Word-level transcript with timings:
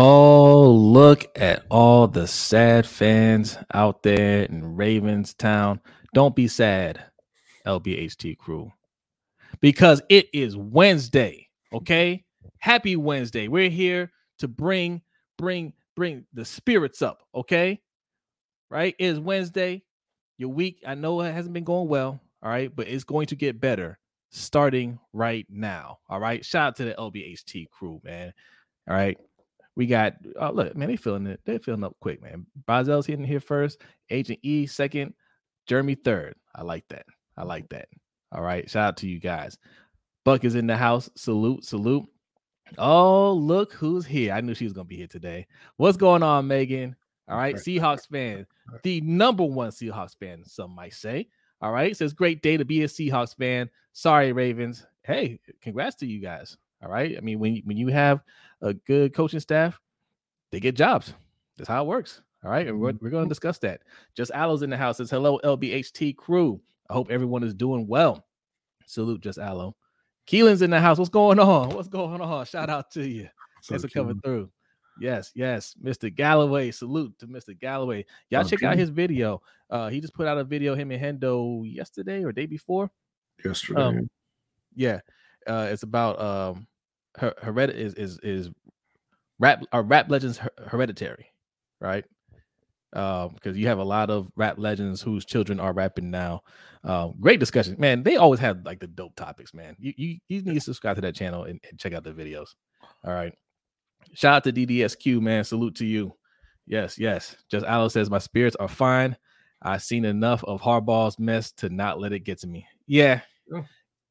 Oh, 0.00 0.70
look 0.70 1.26
at 1.34 1.66
all 1.70 2.06
the 2.06 2.28
sad 2.28 2.86
fans 2.86 3.58
out 3.74 4.04
there 4.04 4.44
in 4.44 4.76
Ravens 4.76 5.34
Town. 5.34 5.80
Don't 6.14 6.36
be 6.36 6.46
sad, 6.46 7.02
LBHT 7.66 8.38
crew, 8.38 8.70
because 9.58 10.00
it 10.08 10.28
is 10.32 10.56
Wednesday. 10.56 11.48
Okay, 11.72 12.24
happy 12.58 12.94
Wednesday. 12.94 13.48
We're 13.48 13.70
here 13.70 14.12
to 14.38 14.46
bring, 14.46 15.02
bring, 15.36 15.72
bring 15.96 16.26
the 16.32 16.44
spirits 16.44 17.02
up. 17.02 17.24
Okay, 17.34 17.80
right? 18.70 18.94
It 19.00 19.04
is 19.04 19.18
Wednesday. 19.18 19.82
Your 20.36 20.50
week, 20.50 20.80
I 20.86 20.94
know 20.94 21.20
it 21.22 21.32
hasn't 21.32 21.54
been 21.54 21.64
going 21.64 21.88
well. 21.88 22.20
All 22.40 22.50
right, 22.50 22.70
but 22.72 22.86
it's 22.86 23.02
going 23.02 23.26
to 23.26 23.34
get 23.34 23.60
better 23.60 23.98
starting 24.30 25.00
right 25.12 25.46
now. 25.50 25.98
All 26.08 26.20
right, 26.20 26.44
shout 26.44 26.68
out 26.68 26.76
to 26.76 26.84
the 26.84 26.94
LBHT 26.94 27.68
crew, 27.70 28.00
man. 28.04 28.32
All 28.88 28.94
right. 28.94 29.18
We 29.78 29.86
got 29.86 30.14
oh 30.40 30.50
look, 30.50 30.76
man, 30.76 30.88
they 30.88 30.96
feeling 30.96 31.28
it. 31.28 31.40
They 31.44 31.56
feeling 31.58 31.84
up 31.84 31.94
quick, 32.00 32.20
man. 32.20 32.46
Bazel's 32.66 33.06
hitting 33.06 33.24
here 33.24 33.38
first, 33.38 33.80
Agent 34.10 34.40
E 34.42 34.66
second, 34.66 35.14
Jeremy 35.68 35.94
third. 35.94 36.34
I 36.52 36.62
like 36.62 36.84
that. 36.88 37.06
I 37.36 37.44
like 37.44 37.68
that. 37.68 37.88
All 38.32 38.42
right. 38.42 38.68
Shout 38.68 38.88
out 38.88 38.96
to 38.96 39.08
you 39.08 39.20
guys. 39.20 39.56
Buck 40.24 40.44
is 40.44 40.56
in 40.56 40.66
the 40.66 40.76
house. 40.76 41.08
Salute, 41.16 41.64
salute. 41.64 42.04
Oh, 42.76 43.32
look 43.32 43.72
who's 43.72 44.04
here. 44.04 44.32
I 44.34 44.40
knew 44.40 44.52
she 44.52 44.64
was 44.64 44.72
gonna 44.72 44.84
be 44.84 44.96
here 44.96 45.06
today. 45.06 45.46
What's 45.76 45.96
going 45.96 46.24
on, 46.24 46.48
Megan? 46.48 46.96
All 47.28 47.38
right, 47.38 47.54
Seahawks 47.54 48.08
fan, 48.08 48.46
the 48.82 49.00
number 49.02 49.44
one 49.44 49.70
Seahawks 49.70 50.18
fan, 50.18 50.42
some 50.44 50.74
might 50.74 50.94
say. 50.94 51.28
All 51.60 51.70
right, 51.70 51.96
says 51.96 52.12
great 52.12 52.42
day 52.42 52.56
to 52.56 52.64
be 52.64 52.82
a 52.82 52.88
Seahawks 52.88 53.36
fan. 53.36 53.70
Sorry, 53.92 54.32
Ravens. 54.32 54.84
Hey, 55.04 55.38
congrats 55.62 55.94
to 55.96 56.06
you 56.06 56.20
guys. 56.20 56.56
All 56.82 56.90
right. 56.90 57.16
I 57.16 57.20
mean, 57.20 57.38
when 57.38 57.62
when 57.64 57.76
you 57.76 57.88
have 57.88 58.22
a 58.62 58.74
good 58.74 59.14
coaching 59.14 59.40
staff, 59.40 59.80
they 60.50 60.60
get 60.60 60.76
jobs. 60.76 61.14
That's 61.56 61.68
how 61.68 61.84
it 61.84 61.88
works. 61.88 62.22
All 62.44 62.50
right. 62.50 62.66
And 62.66 62.80
we're, 62.80 62.92
we're 63.00 63.10
going 63.10 63.24
to 63.24 63.28
discuss 63.28 63.58
that. 63.58 63.82
Just 64.14 64.30
Aloe's 64.32 64.62
in 64.62 64.70
the 64.70 64.76
house. 64.76 64.98
Says 64.98 65.10
hello, 65.10 65.40
LBHT 65.42 66.16
crew. 66.16 66.60
I 66.88 66.92
hope 66.92 67.10
everyone 67.10 67.42
is 67.42 67.54
doing 67.54 67.86
well. 67.86 68.24
Salute, 68.86 69.20
just 69.20 69.38
Aloe. 69.38 69.74
Keelan's 70.26 70.62
in 70.62 70.70
the 70.70 70.80
house. 70.80 70.98
What's 70.98 71.10
going 71.10 71.38
on? 71.38 71.70
What's 71.70 71.88
going 71.88 72.20
on? 72.20 72.46
Shout 72.46 72.70
out 72.70 72.90
to 72.92 73.06
you. 73.06 73.28
So 73.60 73.72
Thanks 73.72 73.86
for 73.86 73.90
coming 73.90 74.20
through. 74.20 74.50
Yes, 75.00 75.32
yes, 75.34 75.74
Mr. 75.82 76.14
Galloway. 76.14 76.70
Salute 76.70 77.18
to 77.18 77.26
Mr. 77.26 77.58
Galloway. 77.58 78.04
Y'all 78.30 78.44
check 78.44 78.62
out 78.62 78.76
his 78.76 78.90
video. 78.90 79.42
Uh, 79.68 79.88
he 79.88 80.00
just 80.00 80.14
put 80.14 80.28
out 80.28 80.38
a 80.38 80.44
video 80.44 80.76
him 80.76 80.92
and 80.92 81.20
Hendo 81.20 81.62
yesterday 81.64 82.22
or 82.22 82.30
day 82.30 82.46
before. 82.46 82.88
Yesterday. 83.44 83.80
Um, 83.80 84.10
yeah, 84.76 85.00
uh, 85.48 85.68
it's 85.70 85.82
about 85.82 86.20
um, 86.20 86.66
her, 87.16 87.34
hered- 87.42 87.74
is 87.74 87.94
is 87.94 88.18
is 88.22 88.50
rap 89.38 89.62
or 89.72 89.82
rap 89.82 90.10
legends 90.10 90.40
hereditary, 90.66 91.26
right? 91.80 92.04
Um, 92.94 93.34
because 93.34 93.56
you 93.58 93.66
have 93.66 93.78
a 93.78 93.84
lot 93.84 94.08
of 94.08 94.30
rap 94.34 94.58
legends 94.58 95.02
whose 95.02 95.24
children 95.26 95.60
are 95.60 95.74
rapping 95.74 96.10
now. 96.10 96.40
Um, 96.84 97.14
great 97.20 97.38
discussion, 97.38 97.76
man. 97.78 98.02
They 98.02 98.16
always 98.16 98.40
have 98.40 98.64
like 98.64 98.80
the 98.80 98.86
dope 98.86 99.14
topics, 99.16 99.52
man. 99.52 99.76
You 99.78 99.92
you, 99.96 100.18
you 100.28 100.42
need 100.42 100.54
to 100.54 100.60
subscribe 100.60 100.96
to 100.96 101.02
that 101.02 101.14
channel 101.14 101.44
and, 101.44 101.60
and 101.68 101.78
check 101.78 101.92
out 101.92 102.04
the 102.04 102.12
videos. 102.12 102.48
All 103.04 103.12
right. 103.12 103.34
Shout 104.14 104.36
out 104.36 104.44
to 104.44 104.52
DDSQ, 104.52 105.20
man. 105.20 105.44
Salute 105.44 105.74
to 105.76 105.86
you. 105.86 106.14
Yes, 106.66 106.98
yes. 106.98 107.36
Just 107.50 107.66
Aloe 107.66 107.88
says 107.88 108.10
my 108.10 108.18
spirits 108.18 108.56
are 108.56 108.68
fine. 108.68 109.16
I've 109.60 109.82
seen 109.82 110.04
enough 110.04 110.44
of 110.44 110.60
Harbaugh's 110.60 111.18
mess 111.18 111.50
to 111.52 111.68
not 111.68 112.00
let 112.00 112.12
it 112.12 112.20
get 112.20 112.38
to 112.40 112.46
me. 112.46 112.66
Yeah, 112.86 113.20
oh. 113.52 113.64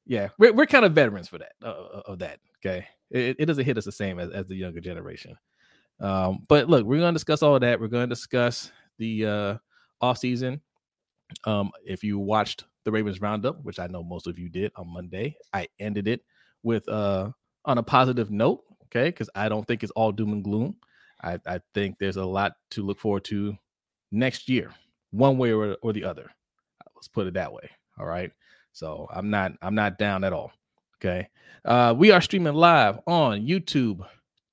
Yeah. 0.07 0.29
We're, 0.37 0.53
we're 0.53 0.65
kind 0.65 0.85
of 0.85 0.93
veterans 0.93 1.27
for 1.27 1.37
that. 1.37 1.53
Uh, 1.63 1.67
uh 1.67 2.01
of 2.07 2.19
that. 2.19 2.39
Okay, 2.65 2.87
it, 3.11 3.37
it, 3.39 3.45
doesn't 3.45 3.65
hit 3.65 3.77
us 3.77 3.85
the 3.85 3.91
same 3.91 4.19
as, 4.19 4.31
as 4.31 4.47
the 4.47 4.55
younger 4.55 4.79
generation. 4.79 5.37
Um, 5.99 6.45
but 6.47 6.69
look, 6.69 6.85
we're 6.85 6.99
to 6.99 7.11
discuss 7.11 7.43
all 7.43 7.59
that. 7.59 7.79
We're 7.79 7.87
to 7.87 8.07
discuss 8.07 8.71
the 8.97 9.25
uh, 9.25 9.57
off 10.01 10.17
season. 10.17 10.61
Um, 11.45 11.71
if 11.85 12.03
you 12.03 12.19
watched 12.19 12.63
the 12.83 12.91
Ravens 12.91 13.21
roundup, 13.21 13.63
which 13.63 13.79
I 13.79 13.87
know 13.87 14.03
most 14.03 14.27
of 14.27 14.39
you 14.39 14.49
did 14.49 14.71
on 14.75 14.91
Monday, 14.91 15.35
I 15.53 15.67
ended 15.79 16.07
it 16.07 16.21
with 16.63 16.87
uh 16.89 17.29
on 17.65 17.77
a 17.77 17.83
positive 17.83 18.31
note. 18.31 18.63
Okay, 18.85 19.09
because 19.09 19.29
I 19.35 19.49
don't 19.49 19.67
think 19.67 19.83
it's 19.83 19.91
all 19.91 20.11
doom 20.11 20.31
and 20.31 20.43
gloom. 20.43 20.77
I, 21.21 21.39
I 21.45 21.59
think 21.73 21.97
there's 21.99 22.17
a 22.17 22.25
lot 22.25 22.53
to 22.71 22.83
look 22.83 22.99
forward 22.99 23.25
to 23.25 23.57
next 24.11 24.47
year, 24.47 24.71
one 25.11 25.37
way 25.37 25.51
or, 25.51 25.75
or 25.81 25.93
the 25.93 26.03
other. 26.03 26.29
Let's 26.95 27.07
put 27.07 27.27
it 27.27 27.33
that 27.33 27.51
way. 27.51 27.69
All 27.99 28.05
right. 28.05 28.31
So 28.77 29.07
I'm 29.11 29.31
not 29.31 29.53
I'm 29.63 29.73
not 29.73 29.97
down 29.97 30.23
at 30.23 30.33
all. 30.33 30.51
Okay. 31.01 31.29
Uh, 31.65 31.95
we 31.97 32.11
are 32.11 32.21
streaming 32.21 32.53
live 32.53 32.99
on 33.07 33.41
YouTube, 33.41 34.05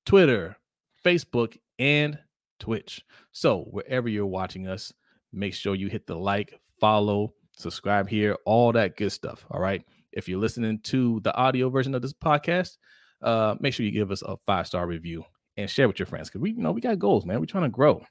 Twitter, 0.07 0.57
Facebook, 1.05 1.59
and 1.79 2.19
Twitch. 2.59 3.05
So 3.33 3.65
wherever 3.71 4.09
you're 4.09 4.25
watching 4.25 4.67
us, 4.67 4.95
make 5.31 5.53
sure 5.53 5.75
you 5.75 5.89
hit 5.89 6.07
the 6.07 6.17
like, 6.17 6.59
follow, 6.81 7.35
subscribe 7.55 8.09
here, 8.09 8.35
all 8.47 8.73
that 8.73 8.97
good 8.97 9.13
stuff. 9.13 9.45
All 9.51 9.61
right. 9.61 9.85
If 10.13 10.27
you're 10.27 10.41
listening 10.41 10.79
to 10.85 11.21
the 11.21 11.37
audio 11.37 11.69
version 11.69 11.95
of 11.95 12.01
this 12.01 12.15
podcast, 12.15 12.79
uh, 13.21 13.57
make 13.61 13.75
sure 13.75 13.85
you 13.85 13.93
give 13.93 14.11
us 14.11 14.23
a 14.23 14.39
five 14.47 14.67
star 14.67 14.87
review 14.87 15.23
and 15.59 15.69
share 15.69 15.87
with 15.87 15.99
your 15.99 16.07
friends 16.07 16.31
because 16.31 16.41
we, 16.41 16.53
you 16.53 16.63
know, 16.63 16.73
we 16.73 16.81
got 16.81 16.99
goals, 16.99 17.27
man. 17.27 17.41
We're 17.41 17.47
trying 17.47 17.65
to 17.65 17.69
grow. 17.69 18.03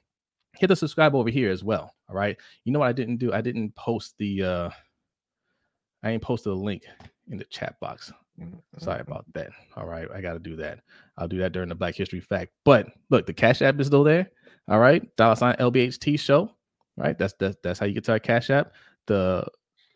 Hit 0.52 0.68
the 0.68 0.76
subscribe 0.76 1.16
over 1.16 1.28
here 1.28 1.50
as 1.50 1.64
well. 1.64 1.92
All 2.08 2.14
right. 2.14 2.36
You 2.62 2.72
know 2.72 2.78
what 2.78 2.88
I 2.88 2.92
didn't 2.92 3.16
do? 3.16 3.32
I 3.32 3.40
didn't 3.40 3.74
post 3.74 4.14
the 4.18 4.42
uh 4.44 4.70
I 6.04 6.10
ain't 6.10 6.22
posted 6.22 6.52
a 6.52 6.54
link 6.54 6.84
in 7.30 7.38
the 7.38 7.44
chat 7.44 7.80
box. 7.80 8.12
Mm, 8.38 8.60
Sorry 8.78 9.00
mm-hmm. 9.00 9.10
about 9.10 9.24
that. 9.32 9.50
All 9.76 9.86
right, 9.86 10.06
I 10.14 10.20
got 10.20 10.34
to 10.34 10.38
do 10.38 10.54
that. 10.56 10.80
I'll 11.16 11.28
do 11.28 11.38
that 11.38 11.52
during 11.52 11.70
the 11.70 11.74
Black 11.74 11.94
History 11.94 12.20
Fact. 12.20 12.52
But 12.64 12.88
look, 13.10 13.26
the 13.26 13.32
Cash 13.32 13.62
App 13.62 13.80
is 13.80 13.86
still 13.86 14.04
there. 14.04 14.30
All 14.68 14.78
right, 14.78 15.04
dollar 15.16 15.34
sign 15.34 15.56
LBHT 15.56 16.20
show. 16.20 16.50
Right, 16.96 17.18
that's 17.18 17.34
that's 17.40 17.56
that's 17.62 17.78
how 17.78 17.86
you 17.86 17.94
get 17.94 18.04
to 18.04 18.12
our 18.12 18.18
Cash 18.18 18.50
App. 18.50 18.72
The 19.06 19.46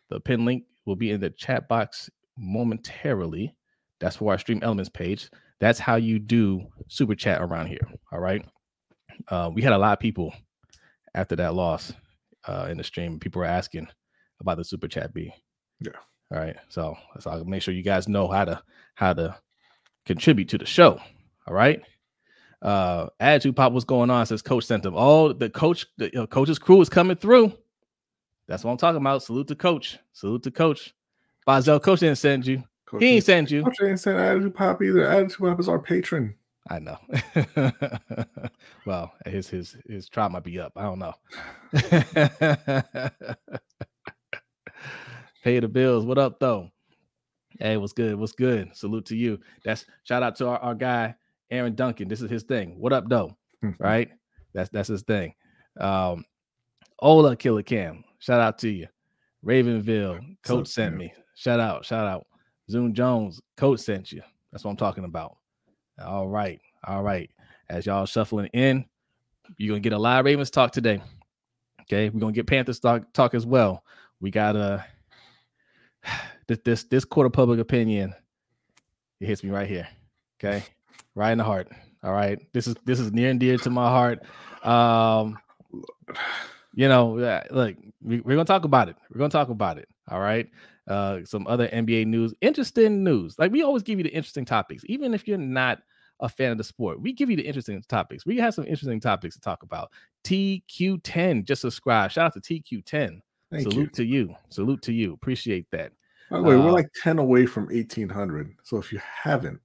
the 0.08 0.18
pin 0.18 0.44
link 0.44 0.64
will 0.86 0.96
be 0.96 1.10
in 1.10 1.20
the 1.20 1.30
chat 1.30 1.68
box 1.68 2.08
momentarily. 2.36 3.54
That's 4.00 4.16
for 4.16 4.32
our 4.32 4.38
Stream 4.38 4.60
Elements 4.62 4.88
page. 4.88 5.30
That's 5.60 5.78
how 5.78 5.96
you 5.96 6.18
do 6.18 6.66
super 6.88 7.14
chat 7.14 7.42
around 7.42 7.66
here. 7.66 7.86
All 8.12 8.20
right. 8.20 8.44
Uh, 9.28 9.50
we 9.52 9.62
had 9.62 9.72
a 9.72 9.78
lot 9.78 9.92
of 9.92 9.98
people 10.00 10.32
after 11.14 11.34
that 11.36 11.54
loss 11.54 11.92
uh, 12.46 12.68
in 12.70 12.78
the 12.78 12.84
stream. 12.84 13.18
People 13.18 13.40
were 13.40 13.46
asking 13.46 13.88
about 14.40 14.56
the 14.56 14.64
super 14.64 14.86
chat 14.86 15.12
B. 15.12 15.32
Yeah. 15.80 15.92
All 16.32 16.38
right. 16.38 16.56
So 16.68 16.96
so 17.20 17.30
I'll 17.30 17.44
make 17.44 17.62
sure 17.62 17.74
you 17.74 17.82
guys 17.82 18.08
know 18.08 18.28
how 18.28 18.44
to 18.44 18.62
how 18.94 19.12
to 19.14 19.36
contribute 20.06 20.48
to 20.50 20.58
the 20.58 20.66
show. 20.66 21.00
All 21.46 21.54
right. 21.54 21.82
Uh 22.60 23.06
attitude 23.20 23.56
pop 23.56 23.72
what's 23.72 23.84
going 23.84 24.10
on 24.10 24.26
says 24.26 24.42
coach 24.42 24.64
sent 24.64 24.82
them. 24.82 24.94
Oh, 24.96 25.32
the 25.32 25.48
coach, 25.50 25.86
the 25.96 26.26
coach's 26.30 26.58
crew 26.58 26.80
is 26.80 26.88
coming 26.88 27.16
through. 27.16 27.52
That's 28.48 28.64
what 28.64 28.72
I'm 28.72 28.78
talking 28.78 29.00
about. 29.00 29.22
Salute 29.22 29.48
to 29.48 29.54
coach. 29.54 29.98
Salute 30.12 30.42
to 30.44 30.50
coach. 30.50 30.94
Bazel, 31.46 31.78
coach 31.80 32.00
didn't 32.00 32.18
send 32.18 32.46
you. 32.46 32.64
Coach 32.86 33.02
he 33.02 33.08
ain't 33.08 33.24
send 33.24 33.50
you. 33.50 33.62
Coach 33.62 33.76
ain't 33.82 34.00
send 34.00 34.18
attitude 34.18 34.54
pop 34.54 34.82
either. 34.82 35.06
Attitude 35.06 35.38
pop 35.38 35.60
is 35.60 35.68
our 35.68 35.78
patron. 35.78 36.34
I 36.70 36.78
know. 36.78 36.98
well, 38.86 39.12
his 39.24 39.48
his 39.48 39.76
his 39.86 40.08
trial 40.08 40.30
might 40.30 40.44
be 40.44 40.58
up. 40.58 40.72
I 40.76 40.82
don't 40.82 40.98
know. 40.98 41.14
Pay 45.42 45.60
the 45.60 45.68
bills. 45.68 46.04
What 46.04 46.18
up, 46.18 46.40
though? 46.40 46.70
Hey, 47.58 47.76
what's 47.76 47.92
good? 47.92 48.16
What's 48.16 48.32
good? 48.32 48.76
Salute 48.76 49.06
to 49.06 49.16
you. 49.16 49.38
That's 49.64 49.86
shout 50.04 50.22
out 50.22 50.36
to 50.36 50.48
our, 50.48 50.58
our 50.58 50.74
guy, 50.74 51.14
Aaron 51.50 51.74
Duncan. 51.74 52.08
This 52.08 52.22
is 52.22 52.30
his 52.30 52.42
thing. 52.42 52.78
What 52.78 52.92
up, 52.92 53.08
though? 53.08 53.36
right? 53.78 54.10
That's 54.52 54.70
that's 54.70 54.88
his 54.88 55.02
thing. 55.02 55.34
Um, 55.78 56.24
Ola 56.98 57.36
Killer 57.36 57.62
Cam. 57.62 58.04
Shout 58.18 58.40
out 58.40 58.58
to 58.58 58.68
you. 58.68 58.88
Ravenville, 59.44 60.36
coach 60.42 60.66
so, 60.66 60.82
sent 60.82 60.96
me. 60.96 61.12
Shout 61.36 61.60
out, 61.60 61.84
shout 61.84 62.06
out. 62.06 62.26
Zoom 62.70 62.92
Jones, 62.92 63.40
coach 63.56 63.80
sent 63.80 64.10
you. 64.12 64.22
That's 64.50 64.64
what 64.64 64.72
I'm 64.72 64.76
talking 64.76 65.04
about. 65.04 65.36
All 66.04 66.28
right, 66.28 66.60
all 66.84 67.02
right. 67.02 67.30
As 67.70 67.86
y'all 67.86 68.06
shuffling 68.06 68.48
in, 68.52 68.84
you're 69.56 69.74
gonna 69.74 69.80
get 69.80 69.92
a 69.92 69.98
live 69.98 70.24
Ravens 70.24 70.50
talk 70.50 70.72
today. 70.72 71.00
Okay, 71.82 72.08
we're 72.08 72.20
gonna 72.20 72.32
get 72.32 72.46
Panthers 72.46 72.80
talk 72.80 73.12
talk 73.12 73.34
as 73.34 73.46
well. 73.46 73.84
We 74.20 74.30
got 74.30 74.56
a 74.56 74.84
this 76.48 76.58
this 76.64 76.84
this 76.84 77.04
court 77.04 77.26
of 77.26 77.32
public 77.32 77.60
opinion 77.60 78.14
it 79.20 79.26
hits 79.26 79.42
me 79.42 79.50
right 79.50 79.68
here 79.68 79.88
okay 80.38 80.62
right 81.14 81.32
in 81.32 81.38
the 81.38 81.44
heart 81.44 81.68
all 82.02 82.12
right 82.12 82.40
this 82.52 82.66
is 82.66 82.74
this 82.84 83.00
is 83.00 83.12
near 83.12 83.30
and 83.30 83.40
dear 83.40 83.56
to 83.56 83.70
my 83.70 83.88
heart 83.88 84.22
um 84.66 85.38
you 86.74 86.88
know 86.88 87.42
look 87.50 87.76
we, 88.02 88.20
we're 88.20 88.34
gonna 88.34 88.44
talk 88.44 88.64
about 88.64 88.88
it 88.88 88.96
we're 89.10 89.18
gonna 89.18 89.30
talk 89.30 89.48
about 89.48 89.78
it 89.78 89.88
all 90.08 90.20
right 90.20 90.48
uh 90.86 91.18
some 91.24 91.46
other 91.46 91.68
nba 91.68 92.06
news 92.06 92.32
interesting 92.40 93.02
news 93.04 93.34
like 93.38 93.52
we 93.52 93.62
always 93.62 93.82
give 93.82 93.98
you 93.98 94.04
the 94.04 94.14
interesting 94.14 94.44
topics 94.44 94.84
even 94.86 95.12
if 95.12 95.26
you're 95.26 95.36
not 95.38 95.80
a 96.20 96.28
fan 96.28 96.50
of 96.50 96.58
the 96.58 96.64
sport 96.64 97.00
we 97.00 97.12
give 97.12 97.30
you 97.30 97.36
the 97.36 97.46
interesting 97.46 97.82
topics 97.88 98.24
we 98.24 98.36
have 98.38 98.54
some 98.54 98.64
interesting 98.64 99.00
topics 99.00 99.34
to 99.34 99.40
talk 99.40 99.62
about 99.62 99.90
tq10 100.24 101.44
just 101.44 101.62
subscribe 101.62 102.10
shout 102.10 102.26
out 102.36 102.42
to 102.42 102.62
tq10 102.62 103.20
Thank 103.50 103.62
Salute 103.62 103.78
you. 103.78 103.90
to 103.90 104.04
you. 104.04 104.34
Salute 104.50 104.82
to 104.82 104.92
you. 104.92 105.14
Appreciate 105.14 105.70
that. 105.72 105.92
By 106.30 106.38
the 106.38 106.42
way, 106.42 106.54
uh, 106.54 106.62
we're 106.62 106.72
like 106.72 106.90
10 107.02 107.18
away 107.18 107.46
from 107.46 107.66
1800. 107.66 108.54
So 108.62 108.76
if 108.76 108.92
you 108.92 109.00
haven't, 109.00 109.60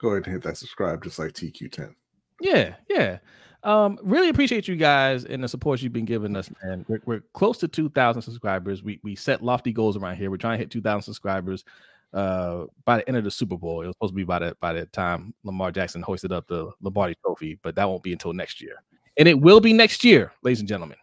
go 0.00 0.10
ahead 0.10 0.24
and 0.24 0.34
hit 0.34 0.42
that 0.42 0.56
subscribe 0.56 1.02
just 1.04 1.18
like 1.18 1.32
TQ10. 1.32 1.94
Yeah, 2.40 2.74
yeah. 2.88 3.18
Um, 3.64 3.98
really 4.02 4.28
appreciate 4.28 4.66
you 4.66 4.74
guys 4.74 5.24
and 5.24 5.44
the 5.44 5.48
support 5.48 5.82
you've 5.82 5.92
been 5.92 6.04
giving 6.04 6.34
us, 6.34 6.50
man. 6.64 6.84
We're, 6.88 7.00
we're 7.06 7.22
close 7.32 7.58
to 7.58 7.68
2,000 7.68 8.20
subscribers. 8.22 8.82
We 8.82 8.98
we 9.04 9.14
set 9.14 9.42
lofty 9.42 9.72
goals 9.72 9.96
around 9.96 10.16
here. 10.16 10.30
We're 10.30 10.36
trying 10.36 10.54
to 10.54 10.62
hit 10.62 10.70
2,000 10.70 11.02
subscribers 11.02 11.64
uh 12.12 12.66
by 12.84 12.98
the 12.98 13.08
end 13.08 13.16
of 13.16 13.24
the 13.24 13.30
Super 13.30 13.56
Bowl. 13.56 13.80
It 13.82 13.86
was 13.86 13.94
supposed 13.94 14.12
to 14.12 14.16
be 14.16 14.24
by 14.24 14.40
the 14.40 14.56
by 14.60 14.72
the 14.72 14.86
time 14.86 15.32
Lamar 15.44 15.70
Jackson 15.70 16.02
hoisted 16.02 16.32
up 16.32 16.48
the 16.48 16.72
Lombardi 16.80 17.14
Trophy, 17.24 17.58
but 17.62 17.76
that 17.76 17.88
won't 17.88 18.02
be 18.02 18.12
until 18.12 18.32
next 18.32 18.60
year. 18.60 18.82
And 19.16 19.28
it 19.28 19.40
will 19.40 19.60
be 19.60 19.72
next 19.72 20.02
year, 20.02 20.32
ladies 20.42 20.60
and 20.60 20.68
gentlemen. 20.68 20.98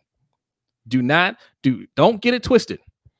Do 0.88 1.02
not 1.02 1.38
do 1.64 1.88
don't 1.96 2.22
get 2.22 2.34
it 2.34 2.44
twisted. 2.44 2.80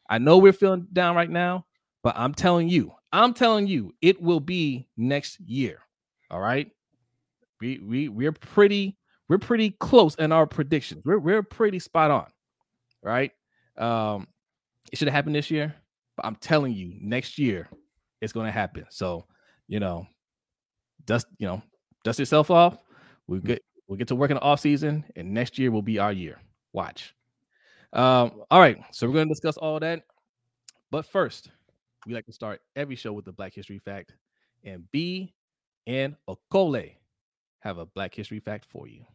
I 0.10 0.18
know 0.18 0.40
we're 0.40 0.54
feeling 0.54 0.88
down 0.92 1.16
right 1.16 1.30
now, 1.30 1.66
but 2.04 2.16
I'm 2.18 2.34
telling 2.34 2.68
you, 2.68 2.92
I'm 3.12 3.34
telling 3.34 3.68
you, 3.68 3.94
it 4.02 4.22
will 4.22 4.40
be 4.40 4.88
next 4.98 5.40
year. 5.40 5.80
All 6.32 6.40
right. 6.40 6.70
We 7.62 7.80
we 7.80 8.10
we're 8.10 8.32
pretty 8.32 8.98
we're 9.28 9.38
pretty 9.38 9.72
close 9.72 10.16
in 10.16 10.32
our 10.32 10.48
predictions. 10.48 11.04
We're 11.06 11.20
we're 11.20 11.44
pretty 11.44 11.80
spot 11.80 12.12
on, 12.12 12.28
right? 13.04 13.32
Um, 13.78 14.28
it 14.92 14.98
should 14.98 15.08
have 15.08 15.16
happened 15.16 15.36
this 15.36 15.52
year, 15.52 15.76
but 16.18 16.26
I'm 16.26 16.36
telling 16.36 16.74
you, 16.74 16.94
next 17.00 17.38
year 17.38 17.70
it's 18.22 18.34
going 18.34 18.46
to 18.46 18.52
happen. 18.52 18.86
So, 18.90 19.26
you 19.68 19.80
know, 19.80 20.08
dust 21.06 21.28
you 21.38 21.48
know, 21.48 21.62
dust 22.04 22.20
yourself 22.20 22.50
off. 22.50 22.78
We 23.28 23.40
get 23.40 23.62
we'll 23.88 23.98
get 23.98 24.08
to 24.08 24.16
work 24.16 24.32
in 24.32 24.36
the 24.36 24.42
off 24.42 24.62
season, 24.62 25.06
and 25.16 25.34
next 25.34 25.60
year 25.60 25.72
will 25.72 25.82
be 25.82 26.00
our 26.00 26.14
year. 26.14 26.40
Watch. 26.74 27.14
Um, 27.92 28.44
all 28.52 28.60
right, 28.60 28.78
so 28.92 29.08
we're 29.08 29.14
going 29.14 29.28
to 29.28 29.34
discuss 29.34 29.58
all 29.58 29.80
that, 29.80 30.04
but 30.92 31.06
first, 31.08 31.50
we 32.06 32.14
like 32.14 32.28
to 32.28 32.34
start 32.34 32.62
every 32.76 32.96
show 32.96 33.14
with 33.14 33.28
a 33.28 33.32
Black 33.32 33.54
History 33.56 33.80
fact, 33.80 34.14
and 34.64 34.84
B 34.92 35.34
and 35.88 36.16
Okole 36.28 36.94
have 37.62 37.80
a 37.80 37.88
Black 37.88 38.14
History 38.14 38.40
fact 38.40 38.66
for 38.66 38.88
you. 38.88 39.06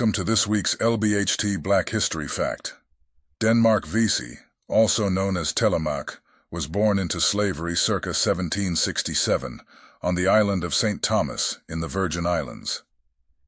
Welcome 0.00 0.12
to 0.14 0.24
this 0.24 0.46
week's 0.46 0.76
LBHT 0.76 1.62
Black 1.62 1.90
History 1.90 2.26
Fact. 2.26 2.74
Denmark 3.38 3.86
Vesey, 3.86 4.38
also 4.66 5.10
known 5.10 5.36
as 5.36 5.52
Telemach, 5.52 6.20
was 6.50 6.66
born 6.66 6.98
into 6.98 7.20
slavery 7.20 7.76
circa 7.76 8.08
1767 8.08 9.60
on 10.00 10.14
the 10.14 10.26
island 10.26 10.64
of 10.64 10.74
St. 10.74 11.02
Thomas 11.02 11.58
in 11.68 11.80
the 11.80 11.86
Virgin 11.86 12.24
Islands. 12.24 12.82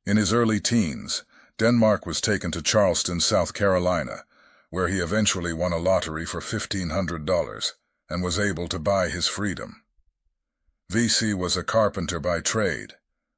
In 0.04 0.18
his 0.18 0.34
early 0.34 0.60
teens, 0.60 1.24
Denmark 1.56 2.04
was 2.04 2.20
taken 2.20 2.50
to 2.50 2.60
Charleston, 2.60 3.20
South 3.20 3.54
Carolina, 3.54 4.24
where 4.68 4.88
he 4.88 4.98
eventually 4.98 5.54
won 5.54 5.72
a 5.72 5.78
lottery 5.78 6.26
for 6.26 6.42
$1,500 6.42 7.72
and 8.10 8.22
was 8.22 8.38
able 8.38 8.68
to 8.68 8.78
buy 8.78 9.08
his 9.08 9.26
freedom. 9.26 9.82
Vesey 10.90 11.32
was 11.32 11.56
a 11.56 11.64
carpenter 11.64 12.20
by 12.20 12.40
trade, 12.40 12.92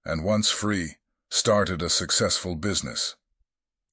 and 0.04 0.24
once 0.24 0.50
free, 0.50 0.96
started 1.34 1.82
a 1.82 1.90
successful 1.90 2.54
business. 2.54 3.16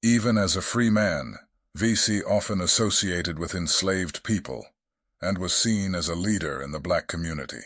Even 0.00 0.38
as 0.38 0.54
a 0.54 0.62
free 0.62 0.88
man, 0.88 1.34
Vesey 1.74 2.22
often 2.22 2.60
associated 2.60 3.36
with 3.36 3.52
enslaved 3.52 4.22
people 4.22 4.64
and 5.20 5.38
was 5.38 5.52
seen 5.52 5.92
as 5.92 6.08
a 6.08 6.14
leader 6.14 6.62
in 6.62 6.70
the 6.70 6.78
black 6.78 7.08
community. 7.08 7.64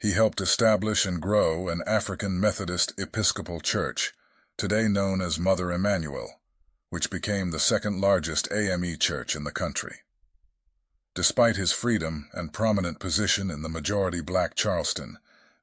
He 0.00 0.12
helped 0.12 0.40
establish 0.40 1.04
and 1.04 1.20
grow 1.20 1.68
an 1.68 1.82
African 1.86 2.40
Methodist 2.40 2.98
Episcopal 2.98 3.60
Church, 3.60 4.14
today 4.56 4.88
known 4.88 5.20
as 5.20 5.38
Mother 5.38 5.70
Emanuel, 5.70 6.40
which 6.88 7.10
became 7.10 7.50
the 7.50 7.60
second 7.60 8.00
largest 8.00 8.50
AME 8.50 8.96
church 8.96 9.36
in 9.36 9.44
the 9.44 9.52
country. 9.52 9.96
Despite 11.14 11.56
his 11.56 11.70
freedom 11.70 12.30
and 12.32 12.54
prominent 12.54 12.98
position 12.98 13.50
in 13.50 13.60
the 13.60 13.68
majority 13.68 14.22
black 14.22 14.54
Charleston, 14.54 15.18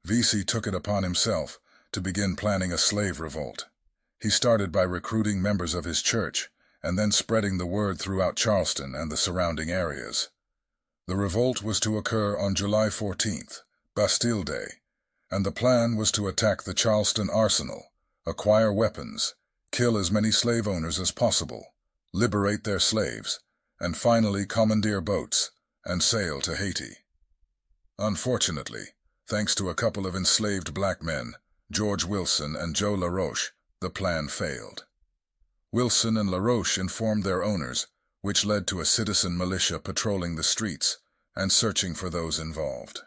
Vesey 0.06 0.44
took 0.44 0.68
it 0.68 0.76
upon 0.76 1.02
himself 1.02 1.60
to 1.98 2.02
begin 2.02 2.36
planning 2.36 2.72
a 2.72 2.78
slave 2.78 3.20
revolt. 3.20 3.66
He 4.22 4.30
started 4.30 4.72
by 4.72 4.84
recruiting 4.84 5.42
members 5.42 5.74
of 5.74 5.84
his 5.84 6.04
church 6.04 6.48
and 6.84 6.96
then 6.96 7.12
spreading 7.12 7.58
the 7.58 7.66
word 7.66 7.98
throughout 7.98 8.36
Charleston 8.36 8.94
and 8.94 9.12
the 9.12 9.18
surrounding 9.18 9.72
areas. 9.72 10.30
The 11.08 11.16
revolt 11.16 11.64
was 11.64 11.80
to 11.80 11.98
occur 11.98 12.38
on 12.38 12.54
July 12.54 12.90
14th, 12.90 13.62
Bastille 13.96 14.44
Day, 14.44 14.68
and 15.32 15.44
the 15.44 15.52
plan 15.52 15.96
was 15.96 16.12
to 16.12 16.28
attack 16.28 16.62
the 16.62 16.76
Charleston 16.76 17.32
arsenal, 17.32 17.86
acquire 18.28 18.72
weapons, 18.72 19.34
kill 19.72 19.98
as 19.98 20.12
many 20.12 20.30
slave 20.30 20.68
owners 20.68 21.00
as 21.00 21.10
possible, 21.10 21.74
liberate 22.14 22.64
their 22.64 22.80
slaves, 22.80 23.40
and 23.80 23.98
finally 23.98 24.46
commandeer 24.46 25.02
boats 25.02 25.50
and 25.84 26.04
sail 26.04 26.42
to 26.42 26.58
Haiti. 26.58 26.98
Unfortunately, 27.98 28.90
thanks 29.28 29.56
to 29.56 29.72
a 29.72 29.74
couple 29.74 30.06
of 30.06 30.16
enslaved 30.16 30.76
black 30.76 31.02
men, 31.02 31.34
George 31.70 32.06
Wilson 32.06 32.56
and 32.56 32.76
Joe 32.76 32.94
LaRoche, 32.94 33.52
the 33.82 33.90
plan 33.90 34.30
failed. 34.30 34.86
Wilson 35.72 36.16
and 36.16 36.32
LaRoche 36.32 36.78
informed 36.78 37.24
their 37.24 37.44
owners, 37.44 37.88
which 38.22 38.46
led 38.46 38.66
to 38.68 38.80
a 38.80 38.86
citizen 38.86 39.38
militia 39.38 39.78
patrolling 39.78 40.36
the 40.36 40.44
streets 40.44 40.98
and 41.36 41.52
searching 41.52 41.94
for 41.94 42.10
those 42.10 42.40
involved. 42.40 43.02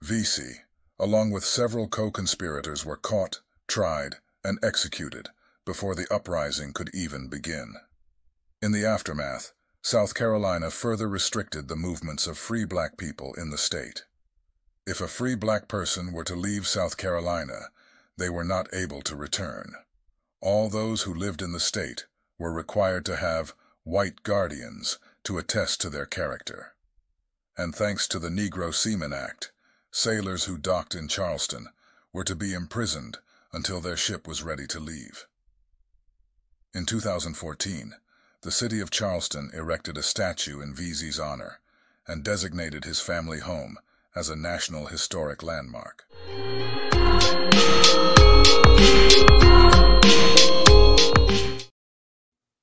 Vesey, 0.00 0.62
along 0.98 1.30
with 1.30 1.44
several 1.44 1.86
co-conspirators, 1.86 2.84
were 2.84 2.96
caught, 2.96 3.40
tried, 3.68 4.16
and 4.42 4.58
executed 4.62 5.28
before 5.64 5.94
the 5.94 6.12
uprising 6.12 6.72
could 6.72 6.90
even 6.94 7.28
begin. 7.28 7.74
In 8.62 8.72
the 8.72 8.86
aftermath, 8.86 9.52
South 9.82 10.14
Carolina 10.14 10.70
further 10.70 11.08
restricted 11.08 11.68
the 11.68 11.76
movements 11.76 12.26
of 12.26 12.38
free 12.38 12.64
black 12.64 12.96
people 12.96 13.34
in 13.34 13.50
the 13.50 13.58
state. 13.58 14.04
If 14.86 15.00
a 15.00 15.08
free 15.08 15.36
black 15.36 15.68
person 15.68 16.12
were 16.12 16.24
to 16.24 16.34
leave 16.34 16.66
South 16.66 16.96
Carolina, 16.96 17.68
they 18.22 18.30
were 18.30 18.44
not 18.44 18.72
able 18.72 19.02
to 19.02 19.16
return. 19.16 19.74
All 20.40 20.68
those 20.68 21.02
who 21.02 21.12
lived 21.12 21.42
in 21.42 21.50
the 21.50 21.58
state 21.58 22.06
were 22.38 22.52
required 22.52 23.04
to 23.06 23.16
have 23.16 23.52
white 23.82 24.22
guardians 24.22 25.00
to 25.24 25.38
attest 25.38 25.80
to 25.80 25.90
their 25.90 26.06
character. 26.06 26.76
And 27.58 27.74
thanks 27.74 28.06
to 28.06 28.20
the 28.20 28.28
Negro 28.28 28.72
Seamen 28.72 29.12
Act, 29.12 29.50
Sailors 29.90 30.44
who 30.44 30.56
docked 30.56 30.94
in 30.94 31.08
Charleston 31.08 31.66
were 32.12 32.22
to 32.22 32.36
be 32.36 32.54
imprisoned 32.54 33.18
until 33.52 33.80
their 33.80 33.96
ship 33.96 34.28
was 34.28 34.44
ready 34.44 34.68
to 34.68 34.78
leave. 34.78 35.26
In 36.72 36.86
2014, 36.86 37.96
the 38.42 38.52
city 38.52 38.78
of 38.78 38.92
Charleston 38.92 39.50
erected 39.52 39.98
a 39.98 40.02
statue 40.04 40.60
in 40.60 40.76
Vesey's 40.76 41.18
honor 41.18 41.58
and 42.06 42.22
designated 42.22 42.84
his 42.84 43.00
family 43.00 43.40
home 43.40 43.80
as 44.14 44.28
a 44.28 44.36
National 44.36 44.86
Historic 44.86 45.42
Landmark. 45.42 46.04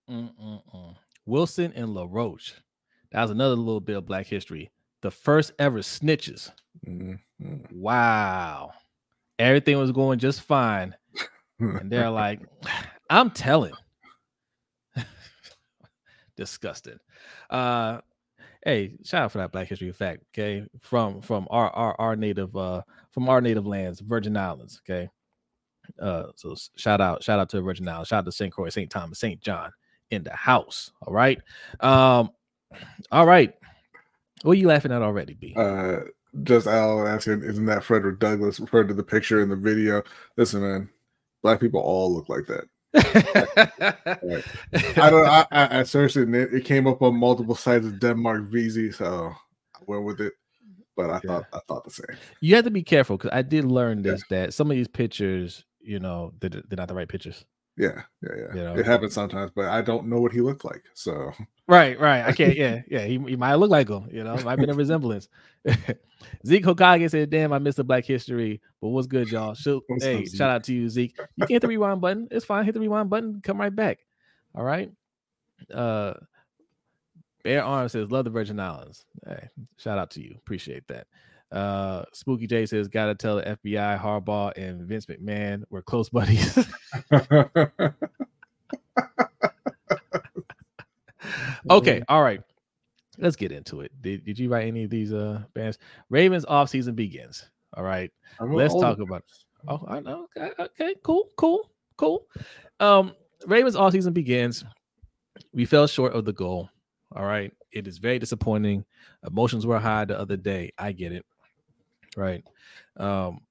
Mm-mm-mm. 0.10 0.96
Wilson 1.26 1.74
and 1.76 1.94
LaRoche. 1.94 2.54
That 3.12 3.22
was 3.22 3.32
another 3.32 3.56
little 3.56 3.80
bit 3.80 3.98
of 3.98 4.06
black 4.06 4.28
history. 4.28 4.72
The 5.02 5.12
first 5.12 5.54
ever 5.60 5.80
snitches 5.80 6.52
Mm-hmm. 6.88 7.56
Wow. 7.72 8.72
Everything 9.38 9.78
was 9.78 9.92
going 9.92 10.20
just 10.20 10.42
fine. 10.42 10.96
and 11.60 11.92
they're 11.92 12.10
like, 12.10 12.42
I'm 13.10 13.32
telling. 13.32 13.74
Disgusting. 16.38 17.00
Uh 17.50 18.00
hey, 18.64 18.98
shout 19.04 19.24
out 19.24 19.32
for 19.32 19.40
that 19.40 19.52
Black 19.52 19.68
History 19.68 19.92
fact, 19.92 20.24
okay? 20.34 20.66
From 20.80 21.22
from 21.22 21.48
our 21.50 21.70
our, 21.72 22.00
our 22.00 22.16
native 22.16 22.56
uh 22.56 22.82
from 23.12 23.28
our 23.30 23.42
native 23.42 23.66
lands, 23.66 24.00
Virgin 24.00 24.38
Islands, 24.38 24.82
okay? 24.88 25.10
Uh 26.00 26.28
so 26.36 26.56
shout 26.76 27.02
out, 27.02 27.24
shout 27.24 27.40
out 27.40 27.50
to 27.50 27.58
Islands, 27.58 28.08
shout 28.08 28.20
out 28.20 28.26
to 28.26 28.32
St. 28.32 28.52
Croix, 28.52 28.70
St. 28.70 28.90
Thomas, 28.90 29.20
St. 29.20 29.42
John 29.42 29.72
in 30.12 30.24
the 30.24 30.34
house. 30.34 30.92
All 31.02 31.14
right. 31.14 31.40
Um, 31.80 32.32
all 33.12 33.26
right. 33.26 33.54
What 34.44 34.54
are 34.54 34.60
you 34.60 34.68
laughing 34.68 34.92
at 34.92 35.02
already, 35.02 35.34
B? 35.34 35.56
Uh 35.58 36.00
just 36.44 36.68
Al 36.68 37.08
asking, 37.08 37.44
isn't 37.44 37.66
that 37.66 37.84
Frederick 37.84 38.20
Douglass 38.20 38.60
referred 38.60 38.88
to 38.90 38.94
the 38.94 39.04
picture 39.04 39.42
in 39.42 39.50
the 39.50 39.56
video? 39.56 40.04
Listen, 40.38 40.62
man, 40.62 40.90
black 41.42 41.60
people 41.60 41.82
all 41.82 42.14
look 42.14 42.30
like 42.30 42.46
that. 42.48 42.66
I 44.98 45.10
don't. 45.10 45.28
I, 45.28 45.46
I, 45.52 45.80
I 45.80 45.84
seriously, 45.84 46.24
it 46.24 46.66
came 46.66 46.88
up 46.88 47.02
on 47.02 47.16
multiple 47.16 47.56
sites 47.56 47.86
of 47.86 48.00
Denmark 48.00 48.50
Vesey, 48.50 48.92
so 48.92 49.32
I 49.76 49.80
went 49.86 50.06
with 50.06 50.22
it. 50.22 50.34
But 50.96 51.12
I 51.12 51.20
thought 51.20 51.46
I 51.54 51.60
thought 51.68 51.84
the 51.86 51.92
same. 51.92 52.18
You 52.42 52.56
have 52.56 52.66
to 52.66 52.72
be 52.72 52.84
careful 52.84 53.18
because 53.18 53.30
I 53.32 53.42
did 53.44 53.64
learn 53.66 54.02
this 54.02 54.24
yeah. 54.30 54.46
that 54.46 54.54
some 54.54 54.72
of 54.72 54.76
these 54.76 54.88
pictures, 54.88 55.64
you 55.90 56.00
know, 56.00 56.34
they're, 56.40 56.50
they're 56.50 56.78
not 56.78 56.88
the 56.88 56.96
right 56.96 57.08
pictures. 57.08 57.46
Yeah, 57.78 58.02
yeah, 58.22 58.30
yeah. 58.36 58.56
You 58.56 58.64
know? 58.64 58.76
It 58.76 58.86
happens 58.86 59.14
sometimes, 59.14 59.52
but 59.56 59.66
I 59.66 59.82
don't 59.82 60.08
know 60.08 60.20
what 60.20 60.34
he 60.34 60.42
looked 60.42 60.66
like. 60.66 60.84
So 60.94 61.32
Right, 61.70 62.00
right. 62.00 62.26
I 62.26 62.32
can't. 62.32 62.58
Yeah, 62.58 62.82
yeah. 62.90 63.06
He, 63.06 63.20
he 63.20 63.36
might 63.36 63.54
look 63.54 63.70
like 63.70 63.88
him. 63.88 64.10
You 64.12 64.24
know, 64.24 64.36
might 64.38 64.56
be 64.56 64.66
a 64.66 64.74
resemblance. 64.74 65.30
Zeke 66.46 66.64
Hokage 66.64 67.12
said, 67.12 67.30
"Damn, 67.30 67.54
I 67.54 67.60
missed 67.60 67.78
the 67.78 67.84
Black 67.84 68.06
History, 68.06 68.60
but 68.82 68.88
what's 68.90 69.06
good, 69.06 69.32
y'all? 69.32 69.56
What's 69.56 70.04
hey, 70.04 70.24
up, 70.24 70.28
shout 70.30 70.50
out 70.50 70.64
to 70.64 70.74
you, 70.74 70.90
Zeke. 70.90 71.16
You 71.36 71.46
can 71.46 71.54
hit 71.54 71.62
the 71.62 71.68
rewind 71.68 72.02
button. 72.02 72.28
It's 72.32 72.44
fine. 72.44 72.66
Hit 72.66 72.74
the 72.74 72.80
rewind 72.80 73.12
button. 73.12 73.42
Come 73.44 73.60
right 73.60 73.76
back. 73.76 74.00
All 74.56 74.64
right. 74.64 74.92
Uh, 75.72 76.16
Bear 77.44 77.64
Arms 77.64 77.92
says, 77.92 78.10
"Love 78.10 78.26
the 78.26 78.32
Virgin 78.32 78.60
Islands. 78.60 79.06
Hey, 79.28 79.48
shout 79.78 80.00
out 80.00 80.10
to 80.12 80.24
you. 80.24 80.34
Appreciate 80.40 80.88
that." 80.88 81.06
Uh, 81.52 82.04
Spooky 82.14 82.48
J 82.48 82.66
says, 82.66 82.88
"Gotta 82.88 83.16
tell 83.16 83.38
the 83.38 83.44
FBI, 83.44 84.00
Harbaugh, 84.00 84.56
and 84.58 84.82
Vince 84.88 85.06
McMahon 85.08 85.64
we're 85.70 85.82
close 85.82 86.10
buddies." 86.10 86.58
okay, 91.70 92.02
all 92.08 92.24
right. 92.24 92.42
Let's 93.18 93.36
get 93.36 93.52
into 93.52 93.82
it. 93.82 93.92
Did, 94.02 94.24
did 94.24 94.40
you 94.40 94.50
write 94.50 94.68
any 94.68 94.84
of 94.84 94.90
these 94.90 95.12
uh 95.12 95.42
bands? 95.54 95.78
Ravens 96.10 96.46
offseason 96.46 96.96
begins. 96.96 97.50
All 97.76 97.84
right. 97.84 98.12
Let's 98.40 98.74
old. 98.74 98.84
talk 98.84 99.00
about 99.00 99.24
Oh, 99.68 99.84
I 99.88 100.00
know. 100.00 100.28
Okay, 100.38 100.52
okay, 100.60 100.96
cool, 101.04 101.30
cool, 101.38 101.70
cool. 101.98 102.26
Um, 102.80 103.14
Ravens 103.46 103.76
offseason 103.76 104.14
begins. 104.14 104.64
We 105.54 105.66
fell 105.66 105.88
short 105.88 106.14
of 106.14 106.26
the 106.26 106.34
goal. 106.34 106.70
All 107.16 107.26
right. 107.26 107.52
It 107.72 107.88
is 107.88 107.98
very 107.98 108.20
disappointing. 108.20 108.86
Emotions 109.28 109.66
were 109.66 109.80
high 109.80 110.06
the 110.06 110.20
other 110.20 110.38
day. 110.38 110.72
I 110.78 110.92
get 110.92 111.12
it. 111.12 111.26
Right. 112.18 112.44
Um, 112.98 113.42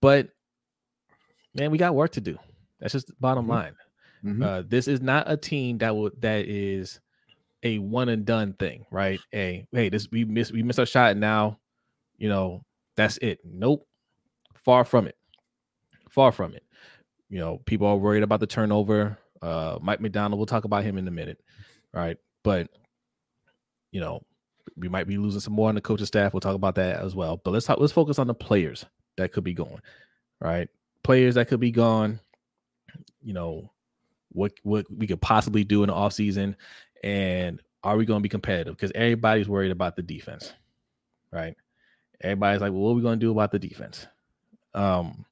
but 0.00 0.28
man, 1.54 1.70
we 1.70 1.78
got 1.78 1.94
work 1.94 2.12
to 2.12 2.20
do. 2.20 2.38
That's 2.80 2.92
just 2.92 3.06
the 3.08 3.14
bottom 3.20 3.46
Mhm. 3.46 3.48
line. 3.48 3.76
Mhm. 4.24 4.44
Uh, 4.44 4.62
this 4.66 4.88
is 4.88 5.00
not 5.00 5.30
a 5.30 5.36
team 5.36 5.78
that 5.78 5.94
would 5.94 6.20
that 6.20 6.46
is 6.46 7.00
a 7.62 7.78
one 7.78 8.08
and 8.08 8.24
done 8.24 8.52
thing, 8.54 8.86
right? 8.90 9.20
Hey, 9.32 9.66
hey, 9.72 9.88
this 9.88 10.10
we 10.10 10.24
missed 10.24 10.52
we 10.52 10.62
missed 10.62 10.78
our 10.78 10.86
shot 10.86 11.16
now, 11.16 11.58
you 12.16 12.28
know, 12.28 12.64
that's 12.96 13.16
it. 13.18 13.40
Nope. 13.44 13.86
Far 14.54 14.84
from 14.84 15.06
it. 15.06 15.16
Far 16.10 16.32
from 16.32 16.54
it. 16.54 16.64
You 17.28 17.38
know, 17.38 17.58
people 17.58 17.86
are 17.86 17.96
worried 17.96 18.22
about 18.22 18.40
the 18.40 18.46
turnover. 18.46 19.18
Uh 19.42 19.78
Mike 19.80 20.00
Macdonald, 20.00 20.38
we'll 20.38 20.46
talk 20.46 20.64
about 20.64 20.84
him 20.84 20.98
in 20.98 21.06
a 21.08 21.12
minute, 21.12 21.40
right? 21.92 22.16
But 22.42 22.70
you 23.92 24.00
know, 24.00 24.22
we 24.76 24.88
might 24.88 25.06
be 25.06 25.18
losing 25.18 25.40
some 25.40 25.54
more 25.54 25.68
on 25.68 25.74
the 25.74 25.80
coaching 25.80 26.06
staff. 26.06 26.32
We'll 26.32 26.40
talk 26.40 26.54
about 26.54 26.74
that 26.76 27.00
as 27.00 27.14
well. 27.14 27.40
But 27.42 27.52
let's 27.52 27.66
talk, 27.66 27.78
let's 27.78 27.92
focus 27.92 28.18
on 28.18 28.26
the 28.26 28.34
players 28.34 28.84
that 29.16 29.32
could 29.32 29.44
be 29.44 29.54
going, 29.54 29.80
right? 30.40 30.68
Players 31.02 31.34
that 31.36 31.48
could 31.48 31.60
be 31.60 31.70
gone, 31.70 32.20
you 33.22 33.32
know, 33.32 33.70
what 34.32 34.52
what 34.62 34.86
we 34.90 35.06
could 35.06 35.20
possibly 35.20 35.64
do 35.64 35.82
in 35.82 35.88
the 35.88 35.94
offseason 35.94 36.54
and 37.02 37.60
are 37.82 37.96
we 37.96 38.04
going 38.04 38.20
to 38.20 38.22
be 38.22 38.28
competitive 38.28 38.76
because 38.76 38.92
everybody's 38.94 39.48
worried 39.48 39.70
about 39.70 39.96
the 39.96 40.02
defense 40.02 40.52
right 41.32 41.56
everybody's 42.20 42.60
like 42.60 42.72
well 42.72 42.82
what 42.82 42.90
are 42.90 42.94
we 42.94 43.02
going 43.02 43.18
to 43.18 43.26
do 43.26 43.30
about 43.30 43.50
the 43.50 43.58
defense 43.58 44.06
um 44.74 45.24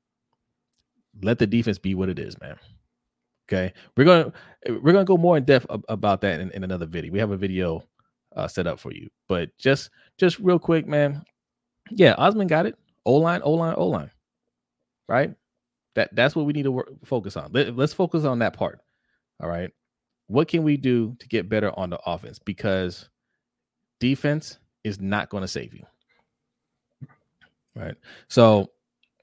let 1.23 1.38
the 1.38 1.47
defense 1.47 1.78
be 1.78 1.95
what 1.95 2.09
it 2.09 2.19
is 2.19 2.38
man 2.40 2.57
okay 3.49 3.73
we're 3.97 4.05
to 4.05 4.33
we're 4.83 4.93
to 4.93 5.05
go 5.05 5.16
more 5.16 5.37
in 5.37 5.45
depth 5.45 5.66
ab- 5.71 5.85
about 5.88 6.21
that 6.21 6.40
in, 6.40 6.50
in 6.52 6.64
another 6.64 6.87
video 6.87 7.12
we 7.12 7.19
have 7.19 7.31
a 7.31 7.37
video 7.37 7.83
uh, 8.37 8.49
set 8.49 8.66
up 8.66 8.78
for 8.78 8.93
you 8.93 9.09
but 9.28 9.57
just 9.59 9.90
just 10.19 10.38
real 10.38 10.59
quick 10.59 10.87
man 10.87 11.23
yeah 11.90 12.14
osmond 12.19 12.49
got 12.49 12.66
it 12.66 12.76
o-line 13.05 13.40
o-line 13.45 13.75
o-line 13.76 14.11
right 15.09 15.35
that 15.95 16.14
that's 16.14 16.37
what 16.37 16.45
we 16.45 16.52
need 16.52 16.64
to 16.64 16.73
work, 16.73 16.88
focus 17.05 17.37
on 17.37 17.50
Let, 17.52 17.76
let's 17.76 17.95
focus 17.95 18.25
on 18.25 18.38
that 18.40 18.52
part 18.52 18.81
all 19.40 19.49
right. 19.49 19.71
What 20.28 20.49
can 20.49 20.62
we 20.62 20.76
do 20.76 21.16
to 21.19 21.28
get 21.28 21.49
better 21.49 21.76
on 21.78 21.90
the 21.90 22.00
offense? 22.07 22.38
Because 22.38 23.09
defense 24.00 24.59
is 24.83 25.00
not 25.00 25.28
going 25.28 25.43
to 25.43 25.49
save 25.49 25.75
you. 25.75 25.85
Right. 27.75 27.95
So, 28.28 28.71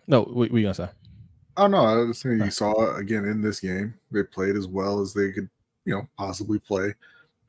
no, 0.07 0.21
what 0.21 0.51
were 0.51 0.59
you 0.59 0.65
going 0.65 0.75
to 0.75 0.87
say? 0.87 0.89
Oh 1.55 1.67
no, 1.67 1.77
I 1.77 1.95
was 1.97 2.19
saying 2.19 2.39
you 2.39 2.49
saw 2.49 2.95
again 2.95 3.25
in 3.25 3.41
this 3.41 3.59
game, 3.59 3.93
they 4.11 4.23
played 4.23 4.55
as 4.55 4.67
well 4.67 5.01
as 5.01 5.13
they 5.13 5.31
could, 5.31 5.49
you 5.85 5.93
know, 5.93 6.07
possibly 6.17 6.57
play, 6.57 6.95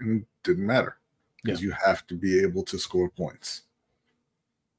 and 0.00 0.26
didn't 0.42 0.66
matter 0.66 0.98
because 1.44 1.62
you 1.62 1.70
have 1.72 2.06
to 2.08 2.14
be 2.16 2.40
able 2.42 2.62
to 2.64 2.78
score 2.78 3.08
points. 3.10 3.62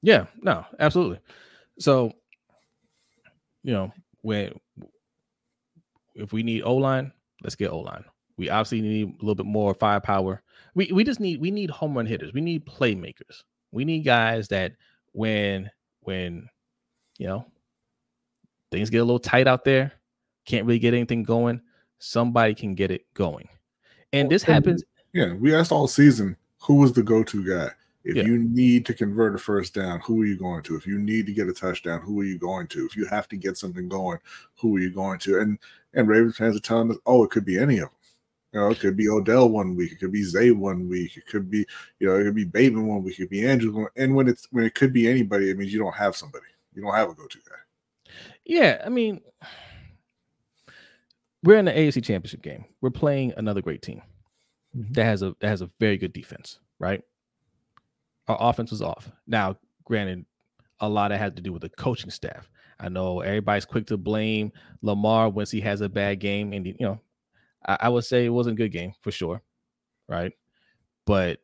Yeah, 0.01 0.25
no, 0.41 0.65
absolutely. 0.79 1.19
So, 1.79 2.11
you 3.63 3.73
know, 3.73 3.91
when 4.21 4.53
if 6.15 6.31
we 6.33 6.43
need 6.43 6.63
O 6.63 6.75
line, 6.75 7.11
let's 7.43 7.55
get 7.55 7.71
O 7.71 7.79
line. 7.79 8.03
We 8.37 8.49
obviously 8.49 8.81
need 8.81 9.07
a 9.07 9.17
little 9.21 9.35
bit 9.35 9.45
more 9.45 9.73
firepower. 9.73 10.41
We 10.73 10.91
we 10.91 11.03
just 11.03 11.19
need 11.19 11.39
we 11.39 11.51
need 11.51 11.69
home 11.69 11.95
run 11.95 12.05
hitters. 12.05 12.33
We 12.33 12.41
need 12.41 12.65
playmakers. 12.65 13.43
We 13.71 13.85
need 13.85 14.01
guys 14.03 14.47
that 14.49 14.73
when 15.13 15.69
when 16.01 16.49
you 17.17 17.27
know 17.27 17.45
things 18.71 18.89
get 18.89 18.99
a 18.99 19.03
little 19.05 19.19
tight 19.19 19.47
out 19.47 19.63
there, 19.63 19.91
can't 20.45 20.65
really 20.65 20.79
get 20.79 20.93
anything 20.93 21.23
going, 21.23 21.61
somebody 21.99 22.53
can 22.53 22.75
get 22.75 22.91
it 22.91 23.05
going. 23.13 23.47
And 24.13 24.29
this 24.29 24.45
Well, 24.45 24.57
and- 24.57 24.65
happens 24.65 24.83
Yeah, 25.13 25.33
we 25.33 25.55
asked 25.55 25.71
all 25.71 25.87
season 25.87 26.35
who 26.65 26.75
was 26.75 26.93
the 26.93 27.03
go-to 27.03 27.43
guy. 27.47 27.71
If 28.03 28.15
Yeah. 28.15 28.23
you 28.23 28.37
need 28.37 28.85
to 28.85 28.93
convert 28.93 29.35
a 29.35 29.37
first 29.37 29.73
down, 29.73 29.99
who 30.01 30.21
are 30.21 30.25
you 30.25 30.37
going 30.37 30.61
to? 30.63 30.75
If 30.75 30.85
you 30.85 30.99
need 30.99 31.25
to 31.25 31.33
get 31.33 31.47
a 31.47 31.53
touchdown, 31.53 32.01
who 32.01 32.19
are 32.21 32.25
you 32.25 32.37
going 32.37 32.67
to? 32.67 32.85
If 32.85 32.95
you 32.95 33.05
have 33.05 33.27
to 33.29 33.37
get 33.37 33.57
something 33.57 33.89
going, 33.89 34.19
who 34.59 34.75
are 34.75 34.79
you 34.79 34.91
going 34.91 35.19
to? 35.19 35.39
And 35.39 35.59
and 35.93 36.07
Ravens 36.07 36.37
fans 36.37 36.55
are 36.55 36.59
telling 36.59 36.91
us, 36.91 36.97
oh, 37.05 37.23
it 37.23 37.31
could 37.31 37.45
be 37.45 37.57
any 37.57 37.77
of 37.79 37.89
them. 37.89 37.97
You 38.51 38.59
know, 38.59 38.69
it 38.69 38.79
could 38.79 38.95
be 38.97 39.09
Odell 39.09 39.49
one 39.49 39.75
week, 39.75 39.91
it 39.91 39.99
could 39.99 40.11
be 40.11 40.23
Zay 40.23 40.51
one 40.51 40.87
week, 40.87 41.17
it 41.17 41.25
could 41.25 41.49
be, 41.49 41.65
you 41.99 42.07
know, 42.07 42.15
it 42.15 42.23
could 42.23 42.35
be 42.35 42.45
Bateman 42.45 42.87
one 42.87 43.03
week, 43.03 43.15
it 43.15 43.23
could 43.23 43.29
be 43.29 43.45
Andrews 43.47 43.73
one. 43.73 43.87
And 43.95 44.15
when 44.15 44.27
it's 44.27 44.47
when 44.51 44.65
it 44.65 44.75
could 44.75 44.93
be 44.93 45.07
anybody, 45.07 45.49
it 45.49 45.57
means 45.57 45.73
you 45.73 45.79
don't 45.79 45.95
have 45.95 46.15
somebody. 46.15 46.45
You 46.73 46.81
don't 46.81 46.93
have 46.93 47.09
a 47.09 47.15
go-to 47.15 47.39
guy. 47.39 48.11
Yeah, 48.43 48.81
I 48.85 48.89
mean, 48.89 49.21
we're 51.43 51.57
in 51.57 51.65
the 51.65 51.71
AFC 51.71 52.03
Championship 52.03 52.41
game. 52.41 52.65
We're 52.81 52.91
playing 52.91 53.33
another 53.37 53.61
great 53.61 53.81
team 53.81 54.01
Mhm. 54.75 54.93
that 54.93 55.05
has 55.05 55.21
a 55.21 55.35
that 55.39 55.47
has 55.49 55.61
a 55.61 55.69
very 55.79 55.97
good 55.97 56.13
defense, 56.13 56.59
right? 56.79 57.03
Our 58.27 58.37
offense 58.39 58.71
was 58.71 58.81
off. 58.81 59.11
Now, 59.27 59.57
granted, 59.83 60.25
a 60.79 60.89
lot 60.89 61.11
of 61.11 61.15
it 61.17 61.19
had 61.19 61.35
to 61.35 61.41
do 61.41 61.53
with 61.53 61.61
the 61.61 61.69
coaching 61.69 62.09
staff. 62.09 62.49
I 62.79 62.89
know 62.89 63.21
everybody's 63.21 63.65
quick 63.65 63.87
to 63.87 63.97
blame 63.97 64.51
Lamar 64.81 65.29
once 65.29 65.51
he 65.51 65.61
has 65.61 65.81
a 65.81 65.89
bad 65.89 66.19
game, 66.19 66.51
and 66.53 66.65
you 66.65 66.75
know, 66.79 66.99
I, 67.67 67.77
I 67.81 67.89
would 67.89 68.05
say 68.05 68.25
it 68.25 68.29
wasn't 68.29 68.55
a 68.59 68.63
good 68.63 68.71
game 68.71 68.93
for 69.01 69.11
sure, 69.11 69.41
right? 70.09 70.33
But 71.05 71.39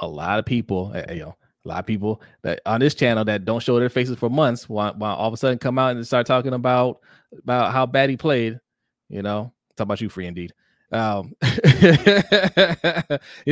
a 0.00 0.08
lot 0.08 0.38
of 0.38 0.46
people, 0.46 0.92
uh, 0.94 1.12
you 1.12 1.20
know, 1.20 1.36
a 1.64 1.68
lot 1.68 1.80
of 1.80 1.86
people 1.86 2.22
that 2.42 2.60
on 2.66 2.80
this 2.80 2.94
channel 2.94 3.24
that 3.26 3.44
don't 3.44 3.62
show 3.62 3.78
their 3.80 3.88
faces 3.90 4.18
for 4.18 4.30
months, 4.30 4.68
while, 4.68 4.94
while 4.94 5.16
all 5.16 5.28
of 5.28 5.34
a 5.34 5.38
sudden 5.38 5.58
come 5.58 5.78
out 5.78 5.96
and 5.96 6.06
start 6.06 6.26
talking 6.26 6.54
about 6.54 7.00
about 7.38 7.72
how 7.72 7.86
bad 7.86 8.10
he 8.10 8.16
played, 8.16 8.60
you 9.08 9.22
know, 9.22 9.52
talk 9.76 9.84
about 9.86 10.00
you, 10.00 10.08
free 10.08 10.26
indeed. 10.26 10.52
Um, 10.90 11.34
you 11.42 11.50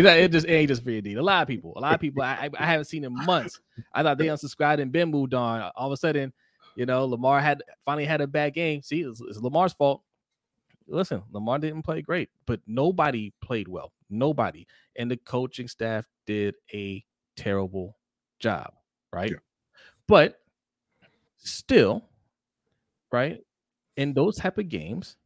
know, 0.02 0.14
it 0.14 0.32
just 0.32 0.46
it 0.46 0.52
ain't 0.52 0.68
just 0.68 0.82
free 0.82 0.98
indeed. 0.98 1.18
A 1.18 1.22
lot 1.22 1.42
of 1.42 1.48
people, 1.48 1.74
a 1.76 1.80
lot 1.80 1.94
of 1.94 2.00
people, 2.00 2.22
I, 2.22 2.48
I 2.48 2.50
I 2.58 2.66
haven't 2.66 2.86
seen 2.86 3.04
in 3.04 3.14
months. 3.14 3.60
I 3.92 4.02
thought 4.02 4.18
they 4.18 4.26
unsubscribed 4.26 4.80
and 4.80 4.90
been 4.90 5.10
moved 5.10 5.34
on. 5.34 5.70
All 5.76 5.88
of 5.88 5.92
a 5.92 5.96
sudden, 5.96 6.32
you 6.76 6.86
know, 6.86 7.04
Lamar 7.04 7.40
had 7.40 7.62
finally 7.84 8.06
had 8.06 8.20
a 8.20 8.26
bad 8.26 8.54
game. 8.54 8.82
See, 8.82 9.02
it's, 9.02 9.20
it's 9.20 9.38
Lamar's 9.38 9.72
fault. 9.72 10.02
Listen, 10.88 11.22
Lamar 11.30 11.58
didn't 11.58 11.82
play 11.82 12.00
great, 12.00 12.30
but 12.46 12.60
nobody 12.66 13.32
played 13.42 13.68
well. 13.68 13.92
Nobody, 14.08 14.66
and 14.96 15.10
the 15.10 15.16
coaching 15.16 15.68
staff 15.68 16.06
did 16.26 16.54
a 16.72 17.04
terrible 17.36 17.96
job, 18.38 18.72
right? 19.12 19.32
Yeah. 19.32 19.38
But 20.06 20.40
still, 21.38 22.04
right? 23.10 23.40
In 23.96 24.14
those 24.14 24.36
type 24.36 24.58
of 24.58 24.68
games, 24.68 25.16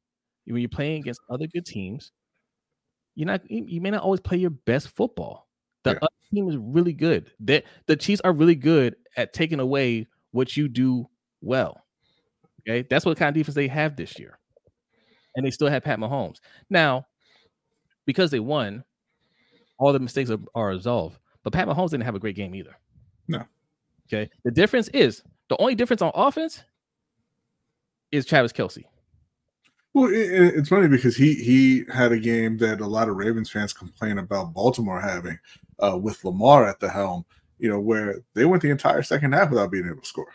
when 0.51 0.63
you're 0.63 0.69
playing 0.69 1.01
against 1.03 1.21
other 1.31 1.47
good 1.47 1.67
teams, 1.67 2.13
you're 3.15 3.27
not 3.27 3.43
you 3.51 3.81
may 3.81 3.91
not 3.91 4.03
always 4.03 4.21
play 4.21 4.37
your 4.39 4.51
best 4.51 4.89
football. 4.89 5.49
The 5.85 5.91
Yeah. 5.93 5.97
other 6.03 6.09
team 6.33 6.49
is 6.49 6.57
really 6.57 6.93
good. 6.93 7.31
That 7.41 7.65
the 7.87 7.97
Chiefs 7.97 8.21
are 8.23 8.33
really 8.33 8.55
good 8.55 8.97
at 9.17 9.33
taking 9.33 9.61
away 9.61 10.07
what 10.33 10.57
you 10.57 10.69
do 10.69 11.09
well. 11.41 11.83
Okay, 12.61 12.87
that's 12.89 13.05
what 13.07 13.17
kind 13.17 13.29
of 13.31 13.35
defense 13.35 13.55
they 13.55 13.69
have 13.69 13.97
this 13.97 14.19
year, 14.19 14.39
and 15.35 15.45
they 15.47 15.51
still 15.51 15.69
have 15.69 15.83
Pat 15.83 15.99
Mahomes 15.99 16.37
now 16.69 17.07
because 18.07 18.31
they 18.31 18.41
won. 18.41 18.85
All 19.79 19.95
the 19.95 19.99
mistakes 19.99 20.31
are, 20.31 20.39
are 20.55 20.69
resolved, 20.69 21.19
but 21.43 21.55
Pat 21.55 21.67
Mahomes 21.67 21.91
didn't 21.91 22.05
have 22.05 22.15
a 22.15 22.19
great 22.19 22.37
game 22.37 22.55
either. 22.55 22.77
No. 23.29 23.45
Okay, 24.07 24.29
the 24.45 24.51
difference 24.51 24.89
is 24.89 25.23
the 25.49 25.57
only 25.59 25.75
difference 25.75 26.03
on 26.03 26.13
offense 26.15 26.63
is 28.13 28.27
Travis 28.27 28.53
Kelce. 28.53 28.85
Well, 29.95 30.11
it, 30.13 30.17
it- 30.19 30.55
it's 30.57 30.69
funny 30.69 30.89
because 30.89 31.17
he 31.17 31.35
he 31.35 31.85
had 31.93 32.13
a 32.13 32.19
game 32.19 32.57
that 32.59 32.81
a 32.81 32.87
lot 32.87 33.09
of 33.09 33.17
Ravens 33.17 33.51
fans 33.51 33.73
complain 33.73 34.19
about 34.19 34.55
Baltimore 34.55 35.01
having 35.01 35.39
uh, 35.81 35.99
with 36.01 36.25
Lamar 36.25 36.67
at 36.69 36.81
the 36.81 36.89
helm. 36.91 37.25
You 37.59 37.69
know, 37.69 37.81
where 37.81 38.21
they 38.35 38.45
went 38.47 38.63
the 38.63 38.71
entire 38.71 39.03
second 39.03 39.33
half 39.33 39.51
without 39.51 39.71
being 39.71 39.87
able 39.87 40.01
to 40.01 40.07
score. 40.07 40.33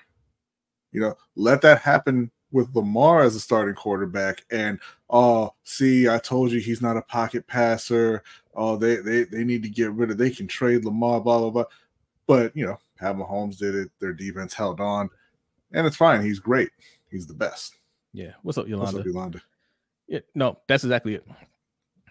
You 0.91 1.01
know, 1.01 1.15
let 1.35 1.61
that 1.61 1.81
happen 1.81 2.31
with 2.51 2.75
Lamar 2.75 3.21
as 3.23 3.35
a 3.35 3.39
starting 3.39 3.75
quarterback, 3.75 4.45
and 4.51 4.79
oh, 5.09 5.53
see, 5.63 6.07
I 6.09 6.19
told 6.19 6.51
you 6.51 6.59
he's 6.61 6.81
not 6.81 6.97
a 6.97 7.01
pocket 7.03 7.47
passer. 7.47 8.23
Oh, 8.55 8.77
they 8.77 8.97
they 8.97 9.23
they 9.25 9.43
need 9.43 9.63
to 9.63 9.69
get 9.69 9.91
rid 9.93 10.11
of. 10.11 10.17
They 10.17 10.29
can 10.31 10.47
trade 10.47 10.85
Lamar, 10.85 11.21
blah 11.21 11.39
blah 11.39 11.49
blah. 11.51 11.65
But 12.27 12.55
you 12.57 12.65
know, 12.65 12.79
Pat 12.97 13.15
Mahomes 13.17 13.57
did 13.57 13.75
it. 13.75 13.91
Their 13.99 14.13
defense 14.13 14.53
held 14.53 14.81
on, 14.81 15.09
and 15.73 15.87
it's 15.87 15.97
fine. 15.97 16.23
He's 16.23 16.39
great. 16.39 16.69
He's 17.11 17.27
the 17.27 17.33
best. 17.35 17.75
Yeah. 18.15 18.31
What's 18.43 18.57
up, 18.57 18.67
Yolanda? 18.67 18.93
What's 18.97 18.99
up, 19.01 19.13
Yolanda? 19.13 19.41
Yeah, 20.07 20.19
no, 20.35 20.57
that's 20.67 20.85
exactly 20.85 21.15
it. 21.15 21.27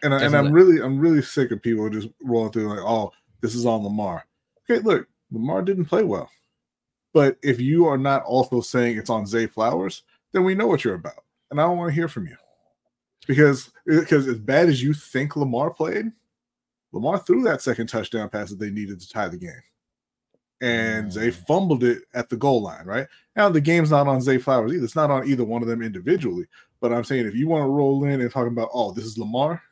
And, 0.02 0.14
I, 0.14 0.23
and 0.23 0.37
I'm 0.37 0.52
really 0.52 0.82
I'm 0.82 0.99
really 0.99 1.23
sick 1.23 1.50
of 1.50 1.62
people 1.62 1.88
just 1.88 2.08
rolling 2.23 2.52
through 2.52 2.68
like, 2.68 2.84
oh, 2.84 3.11
this 3.40 3.54
is 3.54 3.64
on 3.64 3.82
Lamar. 3.82 4.26
Okay, 4.68 4.82
look, 4.82 5.08
Lamar 5.30 5.62
didn't 5.62 5.87
play 5.87 6.02
well. 6.02 6.28
But 7.14 7.38
if 7.42 7.58
you 7.58 7.87
are 7.87 7.96
not 7.96 8.23
also 8.25 8.61
saying 8.61 8.99
it's 8.99 9.08
on 9.08 9.26
Zay 9.26 9.46
Flowers, 9.46 10.02
then 10.32 10.44
we 10.44 10.54
know 10.54 10.66
what 10.66 10.84
you're 10.84 10.94
about. 10.94 11.25
And 11.50 11.58
I 11.58 11.64
don't 11.64 11.78
want 11.78 11.90
to 11.90 11.94
hear 11.94 12.08
from 12.08 12.26
you. 12.26 12.37
Because 13.26 13.70
because 13.87 14.26
as 14.26 14.38
bad 14.38 14.68
as 14.68 14.82
you 14.82 14.92
think 14.92 15.37
Lamar 15.37 15.70
played, 15.70 16.12
Lamar 16.92 17.18
threw 17.18 17.42
that 17.44 17.62
second 17.62 17.87
touchdown 17.87 18.28
pass 18.28 18.50
that 18.50 18.58
they 18.58 18.70
needed 18.70 19.00
to 19.00 19.08
tie 19.08 19.28
the 19.28 19.38
game. 19.38 19.62
And 20.64 21.12
they 21.12 21.30
fumbled 21.30 21.85
it 21.85 22.04
at 22.14 22.30
the 22.30 22.38
goal 22.38 22.62
line, 22.62 22.87
right? 22.87 23.06
Now 23.37 23.50
the 23.50 23.61
game's 23.61 23.90
not 23.90 24.09
on 24.09 24.23
Zay 24.23 24.38
Flowers 24.38 24.73
either. 24.73 24.85
It's 24.85 24.97
not 24.97 25.11
on 25.11 25.28
either 25.28 25.44
one 25.44 25.61
of 25.61 25.68
them 25.68 25.83
individually. 25.83 26.47
But 26.80 26.90
I'm 26.90 27.04
saying 27.04 27.26
if 27.26 27.35
you 27.35 27.49
want 27.49 27.64
to 27.64 27.68
roll 27.68 28.04
in 28.04 28.23
and 28.23 28.30
talk 28.30 28.47
about, 28.47 28.71
oh, 28.73 28.92
this 28.92 29.04
is 29.04 29.18
Lamar, 29.18 29.62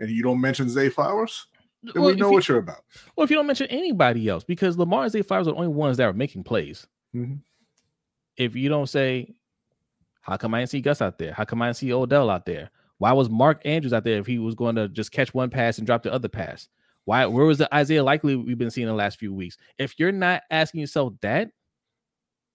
and 0.00 0.10
you 0.10 0.24
don't 0.24 0.40
mention 0.40 0.68
Zay 0.68 0.88
Flowers, 0.88 1.46
then 1.82 2.02
well, 2.02 2.10
we 2.10 2.16
know 2.16 2.28
you, 2.30 2.32
what 2.32 2.48
you're 2.48 2.58
about. 2.58 2.82
Well, 3.14 3.24
if 3.24 3.30
you 3.30 3.36
don't 3.36 3.46
mention 3.46 3.68
anybody 3.68 4.28
else, 4.28 4.42
because 4.42 4.76
Lamar 4.76 5.04
and 5.04 5.12
Zay 5.12 5.22
Flowers 5.22 5.46
are 5.46 5.52
the 5.52 5.56
only 5.56 5.68
ones 5.68 5.96
that 5.98 6.04
are 6.04 6.12
making 6.12 6.42
plays. 6.42 6.88
Mm-hmm. 7.14 7.36
If 8.36 8.56
you 8.56 8.68
don't 8.68 8.88
say, 8.88 9.32
how 10.22 10.36
come 10.36 10.54
I 10.54 10.58
didn't 10.58 10.70
see 10.70 10.80
Gus 10.80 11.00
out 11.00 11.18
there? 11.18 11.34
How 11.34 11.44
come 11.44 11.62
I 11.62 11.68
didn't 11.68 11.76
see 11.76 11.92
Odell 11.92 12.30
out 12.30 12.46
there? 12.46 12.70
Why 12.98 13.12
was 13.12 13.30
Mark 13.30 13.62
Andrews 13.64 13.92
out 13.92 14.02
there 14.02 14.18
if 14.18 14.26
he 14.26 14.40
was 14.40 14.56
going 14.56 14.74
to 14.74 14.88
just 14.88 15.12
catch 15.12 15.32
one 15.32 15.50
pass 15.50 15.78
and 15.78 15.86
drop 15.86 16.02
the 16.02 16.12
other 16.12 16.28
pass? 16.28 16.66
Why 17.06 17.24
where 17.26 17.46
was 17.46 17.58
the 17.58 17.74
Isaiah 17.74 18.02
Likely 18.04 18.34
we've 18.36 18.58
been 18.58 18.70
seeing 18.70 18.88
in 18.88 18.92
the 18.92 18.98
last 18.98 19.18
few 19.18 19.32
weeks? 19.32 19.56
If 19.78 19.94
you're 19.98 20.12
not 20.12 20.42
asking 20.50 20.80
yourself 20.80 21.14
that, 21.22 21.48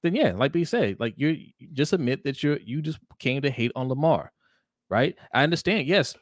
then 0.03 0.13
yeah, 0.13 0.34
like 0.36 0.53
we 0.53 0.65
said, 0.65 0.98
like 1.00 1.13
you 1.17 1.38
just 1.74 1.93
admit 1.93 2.25
that 2.25 2.43
you're 2.43 2.60
you 2.60 2.81
just 2.81 3.00
came 3.17 3.41
to 3.41 3.50
hate 3.50 3.72
on 3.75 3.88
Lamar, 3.88 4.31
right? 4.89 5.15
I 5.34 5.43
understand. 5.43 5.88
Yes, 5.88 6.17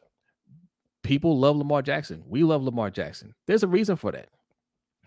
people 1.03 1.39
love 1.39 1.57
Lamar 1.57 1.81
Jackson. 1.81 2.23
We 2.27 2.43
love 2.43 2.61
Lamar 2.61 2.91
Jackson. 2.91 3.33
There's 3.47 3.63
a 3.63 3.67
reason 3.67 3.95
for 3.95 4.11
that. 4.11 4.29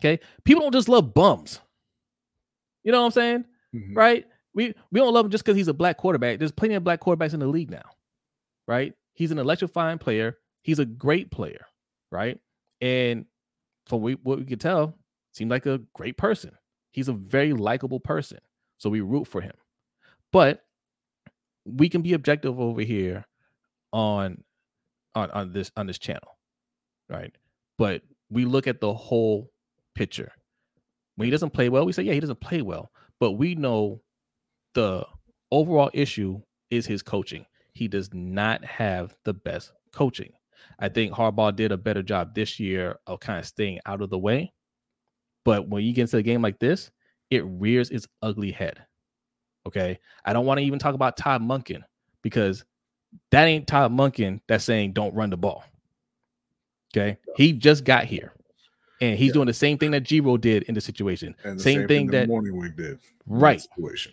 Okay, 0.01 0.19
people 0.45 0.63
don't 0.63 0.73
just 0.73 0.89
love 0.89 1.15
bums. 1.15 1.61
You 2.83 2.91
know 2.91 3.01
what 3.01 3.07
I'm 3.07 3.13
saying, 3.13 3.45
mm-hmm. 3.73 3.97
right? 3.97 4.27
We 4.53 4.75
we 4.91 4.99
don't 4.99 5.15
love 5.15 5.27
him 5.27 5.31
just 5.31 5.45
because 5.45 5.57
he's 5.57 5.69
a 5.69 5.75
black 5.75 5.97
quarterback. 5.97 6.41
There's 6.41 6.51
plenty 6.51 6.75
of 6.75 6.83
black 6.83 7.01
quarterbacks 7.01 7.35
in 7.35 7.41
the 7.41 7.47
league 7.47 7.71
now, 7.71 7.89
right? 8.67 8.95
He's 9.15 9.31
an 9.31 9.39
electrifying 9.39 9.99
player. 9.99 10.39
He's 10.63 10.81
a 10.81 10.85
great 10.85 11.31
player, 11.31 11.67
right? 12.11 12.41
And 12.83 13.25
from 13.87 14.03
what 14.03 14.39
we 14.39 14.45
could 14.45 14.61
tell, 14.61 14.99
seemed 15.33 15.51
like 15.51 15.65
a 15.65 15.81
great 15.95 16.19
person. 16.19 16.51
He's 16.91 17.09
a 17.09 17.15
very 17.15 17.55
likable 17.55 18.01
person. 18.01 18.39
So 18.77 18.91
we 18.91 19.01
root 19.01 19.27
for 19.27 19.41
him. 19.41 19.55
But 20.33 20.65
we 21.65 21.89
can 21.89 22.03
be 22.03 22.13
objective 22.13 22.59
over 22.59 22.83
here 22.83 23.25
on 23.93 24.43
on 25.15 25.31
on 25.31 25.53
this 25.53 25.71
on 25.77 25.87
this 25.87 25.99
channel. 25.99 26.37
Right? 27.09 27.33
But 27.79 28.03
we 28.31 28.45
look 28.45 28.67
at 28.67 28.81
the 28.81 28.93
whole 28.93 29.51
picture. 29.95 30.33
When 31.17 31.27
he 31.27 31.31
doesn't 31.31 31.51
play 31.51 31.69
well, 31.69 31.87
we 31.87 31.93
say, 31.93 32.03
yeah, 32.03 32.15
he 32.15 32.21
doesn't 32.21 32.41
play 32.41 32.63
well. 32.63 32.91
But 33.21 33.33
we 33.33 33.55
know 33.55 34.01
the 34.75 35.07
overall 35.51 35.91
issue 35.93 36.41
is 36.71 36.87
his 36.87 37.03
coaching. 37.03 37.45
He 37.75 37.87
does 37.87 38.13
not 38.13 38.65
have 38.65 39.17
the 39.25 39.35
best 39.35 39.73
coaching. 39.93 40.33
I 40.79 40.89
think 40.89 41.13
Harbaugh 41.13 41.55
did 41.55 41.73
a 41.73 41.77
better 41.77 42.03
job 42.03 42.35
this 42.35 42.59
year 42.59 42.99
of 43.07 43.21
kind 43.21 43.39
of 43.39 43.47
staying 43.47 43.81
out 43.87 44.03
of 44.03 44.11
the 44.11 44.19
way. 44.19 44.53
But 45.45 45.69
when 45.69 45.85
you 45.85 45.93
get 45.93 46.03
into 46.03 46.19
a 46.19 46.23
game 46.23 46.43
like 46.43 46.59
this, 46.59 46.91
it 47.31 47.45
rears 47.45 47.91
its 47.91 48.07
ugly 48.21 48.51
head. 48.51 48.85
Okay. 49.67 49.99
I 50.25 50.33
don't 50.33 50.47
want 50.47 50.59
to 50.59 50.65
even 50.65 50.79
talk 50.79 50.95
about 50.95 51.17
Todd 51.17 51.43
Monken 51.43 51.83
because 52.23 52.65
that 53.31 53.45
ain't 53.45 53.67
Todd 53.67 53.93
Monken 53.93 54.41
that's 54.49 54.65
saying 54.65 54.93
don't 54.93 55.15
run 55.15 55.31
the 55.31 55.37
ball. 55.37 55.65
Okay. 56.95 57.19
He 57.37 57.53
just 57.53 57.85
got 57.85 58.05
here 58.05 58.33
and 59.01 59.19
he's 59.19 59.29
yeah. 59.29 59.35
doing 59.35 59.47
the 59.47 59.55
same 59.55 59.79
thing 59.79 59.91
that 59.93 60.05
Giro 60.05 60.37
did 60.37 60.65
in 60.65 60.75
the 60.75 60.81
situation. 60.81 61.35
And 61.45 61.59
the 61.59 61.63
same, 61.63 61.81
same 61.81 61.89
thing, 61.89 62.07
that 62.09 62.29
Mornhinweg 62.29 62.77
did. 62.77 62.99
Right. 63.27 63.61
Situation. 63.61 64.13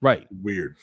Right. 0.00 0.26
Weird. 0.42 0.76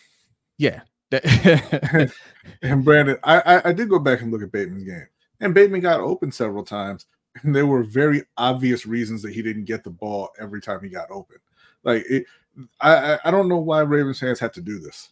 Yeah. 0.58 0.82
and 2.62 2.84
Brandon, 2.84 3.18
I, 3.24 3.40
I, 3.40 3.70
I 3.70 3.74
did 3.74 3.90
go 3.90 4.00
back 4.00 4.22
and 4.22 4.32
look 4.32 4.42
at 4.42 4.52
Bateman's 4.52 4.84
game, 4.84 5.08
and 5.40 5.54
Bateman 5.54 5.82
got 5.82 6.00
open 6.00 6.32
several 6.32 6.64
times, 6.64 7.06
and 7.42 7.56
there 7.56 7.68
were 7.68 7.84
very 7.84 8.24
obvious 8.38 8.86
reasons 8.86 9.22
that 9.22 9.34
he 9.34 9.42
didn't 9.42 9.66
get 9.66 9.84
the 9.84 9.90
ball 9.90 10.30
every 10.40 10.62
time 10.62 10.82
he 10.82 10.90
got 10.90 11.12
open. 11.12 11.38
Like 11.84 12.04
it, 12.10 12.26
I 12.82 13.20
I 13.26 13.32
don't 13.32 13.48
know 13.48 13.58
why 13.58 13.82
Ravens 13.82 14.20
fans 14.20 14.40
had 14.40 14.54
to 14.54 14.62
do 14.62 14.80
this. 14.80 15.10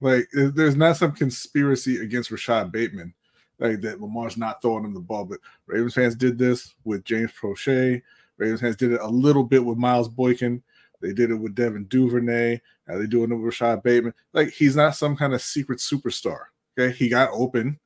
Like 0.00 0.28
there's 0.32 0.76
not 0.76 0.96
some 0.96 1.12
conspiracy 1.12 2.02
against 2.02 2.30
Rashod 2.30 2.72
Bateman, 2.72 3.14
like 3.58 3.80
that 3.82 4.00
Lamar's 4.00 4.36
not 4.36 4.60
throwing 4.60 4.84
him 4.84 4.94
the 4.94 5.00
ball, 5.00 5.24
but 5.24 5.40
Ravens 5.66 5.94
fans 5.94 6.14
did 6.14 6.38
this 6.38 6.74
with 6.84 7.04
James 7.04 7.30
Proche. 7.32 8.02
Ravens 8.36 8.60
fans 8.60 8.76
did 8.76 8.92
it 8.92 9.00
a 9.00 9.08
little 9.08 9.44
bit 9.44 9.64
with 9.64 9.78
Miles 9.78 10.08
Boykin. 10.08 10.62
They 11.04 11.12
did 11.12 11.30
it 11.30 11.36
with 11.36 11.54
Devin 11.54 11.84
Duvernay. 11.84 12.60
Now 12.88 12.98
they 12.98 13.06
doing 13.06 13.30
it 13.30 13.34
with 13.34 13.44
Rashod 13.44 13.82
Bateman. 13.82 14.14
Like 14.32 14.50
he's 14.50 14.74
not 14.74 14.96
some 14.96 15.16
kind 15.16 15.34
of 15.34 15.42
secret 15.42 15.78
superstar. 15.78 16.46
Okay, 16.78 16.96
he 16.96 17.10
got 17.10 17.28
open, 17.32 17.78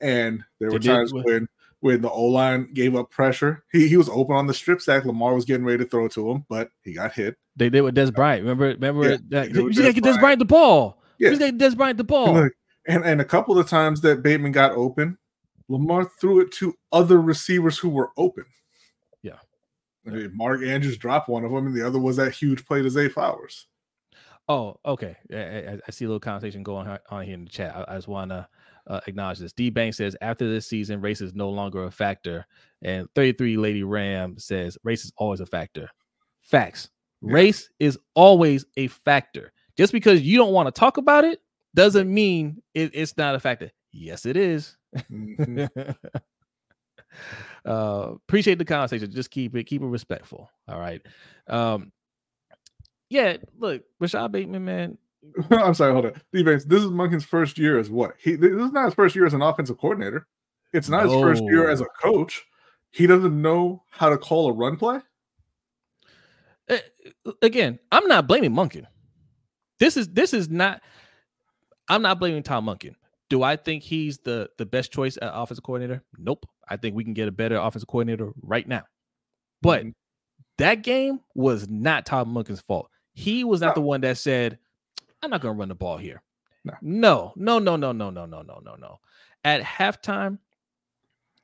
and 0.00 0.44
there 0.60 0.70
were 0.70 0.78
times 0.78 1.12
when 1.12 1.48
when 1.80 2.02
the 2.02 2.10
O 2.10 2.24
line 2.24 2.68
gave 2.74 2.94
up 2.94 3.10
pressure. 3.10 3.64
He 3.72 3.88
he 3.88 3.96
was 3.96 4.10
open 4.10 4.36
on 4.36 4.46
the 4.46 4.52
strip 4.52 4.82
sack. 4.82 5.06
Lamar 5.06 5.34
was 5.34 5.46
getting 5.46 5.64
ready 5.64 5.82
to 5.82 5.88
throw 5.88 6.08
to 6.08 6.30
him, 6.30 6.44
but 6.50 6.70
he 6.82 6.92
got 6.92 7.14
hit. 7.14 7.36
They 7.56 7.70
did 7.70 7.80
with 7.80 7.96
Dez 7.96 8.14
Bryant. 8.14 8.42
Remember, 8.42 8.66
remember 8.66 9.10
yeah, 9.10 9.16
that 9.30 9.50
you 9.50 9.72
gotta 9.72 9.94
get 9.94 10.04
Dez 10.04 10.20
Bryant 10.20 10.40
the 10.40 10.44
ball. 10.44 11.02
Yeah, 11.18 11.30
you 11.30 11.38
Dez 11.38 11.74
Bryant 11.74 11.96
the 11.96 12.04
ball. 12.04 12.36
And, 12.36 12.50
and 12.86 13.04
and 13.04 13.20
a 13.22 13.24
couple 13.24 13.58
of 13.58 13.66
times 13.66 14.02
that 14.02 14.22
Bateman 14.22 14.52
got 14.52 14.72
open, 14.72 15.16
Lamar 15.68 16.04
threw 16.04 16.40
it 16.40 16.52
to 16.52 16.74
other 16.92 17.20
receivers 17.20 17.78
who 17.78 17.88
were 17.88 18.10
open. 18.18 18.44
Mark 20.32 20.62
Andrews 20.62 20.96
dropped 20.96 21.28
one 21.28 21.44
of 21.44 21.50
them, 21.50 21.66
and 21.66 21.76
the 21.76 21.86
other 21.86 21.98
was 21.98 22.16
that 22.16 22.32
huge 22.32 22.64
play 22.66 22.82
to 22.82 22.90
Zay 22.90 23.08
Flowers. 23.08 23.66
Oh, 24.48 24.80
okay. 24.84 25.16
I, 25.32 25.78
I 25.86 25.90
see 25.90 26.06
a 26.06 26.08
little 26.08 26.20
conversation 26.20 26.62
going 26.62 26.88
on 27.10 27.24
here 27.24 27.34
in 27.34 27.44
the 27.44 27.50
chat. 27.50 27.76
I, 27.76 27.84
I 27.92 27.96
just 27.96 28.08
want 28.08 28.30
to 28.30 28.48
uh, 28.86 29.00
acknowledge 29.06 29.38
this. 29.38 29.52
D 29.52 29.68
Bank 29.68 29.94
says 29.94 30.16
after 30.22 30.48
this 30.48 30.66
season, 30.66 31.00
race 31.00 31.20
is 31.20 31.34
no 31.34 31.50
longer 31.50 31.84
a 31.84 31.90
factor, 31.90 32.46
and 32.82 33.08
33 33.14 33.58
Lady 33.58 33.82
Ram 33.82 34.38
says 34.38 34.78
race 34.84 35.04
is 35.04 35.12
always 35.18 35.40
a 35.40 35.46
factor. 35.46 35.90
Facts. 36.40 36.88
Yeah. 37.20 37.34
Race 37.34 37.68
is 37.78 37.98
always 38.14 38.64
a 38.76 38.86
factor. 38.86 39.52
Just 39.76 39.92
because 39.92 40.22
you 40.22 40.38
don't 40.38 40.52
want 40.52 40.66
to 40.66 40.78
talk 40.78 40.96
about 40.96 41.24
it 41.24 41.40
doesn't 41.74 42.12
mean 42.12 42.62
it, 42.74 42.90
it's 42.94 43.16
not 43.16 43.34
a 43.34 43.40
factor. 43.40 43.70
Yes, 43.92 44.24
it 44.24 44.36
is. 44.36 44.76
Mm-hmm. 44.96 45.90
uh, 47.66 48.12
appreciate 48.14 48.58
the 48.58 48.64
conversation. 48.64 49.10
Just 49.10 49.30
keep 49.30 49.54
it, 49.56 49.64
keep 49.64 49.82
it 49.82 49.86
respectful. 49.86 50.50
All 50.68 50.78
right. 50.78 51.00
Um, 51.46 51.92
yeah, 53.10 53.36
look, 53.58 53.82
Rashod 54.00 54.32
Bateman, 54.32 54.64
man. 54.64 54.98
I'm 55.50 55.74
sorry, 55.74 55.92
hold 55.92 56.06
on. 56.06 56.12
This 56.32 56.64
is 56.64 56.86
Monken's 56.86 57.24
first 57.24 57.58
year 57.58 57.78
as 57.78 57.90
what? 57.90 58.14
He 58.18 58.36
this 58.36 58.52
is 58.52 58.72
not 58.72 58.86
his 58.86 58.94
first 58.94 59.16
year 59.16 59.26
as 59.26 59.34
an 59.34 59.42
offensive 59.42 59.78
coordinator. 59.78 60.26
It's 60.72 60.88
not 60.88 61.06
no. 61.06 61.12
his 61.12 61.22
first 61.22 61.42
year 61.44 61.70
as 61.70 61.80
a 61.80 61.86
coach. 62.00 62.44
He 62.90 63.06
doesn't 63.06 63.40
know 63.40 63.82
how 63.90 64.08
to 64.10 64.18
call 64.18 64.48
a 64.48 64.52
run 64.52 64.76
play. 64.76 65.00
Uh, 66.68 66.76
again, 67.42 67.78
I'm 67.90 68.06
not 68.06 68.26
blaming 68.26 68.52
Monken. 68.52 68.84
This 69.78 69.96
is 69.96 70.08
this 70.08 70.32
is 70.32 70.48
not. 70.48 70.82
I'm 71.88 72.02
not 72.02 72.18
blaming 72.18 72.42
Tom 72.42 72.66
Monken. 72.66 72.94
Do 73.30 73.42
I 73.42 73.56
think 73.56 73.82
he's 73.82 74.18
the 74.18 74.50
the 74.58 74.66
best 74.66 74.92
choice 74.92 75.16
at 75.20 75.30
offensive 75.34 75.64
coordinator? 75.64 76.02
Nope. 76.16 76.46
I 76.68 76.76
think 76.76 76.94
we 76.94 77.04
can 77.04 77.14
get 77.14 77.28
a 77.28 77.32
better 77.32 77.56
offensive 77.56 77.88
coordinator 77.88 78.32
right 78.42 78.66
now. 78.66 78.84
But 79.62 79.80
mm-hmm. 79.82 79.90
that 80.58 80.82
game 80.82 81.20
was 81.34 81.68
not 81.68 82.06
Todd 82.06 82.28
Monken's 82.28 82.60
fault. 82.60 82.90
He 83.12 83.44
was 83.44 83.60
not 83.60 83.68
no. 83.68 83.82
the 83.82 83.86
one 83.86 84.00
that 84.02 84.18
said, 84.18 84.58
I'm 85.22 85.30
not 85.30 85.40
going 85.40 85.54
to 85.54 85.58
run 85.58 85.68
the 85.68 85.74
ball 85.74 85.96
here. 85.96 86.22
No. 86.82 87.32
no, 87.36 87.58
no, 87.58 87.76
no, 87.76 87.92
no, 87.92 88.10
no, 88.10 88.26
no, 88.26 88.42
no, 88.42 88.60
no, 88.62 88.74
no. 88.76 88.98
At 89.44 89.62
halftime, 89.62 90.38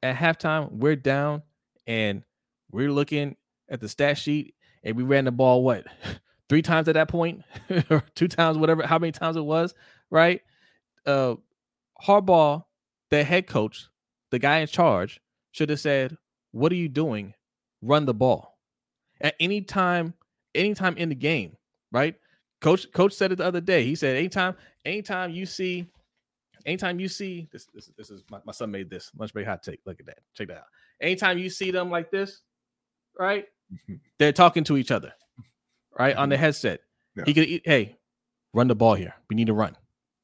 at 0.03 0.16
halftime, 0.16 0.70
we're 0.70 0.97
down 0.97 1.42
and 1.87 2.23
we're 2.70 2.92
looking 2.92 3.37
at 3.68 3.81
the 3.81 3.88
stat 3.88 4.18
sheet 4.18 4.55
and 4.83 4.97
we 4.97 5.03
ran 5.03 5.25
the 5.25 5.33
ball, 5.33 5.64
what, 5.64 5.85
three 6.49 6.62
times 6.62 6.88
at 6.88 6.94
that 6.94 7.09
point, 7.09 7.42
or 7.90 8.05
two 8.14 8.29
times, 8.29 8.59
whatever, 8.59 8.87
how 8.87 8.99
many 8.99 9.12
times 9.12 9.37
it 9.37 9.44
was, 9.44 9.75
right? 10.11 10.42
Uh, 11.07 11.37
Harbaugh, 12.05 12.64
the 13.11 13.25
head 13.25 13.47
coach, 13.47 13.88
the 14.31 14.38
guy 14.38 14.59
in 14.59 14.67
charge 14.67 15.21
should 15.53 15.71
have 15.71 15.81
said, 15.81 16.17
"What 16.53 16.73
are 16.73 16.77
you 16.77 16.88
doing? 16.88 17.35
Run 17.83 18.07
the 18.07 18.14
ball." 18.14 18.59
At 19.21 19.35
any 19.40 19.62
time, 19.62 20.14
anytime 20.55 20.97
in 20.97 21.09
the 21.09 21.14
game, 21.14 21.57
right? 21.93 22.17
Coach 22.61 22.90
Coach 22.93 23.12
said 23.12 23.31
it 23.31 23.37
the 23.37 23.45
other 23.45 23.61
day. 23.61 23.85
He 23.85 23.95
said, 23.95 24.17
anytime, 24.17 24.57
anytime 24.87 25.31
you 25.31 25.45
see, 25.45 25.87
anytime 26.64 26.99
you 26.99 27.09
see 27.09 27.47
this, 27.53 27.67
this, 27.75 27.90
this 27.97 28.11
is 28.11 28.25
my, 28.31 28.40
my 28.47 28.53
son 28.53 28.71
made 28.71 28.88
this 28.88 29.11
lunch 29.19 29.35
break 29.35 29.47
hot 29.47 29.62
take. 29.62 29.81
Look 29.85 30.01
at 30.01 30.07
that. 30.07 30.21
Check 30.33 30.49
that 30.49 30.57
out. 30.59 30.64
Anytime 31.01 31.37
you 31.37 31.51
see 31.51 31.71
them 31.71 31.90
like 31.90 32.11
this, 32.11 32.40
right? 33.19 33.47
They're 34.19 34.33
talking 34.33 34.64
to 34.64 34.79
each 34.79 34.90
other, 34.90 35.12
right? 35.99 36.17
On 36.17 36.31
the 36.31 36.37
mm-hmm. 36.37 36.45
headset. 36.45 36.81
Yeah. 37.17 37.25
He 37.27 37.35
could 37.35 37.45
eat, 37.45 37.62
hey, 37.67 37.97
run 38.55 38.69
the 38.69 38.75
ball 38.75 38.95
here. 38.95 39.14
We 39.29 39.37
need 39.37 39.49
to 39.49 39.53
run. 39.53 39.77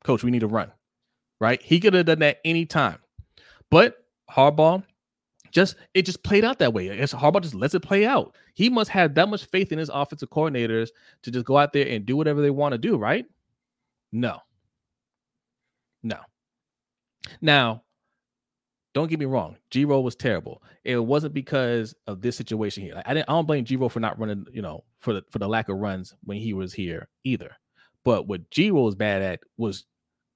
Coach, 0.02 0.24
we 0.24 0.30
need 0.30 0.40
to 0.40 0.48
run. 0.48 0.72
Right? 1.40 1.60
He 1.62 1.80
could 1.80 1.94
have 1.94 2.06
done 2.06 2.18
that 2.18 2.38
anytime. 2.44 2.98
But 3.70 4.04
Harbaugh 4.30 4.84
just 5.50 5.76
it 5.94 6.02
just 6.02 6.22
played 6.22 6.44
out 6.44 6.58
that 6.58 6.72
way. 6.72 6.90
I 6.90 6.96
guess 6.96 7.12
Harbaugh 7.12 7.42
just 7.42 7.54
lets 7.54 7.74
it 7.74 7.80
play 7.80 8.06
out. 8.06 8.36
He 8.54 8.68
must 8.68 8.90
have 8.90 9.14
that 9.14 9.28
much 9.28 9.46
faith 9.46 9.72
in 9.72 9.78
his 9.78 9.90
offensive 9.92 10.30
coordinators 10.30 10.90
to 11.22 11.30
just 11.30 11.46
go 11.46 11.56
out 11.56 11.72
there 11.72 11.86
and 11.88 12.06
do 12.06 12.16
whatever 12.16 12.40
they 12.40 12.50
want 12.50 12.72
to 12.72 12.78
do, 12.78 12.96
right? 12.96 13.26
No. 14.12 14.38
No. 16.02 16.18
Now, 17.40 17.82
don't 18.92 19.08
get 19.08 19.20
me 19.20 19.26
wrong. 19.26 19.56
G 19.70 19.84
Roll 19.84 20.02
was 20.02 20.16
terrible. 20.16 20.62
It 20.84 20.98
wasn't 20.98 21.34
because 21.34 21.94
of 22.06 22.20
this 22.20 22.36
situation 22.36 22.82
here. 22.82 22.94
Like, 22.94 23.08
I 23.08 23.14
didn't. 23.14 23.28
I 23.28 23.32
don't 23.32 23.46
blame 23.46 23.64
G 23.64 23.76
Roll 23.76 23.88
for 23.88 24.00
not 24.00 24.18
running. 24.18 24.46
You 24.52 24.62
know, 24.62 24.84
for 24.98 25.14
the 25.14 25.24
for 25.30 25.38
the 25.38 25.48
lack 25.48 25.68
of 25.68 25.76
runs 25.78 26.14
when 26.24 26.38
he 26.38 26.52
was 26.54 26.72
here 26.72 27.08
either. 27.24 27.56
But 28.04 28.26
what 28.26 28.50
G 28.50 28.70
Roll 28.70 28.84
was 28.84 28.94
bad 28.94 29.22
at 29.22 29.40
was 29.58 29.84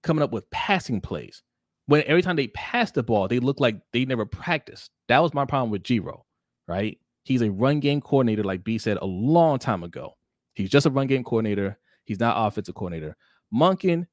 coming 0.04 0.22
up 0.22 0.30
with 0.32 0.48
passing 0.50 1.00
plays. 1.00 1.42
When 1.86 2.02
every 2.06 2.22
time 2.22 2.36
they 2.36 2.46
passed 2.48 2.94
the 2.94 3.02
ball, 3.02 3.26
they 3.28 3.40
looked 3.40 3.60
like 3.60 3.76
they 3.92 4.04
never 4.04 4.24
practiced. 4.24 4.90
That 5.08 5.18
was 5.18 5.34
my 5.34 5.44
problem 5.44 5.70
with 5.70 5.82
G 5.82 5.98
Roll. 5.98 6.24
Right? 6.68 6.98
He's 7.24 7.42
a 7.42 7.50
run 7.50 7.80
game 7.80 8.00
coordinator, 8.00 8.44
like 8.44 8.62
B 8.64 8.78
said 8.78 8.98
a 9.00 9.04
long 9.06 9.58
time 9.58 9.82
ago. 9.82 10.14
He's 10.54 10.70
just 10.70 10.86
a 10.86 10.90
run 10.90 11.08
game 11.08 11.24
coordinator. 11.24 11.78
He's 12.04 12.20
not 12.20 12.36
offensive 12.38 12.74
coordinator. 12.74 13.16
Monken 13.52 14.06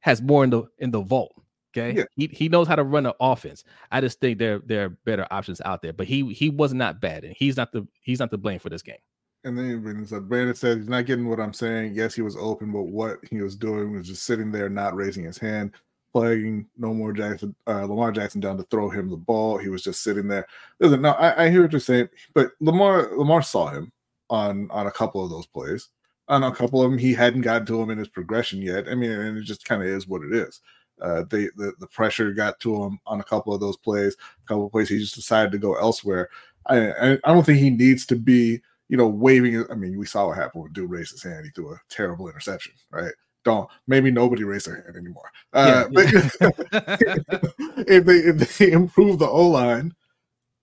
has 0.00 0.20
more 0.20 0.42
in 0.44 0.50
the 0.50 0.64
in 0.78 0.90
the 0.90 1.00
vault. 1.00 1.32
Okay, 1.72 1.98
Yeah. 1.98 2.04
he 2.16 2.26
he 2.32 2.48
knows 2.48 2.66
how 2.66 2.74
to 2.76 2.82
run 2.82 3.06
an 3.06 3.12
offense. 3.20 3.62
I 3.92 4.00
just 4.00 4.20
think 4.20 4.38
there 4.38 4.58
there 4.66 4.86
are 4.86 4.88
better 5.04 5.26
options 5.30 5.60
out 5.64 5.82
there. 5.82 5.92
But 5.92 6.06
he 6.08 6.32
he 6.32 6.50
was 6.50 6.74
not 6.74 7.00
bad, 7.00 7.24
and 7.24 7.34
he's 7.38 7.56
not 7.56 7.72
the 7.72 7.86
he's 8.00 8.18
not 8.18 8.30
to 8.32 8.38
blame 8.38 8.58
for 8.58 8.70
this 8.70 8.82
game. 8.82 8.96
And 9.44 9.56
then 9.56 10.00
it's 10.02 10.12
like 10.12 10.22
Brandon 10.22 10.54
said 10.54 10.78
he's 10.78 10.88
not 10.88 11.06
getting 11.06 11.28
what 11.28 11.40
I'm 11.40 11.54
saying. 11.54 11.94
Yes, 11.94 12.14
he 12.14 12.22
was 12.22 12.36
open, 12.36 12.72
but 12.72 12.82
what 12.82 13.18
he 13.30 13.40
was 13.40 13.56
doing 13.56 13.92
was 13.92 14.06
just 14.06 14.24
sitting 14.24 14.52
there, 14.52 14.68
not 14.68 14.94
raising 14.94 15.24
his 15.24 15.38
hand, 15.38 15.72
flagging 16.12 16.66
no 16.76 16.92
more 16.92 17.12
Jackson, 17.12 17.54
uh, 17.66 17.84
Lamar 17.84 18.12
Jackson 18.12 18.40
down 18.40 18.58
to 18.58 18.64
throw 18.64 18.90
him 18.90 19.08
the 19.08 19.16
ball. 19.16 19.56
He 19.56 19.68
was 19.68 19.82
just 19.82 20.02
sitting 20.02 20.28
there. 20.28 20.46
Listen, 20.78 21.00
no, 21.00 21.12
I, 21.12 21.46
I 21.46 21.50
hear 21.50 21.62
what 21.62 21.72
you're 21.72 21.80
saying, 21.80 22.10
but 22.34 22.50
Lamar 22.60 23.16
Lamar 23.16 23.40
saw 23.40 23.68
him 23.68 23.92
on 24.28 24.70
on 24.70 24.86
a 24.86 24.92
couple 24.92 25.24
of 25.24 25.30
those 25.30 25.46
plays. 25.46 25.88
On 26.28 26.44
a 26.44 26.54
couple 26.54 26.82
of 26.82 26.90
them, 26.90 26.98
he 26.98 27.14
hadn't 27.14 27.40
gotten 27.40 27.66
to 27.66 27.80
him 27.80 27.90
in 27.90 27.98
his 27.98 28.08
progression 28.08 28.60
yet. 28.60 28.88
I 28.88 28.94
mean, 28.94 29.10
and 29.10 29.38
it 29.38 29.42
just 29.42 29.64
kind 29.64 29.82
of 29.82 29.88
is 29.88 30.06
what 30.06 30.22
it 30.22 30.32
is. 30.32 30.60
Uh, 31.00 31.24
they 31.30 31.44
the, 31.56 31.72
the 31.80 31.86
pressure 31.86 32.32
got 32.32 32.60
to 32.60 32.84
him 32.84 33.00
on 33.06 33.20
a 33.20 33.24
couple 33.24 33.54
of 33.54 33.60
those 33.60 33.78
plays. 33.78 34.16
A 34.44 34.46
couple 34.46 34.66
of 34.66 34.72
plays, 34.72 34.90
he 34.90 34.98
just 34.98 35.14
decided 35.14 35.50
to 35.52 35.58
go 35.58 35.74
elsewhere. 35.76 36.28
I, 36.66 36.90
I 36.90 37.12
I 37.24 37.32
don't 37.32 37.44
think 37.44 37.58
he 37.58 37.70
needs 37.70 38.04
to 38.06 38.16
be 38.16 38.60
you 38.90 38.96
know, 38.96 39.06
waving. 39.06 39.64
I 39.70 39.74
mean, 39.74 39.96
we 39.96 40.04
saw 40.04 40.26
what 40.26 40.36
happened 40.36 40.64
when 40.64 40.72
dude 40.72 40.90
raised 40.90 41.12
his 41.12 41.22
hand. 41.22 41.44
He 41.44 41.50
threw 41.52 41.72
a 41.72 41.80
terrible 41.88 42.28
interception, 42.28 42.72
right? 42.90 43.12
Don't 43.44 43.70
maybe 43.86 44.10
nobody 44.10 44.42
raised 44.42 44.66
their 44.66 44.82
hand 44.82 44.96
anymore. 44.96 45.30
Uh, 45.52 45.86
Yeah, 45.88 46.50
but 46.50 47.44
if 47.88 48.04
they 48.04 48.16
if 48.16 48.58
they 48.58 48.72
improve 48.72 49.20
the 49.20 49.28
O 49.28 49.48
line, 49.48 49.94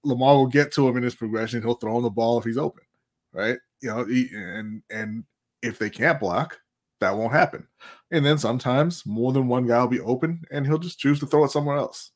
Lamar 0.04 0.36
will 0.36 0.48
get 0.48 0.74
to 0.74 0.88
him 0.88 0.98
in 0.98 1.04
his 1.04 1.16
progression. 1.16 1.62
He'll 1.62 1.76
throw 1.76 1.96
him 1.98 2.04
the 2.04 2.10
ball 2.10 2.38
if 2.38 2.44
he's 2.44 2.58
open, 2.58 2.84
right? 3.32 3.58
You 3.82 3.90
know, 3.90 4.04
he, 4.04 4.28
and 4.34 4.84
and 4.92 5.24
if 5.62 5.80
they 5.80 5.90
can't 5.90 6.20
block, 6.20 6.60
that 7.00 7.16
won't 7.16 7.32
happen. 7.32 7.66
And 8.12 8.26
then 8.26 8.38
sometimes 8.38 9.06
more 9.06 9.32
than 9.32 9.48
one 9.48 9.66
guy 9.66 9.80
will 9.80 9.88
be 9.88 10.02
open, 10.02 10.44
and 10.52 10.66
he'll 10.68 10.78
just 10.80 11.00
choose 11.00 11.22
to 11.22 11.28
throw 11.28 11.46
it 11.46 11.52
somewhere 11.52 11.78
else. 11.78 12.12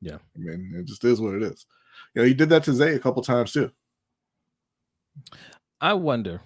Yeah. 0.00 0.18
I 0.34 0.38
mean, 0.38 0.72
it 0.74 0.86
just 0.86 1.04
is 1.04 1.20
what 1.20 1.34
it 1.34 1.42
is. 1.42 1.66
You 2.14 2.22
know, 2.22 2.26
he 2.26 2.32
did 2.32 2.48
that 2.48 2.64
to 2.64 2.72
Zay 2.72 2.94
a 2.94 2.98
couple 2.98 3.22
times 3.22 3.52
too. 3.52 3.70
I 5.80 5.94
wonder 5.94 6.40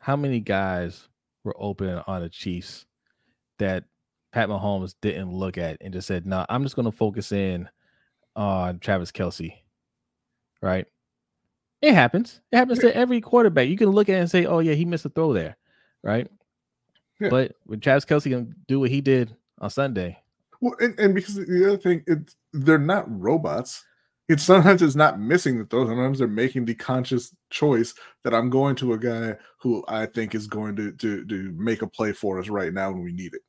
how 0.00 0.16
many 0.16 0.40
guys 0.40 1.08
were 1.44 1.56
open 1.58 2.02
on 2.06 2.22
the 2.22 2.28
Chiefs 2.28 2.86
that 3.58 3.84
Pat 4.32 4.48
Mahomes 4.48 4.94
didn't 5.00 5.32
look 5.32 5.58
at 5.58 5.78
and 5.80 5.92
just 5.92 6.06
said, 6.06 6.26
"No, 6.26 6.44
I'm 6.48 6.62
just 6.62 6.76
going 6.76 6.86
to 6.86 6.92
focus 6.92 7.32
in 7.32 7.68
on 8.36 8.78
Travis 8.78 9.12
Kelce." 9.12 9.54
Right? 10.62 10.86
It 11.80 11.94
happens. 11.94 12.40
It 12.50 12.56
happens 12.56 12.80
to 12.80 12.94
every 12.96 13.20
quarterback. 13.20 13.68
You 13.68 13.76
can 13.76 13.90
look 13.90 14.08
at 14.08 14.16
it 14.16 14.20
and 14.20 14.30
say, 14.30 14.46
"Oh 14.46 14.58
yeah, 14.58 14.74
he 14.74 14.84
missed 14.84 15.04
a 15.04 15.08
throw 15.08 15.32
there," 15.32 15.56
right? 16.02 16.28
Yeah. 17.20 17.30
But 17.30 17.52
when 17.64 17.80
Travis 17.80 18.04
Kelce 18.04 18.30
can 18.30 18.54
do 18.66 18.80
what 18.80 18.90
he 18.90 19.00
did 19.00 19.34
on 19.58 19.70
Sunday, 19.70 20.18
Well, 20.60 20.74
and, 20.80 20.98
and 20.98 21.14
because 21.14 21.34
the 21.34 21.66
other 21.66 21.78
thing, 21.78 22.02
it's 22.06 22.36
they're 22.52 22.78
not 22.78 23.04
robots. 23.08 23.84
It's 24.28 24.42
sometimes 24.42 24.82
it's 24.82 24.94
not 24.94 25.18
missing 25.18 25.58
the 25.58 25.64
throw. 25.64 25.86
Sometimes 25.86 26.18
they're 26.18 26.28
making 26.28 26.66
the 26.66 26.74
conscious 26.74 27.34
choice 27.50 27.94
that 28.24 28.34
I'm 28.34 28.50
going 28.50 28.76
to 28.76 28.92
a 28.92 28.98
guy 28.98 29.36
who 29.58 29.82
I 29.88 30.06
think 30.06 30.34
is 30.34 30.46
going 30.46 30.76
to 30.76 30.92
to 30.92 31.24
to 31.24 31.52
make 31.56 31.82
a 31.82 31.86
play 31.86 32.12
for 32.12 32.38
us 32.38 32.48
right 32.48 32.72
now 32.72 32.90
when 32.92 33.02
we 33.02 33.12
need 33.12 33.34
it. 33.34 33.40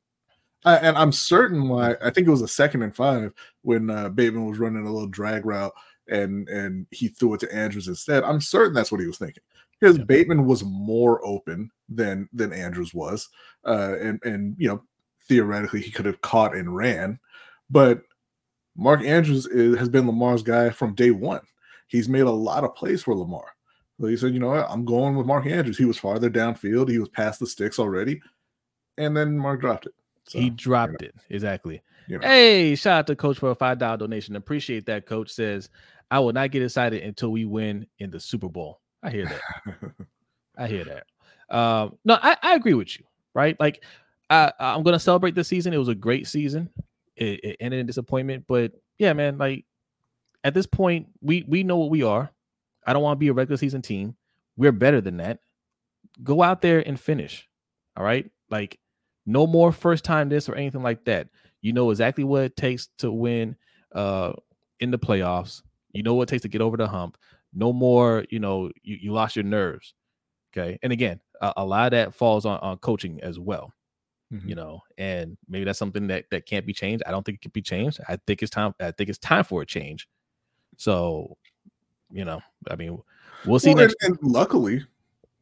I, 0.64 0.76
and 0.76 0.96
I'm 0.96 1.12
certain 1.12 1.68
why. 1.68 1.96
I 2.02 2.10
think 2.10 2.26
it 2.26 2.30
was 2.30 2.42
a 2.42 2.48
second 2.48 2.82
and 2.82 2.94
five 2.94 3.32
when 3.62 3.90
uh, 3.90 4.08
Bateman 4.10 4.46
was 4.46 4.58
running 4.58 4.86
a 4.86 4.92
little 4.92 5.08
drag 5.08 5.44
route 5.46 5.72
and 6.08 6.48
and 6.48 6.86
he 6.90 7.08
threw 7.08 7.34
it 7.34 7.40
to 7.40 7.54
Andrews 7.54 7.88
instead. 7.88 8.24
I'm 8.24 8.40
certain 8.40 8.74
that's 8.74 8.92
what 8.92 9.00
he 9.00 9.06
was 9.06 9.18
thinking 9.18 9.42
because 9.78 9.98
Yeah. 9.98 10.04
Bateman 10.04 10.46
was 10.46 10.64
more 10.64 11.24
open 11.26 11.70
than 11.88 12.28
than 12.32 12.52
Andrews 12.52 12.94
was, 12.94 13.28
uh, 13.66 13.96
and 14.00 14.20
and 14.24 14.54
you 14.58 14.68
know 14.68 14.82
theoretically 15.28 15.80
he 15.80 15.90
could 15.90 16.06
have 16.06 16.20
caught 16.22 16.54
and 16.56 16.74
ran, 16.74 17.18
but 17.70 18.02
Mark 18.80 19.02
Andrews 19.02 19.46
is, 19.46 19.76
has 19.76 19.90
been 19.90 20.06
Lamar's 20.06 20.42
guy 20.42 20.70
from 20.70 20.94
day 20.94 21.10
one. 21.10 21.42
He's 21.86 22.08
made 22.08 22.22
a 22.22 22.30
lot 22.30 22.64
of 22.64 22.74
plays 22.74 23.02
for 23.02 23.14
Lamar. 23.14 23.44
So 24.00 24.06
he 24.06 24.16
said, 24.16 24.32
you 24.32 24.40
know 24.40 24.48
what, 24.48 24.66
I'm 24.70 24.86
going 24.86 25.16
with 25.16 25.26
Mark 25.26 25.44
Andrews. 25.44 25.76
He 25.76 25.84
was 25.84 25.98
farther 25.98 26.30
downfield. 26.30 26.88
He 26.88 26.98
was 26.98 27.10
past 27.10 27.40
the 27.40 27.46
sticks 27.46 27.78
already, 27.78 28.22
and 28.96 29.14
then 29.14 29.36
Mark 29.36 29.60
dropped 29.60 29.84
it. 29.84 29.92
So, 30.26 30.38
he 30.38 30.48
dropped 30.48 31.02
it 31.02 31.14
exactly. 31.28 31.82
you 32.08 32.18
know. 32.18 32.26
Hey, 32.26 32.74
shout 32.74 33.00
out 33.00 33.06
to 33.08 33.16
Coach 33.16 33.38
for 33.38 33.50
a 33.50 33.54
five 33.54 33.78
dollar 33.78 33.98
donation. 33.98 34.36
Appreciate 34.36 34.86
that. 34.86 35.06
Coach 35.06 35.30
says, 35.30 35.68
"I 36.10 36.18
will 36.20 36.32
not 36.32 36.50
get 36.50 36.62
excited 36.62 37.02
until 37.02 37.32
we 37.32 37.44
win 37.44 37.86
in 37.98 38.10
the 38.10 38.20
Super 38.20 38.48
Bowl." 38.48 38.80
I 39.02 39.10
hear 39.10 39.26
that. 39.26 39.90
I 40.56 40.66
hear 40.66 40.84
that. 40.84 41.54
Um, 41.54 41.98
no, 42.04 42.18
I, 42.22 42.36
I 42.42 42.54
agree 42.54 42.74
with 42.74 42.98
you. 42.98 43.04
Right, 43.34 43.58
like 43.60 43.84
I, 44.30 44.52
I'm 44.58 44.82
gonna 44.82 44.98
celebrate 44.98 45.34
this 45.34 45.48
season. 45.48 45.74
It 45.74 45.78
was 45.78 45.88
a 45.88 45.94
great 45.94 46.26
season. 46.26 46.70
It, 47.20 47.44
it 47.44 47.56
ended 47.60 47.78
in 47.78 47.86
disappointment, 47.86 48.46
but 48.48 48.72
yeah, 48.98 49.12
man. 49.12 49.38
Like 49.38 49.64
at 50.42 50.54
this 50.54 50.66
point, 50.66 51.06
we 51.20 51.44
we 51.46 51.62
know 51.62 51.76
what 51.76 51.90
we 51.90 52.02
are. 52.02 52.32
I 52.84 52.92
don't 52.92 53.02
want 53.02 53.16
to 53.16 53.20
be 53.20 53.28
a 53.28 53.32
regular 53.32 53.58
season 53.58 53.82
team. 53.82 54.16
We're 54.56 54.72
better 54.72 55.00
than 55.00 55.18
that. 55.18 55.38
Go 56.24 56.42
out 56.42 56.62
there 56.62 56.80
and 56.86 56.98
finish. 56.98 57.48
All 57.96 58.04
right, 58.04 58.28
like 58.50 58.80
no 59.26 59.46
more 59.46 59.70
first 59.70 60.02
time 60.02 60.28
this 60.28 60.48
or 60.48 60.56
anything 60.56 60.82
like 60.82 61.04
that. 61.04 61.28
You 61.60 61.72
know 61.72 61.90
exactly 61.90 62.24
what 62.24 62.42
it 62.42 62.56
takes 62.56 62.88
to 62.98 63.12
win 63.12 63.54
uh 63.94 64.32
in 64.80 64.90
the 64.90 64.98
playoffs. 64.98 65.62
You 65.92 66.02
know 66.02 66.14
what 66.14 66.24
it 66.24 66.28
takes 66.32 66.42
to 66.42 66.48
get 66.48 66.62
over 66.62 66.76
the 66.76 66.88
hump. 66.88 67.16
No 67.52 67.72
more, 67.72 68.24
you 68.30 68.38
know, 68.38 68.70
you, 68.82 68.96
you 69.00 69.12
lost 69.12 69.36
your 69.36 69.44
nerves. 69.44 69.94
Okay. 70.52 70.78
And 70.82 70.92
again, 70.92 71.20
a, 71.40 71.52
a 71.58 71.64
lot 71.64 71.86
of 71.86 71.90
that 71.92 72.14
falls 72.14 72.46
on, 72.46 72.58
on 72.60 72.78
coaching 72.78 73.20
as 73.22 73.38
well, 73.38 73.72
Mhm. 74.32 74.48
you 74.48 74.54
know, 74.54 74.80
and 74.96 75.36
maybe 75.48 75.64
that's 75.64 75.78
something 75.78 76.06
that, 76.06 76.26
that 76.30 76.46
can't 76.46 76.64
be 76.64 76.72
changed. 76.72 77.02
I 77.06 77.10
don't 77.10 77.24
think 77.26 77.36
it 77.38 77.42
can 77.42 77.50
be 77.50 77.62
changed. 77.62 77.98
I 78.08 78.16
think 78.26 78.42
it's 78.42 78.50
time. 78.50 78.74
I 78.78 78.92
think 78.92 79.10
it's 79.10 79.18
time 79.18 79.42
for 79.44 79.62
a 79.62 79.66
change. 79.66 80.08
So, 80.76 81.36
you 82.12 82.24
know, 82.24 82.40
I 82.70 82.76
mean, 82.76 82.98
we'll 83.44 83.58
see 83.58 83.74
Well, 83.74 83.84
next. 83.84 83.96
and, 84.02 84.16
and 84.20 84.32
luckily, 84.32 84.84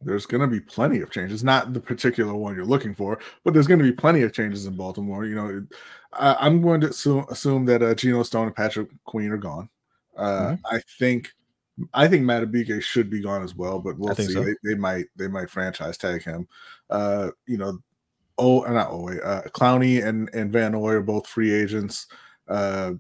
there's 0.01 0.27
going 0.27 0.41
to 0.41 0.47
be 0.47 0.61
plenty 0.61 1.01
of 1.01 1.11
changes. 1.11 1.45
Not 1.45 1.75
the 1.75 1.81
particular 1.81 2.35
one 2.35 2.55
you're 2.55 2.65
looking 2.65 2.95
for, 2.95 3.19
but 3.45 3.53
there's 3.53 3.67
going 3.67 3.81
to 3.81 3.85
be 3.85 3.93
plenty 3.93 4.23
of 4.23 4.33
changes 4.33 4.65
in 4.67 4.75
Baltimore. 4.77 5.27
You 5.27 5.35
know, 5.35 5.67
I, 6.15 6.37
I'm 6.41 6.63
going 6.63 6.81
to 6.83 6.89
assume, 6.91 7.27
assume 7.29 7.67
that 7.67 7.83
uh, 7.83 7.95
Geno 7.95 8.23
Stone 8.23 8.47
and 8.47 8.57
Patrick 8.57 8.89
Queen 9.05 9.31
are 9.33 9.37
gone. 9.37 9.69
Uh, 10.17 10.53
Mhm. 10.53 10.61
I 10.71 10.81
think, 10.99 11.33
I 11.95 12.09
think 12.09 12.25
Madubuike 12.25 12.83
should 12.83 13.11
be 13.11 13.21
gone 13.21 13.43
as 13.43 13.55
well, 13.55 13.81
but 13.81 13.99
we'll 13.99 14.15
see. 14.15 14.29
so. 14.33 14.43
They, 14.43 14.55
they 14.65 14.75
might, 14.75 15.07
they 15.17 15.29
might 15.29 15.51
franchise 15.51 15.99
tag 15.99 16.23
him. 16.23 16.49
Uh, 16.91 17.31
you 17.47 17.59
know, 17.59 17.79
oh, 18.39 18.61
not 18.63 18.99
wait, 18.99 19.21
uh, 19.23 19.43
Clowney 19.49 20.05
and 20.05 20.31
and 20.35 20.53
Van 20.53 20.73
Noy 20.73 20.93
are 20.93 21.03
both 21.03 21.27
free 21.27 21.53
agents. 21.53 22.07
Uh, 22.47 22.93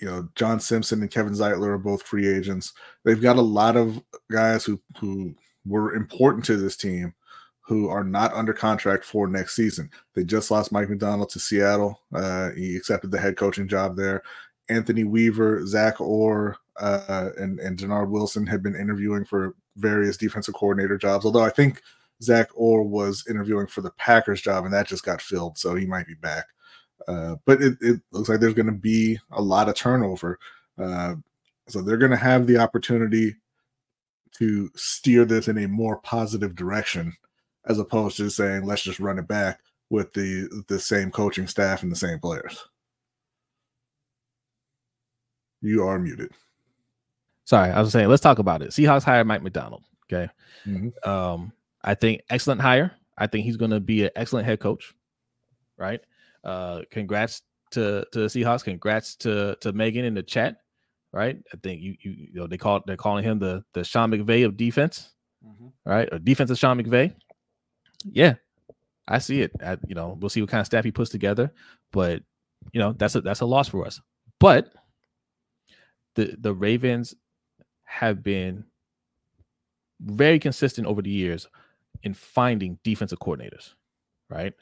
you 0.00 0.06
know, 0.06 0.28
John 0.34 0.60
Simpson 0.60 1.02
and 1.02 1.10
Kevin 1.10 1.32
Zeitler 1.32 1.68
are 1.68 1.78
both 1.78 2.02
free 2.02 2.28
agents. 2.28 2.72
They've 3.04 3.20
got 3.20 3.36
a 3.36 3.42
lot 3.42 3.76
of 3.76 4.00
guys 4.30 4.64
who 4.64 4.80
who 4.98 5.34
were 5.66 5.94
important 5.94 6.44
to 6.46 6.56
this 6.56 6.76
team 6.76 7.14
who 7.60 7.88
are 7.88 8.04
not 8.04 8.32
under 8.32 8.54
contract 8.54 9.04
for 9.04 9.28
next 9.28 9.54
season. 9.54 9.90
They 10.14 10.24
just 10.24 10.50
lost 10.50 10.72
Mike 10.72 10.88
Macdonald 10.88 11.28
to 11.30 11.38
Seattle. 11.38 12.00
Uh, 12.14 12.50
he 12.52 12.74
accepted 12.76 13.10
the 13.10 13.20
head 13.20 13.36
coaching 13.36 13.68
job 13.68 13.94
there. 13.94 14.22
Anthony 14.70 15.04
Weaver, 15.04 15.66
Zach 15.66 16.00
Orr, 16.00 16.56
uh, 16.80 17.30
and 17.36 17.58
and 17.60 17.76
Denard 17.76 18.08
Wilson 18.08 18.46
have 18.46 18.62
been 18.62 18.76
interviewing 18.76 19.24
for 19.24 19.54
various 19.76 20.16
defensive 20.16 20.54
coordinator 20.54 20.96
jobs. 20.96 21.24
Although 21.24 21.44
I 21.44 21.50
think 21.50 21.82
Zach 22.22 22.48
Orr 22.54 22.82
was 22.82 23.24
interviewing 23.28 23.66
for 23.66 23.80
the 23.80 23.92
Packers 23.92 24.40
job, 24.40 24.64
and 24.64 24.74
that 24.74 24.88
just 24.88 25.04
got 25.04 25.22
filled, 25.22 25.58
so 25.58 25.74
he 25.74 25.86
might 25.86 26.06
be 26.06 26.14
back. 26.14 26.46
Uh, 27.06 27.36
but 27.46 27.62
it, 27.62 27.78
it, 27.80 28.00
looks 28.10 28.28
like 28.28 28.40
there's 28.40 28.54
going 28.54 28.66
to 28.66 28.72
be 28.72 29.18
a 29.30 29.40
lot 29.40 29.68
of 29.68 29.74
turnover. 29.74 30.38
Uh, 30.76 31.14
so 31.68 31.80
they're 31.80 31.96
going 31.96 32.10
to 32.10 32.16
have 32.16 32.46
the 32.46 32.58
opportunity 32.58 33.36
to 34.34 34.70
steer 34.74 35.24
this 35.24 35.48
in 35.48 35.58
a 35.58 35.68
more 35.68 35.98
positive 35.98 36.54
direction 36.54 37.12
as 37.66 37.78
opposed 37.78 38.16
to 38.16 38.30
saying, 38.30 38.64
let's 38.64 38.82
just 38.82 39.00
run 39.00 39.18
it 39.18 39.28
back 39.28 39.60
with 39.90 40.12
the 40.12 40.64
the 40.68 40.78
same 40.78 41.10
coaching 41.10 41.46
staff 41.46 41.82
and 41.82 41.90
the 41.90 41.96
same 41.96 42.18
players. 42.18 42.66
You 45.60 45.84
are 45.84 45.98
muted. 45.98 46.32
Sorry, 47.44 47.70
I 47.70 47.80
was 47.80 47.92
saying, 47.92 48.08
let's 48.08 48.22
talk 48.22 48.38
about 48.38 48.62
it. 48.62 48.70
Seahawks 48.70 49.02
hire 49.02 49.24
Mike 49.24 49.42
Macdonald. 49.42 49.82
Okay. 50.04 50.30
Mm-hmm. 50.66 51.08
Um, 51.08 51.52
I 51.82 51.94
think 51.94 52.22
excellent 52.30 52.60
hire. 52.60 52.92
I 53.16 53.26
think 53.26 53.44
he's 53.44 53.56
going 53.56 53.70
to 53.70 53.80
be 53.80 54.04
an 54.04 54.10
excellent 54.16 54.46
head 54.46 54.60
coach. 54.60 54.94
Right. 55.76 56.00
Uh, 56.44 56.82
congrats 56.90 57.42
to 57.72 58.04
to 58.12 58.20
the 58.20 58.26
Seahawks. 58.26 58.64
Congrats 58.64 59.16
to 59.16 59.56
to 59.60 59.72
Megan 59.72 60.04
in 60.04 60.14
the 60.14 60.22
chat. 60.22 60.56
Right. 61.12 61.38
I 61.52 61.56
think 61.62 61.80
you 61.80 61.96
you, 62.00 62.10
you 62.10 62.34
know 62.34 62.46
they 62.46 62.58
call 62.58 62.82
they're 62.86 62.96
calling 62.96 63.24
him 63.24 63.38
the 63.38 63.64
the 63.74 63.84
Sean 63.84 64.10
McVay 64.10 64.44
of 64.44 64.56
defense. 64.56 65.10
Mm-hmm. 65.46 65.68
Right. 65.84 66.08
Or 66.12 66.18
defensive 66.18 66.58
Sean 66.58 66.80
McVay. 66.80 67.14
Yeah, 68.04 68.34
I 69.08 69.18
see 69.18 69.40
it. 69.40 69.52
I, 69.64 69.76
you 69.86 69.94
know, 69.94 70.16
we'll 70.20 70.28
see 70.28 70.40
what 70.40 70.50
kind 70.50 70.60
of 70.60 70.66
staff 70.66 70.84
he 70.84 70.92
puts 70.92 71.10
together, 71.10 71.52
but 71.92 72.22
you 72.72 72.80
know 72.80 72.92
that's 72.92 73.14
a 73.14 73.20
that's 73.20 73.40
a 73.40 73.46
loss 73.46 73.68
for 73.68 73.86
us. 73.86 74.00
But 74.38 74.72
the 76.14 76.36
the 76.38 76.54
Ravens 76.54 77.14
have 77.84 78.22
been 78.22 78.64
very 80.00 80.38
consistent 80.38 80.86
over 80.86 81.02
the 81.02 81.10
years 81.10 81.46
in 82.02 82.14
finding 82.14 82.78
defensive 82.84 83.18
coordinators, 83.18 83.74
right? 84.30 84.54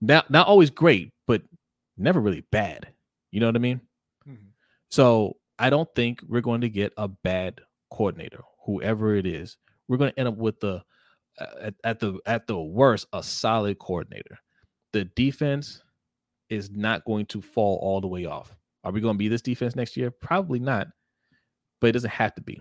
Not 0.00 0.30
not 0.30 0.46
always 0.46 0.70
great, 0.70 1.12
but 1.26 1.42
never 1.96 2.20
really 2.20 2.44
bad. 2.52 2.88
You 3.30 3.40
know 3.40 3.46
what 3.46 3.56
I 3.56 3.60
mean? 3.60 3.80
Mm-hmm. 4.28 4.48
So 4.90 5.36
I 5.58 5.70
don't 5.70 5.88
think 5.94 6.20
we're 6.28 6.40
going 6.40 6.60
to 6.60 6.68
get 6.68 6.92
a 6.96 7.08
bad 7.08 7.60
coordinator, 7.90 8.42
whoever 8.64 9.14
it 9.14 9.26
is. 9.26 9.56
We're 9.88 9.96
going 9.96 10.12
to 10.12 10.18
end 10.18 10.28
up 10.28 10.36
with 10.36 10.60
the 10.60 10.82
at, 11.60 11.74
at 11.84 12.00
the 12.00 12.18
at 12.26 12.46
the 12.46 12.58
worst 12.58 13.06
a 13.12 13.22
solid 13.22 13.78
coordinator. 13.78 14.38
The 14.92 15.04
defense 15.04 15.82
is 16.48 16.70
not 16.70 17.04
going 17.04 17.26
to 17.26 17.42
fall 17.42 17.78
all 17.82 18.00
the 18.00 18.06
way 18.06 18.24
off. 18.24 18.56
Are 18.84 18.92
we 18.92 19.00
going 19.00 19.14
to 19.14 19.18
be 19.18 19.28
this 19.28 19.42
defense 19.42 19.74
next 19.74 19.96
year? 19.96 20.10
Probably 20.10 20.58
not, 20.58 20.88
but 21.80 21.88
it 21.88 21.92
doesn't 21.92 22.10
have 22.10 22.34
to 22.36 22.42
be. 22.42 22.60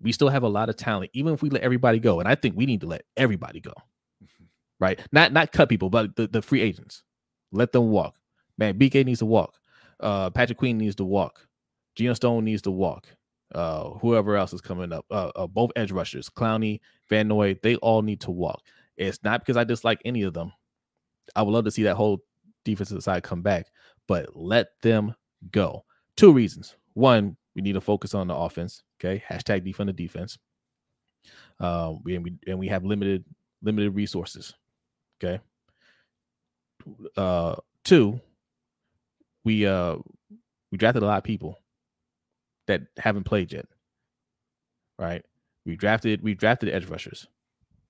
We 0.00 0.12
still 0.12 0.28
have 0.28 0.42
a 0.42 0.48
lot 0.48 0.68
of 0.68 0.76
talent, 0.76 1.10
even 1.14 1.34
if 1.34 1.42
we 1.42 1.50
let 1.50 1.62
everybody 1.62 1.98
go. 1.98 2.20
And 2.20 2.28
I 2.28 2.34
think 2.34 2.56
we 2.56 2.66
need 2.66 2.80
to 2.82 2.86
let 2.86 3.02
everybody 3.16 3.60
go, 3.60 3.74
right? 4.80 5.00
Not 5.12 5.32
not 5.32 5.52
cut 5.52 5.68
people, 5.68 5.90
but 5.90 6.14
the, 6.16 6.26
the 6.26 6.42
free 6.42 6.60
agents, 6.60 7.02
let 7.52 7.72
them 7.72 7.90
walk. 7.90 8.16
Man, 8.56 8.78
BK 8.78 9.04
needs 9.04 9.20
to 9.20 9.26
walk. 9.26 9.54
Uh, 10.00 10.30
Patrick 10.30 10.58
Queen 10.58 10.78
needs 10.78 10.96
to 10.96 11.04
walk. 11.04 11.46
Geno 11.96 12.14
Stone 12.14 12.44
needs 12.44 12.62
to 12.62 12.70
walk 12.70 13.08
uh, 13.54 13.90
whoever 14.00 14.36
else 14.36 14.52
is 14.52 14.60
coming 14.60 14.92
up, 14.92 15.06
uh, 15.10 15.30
uh, 15.34 15.46
both 15.46 15.70
edge 15.76 15.92
rushers, 15.92 16.28
Clowney, 16.28 16.80
Van 17.08 17.28
Noy, 17.28 17.56
they 17.62 17.76
all 17.76 18.02
need 18.02 18.20
to 18.22 18.30
walk. 18.30 18.62
It's 18.96 19.22
not 19.22 19.40
because 19.40 19.56
I 19.56 19.64
dislike 19.64 20.00
any 20.04 20.22
of 20.22 20.34
them. 20.34 20.52
I 21.36 21.42
would 21.42 21.52
love 21.52 21.64
to 21.64 21.70
see 21.70 21.84
that 21.84 21.96
whole 21.96 22.18
defensive 22.64 23.02
side 23.02 23.22
come 23.22 23.42
back, 23.42 23.66
but 24.06 24.34
let 24.34 24.68
them 24.82 25.14
go. 25.50 25.84
Two 26.16 26.32
reasons. 26.32 26.76
One, 26.94 27.36
we 27.58 27.62
need 27.62 27.72
to 27.72 27.80
focus 27.80 28.14
on 28.14 28.28
the 28.28 28.36
offense. 28.36 28.84
Okay, 29.00 29.20
hashtag 29.28 29.66
defund 29.66 29.86
the 29.86 29.92
defense. 29.92 30.38
Uh, 31.58 31.94
and 32.06 32.22
we 32.22 32.38
and 32.46 32.56
we 32.56 32.68
have 32.68 32.84
limited 32.84 33.24
limited 33.62 33.96
resources. 33.96 34.54
Okay. 35.20 35.40
Uh, 37.16 37.56
two, 37.82 38.20
we 39.42 39.66
uh 39.66 39.96
we 40.70 40.78
drafted 40.78 41.02
a 41.02 41.06
lot 41.06 41.18
of 41.18 41.24
people 41.24 41.58
that 42.68 42.82
haven't 42.96 43.24
played 43.24 43.52
yet. 43.52 43.66
Right? 45.00 45.24
We 45.66 45.74
drafted 45.74 46.22
we 46.22 46.34
drafted 46.34 46.68
edge 46.68 46.86
rushers. 46.86 47.26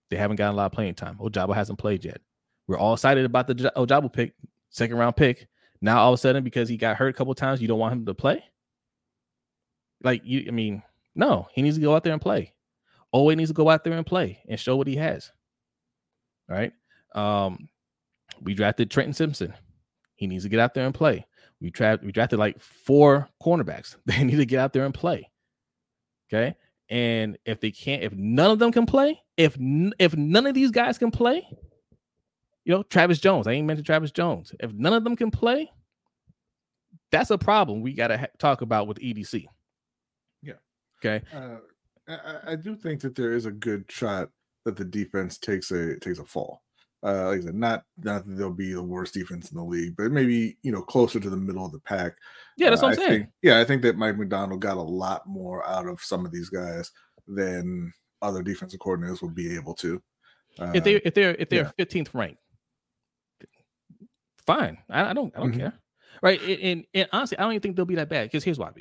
They 0.09 0.17
haven't 0.17 0.37
gotten 0.37 0.55
a 0.55 0.57
lot 0.57 0.67
of 0.67 0.73
playing 0.73 0.95
time. 0.95 1.19
Ojabo 1.19 1.55
hasn't 1.55 1.79
played 1.79 2.07
yet. 2.07 2.23
We're 2.67 2.79
all 2.79 2.95
excited 2.95 3.27
about 3.27 3.49
the 3.49 3.55
Ojabo 3.77 4.11
pick, 4.11 4.33
second 4.71 4.97
round 4.97 5.17
pick. 5.17 5.47
Now 5.83 5.99
all 5.99 6.15
of 6.15 6.19
a 6.19 6.19
sudden, 6.19 6.43
because 6.43 6.71
he 6.71 6.79
got 6.79 6.97
hurt 6.97 7.11
a 7.11 7.13
couple 7.13 7.35
times, 7.35 7.61
you 7.61 7.69
don't 7.69 7.79
want 7.79 7.93
him 7.93 8.07
to 8.07 8.15
play. 8.15 8.43
Like 10.03 10.23
you, 10.25 10.45
I 10.49 10.51
mean, 10.51 10.83
no, 11.15 11.49
he 11.53 11.63
needs 11.63 11.77
to 11.77 11.83
go 11.83 11.95
out 11.95 12.05
there 12.05 12.13
and 12.13 12.23
play. 12.23 12.55
Owe 13.13 13.31
needs 13.31 13.51
to 13.51 13.55
go 13.55 13.71
out 13.71 13.85
there 13.85 13.95
and 13.95 14.07
play 14.07 14.41
and 14.49 14.61
show 14.61 14.77
what 14.77 14.87
he 14.87 14.97
has. 14.97 15.33
All 16.49 16.57
right. 16.57 16.73
Um, 17.15 17.69
we 18.43 18.55
drafted 18.55 18.91
Trenton 18.91 19.15
Simpson. 19.15 19.55
He 20.15 20.27
needs 20.27 20.45
to 20.45 20.49
get 20.49 20.61
out 20.61 20.75
there 20.75 20.85
and 20.85 20.95
play. 20.95 21.27
We 21.61 21.71
trapped 21.71 22.05
we 22.05 22.13
drafted 22.13 22.39
like 22.39 22.61
four 22.61 23.29
cornerbacks. 23.43 23.97
They 24.07 24.25
need 24.25 24.37
to 24.37 24.47
get 24.47 24.61
out 24.61 24.73
there 24.73 24.85
and 24.85 24.95
play. 24.95 25.31
Okay. 26.33 26.57
And 26.89 27.37
if 27.45 27.61
they 27.61 27.71
can't, 27.71 28.03
if 28.03 28.13
none 28.13 28.51
of 28.51 28.59
them 28.59 28.73
can 28.73 28.87
play, 28.87 29.21
if 29.37 29.57
if 29.99 30.17
none 30.17 30.47
of 30.47 30.55
these 30.55 30.71
guys 30.71 30.99
can 30.99 31.11
play, 31.11 31.47
you 32.65 32.75
know, 32.75 32.83
Travis 32.83 33.19
Jones, 33.19 33.47
I 33.47 33.53
ain't 33.53 33.67
mentioned 33.67 33.87
Travis 33.87 34.11
Jones. 34.11 34.55
If 34.61 34.73
none 34.73 34.93
of 34.93 35.05
them 35.05 35.17
can 35.17 35.31
play, 35.31 35.71
that's 37.11 37.31
a 37.31 37.39
problem 37.39 37.81
we 37.81 37.93
got 37.93 38.09
to 38.09 38.19
ha- 38.19 38.27
talk 38.39 38.61
about 38.61 38.87
with 38.87 38.99
EDC. 38.99 39.47
Okay. 41.05 41.25
Uh, 41.35 41.57
I, 42.09 42.53
I 42.53 42.57
do 42.57 42.75
think 42.75 43.01
that 43.03 43.15
there 43.15 43.33
is 43.33 43.47
a 43.47 43.51
good 43.51 43.85
shot 43.89 44.31
that 44.65 44.77
the 44.77 44.85
defense 44.85 45.39
takes 45.39 45.71
a 45.71 45.99
takes 46.01 46.19
a 46.19 46.25
fall. 46.25 46.63
Uh, 47.05 47.29
like 47.29 47.39
I 47.39 47.43
said, 47.43 47.55
not 47.55 47.85
not 48.03 48.27
that 48.27 48.35
they'll 48.35 48.51
be 48.51 48.73
the 48.73 48.83
worst 48.83 49.15
defense 49.15 49.51
in 49.51 49.57
the 49.57 49.65
league, 49.65 49.95
but 49.97 50.11
maybe 50.11 50.59
you 50.63 50.73
know 50.73 50.83
closer 50.83 51.21
to 51.21 51.31
the 51.31 51.37
middle 51.37 51.65
of 51.65 51.73
the 51.73 51.81
pack. 51.81 52.15
Yeah, 52.57 52.71
that's 52.71 52.83
uh, 52.83 52.87
what 52.87 52.99
I'm 52.99 53.05
I 53.05 53.07
saying. 53.07 53.21
Think, 53.21 53.31
yeah, 53.43 53.61
I 53.61 53.65
think 53.65 53.83
that 53.83 53.97
Mike 53.97 54.19
Macdonald 54.19 54.61
got 54.61 54.77
a 54.77 54.83
lot 54.83 55.27
more 55.27 55.67
out 55.69 55.87
of 55.87 56.01
some 56.01 56.27
of 56.27 56.33
these 56.33 56.49
guys 56.49 56.91
than 57.29 57.93
other 58.21 58.43
defensive 58.43 58.81
coordinators 58.81 59.23
will 59.23 59.31
be 59.31 59.55
able 59.55 59.75
to. 59.75 60.03
Uh, 60.59 60.73
if 60.75 60.83
they 60.83 60.95
if 60.95 61.15
they're 61.15 61.37
if 61.37 61.49
they're 61.49 61.73
yeah. 61.79 61.85
15th 61.85 62.15
ranked, 62.15 62.41
fine. 64.45 64.79
I, 64.91 65.11
I 65.11 65.13
don't 65.13 65.33
I 65.37 65.41
don't 65.41 65.51
mm-hmm. 65.51 65.61
care. 65.61 65.75
Right. 66.23 66.41
And, 66.43 66.85
and, 66.95 67.09
honestly, 67.13 67.39
I 67.39 67.43
don't 67.43 67.53
even 67.53 67.61
think 67.61 67.77
they'll 67.77 67.85
be 67.85 67.95
that 67.97 68.09
bad. 68.09 68.25
Because 68.25 68.45
here's 68.45 68.59
why. 68.59 68.69
I 68.69 68.73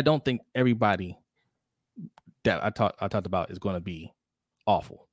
don't 0.00 0.24
think 0.24 0.40
everybody 0.54 1.18
that 2.44 2.64
I 2.64 2.70
talked 2.70 3.02
I 3.02 3.08
talked 3.08 3.26
about 3.26 3.50
is 3.50 3.58
going 3.58 3.74
to 3.74 3.80
be 3.80 4.12
awful 4.66 5.08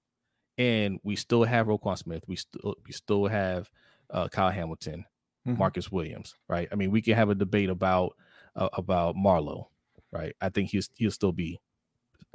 and 0.57 0.99
we 1.03 1.15
still 1.15 1.43
have 1.43 1.67
Roquan 1.67 1.97
Smith. 1.97 2.23
We 2.27 2.35
still 2.35 2.75
we 2.85 2.91
still 2.91 3.27
have 3.27 3.69
uh, 4.09 4.27
Kyle 4.27 4.49
Hamilton, 4.49 5.05
mm-hmm. 5.47 5.57
Marcus 5.57 5.91
Williams. 5.91 6.35
Right. 6.47 6.67
I 6.71 6.75
mean, 6.75 6.91
we 6.91 7.01
can 7.01 7.15
have 7.15 7.29
a 7.29 7.35
debate 7.35 7.69
about 7.69 8.15
uh, 8.55 8.69
about 8.73 9.15
Marlowe. 9.15 9.69
Right. 10.11 10.35
I 10.41 10.49
think 10.49 10.69
he's 10.69 10.89
he'll 10.95 11.11
still 11.11 11.31
be 11.31 11.59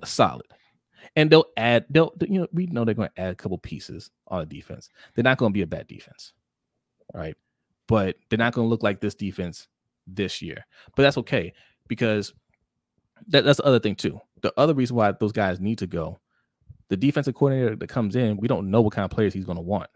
solid. 0.04 0.46
And 1.16 1.30
they'll 1.30 1.46
add 1.56 1.86
they'll 1.90 2.14
you 2.20 2.40
know 2.40 2.46
we 2.52 2.66
know 2.66 2.84
they're 2.84 2.94
going 2.94 3.10
to 3.14 3.20
add 3.20 3.32
a 3.32 3.36
couple 3.36 3.58
pieces 3.58 4.10
on 4.28 4.40
the 4.40 4.46
defense. 4.46 4.88
They're 5.14 5.24
not 5.24 5.38
going 5.38 5.52
to 5.52 5.54
be 5.54 5.62
a 5.62 5.66
bad 5.66 5.88
defense, 5.88 6.32
right? 7.12 7.36
But 7.88 8.16
they're 8.28 8.38
not 8.38 8.54
going 8.54 8.66
to 8.66 8.70
look 8.70 8.84
like 8.84 9.00
this 9.00 9.16
defense 9.16 9.66
this 10.06 10.40
year. 10.40 10.64
But 10.94 11.02
that's 11.02 11.18
okay 11.18 11.52
because 11.88 12.32
that, 13.28 13.44
that's 13.44 13.58
the 13.58 13.64
other 13.64 13.80
thing 13.80 13.94
too. 13.94 14.20
The 14.42 14.52
other 14.56 14.74
reason 14.74 14.96
why 14.96 15.12
those 15.12 15.32
guys 15.32 15.60
need 15.60 15.78
to 15.78 15.86
go 15.86 16.18
the 16.92 16.96
defensive 16.98 17.34
coordinator 17.34 17.74
that 17.74 17.88
comes 17.88 18.16
in, 18.16 18.36
we 18.36 18.46
don't 18.46 18.70
know 18.70 18.82
what 18.82 18.92
kind 18.92 19.06
of 19.06 19.10
players 19.10 19.32
he's 19.32 19.46
going 19.46 19.56
to 19.56 19.62
want 19.62 19.88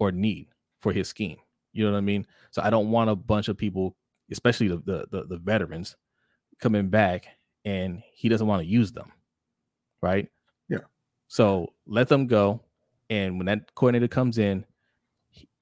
or 0.00 0.10
need 0.10 0.48
for 0.80 0.92
his 0.92 1.06
scheme. 1.06 1.36
You 1.72 1.84
know 1.86 1.92
what 1.92 1.98
I 1.98 2.00
mean? 2.00 2.26
So 2.50 2.62
I 2.62 2.70
don't 2.70 2.90
want 2.90 3.10
a 3.10 3.14
bunch 3.14 3.46
of 3.46 3.56
people, 3.56 3.96
especially 4.32 4.66
the 4.66 4.78
the, 4.78 5.06
the, 5.12 5.24
the 5.28 5.36
veterans, 5.38 5.94
coming 6.60 6.88
back 6.88 7.28
and 7.64 8.02
he 8.12 8.28
doesn't 8.28 8.48
want 8.48 8.60
to 8.60 8.66
use 8.66 8.90
them. 8.90 9.12
Right? 10.02 10.26
Yeah. 10.68 10.78
So 11.28 11.72
let 11.86 12.08
them 12.08 12.26
go. 12.26 12.60
And 13.08 13.38
when 13.38 13.46
that 13.46 13.72
coordinator 13.76 14.08
comes 14.08 14.38
in, 14.38 14.64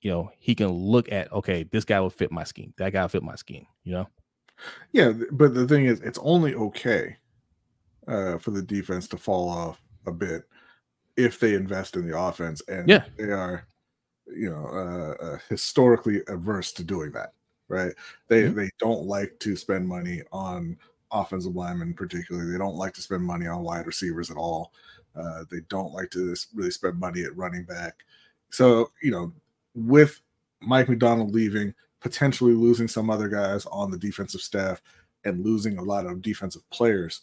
you 0.01 0.11
know, 0.11 0.31
he 0.39 0.55
can 0.55 0.69
look 0.69 1.13
at, 1.13 1.31
okay, 1.31 1.65
this 1.65 1.85
guy 1.85 2.01
will 2.01 2.09
fit 2.09 2.33
my 2.33 2.45
scheme. 2.45 2.73
That 2.79 2.95
guy 2.95 3.03
will 3.03 3.09
fit 3.09 3.23
my 3.23 3.35
scheme, 3.35 3.67
you 3.85 3.93
know? 3.93 4.09
Yeah, 4.93 5.13
but 5.33 5.55
the 5.55 5.67
thing 5.67 5.87
is, 5.87 6.01
it's 6.01 6.19
only 6.23 6.55
okay 6.55 7.17
uh, 8.07 8.39
for 8.39 8.51
the 8.51 8.63
defense 8.63 9.09
to 9.09 9.17
fall 9.17 9.49
off 9.49 9.81
a 10.07 10.13
bit 10.13 10.45
if 11.17 11.39
they 11.39 11.55
invest 11.55 11.97
in 11.97 12.09
the 12.09 12.19
offense 12.19 12.63
and 12.69 12.89
yeah. 12.89 13.05
they 13.17 13.31
are 13.31 13.67
you 14.27 14.51
know 14.51 14.67
uh, 14.67 15.25
uh, 15.25 15.39
historically 15.49 16.21
averse 16.29 16.73
to 16.73 16.83
doing 16.83 17.11
that 17.13 17.33
right 17.69 17.93
they 18.29 18.45
mm-hmm. 18.45 18.59
they 18.59 18.71
don't 18.79 19.05
like 19.05 19.39
to 19.39 19.57
spend 19.57 19.87
money 19.87 20.23
on 20.33 20.77
offensive 21.11 21.55
linemen 21.55 21.93
particularly 21.93 22.51
they 22.51 22.59
don't 22.59 22.77
like 22.77 22.95
to 22.95 23.03
spend 23.03 23.23
money 23.23 23.47
on 23.47 23.63
wide 23.63 23.87
receivers 23.87 24.31
at 24.31 24.37
all 24.37 24.73
uh, 25.17 25.45
they 25.51 25.61
don't 25.69 25.93
like 25.93 26.11
to 26.11 26.35
really 26.55 26.71
spend 26.71 26.99
money 26.99 27.23
at 27.23 27.37
running 27.37 27.65
back 27.65 27.97
so 28.51 28.91
you 29.03 29.11
know 29.11 29.33
with 29.75 30.21
mike 30.61 30.89
Macdonald 30.89 31.35
leaving 31.35 31.75
potentially 32.03 32.53
losing 32.53 32.89
some 32.89 33.11
other 33.11 33.29
guys 33.29 33.65
on 33.67 33.91
the 33.91 33.99
defensive 33.99 34.41
staff 34.41 34.83
and 35.25 35.45
losing 35.45 35.79
a 35.79 35.83
lot 35.83 36.07
of 36.07 36.21
defensive 36.21 36.69
players 36.71 37.23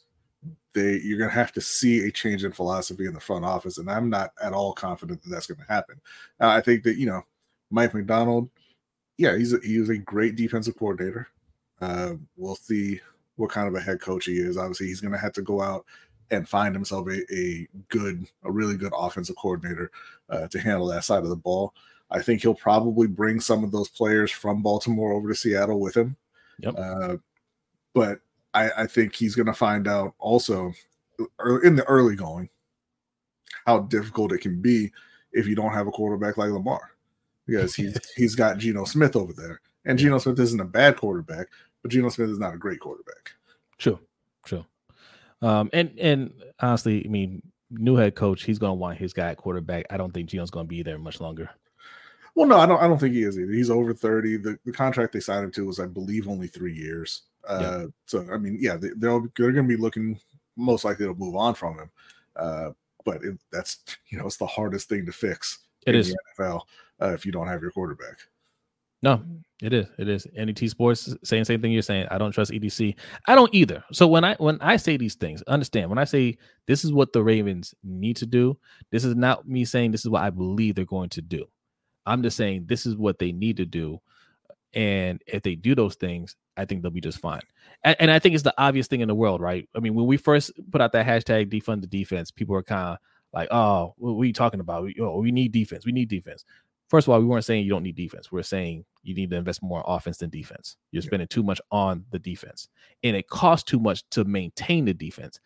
they 0.74 1.00
you're 1.04 1.18
going 1.18 1.30
to 1.30 1.36
have 1.36 1.52
to 1.54 1.62
see 1.62 2.06
a 2.06 2.12
change 2.12 2.44
in 2.44 2.52
philosophy 2.52 3.06
in 3.06 3.14
the 3.14 3.20
front 3.20 3.46
office, 3.46 3.78
and 3.78 3.90
I'm 3.90 4.10
not 4.10 4.32
at 4.42 4.54
all 4.54 4.74
confident 4.74 5.22
that 5.24 5.30
that's 5.30 5.48
going 5.48 5.60
to 5.60 5.72
happen. 5.74 6.00
Uh, 6.40 6.50
I 6.50 6.62
think 6.62 6.84
that 6.84 6.98
you 6.98 7.06
know 7.06 7.24
Mike 7.72 7.94
Macdonald, 7.94 8.50
yeah, 9.18 9.36
he's 9.38 9.54
a, 9.54 9.60
he's 9.64 9.90
a 9.90 9.98
great 9.98 10.36
defensive 10.36 10.78
coordinator. 10.78 11.28
Uh, 11.82 12.14
we'll 12.38 12.56
see 12.56 13.00
what 13.36 13.50
kind 13.50 13.68
of 13.68 13.76
a 13.76 13.82
head 13.82 14.02
coach 14.02 14.26
he 14.26 14.38
is. 14.38 14.58
Obviously, 14.58 14.88
he's 14.88 15.02
going 15.02 15.14
to 15.14 15.20
have 15.20 15.34
to 15.34 15.42
go 15.42 15.62
out 15.62 15.86
and 16.32 16.48
find 16.48 16.76
himself 16.76 17.08
a, 17.08 17.34
a 17.34 17.68
good, 17.88 18.28
a 18.44 18.52
really 18.52 18.78
good 18.78 18.94
offensive 18.96 19.36
coordinator 19.38 19.90
uh, 20.30 20.48
to 20.48 20.60
handle 20.60 20.86
that 20.88 21.04
side 21.04 21.24
of 21.24 21.30
the 21.30 21.36
ball. 21.36 21.74
I 22.12 22.22
think 22.22 22.42
he'll 22.42 22.56
probably 22.56 23.08
bring 23.08 23.40
some 23.40 23.64
of 23.64 23.72
those 23.72 23.90
players 23.90 24.32
from 24.32 24.64
Baltimore 24.64 25.14
over 25.14 25.30
to 25.30 25.36
Seattle 25.36 25.80
with 25.80 25.96
him. 25.96 26.18
Yep. 26.60 26.76
Uh, 26.78 27.18
but 27.94 28.20
I, 28.54 28.72
I 28.78 28.88
think 28.88 29.16
he's 29.16 29.36
going 29.36 29.46
to 29.46 29.54
find 29.54 29.88
out 29.88 30.16
also 30.20 30.74
in 31.64 31.76
the 31.76 31.86
early 31.88 32.16
going 32.16 32.50
how 33.66 33.80
difficult 33.80 34.32
it 34.32 34.40
can 34.40 34.62
be 34.62 34.92
if 35.32 35.46
you 35.48 35.56
don't 35.56 35.74
have 35.74 35.88
a 35.88 35.92
quarterback 35.92 36.38
like 36.38 36.50
Lamar 36.50 36.92
because 37.46 37.76
he's 37.76 37.98
he's 38.16 38.36
got 38.36 38.58
Geno 38.58 38.86
Smith 38.86 39.16
over 39.16 39.34
there, 39.34 39.62
and 39.86 40.00
Geno 40.00 40.18
Smith 40.18 40.40
isn't 40.40 40.60
a 40.60 40.66
bad 40.66 40.98
quarterback, 40.98 41.48
but 41.82 41.92
Geno 41.92 42.10
Smith 42.10 42.30
is 42.30 42.40
not 42.40 42.54
a 42.54 42.58
great 42.58 42.80
quarterback. 42.80 43.32
True, 43.78 44.00
true. 44.46 44.66
Um, 45.42 45.70
and 45.74 45.98
and 46.00 46.34
honestly, 46.60 47.06
I 47.06 47.10
mean, 47.10 47.42
new 47.70 47.96
head 47.96 48.16
coach, 48.16 48.44
he's 48.44 48.60
going 48.60 48.72
to 48.72 48.76
want 48.76 48.98
his 48.98 49.14
guy 49.14 49.30
at 49.30 49.38
quarterback. 49.38 49.86
I 49.90 49.98
don't 49.98 50.14
think 50.14 50.30
Geno's 50.30 50.52
going 50.52 50.66
to 50.66 50.70
be 50.70 50.84
there 50.84 50.98
much 50.98 51.22
longer. 51.22 51.50
Well, 52.36 52.48
no, 52.48 52.58
I 52.58 52.66
don't. 52.66 52.82
I 52.82 52.88
don't 52.88 53.00
think 53.00 53.16
he 53.16 53.24
is 53.24 53.38
either. 53.38 53.52
He's 53.52 53.70
over 53.70 53.94
thirty. 53.94 54.38
The, 54.38 54.58
the 54.66 54.72
contract 54.72 55.14
they 55.14 55.20
signed 55.20 55.46
him 55.46 55.52
to 55.52 55.66
was, 55.66 55.80
I 55.80 55.88
believe, 55.88 56.28
only 56.28 56.48
three 56.48 56.74
years. 56.74 57.24
Uh, 57.48 57.60
yeah. 57.62 57.86
So, 58.06 58.26
I 58.32 58.38
mean, 58.38 58.58
yeah, 58.60 58.76
they, 58.78 58.90
they're 58.96 59.22
they're 59.36 59.52
going 59.52 59.68
to 59.68 59.76
be 59.76 59.82
looking 59.82 60.20
most 60.56 60.86
likely 60.86 61.06
to 61.06 61.14
move 61.16 61.36
on 61.36 61.56
from 61.56 61.80
him. 61.80 61.90
Uh, 62.36 62.70
but 63.06 63.24
it, 63.24 63.40
that's 63.52 63.80
you 64.10 64.18
know, 64.18 64.26
it's 64.26 64.38
the 64.38 64.46
hardest 64.46 64.90
thing 64.90 65.06
to 65.06 65.12
fix. 65.12 65.60
It 65.86 65.96
is 65.96 66.16
NFL 66.38 66.62
uh, 67.02 67.14
if 67.14 67.26
you 67.26 67.32
don't 67.32 67.48
have 67.48 67.62
your 67.62 67.72
quarterback. 67.72 68.18
No, 69.02 69.24
it 69.62 69.72
is. 69.72 69.88
It 69.98 70.10
is. 70.10 70.28
NET 70.36 70.60
Sports 70.70 71.16
saying 71.24 71.42
the 71.42 71.46
same 71.46 71.62
thing 71.62 71.72
you're 71.72 71.82
saying. 71.82 72.08
I 72.12 72.18
don't 72.18 72.34
trust 72.34 72.52
EDC. 72.52 72.96
I 73.28 73.36
don't 73.36 73.54
either. 73.54 73.84
So 73.94 74.08
when 74.08 74.26
I 74.26 74.36
when 74.36 74.58
I 74.62 74.76
say 74.76 74.98
these 74.98 75.16
things, 75.16 75.42
understand 75.44 75.90
when 75.90 75.98
I 75.98 76.04
say 76.04 76.38
this 76.68 76.84
is 76.84 76.92
what 76.92 77.14
the 77.14 77.24
Ravens 77.24 77.74
need 77.82 78.18
to 78.18 78.26
do, 78.26 78.58
this 78.92 79.06
is 79.06 79.16
not 79.16 79.48
me 79.48 79.64
saying 79.64 79.92
this 79.92 80.02
is 80.02 80.10
what 80.10 80.24
I 80.24 80.30
believe 80.30 80.76
they're 80.76 80.86
going 80.86 81.10
to 81.10 81.22
do. 81.22 81.46
I'm 82.06 82.24
just 82.24 82.38
saying 82.38 82.66
this 82.66 82.86
is 82.86 82.96
what 82.96 83.20
they 83.20 83.32
need 83.32 83.58
to 83.58 83.66
do. 83.66 84.00
And 84.74 85.22
if 85.26 85.42
they 85.44 85.56
do 85.56 85.74
those 85.76 85.96
things, 85.96 86.36
I 86.56 86.66
think 86.66 86.82
they'll 86.82 86.92
be 86.92 87.02
just 87.02 87.20
fine. 87.20 87.42
And, 87.84 87.96
and 88.00 88.12
I 88.12 88.20
think 88.20 88.36
it's 88.36 88.44
the 88.44 88.54
obvious 88.58 88.88
thing 88.88 89.02
in 89.02 89.08
the 89.08 89.16
world, 89.16 89.42
right? 89.42 89.68
I 89.76 89.80
mean, 89.80 89.96
when 89.96 90.06
we 90.06 90.18
first 90.18 90.52
put 90.72 90.82
out 90.82 90.92
that 90.92 91.08
hashtag 91.08 91.52
defund 91.52 91.82
the 91.82 91.88
defense, 91.88 92.32
people 92.32 92.54
were 92.54 92.64
kind 92.64 92.90
of 92.90 92.98
like, 93.34 93.48
oh, 93.52 93.94
what 93.98 94.22
are 94.22 94.26
you 94.26 94.34
talking 94.34 94.60
about? 94.60 94.84
We, 94.84 94.96
oh, 95.00 95.20
we 95.20 95.32
need 95.32 95.52
defense. 95.52 95.86
We 95.86 95.92
need 95.92 96.10
defense. 96.10 96.46
First 96.90 97.08
of 97.08 97.14
all, 97.14 97.20
we 97.20 97.26
weren't 97.26 97.46
saying 97.46 97.64
you 97.64 97.70
don't 97.70 97.84
need 97.84 97.96
defense. 97.96 98.32
We 98.32 98.40
are 98.40 98.44
saying 98.44 98.84
you 99.04 99.14
need 99.14 99.30
to 99.30 99.38
invest 99.38 99.62
more 99.62 99.84
offense 99.86 100.18
than 100.18 100.32
defense. 100.32 100.76
You're 100.92 101.04
spending 101.04 101.28
too 101.28 101.44
much 101.44 101.62
on 101.72 102.04
the 102.10 102.18
defense, 102.18 102.68
and 103.04 103.16
it 103.16 103.30
costs 103.30 103.70
too 103.70 103.80
much 103.80 104.04
to 104.12 104.24
maintain 104.24 104.86
the 104.86 104.94
defense. 104.94 105.40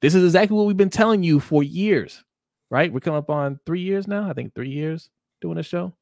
This 0.00 0.14
is 0.14 0.24
exactly 0.24 0.56
what 0.56 0.66
we've 0.66 0.76
been 0.76 0.88
telling 0.88 1.22
you 1.22 1.38
for 1.38 1.62
years, 1.62 2.24
right? 2.70 2.90
We're 2.90 3.00
coming 3.00 3.18
up 3.18 3.28
on 3.28 3.60
three 3.66 3.82
years 3.82 4.08
now. 4.08 4.28
I 4.28 4.32
think 4.32 4.54
three 4.54 4.70
years 4.70 5.10
doing 5.46 5.58
a 5.58 5.62
show. 5.62 5.94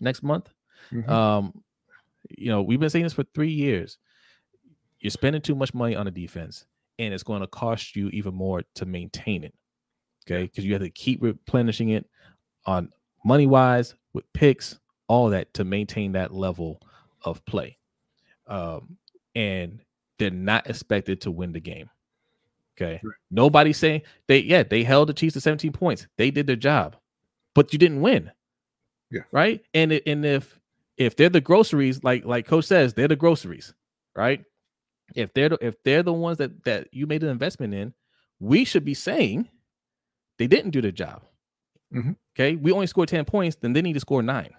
Next 0.00 0.22
month, 0.22 0.48
mm-hmm. 0.90 1.08
um, 1.10 1.62
you 2.36 2.48
know, 2.48 2.62
we've 2.62 2.80
been 2.80 2.90
saying 2.90 3.04
this 3.04 3.12
for 3.12 3.24
three 3.34 3.52
years. 3.52 3.98
You're 4.98 5.10
spending 5.10 5.42
too 5.42 5.54
much 5.54 5.74
money 5.74 5.94
on 5.94 6.06
the 6.06 6.10
defense, 6.10 6.64
and 6.98 7.12
it's 7.12 7.22
going 7.22 7.42
to 7.42 7.46
cost 7.46 7.94
you 7.94 8.08
even 8.08 8.34
more 8.34 8.62
to 8.76 8.86
maintain 8.86 9.44
it. 9.44 9.54
Okay, 10.26 10.44
because 10.44 10.64
you 10.64 10.72
have 10.72 10.82
to 10.82 10.90
keep 10.90 11.22
replenishing 11.22 11.90
it 11.90 12.06
on 12.64 12.88
money 13.24 13.46
wise, 13.46 13.94
with 14.14 14.24
picks, 14.32 14.78
all 15.08 15.28
that 15.30 15.52
to 15.54 15.64
maintain 15.64 16.12
that 16.12 16.32
level 16.32 16.80
of 17.22 17.44
play. 17.44 17.78
Um, 18.46 18.96
and 19.34 19.80
they're 20.18 20.30
not 20.30 20.68
expected 20.68 21.20
to 21.22 21.30
win 21.30 21.52
the 21.52 21.60
game. 21.60 21.90
Okay. 22.76 23.00
Right. 23.02 23.14
Nobody's 23.30 23.78
saying 23.78 24.02
they, 24.26 24.38
yeah, 24.40 24.62
they 24.62 24.82
held 24.82 25.08
the 25.08 25.14
Chiefs 25.14 25.34
to 25.34 25.40
17 25.40 25.72
points. 25.72 26.06
They 26.16 26.30
did 26.30 26.46
their 26.46 26.56
job, 26.56 26.96
but 27.54 27.72
you 27.72 27.78
didn't 27.78 28.00
win. 28.00 28.30
Yeah. 29.14 29.22
Right. 29.30 29.64
And 29.72 29.92
and 29.92 30.26
if 30.26 30.58
if 30.96 31.14
they're 31.14 31.28
the 31.28 31.40
groceries, 31.40 32.02
like 32.02 32.24
like 32.24 32.46
Coach 32.46 32.64
says, 32.64 32.94
they're 32.94 33.06
the 33.06 33.14
groceries, 33.14 33.72
right? 34.16 34.44
If 35.14 35.32
they're 35.34 35.50
the, 35.50 35.58
if 35.60 35.80
they're 35.84 36.02
the 36.02 36.12
ones 36.12 36.38
that 36.38 36.64
that 36.64 36.88
you 36.92 37.06
made 37.06 37.22
an 37.22 37.28
investment 37.28 37.74
in, 37.74 37.94
we 38.40 38.64
should 38.64 38.84
be 38.84 38.94
saying 38.94 39.48
they 40.38 40.48
didn't 40.48 40.72
do 40.72 40.82
their 40.82 40.90
job. 40.90 41.22
Mm-hmm. 41.94 42.12
Okay, 42.34 42.56
we 42.56 42.72
only 42.72 42.88
scored 42.88 43.08
ten 43.08 43.24
points, 43.24 43.56
then 43.60 43.72
they 43.72 43.82
need 43.82 43.92
to 43.92 44.00
score 44.00 44.20
nine. 44.20 44.50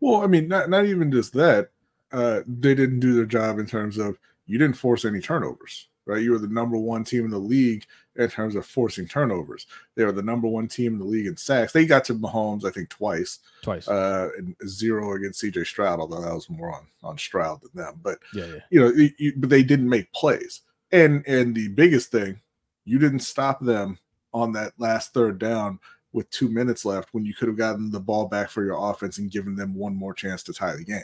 Well, 0.00 0.22
I 0.22 0.26
mean, 0.26 0.48
not 0.48 0.70
not 0.70 0.86
even 0.86 1.12
just 1.12 1.34
that. 1.34 1.68
Uh, 2.12 2.40
they 2.46 2.74
didn't 2.74 3.00
do 3.00 3.14
their 3.14 3.26
job 3.26 3.58
in 3.58 3.66
terms 3.66 3.98
of 3.98 4.18
you 4.46 4.58
didn't 4.58 4.76
force 4.76 5.04
any 5.04 5.20
turnovers, 5.20 5.88
right? 6.06 6.22
You 6.22 6.32
were 6.32 6.38
the 6.38 6.46
number 6.46 6.78
one 6.78 7.04
team 7.04 7.24
in 7.24 7.30
the 7.30 7.38
league 7.38 7.84
in 8.14 8.28
terms 8.30 8.54
of 8.54 8.64
forcing 8.64 9.06
turnovers. 9.06 9.66
They 9.94 10.04
were 10.04 10.12
the 10.12 10.22
number 10.22 10.48
one 10.48 10.68
team 10.68 10.94
in 10.94 10.98
the 10.98 11.04
league 11.04 11.26
in 11.26 11.36
sacks. 11.36 11.72
They 11.72 11.84
got 11.84 12.04
to 12.04 12.14
Mahomes, 12.14 12.64
I 12.64 12.70
think, 12.70 12.88
twice. 12.88 13.40
Twice. 13.62 13.88
Uh, 13.88 14.30
and 14.38 14.56
zero 14.66 15.14
against 15.14 15.42
CJ 15.42 15.66
Stroud, 15.66 16.00
although 16.00 16.22
that 16.22 16.34
was 16.34 16.48
more 16.48 16.74
on 16.74 16.86
on 17.02 17.18
Stroud 17.18 17.60
than 17.62 17.84
them. 17.84 18.00
But 18.02 18.18
yeah, 18.32 18.46
yeah. 18.46 18.58
you 18.70 18.80
know, 18.80 19.08
you, 19.18 19.32
but 19.36 19.50
they 19.50 19.62
didn't 19.62 19.88
make 19.88 20.12
plays. 20.12 20.62
And 20.92 21.26
and 21.26 21.54
the 21.54 21.68
biggest 21.68 22.10
thing, 22.10 22.40
you 22.84 22.98
didn't 22.98 23.20
stop 23.20 23.60
them 23.60 23.98
on 24.32 24.52
that 24.52 24.72
last 24.78 25.12
third 25.12 25.38
down 25.38 25.80
with 26.12 26.30
two 26.30 26.48
minutes 26.48 26.84
left 26.84 27.10
when 27.12 27.24
you 27.24 27.34
could 27.34 27.48
have 27.48 27.58
gotten 27.58 27.90
the 27.90 28.00
ball 28.00 28.26
back 28.26 28.48
for 28.48 28.64
your 28.64 28.90
offense 28.90 29.18
and 29.18 29.30
given 29.30 29.54
them 29.54 29.74
one 29.74 29.94
more 29.94 30.14
chance 30.14 30.42
to 30.42 30.52
tie 30.52 30.74
the 30.74 30.84
game. 30.84 31.00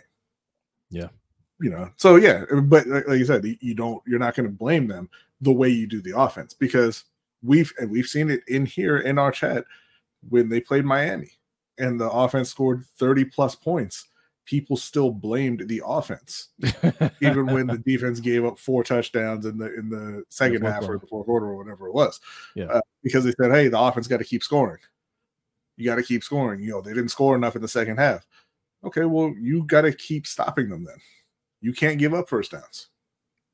Yeah. 0.91 1.09
You 1.63 1.71
know, 1.71 1.91
so 1.97 2.17
yeah, 2.17 2.45
but 2.65 2.87
like, 2.87 3.07
you 3.07 3.25
said, 3.25 3.45
you 3.61 3.75
don't, 3.75 4.03
you're 4.07 4.19
not 4.19 4.35
going 4.35 4.49
to 4.49 4.53
blame 4.53 4.89
them 4.89 5.09
the 5.41 5.53
way 5.53 5.69
you 5.69 5.87
do 5.87 6.03
the 6.03 6.19
offense 6.19 6.55
because 6.55 7.05
we've, 7.43 7.73
and 7.79 7.91
we've 7.91 8.07
seen 8.07 8.31
it 8.31 8.43
in 8.49 8.67
here 8.67 8.99
in 8.99 9.19
our 9.19 9.31
chat 9.31 9.65
when 10.29 10.49
they 10.49 10.61
played 10.61 10.85
Miami 10.85 11.31
and 11.79 12.01
the 12.01 12.11
offense 12.11 12.51
scored 12.51 12.85
30 12.99 13.27
plus 13.27 13.55
points. 13.55 14.07
People 14.45 14.77
still 14.77 15.11
blamed 15.13 15.69
the 15.69 15.81
offense, 15.87 16.49
even 17.21 17.47
when 17.47 17.69
the 17.69 17.79
defense 17.87 18.19
gave 18.19 18.45
up 18.45 18.59
four 18.59 18.83
touchdowns 18.83 19.47
in 19.47 19.57
the 19.57 19.73
in 19.73 19.89
the 19.89 20.25
second 20.31 20.63
half 20.63 20.81
quarter. 20.81 20.95
or 20.95 20.99
the 20.99 21.07
fourth 21.07 21.27
quarter 21.27 21.47
or 21.47 21.57
whatever 21.57 21.87
it 21.87 21.95
was. 21.95 22.19
Yeah, 22.57 22.65
uh, 22.65 22.81
because 23.05 23.23
they 23.23 23.33
said, 23.41 23.53
"Hey, 23.53 23.69
the 23.69 23.79
offense 23.79 24.09
got 24.09 24.17
to 24.17 24.25
keep 24.25 24.43
scoring." 24.43 24.81
You 25.77 25.85
got 25.85 25.95
to 25.95 26.03
keep 26.03 26.25
scoring. 26.25 26.61
You 26.61 26.71
know, 26.71 26.81
they 26.81 26.93
didn't 26.93 27.11
score 27.11 27.37
enough 27.37 27.55
in 27.55 27.63
the 27.63 27.69
second 27.69 27.99
half. 27.99 28.27
Okay, 28.83 29.05
well, 29.05 29.33
you 29.41 29.63
got 29.65 29.83
to 29.83 29.93
keep 29.93 30.27
stopping 30.27 30.69
them 30.69 30.85
then. 30.85 30.97
You 31.63 31.73
can't 31.73 31.99
give 31.99 32.13
up 32.13 32.29
first 32.29 32.51
downs. 32.51 32.89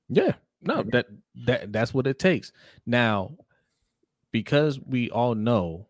Yeah. 0.08 0.32
No, 0.60 0.82
that 0.90 1.06
that 1.46 1.72
that's 1.72 1.94
what 1.94 2.08
it 2.08 2.18
takes. 2.18 2.50
Now, 2.84 3.36
because 4.32 4.80
we 4.80 5.10
all 5.10 5.36
know 5.36 5.86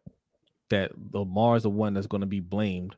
that 0.69 0.93
Lamar 1.15 1.57
is 1.57 1.63
the 1.63 1.71
one 1.71 1.95
that's 1.95 2.07
going 2.07 2.21
to 2.21 2.27
be 2.27 2.41
blamed 2.41 2.95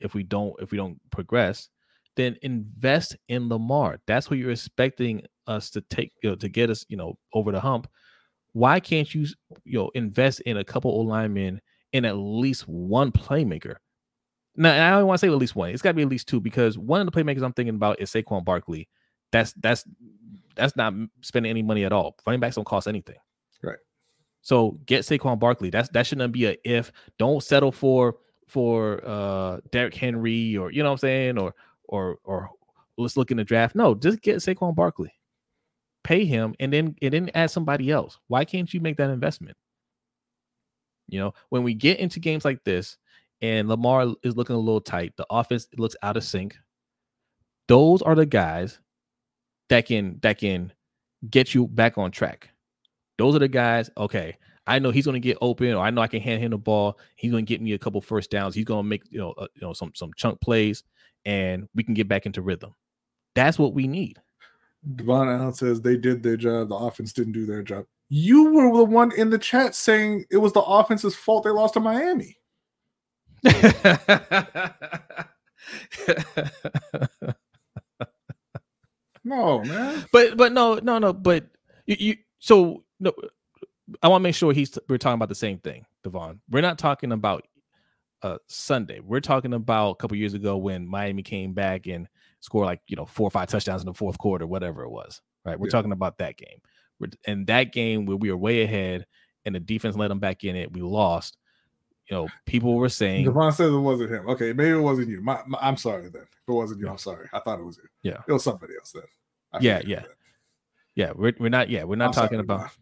if 0.00 0.12
we 0.12 0.22
don't 0.22 0.54
if 0.60 0.70
we 0.70 0.76
don't 0.76 1.00
progress, 1.10 1.70
then 2.16 2.36
invest 2.42 3.16
in 3.28 3.48
Lamar. 3.48 4.00
That's 4.06 4.28
what 4.28 4.38
you're 4.38 4.50
expecting 4.50 5.22
us 5.46 5.70
to 5.70 5.80
take, 5.82 6.12
you 6.22 6.30
know, 6.30 6.36
to 6.36 6.48
get 6.48 6.68
us, 6.68 6.84
you 6.88 6.96
know, 6.96 7.16
over 7.32 7.52
the 7.52 7.60
hump. 7.60 7.88
Why 8.52 8.80
can't 8.80 9.12
you, 9.14 9.26
you 9.64 9.78
know, 9.78 9.90
invest 9.94 10.40
in 10.40 10.58
a 10.58 10.64
couple 10.64 11.00
of 11.00 11.06
linemen 11.06 11.60
in 11.94 12.04
at 12.04 12.16
least 12.16 12.68
one 12.68 13.12
playmaker. 13.12 13.76
Now, 14.56 14.86
I 14.86 14.98
don't 14.98 15.06
want 15.08 15.20
to 15.20 15.26
say 15.26 15.32
at 15.32 15.38
least 15.38 15.56
one. 15.56 15.70
It's 15.70 15.82
got 15.82 15.90
to 15.90 15.94
be 15.94 16.02
at 16.02 16.08
least 16.08 16.28
two 16.28 16.40
because 16.40 16.78
one 16.78 17.00
of 17.00 17.06
the 17.06 17.12
playmakers 17.12 17.42
I'm 17.42 17.52
thinking 17.52 17.74
about 17.74 18.00
is 18.00 18.10
Saquon 18.10 18.44
Barkley. 18.44 18.88
That's 19.32 19.52
that's 19.54 19.84
that's 20.54 20.76
not 20.76 20.94
spending 21.22 21.50
any 21.50 21.62
money 21.62 21.84
at 21.84 21.92
all. 21.92 22.16
Running 22.26 22.40
backs 22.40 22.54
don't 22.54 22.64
cost 22.64 22.86
anything. 22.86 23.16
Right. 23.62 23.78
So 24.42 24.78
get 24.86 25.02
Saquon 25.02 25.38
Barkley. 25.38 25.70
That's 25.70 25.88
that 25.90 26.06
shouldn't 26.06 26.32
be 26.32 26.46
a 26.46 26.56
if. 26.64 26.92
Don't 27.18 27.42
settle 27.42 27.72
for 27.72 28.16
for 28.46 29.02
uh 29.04 29.58
Derrick 29.72 29.94
Henry 29.94 30.56
or 30.56 30.70
you 30.70 30.82
know 30.82 30.90
what 30.90 30.92
I'm 30.92 30.98
saying 30.98 31.38
or 31.38 31.54
or 31.84 32.18
or 32.24 32.50
let's 32.96 33.16
look 33.16 33.30
in 33.30 33.38
the 33.38 33.44
draft. 33.44 33.74
No, 33.74 33.94
just 33.94 34.20
get 34.20 34.36
Saquon 34.36 34.74
Barkley. 34.74 35.12
Pay 36.04 36.26
him 36.26 36.54
and 36.60 36.72
then 36.72 36.94
and 37.02 37.12
then 37.12 37.30
add 37.34 37.50
somebody 37.50 37.90
else. 37.90 38.18
Why 38.28 38.44
can't 38.44 38.72
you 38.72 38.80
make 38.80 38.98
that 38.98 39.10
investment? 39.10 39.56
You 41.08 41.20
know, 41.20 41.34
when 41.48 41.62
we 41.62 41.74
get 41.74 41.98
into 41.98 42.20
games 42.20 42.44
like 42.44 42.62
this 42.64 42.98
and 43.44 43.68
Lamar 43.68 44.14
is 44.22 44.36
looking 44.36 44.56
a 44.56 44.58
little 44.58 44.80
tight, 44.80 45.12
the 45.16 45.26
offense 45.28 45.68
looks 45.76 45.94
out 46.02 46.16
of 46.16 46.24
sync. 46.24 46.56
Those 47.68 48.00
are 48.00 48.14
the 48.14 48.24
guys 48.24 48.78
that 49.68 49.84
can 49.84 50.18
that 50.22 50.38
can 50.38 50.72
get 51.28 51.54
you 51.54 51.68
back 51.68 51.98
on 51.98 52.10
track. 52.10 52.48
Those 53.18 53.36
are 53.36 53.40
the 53.40 53.48
guys, 53.48 53.90
okay, 53.98 54.38
I 54.66 54.78
know 54.78 54.90
he's 54.90 55.04
going 55.04 55.20
to 55.20 55.28
get 55.28 55.36
open, 55.42 55.74
or 55.74 55.84
I 55.84 55.90
know 55.90 56.00
I 56.00 56.06
can 56.06 56.22
hand 56.22 56.42
him 56.42 56.52
the 56.52 56.58
ball. 56.58 56.98
He's 57.16 57.30
going 57.30 57.44
to 57.44 57.48
get 57.48 57.60
me 57.60 57.74
a 57.74 57.78
couple 57.78 58.00
first 58.00 58.30
downs. 58.30 58.54
He's 58.54 58.64
going 58.64 58.82
to 58.82 58.88
make 58.88 59.02
you 59.10 59.18
know 59.18 59.32
uh, 59.32 59.46
you 59.54 59.60
know 59.60 59.74
some 59.74 59.92
some 59.94 60.12
chunk 60.16 60.40
plays, 60.40 60.82
and 61.26 61.68
we 61.74 61.82
can 61.82 61.92
get 61.92 62.08
back 62.08 62.24
into 62.24 62.40
rhythm. 62.40 62.74
That's 63.34 63.58
what 63.58 63.74
we 63.74 63.86
need. 63.86 64.22
Devon 64.96 65.28
Allen 65.28 65.52
says 65.52 65.82
they 65.82 65.98
did 65.98 66.22
their 66.22 66.38
job. 66.38 66.70
The 66.70 66.76
offense 66.76 67.12
didn't 67.12 67.32
do 67.32 67.44
their 67.44 67.62
job 67.62 67.84
You 68.08 68.52
were 68.52 68.74
the 68.74 68.84
one 68.84 69.12
in 69.12 69.28
the 69.28 69.38
chat 69.38 69.74
saying 69.74 70.24
it 70.30 70.38
was 70.38 70.54
the 70.54 70.62
offense's 70.62 71.14
fault 71.14 71.44
they 71.44 71.50
lost 71.50 71.74
to 71.74 71.80
Miami. 71.80 72.38
No, 79.24 79.62
man. 79.64 80.04
But 80.12 80.36
but 80.36 80.52
no 80.52 80.76
no 80.76 80.98
no. 80.98 81.12
But 81.12 81.46
you, 81.86 81.96
you 81.98 82.16
so 82.38 82.84
no. 83.00 83.12
I 84.02 84.08
want 84.08 84.22
to 84.22 84.22
make 84.22 84.34
sure 84.34 84.52
he's 84.52 84.78
we're 84.88 84.96
talking 84.96 85.16
about 85.16 85.28
the 85.28 85.34
same 85.34 85.58
thing, 85.58 85.84
Devon. 86.02 86.40
We're 86.50 86.62
not 86.62 86.78
talking 86.78 87.12
about 87.12 87.46
uh 88.22 88.38
Sunday. 88.48 89.00
We're 89.00 89.20
talking 89.20 89.52
about 89.52 89.90
a 89.90 89.96
couple 89.96 90.16
years 90.16 90.32
ago 90.34 90.56
when 90.56 90.86
Miami 90.86 91.22
came 91.22 91.52
back 91.52 91.86
and 91.86 92.08
scored 92.40 92.66
like 92.66 92.80
you 92.86 92.96
know 92.96 93.06
four 93.06 93.28
or 93.28 93.30
five 93.30 93.48
touchdowns 93.48 93.82
in 93.82 93.86
the 93.86 93.94
fourth 93.94 94.16
quarter, 94.18 94.46
whatever 94.46 94.84
it 94.84 94.90
was. 94.90 95.20
Right. 95.44 95.58
We're 95.58 95.66
yeah. 95.66 95.72
talking 95.72 95.92
about 95.92 96.18
that 96.18 96.38
game. 96.38 96.60
We're, 96.98 97.08
and 97.26 97.46
that 97.48 97.72
game 97.72 98.06
where 98.06 98.16
we 98.16 98.30
were 98.30 98.36
way 98.36 98.62
ahead 98.62 99.04
and 99.44 99.54
the 99.54 99.60
defense 99.60 99.96
let 99.96 100.08
them 100.08 100.20
back 100.20 100.44
in 100.44 100.56
it, 100.56 100.72
we 100.72 100.80
lost. 100.80 101.36
You 102.10 102.16
know, 102.16 102.28
people 102.44 102.74
were 102.74 102.90
saying 102.90 103.24
Devon 103.24 103.52
says 103.52 103.72
it 103.72 103.78
wasn't 103.78 104.12
him. 104.12 104.28
Okay, 104.28 104.52
maybe 104.52 104.70
it 104.70 104.80
wasn't 104.80 105.08
you. 105.08 105.22
My, 105.22 105.40
my, 105.46 105.58
I'm 105.60 105.76
sorry 105.76 106.10
then. 106.10 106.22
If 106.22 106.48
it 106.48 106.52
wasn't 106.52 106.80
you, 106.80 106.88
I'm 106.88 106.98
sorry. 106.98 107.28
I 107.32 107.40
thought 107.40 107.58
it 107.58 107.64
was 107.64 107.78
you. 107.78 107.88
Yeah, 108.02 108.20
it 108.28 108.32
was 108.32 108.44
somebody 108.44 108.74
else 108.78 108.92
then. 108.92 109.04
I 109.52 109.58
yeah, 109.60 109.80
yeah, 109.86 110.00
that. 110.00 110.08
yeah. 110.94 111.12
We're 111.14 111.32
we're 111.38 111.48
not. 111.48 111.70
Yeah, 111.70 111.84
we're 111.84 111.96
not 111.96 112.08
I'm 112.08 112.12
talking 112.12 112.38
sorry, 112.38 112.40
about. 112.40 112.70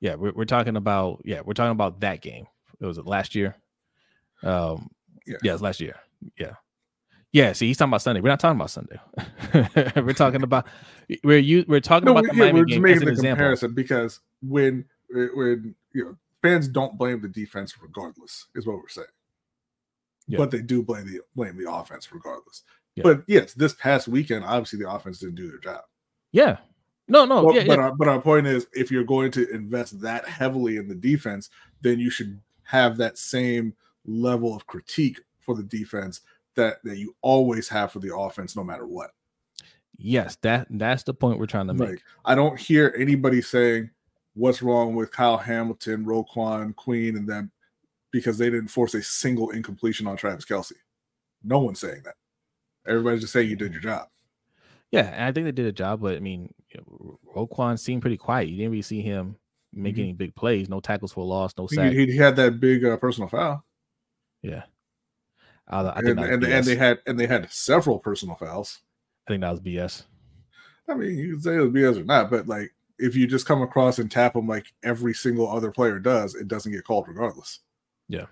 Yeah, 0.00 0.16
we're 0.16 0.32
we're 0.32 0.46
talking 0.46 0.76
about. 0.76 1.22
Yeah, 1.24 1.42
we're 1.44 1.52
talking 1.52 1.70
about 1.70 2.00
that 2.00 2.22
game. 2.22 2.46
It 2.80 2.86
was 2.86 2.98
last 2.98 3.36
year. 3.36 3.54
Um. 4.42 4.90
Yeah. 5.24 5.36
yeah, 5.44 5.52
it's 5.52 5.62
last 5.62 5.80
year. 5.80 5.94
Yeah. 6.36 6.54
Yeah, 7.32 7.52
see, 7.52 7.68
he's 7.68 7.78
talking 7.78 7.90
about 7.90 8.02
Sunday. 8.02 8.20
We're 8.20 8.28
not 8.28 8.40
talking 8.40 8.60
about 8.60 8.70
Sunday. 8.70 9.00
we're 10.02 10.12
talking 10.12 10.42
about 10.42 10.66
we're 11.24 11.38
you 11.38 11.64
we're 11.66 11.80
talking 11.80 12.06
no, 12.06 12.12
about 12.12 12.24
the 12.24 12.36
yeah, 12.36 12.44
Miami 12.44 12.60
we're 12.60 12.66
just 12.66 12.80
making 12.80 13.04
the 13.06 13.10
example. 13.12 13.30
comparison 13.30 13.74
because 13.74 14.20
when 14.42 14.84
when 15.10 15.74
you 15.94 16.04
know 16.04 16.16
fans 16.42 16.68
don't 16.68 16.98
blame 16.98 17.20
the 17.20 17.28
defense 17.28 17.74
regardless 17.80 18.46
is 18.54 18.66
what 18.66 18.76
we're 18.76 18.88
saying, 18.88 19.06
yeah. 20.26 20.38
but 20.38 20.50
they 20.50 20.60
do 20.60 20.82
blame 20.82 21.06
the 21.06 21.20
blame 21.34 21.56
the 21.56 21.70
offense 21.70 22.12
regardless. 22.12 22.62
Yeah. 22.96 23.04
But 23.04 23.22
yes, 23.26 23.54
this 23.54 23.72
past 23.74 24.08
weekend, 24.08 24.44
obviously 24.44 24.80
the 24.80 24.90
offense 24.90 25.18
didn't 25.18 25.36
do 25.36 25.48
their 25.48 25.58
job. 25.58 25.82
Yeah, 26.32 26.58
no, 27.08 27.24
no, 27.24 27.44
well, 27.44 27.54
yeah, 27.54 27.64
but 27.66 27.78
Our, 27.78 27.94
but 27.94 28.08
our 28.08 28.20
point 28.20 28.46
is, 28.46 28.66
if 28.72 28.90
you're 28.90 29.04
going 29.04 29.30
to 29.32 29.48
invest 29.50 30.00
that 30.00 30.26
heavily 30.26 30.76
in 30.76 30.88
the 30.88 30.94
defense, 30.94 31.50
then 31.80 31.98
you 31.98 32.10
should 32.10 32.40
have 32.64 32.96
that 32.96 33.18
same 33.18 33.74
level 34.06 34.54
of 34.54 34.66
critique 34.66 35.20
for 35.40 35.54
the 35.54 35.62
defense 35.62 36.20
that 36.54 36.82
that 36.84 36.98
you 36.98 37.14
always 37.20 37.68
have 37.68 37.92
for 37.92 37.98
the 37.98 38.14
offense, 38.16 38.56
no 38.56 38.64
matter 38.64 38.86
what. 38.86 39.10
Yes, 39.98 40.36
that 40.42 40.68
that's 40.70 41.02
the 41.02 41.14
point 41.14 41.38
we're 41.38 41.46
trying 41.46 41.66
to 41.66 41.74
make. 41.74 41.88
Like, 41.88 42.02
I 42.24 42.34
don't 42.34 42.58
hear 42.58 42.94
anybody 42.98 43.42
saying 43.42 43.90
what's 44.34 44.62
wrong 44.62 44.94
with 44.94 45.12
Kyle 45.12 45.36
Hamilton, 45.36 46.04
Roquan, 46.04 46.74
Queen, 46.74 47.16
and 47.16 47.28
them 47.28 47.50
because 48.10 48.38
they 48.38 48.50
didn't 48.50 48.68
force 48.68 48.94
a 48.94 49.02
single 49.02 49.50
incompletion 49.50 50.06
on 50.06 50.16
Travis 50.16 50.44
Kelce. 50.44 50.72
No 51.42 51.58
one's 51.58 51.80
saying 51.80 52.02
that. 52.04 52.14
Everybody's 52.86 53.22
just 53.22 53.32
saying 53.32 53.48
you 53.48 53.56
did 53.56 53.72
your 53.72 53.82
job. 53.82 54.08
Yeah, 54.90 55.06
and 55.06 55.24
I 55.24 55.32
think 55.32 55.46
they 55.46 55.52
did 55.52 55.66
a 55.66 55.72
job, 55.72 56.02
but 56.02 56.16
I 56.16 56.20
mean, 56.20 56.52
Roquan 57.34 57.78
seemed 57.78 58.02
pretty 58.02 58.18
quiet. 58.18 58.48
You 58.48 58.56
didn't 58.56 58.72
really 58.72 58.82
see 58.82 59.00
him 59.00 59.36
make 59.72 59.94
mm-hmm. 59.94 60.02
any 60.02 60.12
big 60.12 60.34
plays. 60.34 60.68
No 60.68 60.80
tackles 60.80 61.12
for 61.12 61.24
loss, 61.24 61.54
no 61.56 61.66
sack. 61.66 61.92
He, 61.92 62.06
he 62.06 62.16
had 62.16 62.36
that 62.36 62.60
big 62.60 62.84
uh, 62.84 62.98
personal 62.98 63.28
foul. 63.28 63.64
Yeah, 64.42 64.64
uh, 65.68 65.92
I 65.96 66.02
think 66.02 66.18
and, 66.18 66.20
and, 66.20 66.44
and, 66.44 66.66
they 66.66 66.76
had 66.76 66.98
and 67.06 67.18
they 67.18 67.26
had 67.26 67.50
several 67.50 67.98
personal 67.98 68.36
fouls. 68.36 68.80
I 69.26 69.30
think 69.30 69.40
that 69.40 69.50
was 69.50 69.60
BS. 69.60 70.02
I 70.88 70.94
mean, 70.94 71.16
you 71.16 71.32
can 71.32 71.40
say 71.40 71.54
it 71.54 71.60
was 71.60 71.70
BS 71.70 72.00
or 72.00 72.04
not, 72.04 72.30
but 72.30 72.46
like 72.46 72.74
if 72.98 73.16
you 73.16 73.26
just 73.26 73.46
come 73.46 73.62
across 73.62 73.98
and 73.98 74.10
tap 74.10 74.34
them 74.34 74.46
like 74.46 74.72
every 74.82 75.14
single 75.14 75.48
other 75.48 75.70
player 75.70 75.98
does, 75.98 76.34
it 76.34 76.48
doesn't 76.48 76.72
get 76.72 76.84
called 76.84 77.08
regardless. 77.08 77.60
Yeah. 78.08 78.26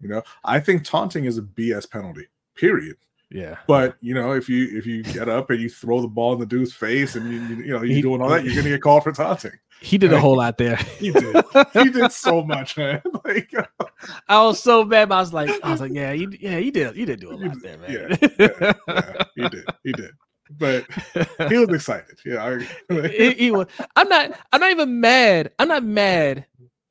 You 0.00 0.08
know, 0.08 0.22
I 0.44 0.60
think 0.60 0.84
taunting 0.84 1.24
is 1.24 1.38
a 1.38 1.42
BS 1.42 1.90
penalty. 1.90 2.26
Period. 2.56 2.96
Yeah. 3.30 3.56
But 3.66 3.96
you 4.00 4.14
know, 4.14 4.32
if 4.32 4.48
you 4.48 4.68
if 4.76 4.86
you 4.86 5.02
get 5.02 5.28
up 5.28 5.50
and 5.50 5.60
you 5.60 5.68
throw 5.68 6.00
the 6.00 6.08
ball 6.08 6.34
in 6.34 6.38
the 6.38 6.46
dude's 6.46 6.72
face 6.72 7.16
and 7.16 7.30
you 7.32 7.40
you, 7.40 7.56
you 7.56 7.72
know 7.72 7.82
you're 7.82 7.96
he, 7.96 8.02
doing 8.02 8.20
all 8.20 8.28
that, 8.28 8.44
you're 8.44 8.54
gonna 8.54 8.68
get 8.68 8.82
called 8.82 9.02
for 9.02 9.12
taunting. 9.12 9.52
He 9.80 9.98
did 9.98 10.12
a 10.12 10.20
whole 10.20 10.36
lot 10.36 10.56
there. 10.56 10.76
he 10.98 11.10
did. 11.10 11.36
He 11.72 11.90
did 11.90 12.12
so 12.12 12.42
much, 12.42 12.76
man. 12.76 13.02
Like 13.24 13.54
uh, 13.56 13.86
I 14.28 14.42
was 14.42 14.62
so 14.62 14.84
mad. 14.84 15.08
but 15.08 15.14
I 15.14 15.20
was 15.20 15.32
like, 15.32 15.50
I 15.64 15.70
was 15.70 15.80
like, 15.80 15.94
yeah, 15.94 16.12
he, 16.12 16.28
yeah, 16.38 16.58
he 16.58 16.70
did. 16.70 16.94
He 16.94 17.06
did 17.06 17.20
do 17.20 17.30
a 17.30 17.32
lot 17.36 17.56
there, 17.62 17.78
man. 17.78 17.90
Yeah, 17.90 18.16
yeah, 18.38 18.72
yeah, 18.86 19.24
he 19.34 19.48
did. 19.48 19.64
He 19.82 19.92
did. 19.92 20.10
But 20.58 20.86
he 21.48 21.58
was 21.58 21.68
excited. 21.70 22.18
Yeah, 22.24 22.44
I, 22.90 23.08
he, 23.08 23.32
he, 23.32 23.50
was. 23.50 23.66
I'm 23.96 24.08
not. 24.08 24.38
I'm 24.52 24.60
not 24.60 24.70
even 24.70 25.00
mad. 25.00 25.52
I'm 25.58 25.68
not 25.68 25.84
mad 25.84 26.46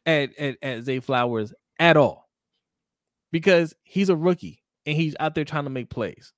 at 0.06 0.38
at, 0.38 0.58
at 0.62 0.86
Zay 0.86 1.00
Flowers 1.00 1.54
at 1.80 1.98
all 1.98 2.30
because 3.32 3.74
he's 3.84 4.10
a 4.10 4.16
rookie 4.16 4.64
and 4.86 4.96
he's 4.96 5.16
out 5.20 5.36
there 5.36 5.46
trying 5.46 5.66
to 5.66 5.70
make 5.70 5.90
plays. 5.90 6.34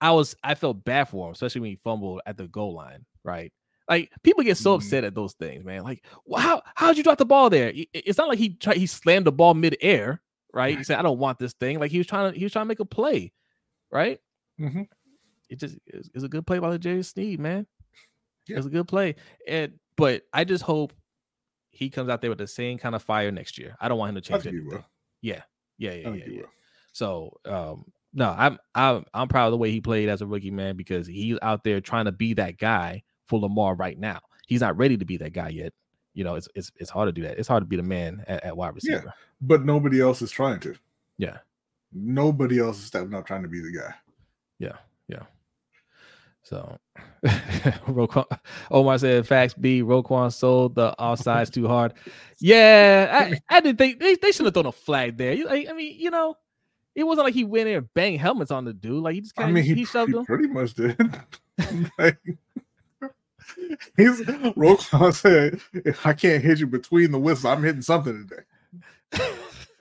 I 0.00 0.10
was 0.12 0.36
I 0.42 0.54
felt 0.54 0.84
bad 0.84 1.08
for 1.08 1.26
him, 1.26 1.32
especially 1.32 1.62
when 1.62 1.70
he 1.70 1.76
fumbled 1.76 2.20
at 2.26 2.36
the 2.36 2.48
goal 2.48 2.74
line, 2.74 3.06
right? 3.22 3.52
Like 3.88 4.10
people 4.22 4.42
get 4.42 4.56
so 4.56 4.70
mm-hmm. 4.70 4.84
upset 4.84 5.04
at 5.04 5.14
those 5.14 5.34
things, 5.34 5.64
man. 5.64 5.82
Like, 5.82 6.04
wow, 6.24 6.62
how'd 6.74 6.96
you 6.96 7.02
drop 7.02 7.18
the 7.18 7.26
ball 7.26 7.50
there? 7.50 7.72
It's 7.92 8.18
not 8.18 8.28
like 8.28 8.38
he 8.38 8.50
tried 8.50 8.76
he 8.76 8.86
slammed 8.86 9.26
the 9.26 9.32
ball 9.32 9.54
midair, 9.54 10.22
right? 10.52 10.76
He 10.76 10.84
said, 10.84 10.98
I 10.98 11.02
don't 11.02 11.18
want 11.18 11.38
this 11.38 11.52
thing. 11.54 11.78
Like 11.78 11.90
he 11.90 11.98
was 11.98 12.06
trying 12.06 12.32
to 12.32 12.38
he 12.38 12.44
was 12.44 12.52
trying 12.52 12.64
to 12.64 12.68
make 12.68 12.80
a 12.80 12.84
play, 12.84 13.32
right? 13.90 14.20
Mm-hmm. 14.60 14.82
It 15.54 15.60
just 15.60 15.78
is 15.86 16.24
a 16.24 16.28
good 16.28 16.46
play 16.46 16.58
by 16.58 16.70
the 16.70 16.76
L'Jarius 16.76 17.12
Sneed, 17.12 17.38
man. 17.38 17.66
Yeah. 18.48 18.56
It's 18.56 18.66
a 18.66 18.70
good 18.70 18.88
play. 18.88 19.14
And 19.46 19.74
but 19.96 20.22
I 20.32 20.42
just 20.42 20.64
hope 20.64 20.92
he 21.70 21.90
comes 21.90 22.08
out 22.08 22.20
there 22.20 22.30
with 22.30 22.38
the 22.38 22.48
same 22.48 22.76
kind 22.76 22.94
of 22.94 23.02
fire 23.02 23.30
next 23.30 23.56
year. 23.56 23.76
I 23.80 23.88
don't 23.88 23.98
want 23.98 24.10
him 24.10 24.14
to 24.16 24.20
change 24.20 24.46
anything. 24.46 24.84
Yeah. 25.22 25.42
Yeah, 25.78 25.92
yeah, 25.92 26.08
yeah, 26.10 26.24
yeah. 26.28 26.42
So 26.92 27.36
um, 27.44 27.84
no, 28.12 28.34
I'm 28.36 28.58
I'm 28.74 29.04
I'm 29.14 29.28
proud 29.28 29.46
of 29.46 29.52
the 29.52 29.56
way 29.58 29.70
he 29.70 29.80
played 29.80 30.08
as 30.08 30.22
a 30.22 30.26
rookie 30.26 30.50
man 30.50 30.76
because 30.76 31.06
he's 31.06 31.38
out 31.42 31.64
there 31.64 31.80
trying 31.80 32.04
to 32.04 32.12
be 32.12 32.34
that 32.34 32.58
guy 32.58 33.02
for 33.26 33.40
Lamar 33.40 33.74
right 33.74 33.98
now. 33.98 34.20
He's 34.46 34.60
not 34.60 34.76
ready 34.76 34.96
to 34.96 35.04
be 35.04 35.16
that 35.18 35.32
guy 35.32 35.48
yet. 35.48 35.72
You 36.14 36.22
know, 36.22 36.36
it's 36.36 36.48
it's 36.54 36.70
it's 36.76 36.90
hard 36.90 37.08
to 37.08 37.12
do 37.12 37.22
that. 37.22 37.38
It's 37.38 37.48
hard 37.48 37.62
to 37.62 37.66
be 37.66 37.76
the 37.76 37.82
man 37.82 38.24
at, 38.28 38.44
at 38.44 38.56
wide 38.56 38.74
receiver. 38.74 39.02
Yeah, 39.04 39.12
but 39.40 39.64
nobody 39.64 40.00
else 40.00 40.22
is 40.22 40.30
trying 40.30 40.60
to. 40.60 40.76
Yeah. 41.18 41.38
Nobody 41.92 42.58
else 42.58 42.78
is 42.78 42.84
stepping 42.84 43.14
up 43.14 43.26
trying 43.26 43.42
to 43.42 43.48
be 43.48 43.60
the 43.60 43.72
guy. 43.72 43.94
Yeah, 44.58 44.76
yeah. 45.08 45.22
So 46.44 46.76
Roquan 47.24 48.26
Omar 48.70 48.98
said 48.98 49.26
facts 49.26 49.54
B 49.54 49.82
Roquan 49.82 50.30
sold 50.30 50.74
the 50.74 50.94
offsides 50.98 51.50
too 51.50 51.66
hard. 51.66 51.94
Yeah, 52.38 53.30
I, 53.32 53.40
I 53.48 53.60
didn't 53.60 53.78
think 53.78 53.98
they, 53.98 54.14
they 54.16 54.30
should 54.30 54.44
have 54.44 54.52
thrown 54.52 54.66
a 54.66 54.72
flag 54.72 55.16
there. 55.16 55.32
I 55.48 55.72
mean, 55.72 55.98
you 55.98 56.10
know, 56.10 56.36
it 56.94 57.04
wasn't 57.04 57.24
like 57.24 57.34
he 57.34 57.44
went 57.44 57.68
in 57.68 57.76
and 57.76 57.94
banged 57.94 58.20
helmets 58.20 58.50
on 58.50 58.66
the 58.66 58.74
dude. 58.74 59.02
Like 59.02 59.14
he 59.14 59.22
just 59.22 59.34
kind 59.34 59.50
of 59.50 59.52
I 59.52 59.54
mean, 59.54 59.64
he, 59.64 59.74
he 59.74 59.84
shoved 59.86 60.10
he 60.10 60.16
them. 60.16 60.26
Pretty 60.26 60.48
much 60.48 60.74
did. 60.74 60.98
like, 61.98 62.18
he's 63.96 64.20
Roquan 64.20 65.14
said, 65.14 65.60
"If 65.72 66.06
I 66.06 66.12
can't 66.12 66.44
hit 66.44 66.60
you 66.60 66.66
between 66.66 67.10
the 67.10 67.18
whistles, 67.18 67.46
I'm 67.46 67.62
hitting 67.62 67.80
something 67.80 68.28
today." 68.28 68.42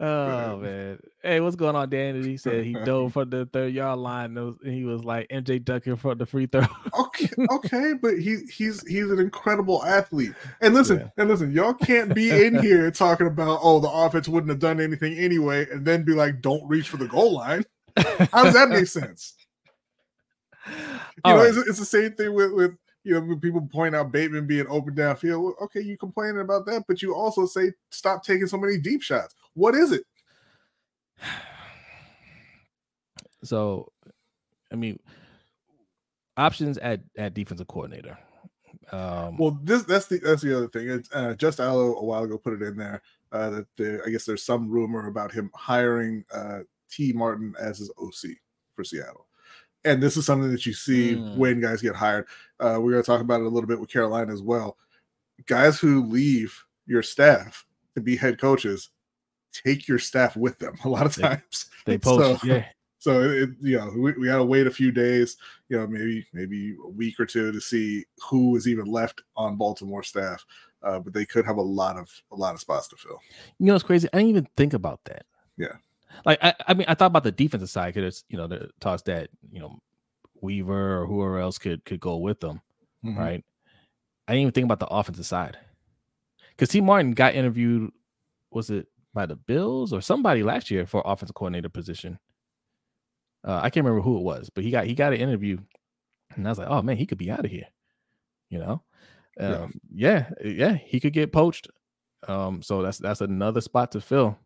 Oh 0.00 0.56
man. 0.62 0.98
Hey, 1.22 1.40
what's 1.40 1.56
going 1.56 1.76
on, 1.76 1.90
Dan? 1.90 2.22
He 2.22 2.38
said 2.38 2.64
he 2.64 2.72
dove 2.72 3.12
for 3.12 3.26
the 3.26 3.46
third 3.46 3.74
yard 3.74 3.98
line. 3.98 4.36
And 4.36 4.56
he 4.62 4.84
was 4.84 5.04
like 5.04 5.28
MJ 5.28 5.62
ducking 5.62 5.96
for 5.96 6.14
the 6.14 6.24
free 6.24 6.46
throw. 6.46 6.66
okay, 6.98 7.28
okay, 7.50 7.92
but 8.00 8.18
he 8.18 8.38
he's 8.50 8.86
he's 8.86 9.10
an 9.10 9.18
incredible 9.18 9.84
athlete. 9.84 10.32
And 10.62 10.74
listen, 10.74 11.00
yeah. 11.00 11.08
and 11.18 11.28
listen, 11.28 11.52
y'all 11.52 11.74
can't 11.74 12.14
be 12.14 12.30
in 12.30 12.60
here 12.62 12.90
talking 12.90 13.26
about 13.26 13.60
oh 13.62 13.80
the 13.80 13.90
offense 13.90 14.28
wouldn't 14.28 14.50
have 14.50 14.58
done 14.60 14.80
anything 14.80 15.18
anyway, 15.18 15.66
and 15.70 15.84
then 15.84 16.02
be 16.02 16.14
like, 16.14 16.40
don't 16.40 16.66
reach 16.66 16.88
for 16.88 16.96
the 16.96 17.08
goal 17.08 17.34
line. 17.34 17.64
How 18.32 18.44
does 18.44 18.54
that 18.54 18.70
make 18.70 18.86
sense? 18.86 19.34
You 20.66 20.74
All 21.24 21.34
know, 21.34 21.42
right. 21.42 21.48
it's, 21.48 21.68
it's 21.68 21.78
the 21.78 21.84
same 21.84 22.12
thing 22.12 22.32
with 22.32 22.52
with 22.52 22.76
you 23.02 23.14
know, 23.14 23.20
when 23.20 23.40
people 23.40 23.62
point 23.62 23.94
out 23.94 24.12
Bateman 24.12 24.46
being 24.46 24.66
open 24.68 24.94
downfield, 24.94 25.54
okay, 25.62 25.80
you 25.80 25.96
complaining 25.96 26.40
about 26.40 26.66
that, 26.66 26.84
but 26.86 27.00
you 27.00 27.14
also 27.14 27.46
say 27.46 27.72
stop 27.90 28.22
taking 28.22 28.46
so 28.46 28.58
many 28.58 28.78
deep 28.78 29.02
shots. 29.02 29.34
What 29.54 29.74
is 29.74 29.92
it? 29.92 30.04
So, 33.42 33.90
I 34.70 34.76
mean, 34.76 34.98
options 36.36 36.76
at 36.76 37.00
at 37.16 37.32
defensive 37.32 37.68
coordinator. 37.68 38.18
Um, 38.92 39.38
well, 39.38 39.58
this 39.62 39.84
that's 39.84 40.08
the 40.08 40.18
that's 40.18 40.42
the 40.42 40.54
other 40.54 40.68
thing. 40.68 40.90
It's, 40.90 41.08
uh, 41.14 41.32
just 41.38 41.58
Allo 41.58 41.96
a 41.96 42.04
while 42.04 42.24
ago 42.24 42.36
put 42.36 42.52
it 42.52 42.60
in 42.60 42.76
there 42.76 43.00
uh, 43.32 43.48
that 43.48 43.66
there, 43.78 44.02
I 44.06 44.10
guess 44.10 44.26
there's 44.26 44.42
some 44.42 44.68
rumor 44.68 45.06
about 45.06 45.32
him 45.32 45.50
hiring 45.54 46.22
uh, 46.34 46.58
Tee 46.90 47.14
Martin 47.14 47.54
as 47.58 47.78
his 47.78 47.90
OC 47.98 48.32
for 48.76 48.84
Seattle 48.84 49.26
and 49.84 50.02
this 50.02 50.16
is 50.16 50.26
something 50.26 50.50
that 50.50 50.66
you 50.66 50.72
see 50.72 51.14
mm. 51.14 51.36
when 51.36 51.60
guys 51.60 51.82
get 51.82 51.96
hired. 51.96 52.26
Uh, 52.58 52.78
we're 52.80 52.92
going 52.92 53.02
to 53.02 53.06
talk 53.06 53.20
about 53.20 53.40
it 53.40 53.46
a 53.46 53.50
little 53.50 53.68
bit 53.68 53.80
with 53.80 53.90
Carolina 53.90 54.32
as 54.32 54.42
well. 54.42 54.76
Guys 55.46 55.78
who 55.78 56.04
leave 56.06 56.64
your 56.86 57.02
staff 57.02 57.64
to 57.94 58.00
be 58.00 58.16
head 58.16 58.38
coaches 58.38 58.90
take 59.52 59.88
your 59.88 59.98
staff 59.98 60.36
with 60.36 60.58
them 60.58 60.76
a 60.84 60.88
lot 60.88 61.06
of 61.06 61.14
times. 61.16 61.66
They, 61.86 61.92
they 61.92 61.98
poach, 62.04 62.40
so, 62.40 62.46
yeah, 62.46 62.66
So 62.98 63.22
it, 63.22 63.50
you 63.60 63.78
know, 63.78 63.90
we, 63.96 64.12
we 64.12 64.26
got 64.26 64.36
to 64.36 64.44
wait 64.44 64.66
a 64.66 64.70
few 64.70 64.92
days, 64.92 65.38
you 65.70 65.78
know, 65.78 65.86
maybe 65.86 66.26
maybe 66.34 66.76
a 66.84 66.88
week 66.88 67.18
or 67.18 67.24
two 67.24 67.50
to 67.52 67.60
see 67.60 68.04
who 68.28 68.54
is 68.56 68.68
even 68.68 68.84
left 68.84 69.22
on 69.34 69.56
Baltimore 69.56 70.02
staff. 70.02 70.44
Uh, 70.82 70.98
but 70.98 71.14
they 71.14 71.24
could 71.24 71.46
have 71.46 71.56
a 71.56 71.62
lot 71.62 71.96
of 71.96 72.10
a 72.32 72.36
lot 72.36 72.54
of 72.54 72.60
spots 72.60 72.86
to 72.88 72.96
fill. 72.96 73.18
You 73.58 73.66
know, 73.66 73.74
it's 73.74 73.84
crazy. 73.84 74.08
I 74.12 74.18
didn't 74.18 74.30
even 74.30 74.48
think 74.58 74.74
about 74.74 75.00
that. 75.04 75.24
Yeah. 75.56 75.72
Like 76.26 76.38
I, 76.42 76.54
I 76.68 76.74
mean, 76.74 76.84
I 76.88 76.94
thought 76.94 77.06
about 77.06 77.24
the 77.24 77.32
defensive 77.32 77.70
side 77.70 77.94
because 77.94 78.06
it's 78.16 78.24
you 78.28 78.36
know 78.36 78.46
the 78.46 78.70
talks 78.80 79.02
that 79.02 79.30
you 79.50 79.60
know 79.60 79.78
Weaver 80.42 81.02
or 81.02 81.06
whoever 81.06 81.38
else 81.38 81.56
could 81.58 81.84
could 81.86 82.00
go 82.00 82.16
with 82.18 82.40
them, 82.40 82.60
Mhm. 83.04 83.16
right? 83.16 83.44
I 84.28 84.32
didn't 84.32 84.42
even 84.42 84.52
think 84.52 84.64
about 84.66 84.80
the 84.80 84.86
offensive 84.86 85.26
side 85.26 85.58
because 86.50 86.68
Tee 86.68 86.80
Martin 86.82 87.12
got 87.12 87.34
interviewed. 87.34 87.90
Was 88.50 88.70
it 88.70 88.86
by 89.14 89.26
the 89.26 89.36
Bills 89.36 89.92
or 89.92 90.00
somebody 90.00 90.42
last 90.42 90.70
year 90.70 90.86
for 90.86 91.02
offensive 91.04 91.34
coordinator 91.34 91.68
position? 91.68 92.18
Uh, 93.46 93.60
I 93.62 93.70
can't 93.70 93.84
remember 93.84 94.02
who 94.02 94.18
it 94.18 94.22
was, 94.22 94.50
but 94.50 94.64
he 94.64 94.70
got 94.70 94.86
he 94.86 94.94
got 94.94 95.12
an 95.14 95.20
interview, 95.20 95.58
and 96.36 96.46
I 96.46 96.50
was 96.50 96.58
like, 96.58 96.68
oh 96.68 96.82
man, 96.82 96.96
he 96.96 97.06
could 97.06 97.18
be 97.18 97.30
out 97.30 97.44
of 97.44 97.50
here. 97.50 97.66
You 98.50 98.58
know, 98.58 98.82
Yeah. 99.38 99.62
um, 99.62 99.80
yeah, 99.94 100.30
yeah, 100.44 100.74
he 100.74 101.00
could 101.00 101.12
get 101.12 101.32
poached. 101.32 101.68
Um, 102.28 102.62
so 102.62 102.82
that's 102.82 102.98
that's 102.98 103.20
another 103.22 103.60
spot 103.62 103.92
to 103.92 104.00
fill. 104.00 104.36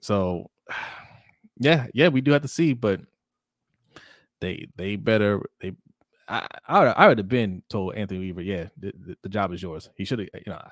So, 0.00 0.50
yeah, 1.58 1.86
yeah, 1.94 2.08
we 2.08 2.20
do 2.20 2.32
have 2.32 2.42
to 2.42 2.48
see, 2.48 2.72
but 2.72 3.00
they 4.40 4.66
they 4.76 4.96
better 4.96 5.40
they. 5.60 5.72
I 6.28 6.46
I, 6.66 6.80
would- 6.80 6.94
I 6.96 7.08
would 7.08 7.18
have 7.18 7.28
been 7.28 7.62
told 7.68 7.94
Anthony 7.94 8.20
Weaver, 8.20 8.42
yeah, 8.42 8.68
the, 8.76 8.92
the, 8.98 9.16
the 9.22 9.28
job 9.28 9.52
is 9.52 9.62
yours. 9.62 9.90
He 9.96 10.04
should 10.04 10.20
have, 10.20 10.28
you 10.34 10.52
know, 10.52 10.56
I, 10.58 10.70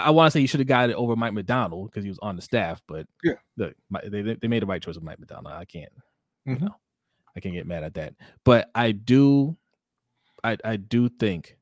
I 0.00 0.10
want 0.10 0.26
to 0.28 0.30
say 0.32 0.40
he 0.40 0.46
should 0.46 0.60
have 0.60 0.66
got 0.66 0.90
it 0.90 0.94
over 0.96 1.16
Mike 1.16 1.32
Macdonald 1.32 1.90
because 1.90 2.04
he 2.04 2.10
was 2.10 2.18
on 2.20 2.36
the 2.36 2.42
staff, 2.42 2.80
but 2.88 3.06
Yeah. 3.22 3.34
look, 3.56 3.74
my, 3.90 4.00
they 4.06 4.22
they 4.22 4.48
made 4.48 4.62
the 4.62 4.66
right 4.66 4.82
choice 4.82 4.94
with 4.94 5.04
Mike 5.04 5.18
Macdonald. 5.20 5.54
I 5.54 5.64
can't, 5.64 5.92
Mhm. 6.48 6.60
you 6.60 6.66
know, 6.66 6.76
I 7.36 7.40
can't 7.40 7.54
get 7.54 7.66
mad 7.66 7.84
at 7.84 7.94
that. 7.94 8.14
But 8.44 8.70
I 8.74 8.92
do, 8.92 9.56
I 10.42 10.56
I 10.64 10.76
do 10.76 11.08
think 11.08 11.56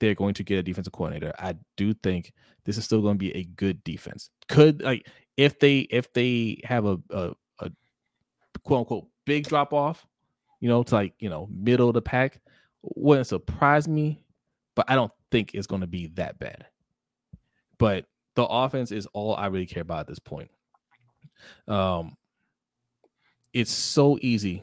they're 0.00 0.14
going 0.14 0.34
to 0.34 0.44
get 0.44 0.58
a 0.58 0.62
defensive 0.62 0.92
coordinator. 0.92 1.32
I 1.38 1.56
do 1.76 1.92
think 1.94 2.32
this 2.64 2.78
is 2.78 2.84
still 2.84 3.02
going 3.02 3.14
to 3.14 3.18
be 3.18 3.34
a 3.34 3.44
good 3.44 3.82
defense. 3.84 4.30
Could 4.48 4.82
like 4.82 5.06
if 5.36 5.58
they 5.58 5.80
if 5.90 6.12
they 6.12 6.60
have 6.64 6.84
a 6.84 6.98
a, 7.10 7.32
a 7.60 7.70
quote 8.64 8.80
unquote 8.80 9.08
big 9.24 9.46
drop 9.48 9.72
off, 9.72 10.06
you 10.60 10.68
know, 10.68 10.82
to 10.82 10.94
like 10.94 11.14
you 11.18 11.28
know 11.30 11.48
middle 11.50 11.88
of 11.88 11.94
the 11.94 12.02
pack, 12.02 12.40
wouldn't 12.82 13.26
surprise 13.26 13.88
me. 13.88 14.24
But 14.74 14.88
I 14.90 14.94
don't 14.94 15.12
think 15.32 15.54
it's 15.54 15.66
going 15.66 15.80
to 15.80 15.86
be 15.88 16.06
that 16.14 16.38
bad. 16.38 16.66
But 17.78 18.06
the 18.34 18.44
offense 18.44 18.92
is 18.92 19.06
all 19.12 19.34
I 19.34 19.46
really 19.46 19.66
care 19.66 19.82
about 19.82 20.00
at 20.00 20.06
this 20.06 20.18
point. 20.18 20.50
Um, 21.66 22.16
it's 23.52 23.70
so 23.70 24.18
easy 24.20 24.62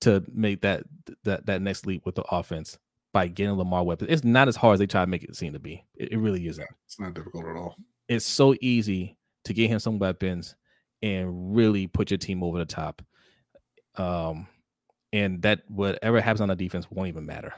to 0.00 0.24
make 0.32 0.62
that 0.62 0.84
that 1.24 1.46
that 1.46 1.62
next 1.62 1.86
leap 1.86 2.04
with 2.04 2.16
the 2.16 2.22
offense 2.22 2.78
by 3.12 3.28
getting 3.28 3.54
Lamar 3.54 3.84
weapons. 3.84 4.10
It's 4.10 4.24
not 4.24 4.48
as 4.48 4.56
hard 4.56 4.74
as 4.74 4.78
they 4.78 4.86
try 4.86 5.02
to 5.02 5.06
make 5.06 5.22
it 5.22 5.36
seem 5.36 5.52
to 5.52 5.58
be. 5.58 5.84
It, 5.94 6.12
it 6.12 6.18
really 6.18 6.46
isn't. 6.48 6.66
It's 6.86 6.98
not 6.98 7.14
difficult 7.14 7.46
at 7.46 7.56
all. 7.56 7.76
It's 8.08 8.24
so 8.24 8.54
easy 8.60 9.16
to 9.44 9.54
get 9.54 9.70
him 9.70 9.78
some 9.78 9.98
weapons 9.98 10.56
and 11.02 11.54
really 11.54 11.86
put 11.86 12.10
your 12.10 12.18
team 12.18 12.42
over 12.42 12.58
the 12.58 12.64
top. 12.64 13.02
Um, 13.96 14.46
and 15.12 15.42
that 15.42 15.62
whatever 15.68 16.20
happens 16.20 16.40
on 16.40 16.48
the 16.48 16.56
defense 16.56 16.90
won't 16.90 17.08
even 17.08 17.26
matter. 17.26 17.52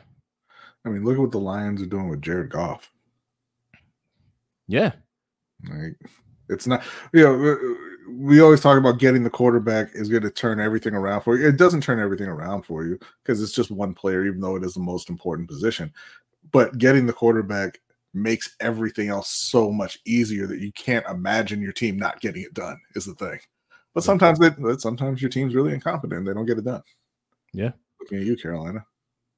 I 0.85 0.89
mean, 0.89 1.05
look 1.05 1.15
at 1.15 1.21
what 1.21 1.31
the 1.31 1.39
Lions 1.39 1.81
are 1.81 1.87
doing 1.87 2.09
with 2.09 2.21
Jared 2.21 2.51
Goff. 2.51 2.91
Yeah, 4.67 4.93
Like, 5.69 5.97
it's 6.49 6.67
not, 6.67 6.83
you 7.13 7.23
know, 7.23 7.77
we 8.09 8.41
always 8.41 8.61
talk 8.61 8.79
about 8.79 8.99
getting 8.99 9.23
the 9.23 9.31
quarterback 9.31 9.91
is 9.95 10.09
going 10.09 10.23
to 10.23 10.31
turn 10.31 10.61
everything 10.61 10.95
around 10.95 11.23
for 11.23 11.37
you. 11.37 11.49
It 11.49 11.57
doesn't 11.57 11.83
turn 11.83 12.01
everything 12.01 12.29
around 12.29 12.63
for 12.63 12.85
you 12.85 12.99
because 13.23 13.43
it's 13.43 13.53
just 13.53 13.71
one 13.71 13.95
player, 13.95 14.25
even 14.25 14.41
though 14.41 14.57
it 14.57 14.65
is 14.65 14.75
the 14.75 14.81
most 14.81 15.09
important 15.09 15.49
position. 15.49 15.93
But 16.53 16.79
getting 16.79 17.07
the 17.07 17.13
quarterback 17.13 17.81
makes 18.13 18.55
everything 18.61 19.09
else 19.09 19.31
so 19.31 19.71
much 19.73 19.99
easier 20.07 20.47
that 20.47 20.61
you 20.61 20.73
can't 20.73 21.07
imagine 21.09 21.63
your 21.63 21.73
team 21.73 21.97
not 21.97 22.21
getting 22.21 22.43
it 22.43 22.55
done, 22.55 22.79
is 22.95 23.07
the 23.07 23.15
thing. 23.15 23.39
But 23.95 24.05
sometimes 24.05 24.39
they, 24.39 24.51
sometimes 24.79 25.23
your 25.23 25.31
team's 25.31 25.55
really 25.55 25.73
incompetent. 25.73 26.27
They 26.27 26.35
don't 26.35 26.47
get 26.47 26.59
it 26.59 26.65
done. 26.65 26.83
Yeah. 27.53 27.73
Looking 28.01 28.19
at 28.19 28.25
you, 28.25 28.37
Carolina. 28.37 28.85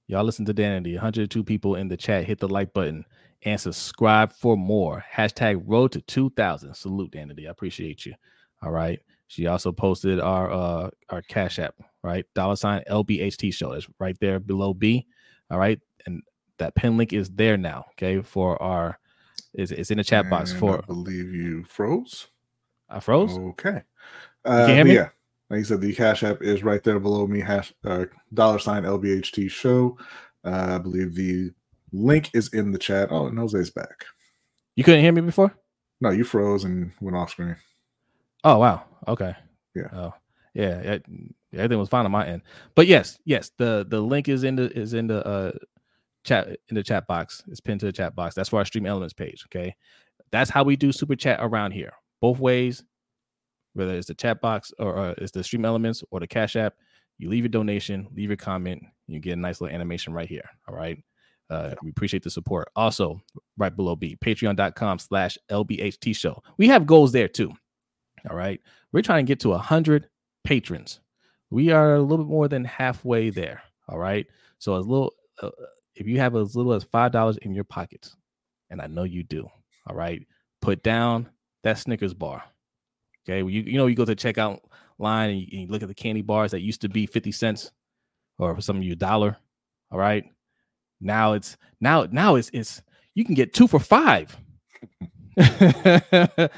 Y'all 0.09 0.25
listen 0.25 0.45
to 0.47 0.55
Danity. 0.55 0.95
102 0.95 1.45
people 1.45 1.77
in 1.77 1.89
the 1.89 1.97
chat. 1.97 2.25
Hit 2.25 2.39
the 2.39 2.49
like 2.49 2.73
button 2.73 3.05
and 3.47 3.61
subscribe 3.61 4.33
for 4.33 4.57
more. 4.57 5.05
Hashtag 5.11 5.63
road 5.65 5.93
to 5.93 6.01
2000. 6.03 6.75
Salute 6.75 7.13
Danity. 7.13 7.47
I 7.47 7.51
appreciate 7.51 8.05
you. 8.05 8.15
All 8.63 8.73
right. 8.73 9.01
She 9.29 9.47
also 9.47 9.73
posted 9.73 10.21
our 10.21 10.51
uh 10.51 10.91
our 11.09 11.23
cash 11.23 11.59
app, 11.59 11.75
right? 12.03 12.27
Dollar 12.35 12.57
sign 12.57 12.83
LBHT 12.91 13.55
show. 13.55 13.73
It's 13.73 13.87
right 13.99 14.17
there 14.21 14.41
below 14.41 14.75
B. 14.75 15.07
All 15.51 15.59
right. 15.59 15.81
And 16.07 16.23
that 16.59 16.75
pin 16.75 16.97
link 16.97 17.13
is 17.13 17.31
there 17.31 17.57
now. 17.57 17.87
Okay. 17.93 18.21
For 18.21 18.61
our 18.61 18.99
it's, 19.55 19.71
it's 19.71 19.91
in 19.91 19.99
the 19.99 20.05
chat 20.05 20.29
box 20.29 20.53
for 20.53 20.79
I 20.79 20.87
believe 20.87 21.33
you 21.33 21.65
froze. 21.65 22.27
I 22.91 23.01
froze. 23.01 23.39
Okay. 23.39 23.83
Uh? 24.45 24.85
Yeah. 24.87 25.09
Like 25.49 25.59
you 25.59 25.65
said, 25.65 25.81
the 25.81 25.95
Cash 25.95 26.25
App 26.25 26.43
is 26.43 26.65
right 26.65 26.83
there 26.83 26.99
below 26.99 27.27
me. 27.29 27.41
Hash 27.41 27.73
uh, 27.85 28.07
dollar 28.35 28.59
sign 28.59 28.83
LBHT 28.83 29.49
show. 29.49 29.97
Uh, 30.45 30.75
I 30.75 30.79
believe 30.79 31.15
the 31.15 31.53
link 31.97 32.31
is 32.35 32.49
in 32.53 32.73
the 32.73 32.79
chat. 32.79 33.09
Oh, 33.11 33.27
and 33.27 33.39
Jose's 33.39 33.71
back. 33.71 34.05
You 34.77 34.85
couldn't 34.85 35.03
hear 35.03 35.13
me 35.13 35.23
before? 35.23 35.55
No, 36.01 36.11
you 36.11 36.25
froze 36.25 36.65
and 36.65 36.93
went 37.01 37.17
off 37.17 37.31
screen. 37.31 37.57
Oh 38.45 38.59
wow. 38.59 38.85
Okay. 39.09 39.35
Yeah. 39.75 39.89
Oh 39.93 40.15
yeah. 40.55 40.83
yeah, 40.83 40.99
Everything 41.55 41.79
was 41.79 41.89
fine 41.89 42.05
on 42.05 42.11
my 42.11 42.27
end. 42.27 42.43
But 42.75 42.87
yes, 42.87 43.19
yes. 43.25 43.51
The 43.59 43.87
the 43.89 44.01
link 44.01 44.29
is 44.29 44.45
in 44.45 44.57
the 44.57 44.71
is 44.79 44.95
in 44.95 45.07
the 45.07 45.27
uh 45.27 45.53
chat 46.25 46.49
in 46.69 46.75
the 46.75 46.83
chat 46.83 47.07
box. 47.07 47.43
It's 47.49 47.61
pinned 47.61 47.81
to 47.81 47.87
the 47.87 47.93
chat 47.93 48.15
box. 48.15 48.35
That's 48.35 48.51
for 48.51 48.59
our 48.59 48.65
stream 48.65 48.87
elements 48.87 49.15
page. 49.15 49.45
Okay. 49.47 49.75
That's 50.31 50.51
how 50.51 50.65
we 50.65 50.77
do 50.77 50.93
super 50.93 51.17
chat 51.17 51.39
around 51.41 51.73
here. 51.73 51.93
Both 52.21 52.39
ways. 52.39 52.85
Whether 53.75 53.95
it's 53.95 54.09
the 54.09 54.15
chat 54.15 54.41
box 54.41 54.73
or 54.79 54.97
uh, 54.99 55.15
it's 55.19 55.33
the 55.33 55.45
stream 55.45 55.65
elements 55.67 56.03
or 56.11 56.21
the 56.21 56.27
cash 56.27 56.57
app, 56.57 56.75
you 57.19 57.29
leave 57.29 57.45
your 57.45 57.51
donation, 57.51 58.09
leave 58.15 58.31
your 58.31 58.37
comment, 58.39 58.83
you 59.07 59.21
get 59.21 59.35
a 59.35 59.37
nice 59.37 59.61
little 59.61 59.75
animation 59.75 60.15
right 60.15 60.29
here. 60.29 60.49
All 60.67 60.75
right. 60.75 60.99
Uh, 61.49 61.75
we 61.83 61.91
appreciate 61.91 62.23
the 62.23 62.31
support. 62.31 62.69
Also, 62.75 63.21
right 63.57 63.75
below 63.75 63.95
B, 63.95 64.17
patreon.com 64.25 64.99
slash 64.99 65.39
LBHT 65.51 66.17
show. 66.17 66.43
We 66.59 66.69
have 66.69 66.87
goals 66.87 67.13
there 67.13 67.29
too. 67.29 67.53
All 68.29 68.37
right. 68.37 68.61
We're 68.93 69.03
trying 69.03 69.25
to 69.25 69.31
get 69.31 69.41
to 69.41 69.51
100 69.51 70.09
patrons. 70.45 71.01
We 71.51 71.71
are 71.71 71.95
a 71.95 72.03
little 72.03 72.25
bit 72.25 72.31
more 72.31 72.49
than 72.49 72.65
halfway 72.65 73.31
there. 73.31 73.63
All 73.89 73.99
right. 73.99 74.27
So, 74.59 74.77
as 74.79 74.87
little, 74.87 75.13
uh, 75.41 75.51
if 75.95 76.07
you 76.07 76.19
have 76.19 76.35
as 76.35 76.57
little 76.57 76.73
as 76.73 76.85
$5 76.85 77.39
in 77.39 77.55
your 77.55 77.65
pockets, 77.65 78.17
and 78.71 78.81
I 78.81 78.87
know 78.89 79.05
you 79.05 79.23
do, 79.23 79.49
all 79.87 79.97
right, 79.97 80.27
put 80.61 80.83
down 80.83 81.29
that 81.63 81.79
Snickers 81.79 82.15
bar. 82.15 82.43
Okay. 83.29 83.39
You, 83.39 83.63
you 83.63 83.79
know, 83.79 83.87
you 83.87 83.95
go 83.95 84.05
to 84.05 84.15
the 84.15 84.17
checkout 84.17 84.61
line 84.99 85.31
and 85.31 85.41
you, 85.41 85.47
and 85.53 85.61
you 85.63 85.67
look 85.69 85.83
at 85.83 85.89
the 85.89 85.95
candy 85.95 86.23
bars 86.23 86.51
that 86.51 86.61
used 86.61 86.81
to 86.81 86.89
be 86.89 87.07
50 87.07 87.31
cents 87.33 87.71
or 88.39 88.61
some 88.61 88.79
of 88.79 88.83
you, 88.83 88.93
a 88.95 88.97
dollar. 88.97 89.37
All 89.91 89.99
right. 89.99 90.25
Now 91.01 91.35
it's, 91.35 91.57
now, 91.81 92.07
now 92.11 92.37
it's, 92.37 92.51
it's, 92.53 92.83
you 93.15 93.25
can 93.25 93.35
get 93.35 93.53
two 93.53 93.67
for 93.67 93.81
five. 93.81 94.37
for 95.37 96.51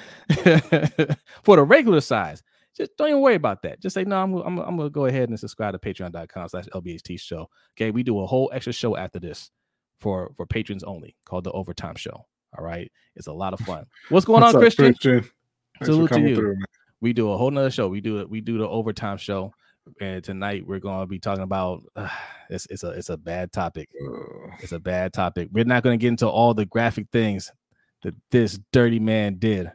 the 1.57 1.65
regular 1.65 2.01
size. 2.01 2.43
Just 2.77 2.97
don't 2.97 3.09
even 3.09 3.21
worry 3.21 3.35
about 3.35 3.63
that. 3.63 3.81
Just 3.81 3.95
say, 3.95 4.05
no, 4.05 4.23
I'm, 4.23 4.35
I'm, 4.35 4.59
I'm 4.59 4.79
to 4.79 4.89
go 4.89 5.07
ahead 5.07 5.29
and 5.29 5.39
subscribe 5.39 5.73
to 5.73 5.79
patreon.com 5.79 6.49
slash 6.49 6.67
LBHT 6.67 7.21
show. 7.21 7.49
Okay. 7.77 7.91
We 7.91 8.05
do 8.05 8.21
a 8.21 8.27
whole 8.27 8.51
extra 8.53 8.73
show 8.73 8.97
after 8.97 9.19
this 9.19 9.51
for, 9.99 10.31
for 10.37 10.47
patrons 10.47 10.85
only 10.85 11.17
called 11.25 11.45
the 11.45 11.51
Overtime 11.51 11.97
Show. 11.97 12.25
All 12.57 12.65
right. 12.65 12.91
It's 13.17 13.27
a 13.27 13.33
lot 13.33 13.53
of 13.53 13.61
fun. 13.61 13.85
What's 14.11 14.25
going 14.25 14.43
What's 14.43 14.55
on, 14.55 14.59
up, 14.59 14.63
Christian? 14.63 14.95
For 14.95 15.85
Salute 15.85 16.13
to 16.13 16.21
you. 16.21 16.37
through. 16.37 16.57
We 17.01 17.13
do 17.13 17.33
a 17.33 17.37
whole 17.37 17.51
nother 17.51 17.71
show. 17.71 17.89
We 17.89 18.01
do 18.01 18.21
it. 18.21 18.31
We 18.31 18.41
do 18.41 18.59
the 18.59 18.69
Overtime 18.69 19.17
Show. 19.17 19.53
And 20.01 20.23
tonight 20.25 20.67
we're 20.67 20.79
going 20.81 21.01
to 21.01 21.07
be 21.07 21.19
talking 21.19 21.43
about 21.45 21.83
uh, 21.97 22.09
it's, 22.51 22.67
it's 22.71 22.83
a 22.85 22.91
it's 22.91 23.09
a 23.11 23.17
bad 23.17 23.53
topic. 23.53 23.89
It's 24.61 24.73
a 24.73 24.81
bad 24.81 25.13
topic. 25.13 25.49
We're 25.53 25.65
not 25.65 25.83
going 25.83 25.99
to 25.99 26.03
get 26.03 26.09
into 26.09 26.29
all 26.29 26.55
the 26.55 26.67
graphic 26.67 27.07
things 27.13 27.51
that 28.03 28.15
this 28.31 28.59
dirty 28.73 29.01
man 29.01 29.37
did. 29.39 29.71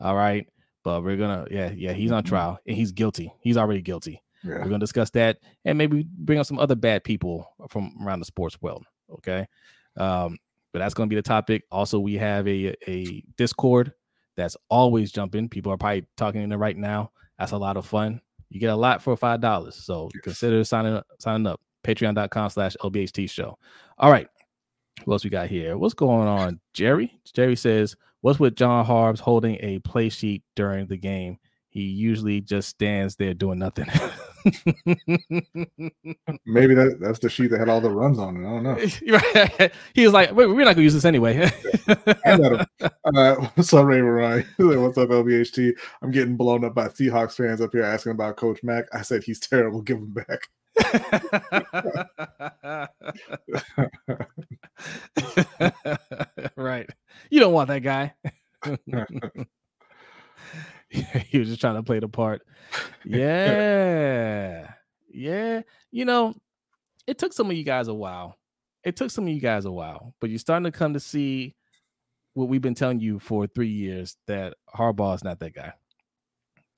All 0.00 0.14
right. 0.16 0.46
But 0.84 1.02
we're 1.02 1.16
going 1.16 1.44
to, 1.46 1.52
yeah, 1.54 1.72
yeah, 1.74 1.92
he's 1.92 2.12
on 2.12 2.22
Mhm. 2.22 2.26
trial 2.28 2.58
and 2.66 2.76
he's 2.76 2.92
guilty. 2.92 3.32
He's 3.40 3.56
already 3.56 3.82
guilty. 3.82 4.22
yeah. 4.44 4.52
We're 4.52 4.58
going 4.68 4.72
to 4.72 4.78
discuss 4.78 5.10
that 5.10 5.38
and 5.64 5.76
maybe 5.76 6.06
bring 6.16 6.38
up 6.38 6.46
some 6.46 6.58
other 6.60 6.76
bad 6.76 7.02
people 7.02 7.48
from 7.68 7.92
around 8.04 8.20
the 8.20 8.24
sports 8.24 8.60
world. 8.62 8.84
Okay. 9.10 9.46
Um, 9.96 10.38
but 10.72 10.78
that's 10.80 10.94
going 10.94 11.08
to 11.08 11.10
be 11.10 11.16
the 11.18 11.22
topic. 11.22 11.64
Also, 11.72 11.98
we 11.98 12.14
have 12.14 12.46
a, 12.46 12.74
a 12.88 13.22
Discord 13.36 13.92
that's 14.36 14.56
always 14.68 15.10
jumping. 15.10 15.48
People 15.48 15.72
are 15.72 15.76
probably 15.78 16.06
talking 16.16 16.42
in 16.42 16.52
it 16.52 16.56
right 16.56 16.76
now. 16.76 17.10
That's 17.38 17.52
a 17.52 17.56
lot 17.58 17.76
of 17.76 17.86
fun. 17.86 18.20
You 18.50 18.60
get 18.60 18.70
a 18.70 18.76
lot 18.76 19.02
for 19.02 19.16
five 19.16 19.40
dollars. 19.40 19.74
So 19.76 20.08
Yes. 20.14 20.22
consider 20.22 20.62
signing 20.64 20.94
up, 20.94 21.06
signing 21.18 21.46
up. 21.46 21.60
Patreon.com 21.84 22.50
slash 22.50 22.76
LBHT 22.82 23.28
show. 23.30 23.56
All 23.98 24.10
right. 24.10 24.28
What 25.04 25.14
else 25.14 25.24
we 25.24 25.30
got 25.30 25.48
here? 25.48 25.76
What's 25.78 25.94
going 25.94 26.26
on? 26.26 26.58
Jerry? 26.74 27.12
Jerry 27.32 27.54
says, 27.54 27.94
What's 28.22 28.40
with 28.40 28.56
John 28.56 28.84
Harbs 28.84 29.20
holding 29.20 29.56
a 29.60 29.78
play 29.80 30.08
sheet 30.08 30.42
during 30.56 30.86
the 30.86 30.96
game? 30.96 31.38
He 31.68 31.82
usually 31.82 32.40
just 32.40 32.68
stands 32.70 33.14
there 33.16 33.34
doing 33.34 33.58
nothing. 33.58 33.86
Maybe 36.46 36.74
that, 36.74 36.98
that's 37.00 37.18
the 37.18 37.28
sheet 37.28 37.50
that 37.50 37.58
had 37.58 37.68
all 37.68 37.80
the 37.80 37.90
runs 37.90 38.16
on 38.18 38.36
it. 38.36 38.46
I 38.46 38.50
don't 38.50 38.62
know. 38.62 38.76
he 39.94 40.04
was 40.04 40.12
like, 40.12 40.30
Wait, 40.32 40.46
"We're 40.46 40.64
not 40.64 40.74
gonna 40.74 40.82
use 40.82 40.94
this 40.94 41.04
anyway." 41.04 41.50
Uh, 41.88 42.64
what's 43.54 43.72
up, 43.72 43.86
Raven 43.86 44.04
Ryan? 44.04 44.46
What's 44.58 44.98
up, 44.98 45.08
LBHT? 45.08 45.72
I'm 46.02 46.10
getting 46.10 46.36
blown 46.36 46.64
up 46.64 46.74
by 46.74 46.88
Seahawks 46.88 47.36
fans 47.36 47.60
up 47.60 47.70
here 47.72 47.82
asking 47.82 48.12
about 48.12 48.36
Coach 48.36 48.62
Mack. 48.62 48.84
I 48.92 49.02
said 49.02 49.24
he's 49.24 49.40
terrible. 49.40 49.82
Give 49.82 49.98
him 49.98 50.12
back. 50.12 50.48
right. 56.56 56.88
You 57.30 57.40
don't 57.40 57.52
want 57.52 57.68
that 57.68 57.82
guy. 57.82 58.14
he 60.90 61.38
was 61.38 61.48
just 61.48 61.60
trying 61.60 61.74
to 61.74 61.82
play 61.82 61.98
the 61.98 62.08
part. 62.08 62.42
Yeah. 63.04 64.70
Yeah. 65.08 65.62
You 65.90 66.04
know, 66.04 66.34
it 67.06 67.18
took 67.18 67.32
some 67.32 67.50
of 67.50 67.56
you 67.56 67.64
guys 67.64 67.88
a 67.88 67.94
while. 67.94 68.36
It 68.84 68.96
took 68.96 69.10
some 69.10 69.24
of 69.26 69.32
you 69.32 69.40
guys 69.40 69.64
a 69.64 69.72
while, 69.72 70.14
but 70.20 70.30
you're 70.30 70.38
starting 70.38 70.64
to 70.64 70.76
come 70.76 70.94
to 70.94 71.00
see 71.00 71.56
what 72.34 72.48
we've 72.48 72.62
been 72.62 72.74
telling 72.74 73.00
you 73.00 73.18
for 73.18 73.46
three 73.46 73.68
years 73.68 74.16
that 74.26 74.54
Harbaugh 74.74 75.16
is 75.16 75.24
not 75.24 75.40
that 75.40 75.54
guy. 75.54 75.72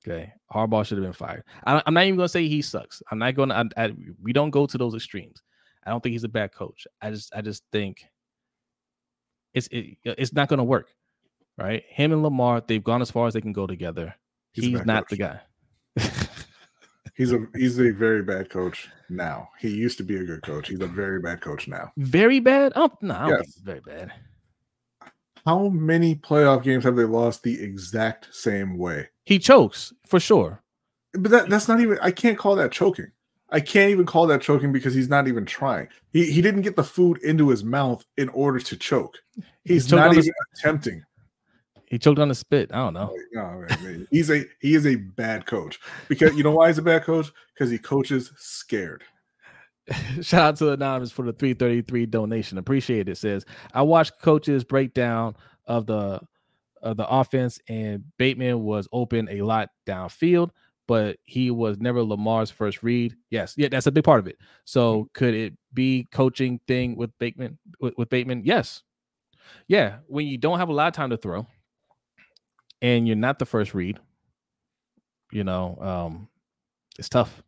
Okay, 0.07 0.31
Harbaugh 0.51 0.85
should 0.85 0.97
have 0.97 1.05
been 1.05 1.13
fired. 1.13 1.43
I, 1.65 1.83
am 1.85 1.93
not 1.93 2.05
even 2.05 2.15
going 2.15 2.25
to 2.25 2.31
say 2.31 2.47
he 2.47 2.61
sucks. 2.61 3.03
I'm 3.11 3.19
not 3.19 3.35
going 3.35 3.49
to. 3.49 3.95
we 4.21 4.31
don't 4.31 4.49
go 4.49 4.65
to 4.65 4.77
those 4.77 4.95
extremes. 4.95 5.43
I 5.85 5.91
don't 5.91 6.01
think 6.01 6.13
he's 6.13 6.23
a 6.23 6.29
bad 6.29 6.53
coach. 6.53 6.87
I 7.01 7.11
just, 7.11 7.35
I 7.35 7.41
just 7.41 7.63
think 7.71 8.05
it's 9.53 9.67
it, 9.67 9.97
it's 10.03 10.33
not 10.33 10.47
going 10.47 10.59
to 10.59 10.63
work. 10.63 10.87
Right? 11.59 11.83
Him 11.89 12.11
and 12.11 12.23
Lamar, 12.23 12.61
they've 12.65 12.83
gone 12.83 13.01
as 13.01 13.11
far 13.11 13.27
as 13.27 13.33
they 13.33 13.41
can 13.41 13.53
go 13.53 13.67
together. 13.67 14.15
He's, 14.53 14.65
he's 14.65 14.85
not 14.85 15.07
coach. 15.07 15.09
the 15.09 15.17
guy. 15.17 15.39
he's 17.15 17.31
a 17.31 17.45
he's 17.55 17.79
a 17.79 17.91
very 17.91 18.23
bad 18.23 18.49
coach 18.49 18.89
now. 19.09 19.49
He 19.59 19.69
used 19.69 19.97
to 19.97 20.03
be 20.03 20.15
a 20.15 20.23
good 20.23 20.41
coach. 20.41 20.69
He's 20.69 20.79
a 20.79 20.87
very 20.87 21.19
bad 21.19 21.41
coach 21.41 21.67
now. 21.67 21.91
Very 21.97 22.39
bad? 22.39 22.73
Oh 22.75 22.91
no, 23.01 23.13
I 23.13 23.29
yes. 23.29 23.41
he's 23.45 23.55
very 23.57 23.81
bad. 23.81 24.11
How 25.45 25.69
many 25.69 26.15
playoff 26.15 26.63
games 26.63 26.83
have 26.83 26.95
they 26.95 27.05
lost 27.05 27.43
the 27.43 27.61
exact 27.61 28.33
same 28.33 28.77
way? 28.77 29.09
He 29.25 29.39
chokes 29.39 29.93
for 30.05 30.19
sure. 30.19 30.61
But 31.13 31.31
that, 31.31 31.49
that's 31.49 31.67
not 31.67 31.79
even 31.79 31.97
I 32.01 32.11
can't 32.11 32.37
call 32.37 32.55
that 32.55 32.71
choking. 32.71 33.11
I 33.51 33.59
can't 33.59 33.89
even 33.89 34.05
call 34.05 34.27
that 34.27 34.41
choking 34.41 34.71
because 34.71 34.93
he's 34.93 35.09
not 35.09 35.27
even 35.27 35.45
trying. 35.45 35.87
He 36.13 36.31
he 36.31 36.41
didn't 36.41 36.61
get 36.61 36.75
the 36.75 36.83
food 36.83 37.19
into 37.23 37.49
his 37.49 37.63
mouth 37.63 38.05
in 38.17 38.29
order 38.29 38.59
to 38.59 38.77
choke. 38.77 39.17
He's 39.63 39.89
he 39.89 39.95
not 39.95 40.11
even 40.11 40.25
the, 40.25 40.33
attempting. 40.57 41.03
He 41.89 41.97
choked 41.97 42.19
on 42.19 42.29
the 42.29 42.35
spit. 42.35 42.71
I 42.71 42.77
don't 42.77 42.93
know. 42.93 43.15
No, 43.33 43.65
he's 44.11 44.29
a 44.29 44.45
he 44.61 44.75
is 44.75 44.85
a 44.85 44.95
bad 44.95 45.47
coach 45.47 45.79
because 46.07 46.35
you 46.35 46.43
know 46.43 46.51
why 46.51 46.67
he's 46.67 46.77
a 46.77 46.83
bad 46.83 47.03
coach 47.03 47.31
because 47.53 47.71
he 47.71 47.79
coaches 47.79 48.31
scared. 48.37 49.03
Shout 50.21 50.41
out 50.41 50.55
to 50.57 50.71
Anonymous 50.71 51.11
for 51.11 51.25
the 51.25 51.33
333 51.33 52.05
donation. 52.05 52.57
Appreciate 52.59 53.09
it. 53.09 53.17
Says 53.17 53.43
I 53.73 53.81
watched 53.81 54.21
coaches 54.21 54.63
breakdown 54.63 55.35
of 55.65 55.87
the 55.87 56.21
of 56.81 56.97
the 56.97 57.07
offense, 57.07 57.59
and 57.67 58.03
Bateman 58.17 58.63
was 58.63 58.87
open 58.91 59.27
a 59.29 59.41
lot 59.41 59.69
downfield, 59.87 60.51
but 60.87 61.17
he 61.25 61.49
was 61.49 61.79
never 61.79 62.03
Lamar's 62.03 62.51
first 62.51 62.83
read. 62.83 63.15
Yes, 63.31 63.55
yeah, 63.57 63.67
that's 63.69 63.87
a 63.87 63.91
big 63.91 64.03
part 64.03 64.19
of 64.19 64.27
it. 64.27 64.37
So 64.65 64.93
mm-hmm. 64.93 65.07
could 65.13 65.33
it 65.33 65.53
be 65.73 66.07
coaching 66.11 66.59
thing 66.67 66.95
with 66.95 67.11
Bateman? 67.19 67.57
With, 67.81 67.95
with 67.97 68.09
Bateman, 68.09 68.43
yes, 68.45 68.83
yeah. 69.67 69.97
When 70.07 70.27
you 70.27 70.37
don't 70.37 70.59
have 70.59 70.69
a 70.69 70.73
lot 70.73 70.87
of 70.87 70.93
time 70.93 71.09
to 71.09 71.17
throw, 71.17 71.47
and 72.81 73.07
you're 73.07 73.15
not 73.15 73.39
the 73.39 73.45
first 73.45 73.73
read, 73.73 73.99
you 75.31 75.43
know, 75.43 75.77
um, 75.81 76.27
it's 76.97 77.09
tough. 77.09 77.41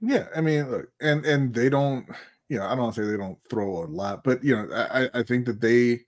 Yeah, 0.00 0.26
I 0.34 0.40
mean, 0.40 0.70
look, 0.70 0.88
and 1.00 1.24
and 1.24 1.54
they 1.54 1.68
don't, 1.68 2.06
you 2.48 2.58
know, 2.58 2.66
I 2.66 2.74
don't 2.74 2.94
say 2.94 3.02
they 3.02 3.16
don't 3.16 3.38
throw 3.48 3.84
a 3.84 3.86
lot, 3.86 4.24
but 4.24 4.44
you 4.44 4.54
know, 4.54 4.68
I 4.72 5.08
I 5.14 5.22
think 5.22 5.46
that 5.46 5.60
they 5.60 6.00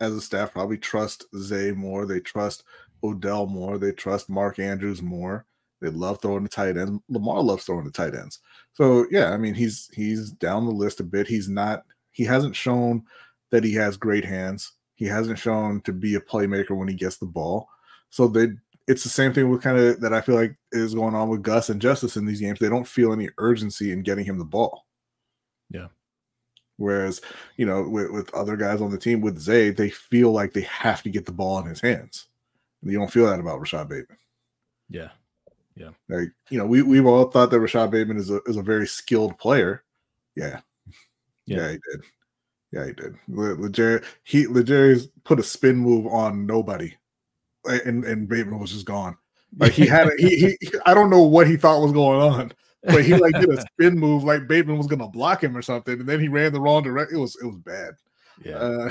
as 0.00 0.14
a 0.14 0.20
staff 0.20 0.52
probably 0.52 0.78
trust 0.78 1.26
Zay 1.36 1.72
more. 1.72 2.06
They 2.06 2.20
trust 2.20 2.64
Odell 3.04 3.46
more. 3.46 3.78
They 3.78 3.92
trust 3.92 4.28
Mark 4.28 4.58
Andrews 4.58 5.02
more. 5.02 5.46
They 5.80 5.88
love 5.88 6.20
throwing 6.20 6.44
the 6.44 6.48
tight 6.48 6.76
ends. 6.76 7.00
Lamar 7.08 7.42
loves 7.42 7.64
throwing 7.64 7.84
the 7.84 7.90
tight 7.90 8.14
ends. 8.14 8.38
So 8.74 9.06
yeah, 9.10 9.30
I 9.32 9.36
mean 9.36 9.54
he's 9.54 9.90
he's 9.92 10.30
down 10.30 10.64
the 10.64 10.72
list 10.72 11.00
a 11.00 11.04
bit. 11.04 11.26
He's 11.26 11.48
not 11.48 11.82
he 12.12 12.24
hasn't 12.24 12.54
shown 12.54 13.02
that 13.50 13.64
he 13.64 13.74
has 13.74 13.96
great 13.96 14.24
hands. 14.24 14.72
He 15.02 15.08
hasn't 15.08 15.40
shown 15.40 15.80
to 15.80 15.92
be 15.92 16.14
a 16.14 16.20
playmaker 16.20 16.76
when 16.76 16.86
he 16.86 16.94
gets 16.94 17.16
the 17.16 17.26
ball. 17.26 17.68
So 18.10 18.28
they 18.28 18.50
it's 18.86 19.02
the 19.02 19.08
same 19.08 19.32
thing 19.32 19.50
with 19.50 19.60
kind 19.60 19.76
of 19.76 20.00
that 20.00 20.14
I 20.14 20.20
feel 20.20 20.36
like 20.36 20.54
is 20.70 20.94
going 20.94 21.16
on 21.16 21.28
with 21.28 21.42
Gus 21.42 21.70
and 21.70 21.82
Justice 21.82 22.16
in 22.16 22.24
these 22.24 22.40
games. 22.40 22.60
They 22.60 22.68
don't 22.68 22.86
feel 22.86 23.12
any 23.12 23.28
urgency 23.38 23.90
in 23.90 24.04
getting 24.04 24.24
him 24.24 24.38
the 24.38 24.44
ball. 24.44 24.86
Yeah. 25.70 25.88
Whereas, 26.76 27.20
you 27.56 27.66
know, 27.66 27.82
with, 27.82 28.12
with 28.12 28.32
other 28.32 28.56
guys 28.56 28.80
on 28.80 28.92
the 28.92 28.98
team, 28.98 29.20
with 29.20 29.40
Zay, 29.40 29.70
they 29.70 29.90
feel 29.90 30.30
like 30.30 30.52
they 30.52 30.60
have 30.60 31.02
to 31.02 31.10
get 31.10 31.26
the 31.26 31.32
ball 31.32 31.58
in 31.58 31.66
his 31.66 31.80
hands. 31.80 32.28
And 32.80 32.92
you 32.92 32.98
don't 32.98 33.10
feel 33.10 33.26
that 33.26 33.40
about 33.40 33.58
Rashad 33.60 33.88
Bateman. 33.88 34.18
Yeah. 34.88 35.10
Yeah. 35.74 35.90
Like, 36.08 36.28
you 36.48 36.58
know, 36.58 36.66
we, 36.66 36.82
we've 36.82 37.06
all 37.06 37.24
thought 37.24 37.50
that 37.50 37.56
Rashad 37.56 37.90
Bateman 37.90 38.18
is 38.18 38.30
a, 38.30 38.40
is 38.46 38.56
a 38.56 38.62
very 38.62 38.86
skilled 38.86 39.36
player. 39.36 39.82
Yeah. 40.36 40.60
Yeah, 41.46 41.56
yeah 41.56 41.70
he 41.70 41.78
did. 41.90 42.04
Yeah, 42.72 42.86
he 42.86 42.92
did. 42.92 43.14
Legere, 43.28 44.02
he 44.24 44.46
Legeri's 44.46 45.08
put 45.24 45.38
a 45.38 45.42
spin 45.42 45.76
move 45.76 46.06
on 46.06 46.46
nobody, 46.46 46.94
and 47.64 48.04
and 48.04 48.28
Bateman 48.28 48.58
was 48.58 48.72
just 48.72 48.86
gone. 48.86 49.16
Like 49.58 49.72
he 49.72 49.86
had 49.86 50.08
a, 50.08 50.12
he, 50.16 50.56
he 50.60 50.68
I 50.86 50.94
don't 50.94 51.10
know 51.10 51.22
what 51.22 51.46
he 51.46 51.56
thought 51.56 51.82
was 51.82 51.92
going 51.92 52.22
on, 52.22 52.52
but 52.84 53.04
he 53.04 53.14
like 53.14 53.34
did 53.34 53.50
a 53.50 53.60
spin 53.72 53.98
move 53.98 54.24
like 54.24 54.48
Bateman 54.48 54.78
was 54.78 54.86
gonna 54.86 55.08
block 55.08 55.44
him 55.44 55.54
or 55.54 55.62
something, 55.62 56.00
and 56.00 56.08
then 56.08 56.18
he 56.18 56.28
ran 56.28 56.52
the 56.52 56.60
wrong 56.60 56.82
direction. 56.82 57.18
It 57.18 57.20
was 57.20 57.36
it 57.42 57.46
was 57.46 57.58
bad. 57.58 57.94
Yeah. 58.42 58.56
Uh, 58.56 58.90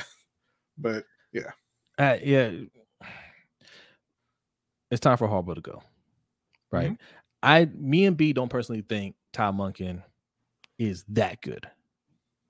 but 0.77 1.03
yeah. 1.34 1.51
Uh, 1.97 2.17
yeah. 2.23 2.51
It's 4.91 4.99
time 4.99 5.17
for 5.17 5.27
Harbaugh 5.27 5.55
to 5.55 5.61
go. 5.61 5.82
Right. 6.71 6.91
Mm-hmm. 6.91 7.03
I 7.41 7.65
me 7.73 8.05
and 8.05 8.15
B 8.15 8.34
don't 8.34 8.49
personally 8.49 8.84
think 8.88 9.15
Ty 9.34 9.51
Monken 9.51 10.03
is 10.77 11.03
that 11.09 11.41
good. 11.41 11.67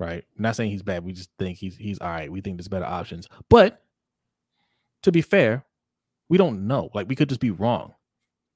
Right. 0.02 0.26
I'm 0.38 0.44
not 0.44 0.56
saying 0.56 0.72
he's 0.72 0.82
bad. 0.82 1.04
We 1.04 1.14
just 1.14 1.30
think 1.38 1.58
he's 1.58 1.76
he's 1.76 2.00
all 2.00 2.10
right. 2.10 2.32
We 2.32 2.42
think 2.42 2.58
there's 2.58 2.68
better 2.68 2.86
options. 2.86 3.28
But 3.50 3.84
to 5.04 5.12
be 5.12 5.22
fair, 5.22 5.66
we 6.28 6.38
don't 6.38 6.68
know. 6.68 6.90
Like 6.94 7.08
we 7.08 7.16
could 7.16 7.30
just 7.30 7.42
be 7.42 7.52
wrong 7.52 7.94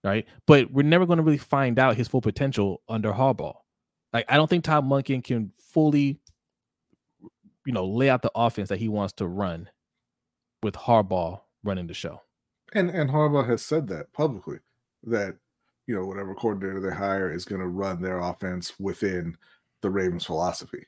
right? 0.06 0.26
But 0.46 0.72
we're 0.72 0.84
never 0.84 1.06
going 1.06 1.18
to 1.18 1.24
really 1.24 1.40
find 1.40 1.80
out 1.80 1.98
his 1.98 2.08
full 2.08 2.22
potential 2.22 2.82
under 2.88 3.12
Harbaugh. 3.12 3.56
Like 4.14 4.26
I 4.30 4.38
don't 4.38 4.50
think 4.50 4.64
Todd 4.64 4.86
Monken 4.86 5.24
can 5.24 5.52
fully, 5.60 6.20
you 7.66 7.74
know, 7.74 7.86
lay 7.86 8.10
out 8.10 8.22
the 8.22 8.32
offense 8.36 8.70
that 8.70 8.78
he 8.78 8.88
wants 8.88 9.14
to 9.14 9.28
run 9.28 9.68
with 10.64 10.76
Harbaugh 10.76 11.42
running 11.64 11.88
the 11.88 11.94
show. 11.94 12.22
And 12.74 12.90
and 12.90 13.10
Harbaugh 13.10 13.48
has 13.50 13.62
said 13.64 13.88
that 13.88 14.14
publicly 14.14 14.60
that 15.04 15.36
you 15.88 15.96
know 15.96 16.06
whatever 16.06 16.36
coordinator 16.36 16.80
they 16.80 16.96
hire 16.96 17.32
is 17.32 17.46
going 17.46 17.62
to 17.62 17.68
run 17.68 18.02
their 18.02 18.20
offense 18.20 18.80
within 18.80 19.36
the 19.82 19.90
Ravens 19.90 20.26
philosophy. 20.26 20.86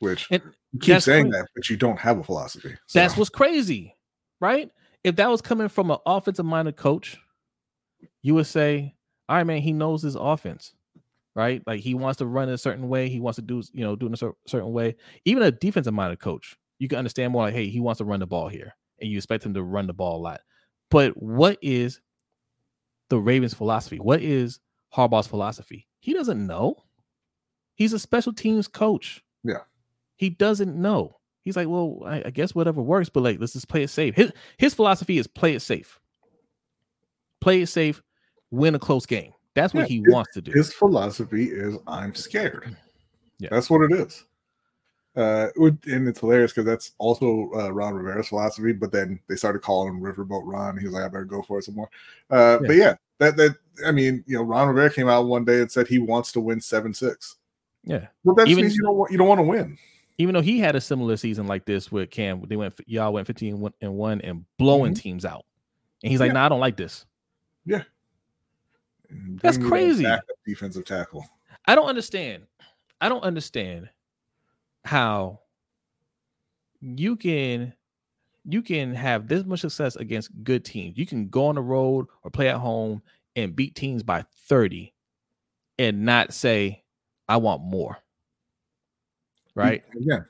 Which 0.00 0.28
and 0.30 0.42
you 0.72 0.78
keep 0.78 1.00
saying 1.00 1.30
crazy. 1.30 1.38
that, 1.38 1.48
but 1.54 1.68
you 1.68 1.76
don't 1.76 1.98
have 1.98 2.18
a 2.18 2.24
philosophy. 2.24 2.76
So. 2.86 2.98
That's 2.98 3.16
what's 3.16 3.30
crazy, 3.30 3.94
right? 4.40 4.70
If 5.02 5.16
that 5.16 5.28
was 5.28 5.40
coming 5.40 5.68
from 5.68 5.90
an 5.90 5.98
offensive 6.06 6.46
minded 6.46 6.76
coach 6.76 7.18
you 8.22 8.34
would 8.34 8.46
say, 8.46 8.94
all 9.28 9.36
right, 9.36 9.46
man, 9.46 9.60
he 9.60 9.72
knows 9.72 10.02
his 10.02 10.14
offense, 10.14 10.72
right? 11.34 11.62
Like 11.66 11.80
he 11.80 11.94
wants 11.94 12.18
to 12.18 12.26
run 12.26 12.48
a 12.48 12.58
certain 12.58 12.88
way. 12.88 13.08
He 13.08 13.20
wants 13.20 13.36
to 13.36 13.42
do, 13.42 13.62
you 13.72 13.84
know, 13.84 13.96
do 13.96 14.06
in 14.06 14.14
a 14.14 14.32
certain 14.46 14.72
way. 14.72 14.96
Even 15.24 15.42
a 15.42 15.50
defensive 15.50 15.94
minded 15.94 16.20
coach, 16.20 16.56
you 16.78 16.88
can 16.88 16.98
understand 16.98 17.32
more 17.32 17.44
like, 17.44 17.54
hey, 17.54 17.68
he 17.68 17.80
wants 17.80 17.98
to 17.98 18.04
run 18.04 18.20
the 18.20 18.26
ball 18.26 18.48
here, 18.48 18.74
and 19.00 19.10
you 19.10 19.16
expect 19.16 19.44
him 19.44 19.54
to 19.54 19.62
run 19.62 19.86
the 19.86 19.92
ball 19.92 20.18
a 20.18 20.22
lot. 20.22 20.40
But 20.90 21.20
what 21.20 21.58
is 21.60 22.00
the 23.10 23.18
Ravens' 23.18 23.54
philosophy? 23.54 23.98
What 23.98 24.22
is 24.22 24.60
Harbaugh's 24.94 25.26
philosophy? 25.26 25.86
He 26.00 26.14
doesn't 26.14 26.46
know. 26.46 26.76
He's 27.74 27.92
a 27.92 27.98
special 27.98 28.32
teams 28.32 28.68
coach. 28.68 29.22
Yeah. 29.44 29.58
He 30.18 30.28
doesn't 30.28 30.76
know. 30.76 31.16
He's 31.42 31.56
like, 31.56 31.68
well, 31.68 32.02
I, 32.04 32.24
I 32.26 32.30
guess 32.30 32.54
whatever 32.54 32.82
works, 32.82 33.08
but 33.08 33.22
like, 33.22 33.40
let's 33.40 33.54
just 33.54 33.68
play 33.68 33.82
it 33.82 33.88
safe. 33.88 34.14
His 34.14 34.30
his 34.58 34.74
philosophy 34.74 35.16
is 35.16 35.26
play 35.26 35.54
it 35.54 35.60
safe 35.60 35.98
play 37.40 37.62
it 37.62 37.68
safe, 37.68 38.02
win 38.50 38.74
a 38.74 38.78
close 38.78 39.06
game. 39.06 39.32
That's 39.54 39.74
what 39.74 39.90
yeah, 39.90 40.02
he 40.02 40.04
wants 40.08 40.32
to 40.34 40.40
do. 40.40 40.52
His 40.52 40.72
philosophy 40.72 41.46
is 41.46 41.76
I'm 41.86 42.14
scared. 42.14 42.76
Yeah. 43.38 43.48
That's 43.50 43.70
what 43.70 43.90
it 43.90 43.92
is. 43.92 44.24
Uh, 45.16 45.48
and 45.56 46.06
it's 46.06 46.20
hilarious 46.20 46.52
because 46.52 46.64
that's 46.64 46.92
also 46.98 47.50
uh, 47.54 47.72
Ron 47.72 47.94
Rivera's 47.94 48.28
philosophy. 48.28 48.72
But 48.72 48.92
then 48.92 49.18
they 49.28 49.34
started 49.34 49.62
calling 49.62 49.92
him 49.92 50.00
Riverboat 50.00 50.42
Ron. 50.44 50.76
He 50.76 50.84
was 50.84 50.94
like, 50.94 51.04
"I 51.04 51.08
better 51.08 51.24
go 51.24 51.42
for 51.42 51.58
it 51.58 51.64
some 51.64 51.74
more." 51.74 51.90
Uh, 52.30 52.58
yeah. 52.60 52.66
But 52.66 52.76
yeah, 52.76 52.94
that 53.18 53.36
that 53.36 53.56
I 53.84 53.90
mean, 53.90 54.22
you 54.28 54.36
know, 54.36 54.44
Ron 54.44 54.68
Rivera 54.68 54.90
came 54.90 55.08
out 55.08 55.26
one 55.26 55.44
day 55.44 55.60
and 55.60 55.72
said 55.72 55.88
he 55.88 55.98
wants 55.98 56.30
to 56.32 56.40
win 56.40 56.60
seven 56.60 56.94
six. 56.94 57.36
Yeah, 57.82 58.06
well, 58.22 58.36
that 58.36 58.46
even, 58.46 58.62
means 58.62 58.76
you 58.76 58.82
don't 58.82 58.96
want 58.96 59.10
you 59.10 59.18
don't 59.18 59.26
want 59.26 59.38
to 59.40 59.44
win. 59.44 59.76
Even 60.18 60.34
though 60.34 60.42
he 60.42 60.58
had 60.58 60.74
a 60.74 60.80
similar 60.80 61.16
season 61.16 61.46
like 61.46 61.64
this 61.64 61.92
with 61.92 62.10
Cam, 62.10 62.42
they 62.48 62.56
went 62.56 62.74
y'all 62.86 63.12
went 63.12 63.26
fifteen 63.26 63.70
and 63.80 63.94
one 63.94 64.20
and 64.20 64.44
blowing 64.58 64.92
mm-hmm. 64.92 65.00
teams 65.00 65.24
out, 65.24 65.44
and 66.02 66.10
he's 66.10 66.20
like, 66.20 66.28
yeah. 66.28 66.34
"No, 66.34 66.40
nah, 66.40 66.46
I 66.46 66.48
don't 66.48 66.60
like 66.60 66.76
this." 66.76 67.06
Yeah. 67.64 67.82
That's 69.10 69.58
that 69.58 69.66
crazy. 69.66 70.06
Defensive 70.46 70.84
tackle. 70.84 71.24
I 71.66 71.74
don't 71.74 71.88
understand. 71.88 72.44
I 73.00 73.08
don't 73.08 73.22
understand 73.22 73.88
how 74.84 75.40
you 76.80 77.16
can 77.16 77.74
you 78.44 78.62
can 78.62 78.94
have 78.94 79.28
this 79.28 79.44
much 79.44 79.60
success 79.60 79.96
against 79.96 80.30
good 80.42 80.64
teams. 80.64 80.96
You 80.96 81.06
can 81.06 81.28
go 81.28 81.46
on 81.46 81.56
the 81.56 81.60
road 81.60 82.06
or 82.22 82.30
play 82.30 82.48
at 82.48 82.56
home 82.56 83.02
and 83.36 83.54
beat 83.54 83.74
teams 83.74 84.02
by 84.02 84.24
30 84.48 84.92
and 85.78 86.04
not 86.04 86.32
say 86.32 86.82
I 87.28 87.36
want 87.36 87.62
more. 87.62 87.98
Right? 89.58 89.84
Again, 89.94 90.24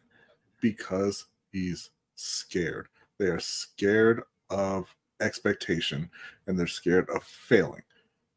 because 0.60 1.26
he's 1.52 1.90
scared. 2.14 2.88
They 3.18 3.26
are 3.26 3.40
scared 3.40 4.22
of 4.50 4.94
expectation 5.20 6.10
and 6.46 6.58
they're 6.58 6.66
scared 6.66 7.08
of 7.10 7.22
failing. 7.24 7.82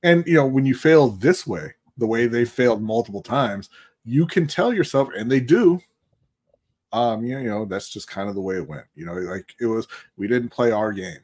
And 0.04 0.26
you 0.26 0.34
know, 0.34 0.48
when 0.48 0.66
you 0.66 0.76
fail 0.76 1.10
this 1.10 1.46
way, 1.46 1.74
the 1.98 2.08
way 2.08 2.28
they 2.28 2.46
failed 2.46 2.82
multiple 2.82 3.22
times, 3.22 3.70
you 4.04 4.26
can 4.26 4.48
tell 4.48 4.74
yourself, 4.74 5.10
and 5.16 5.32
they 5.32 5.40
do. 5.40 5.80
Um, 6.92 7.24
you 7.24 7.42
know, 7.44 7.66
that's 7.66 7.90
just 7.90 8.10
kind 8.10 8.28
of 8.28 8.36
the 8.36 8.42
way 8.42 8.56
it 8.56 8.68
went. 8.68 8.86
You 8.96 9.06
know, 9.06 9.14
like 9.14 9.54
it 9.60 9.68
was, 9.68 9.88
we 10.18 10.28
didn't 10.28 10.50
play 10.50 10.72
our 10.72 10.92
game. 10.92 11.20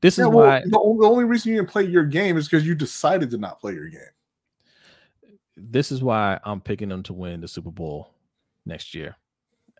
This 0.00 0.18
is 0.18 0.26
well, 0.26 0.46
why 0.46 0.60
the, 0.62 0.70
the 0.70 1.06
only 1.06 1.24
reason 1.24 1.52
you 1.52 1.58
didn't 1.58 1.70
play 1.70 1.84
your 1.84 2.04
game 2.04 2.36
is 2.36 2.48
because 2.48 2.66
you 2.66 2.74
decided 2.74 3.30
to 3.30 3.38
not 3.38 3.60
play 3.60 3.74
your 3.74 3.88
game. 3.88 4.00
this 5.56 5.92
is 5.92 6.02
why 6.02 6.40
I'm 6.44 6.60
picking 6.60 6.88
them 6.88 7.02
to 7.04 7.12
win 7.12 7.40
the 7.40 7.48
Super 7.48 7.70
Bowl 7.70 8.10
next 8.68 8.94
year. 8.94 9.16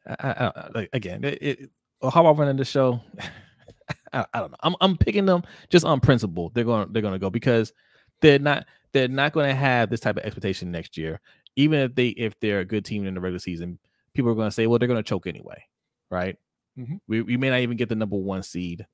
I, 0.07 0.14
I, 0.20 0.47
I, 0.47 0.70
like, 0.74 0.91
again, 0.93 1.24
it, 1.24 1.39
it, 1.43 1.70
how 2.12 2.26
I'm 2.26 2.36
running 2.36 2.57
the 2.57 2.64
show, 2.64 3.01
I, 4.12 4.24
I 4.32 4.41
don't 4.41 4.51
know. 4.51 4.57
I'm 4.62 4.74
I'm 4.80 4.97
picking 4.97 5.26
them 5.26 5.43
just 5.70 5.84
on 5.84 6.01
principle. 6.01 6.51
They're 6.55 6.64
going 6.64 6.93
they're 6.93 7.03
going 7.03 7.12
to 7.14 7.18
go 7.18 7.30
because 7.30 7.72
they're 8.20 8.39
not 8.39 8.66
they're 8.93 9.09
not 9.09 9.32
going 9.32 9.49
to 9.49 9.55
have 9.55 9.91
this 9.91 10.01
type 10.01 10.16
of 10.16 10.24
expectation 10.24 10.70
next 10.70 10.97
year. 10.97 11.20
Even 11.57 11.80
if 11.80 11.95
they 11.95 12.09
if 12.09 12.39
they're 12.41 12.61
a 12.61 12.64
good 12.64 12.84
team 12.84 13.07
in 13.07 13.14
the 13.14 13.20
regular 13.20 13.39
season, 13.39 13.78
people 14.14 14.30
are 14.30 14.34
going 14.34 14.49
to 14.49 14.55
say, 14.55 14.66
well, 14.66 14.78
they're 14.78 14.89
going 14.89 15.03
to 15.03 15.09
choke 15.09 15.26
anyway, 15.26 15.64
right? 16.11 16.36
Mhm. 16.78 17.01
We 17.09 17.22
we 17.22 17.36
may 17.36 17.51
not 17.51 17.61
even 17.61 17.76
get 17.76 17.89
the 17.89 17.95
number 17.97 18.16
one 18.16 18.43
seed 18.43 18.86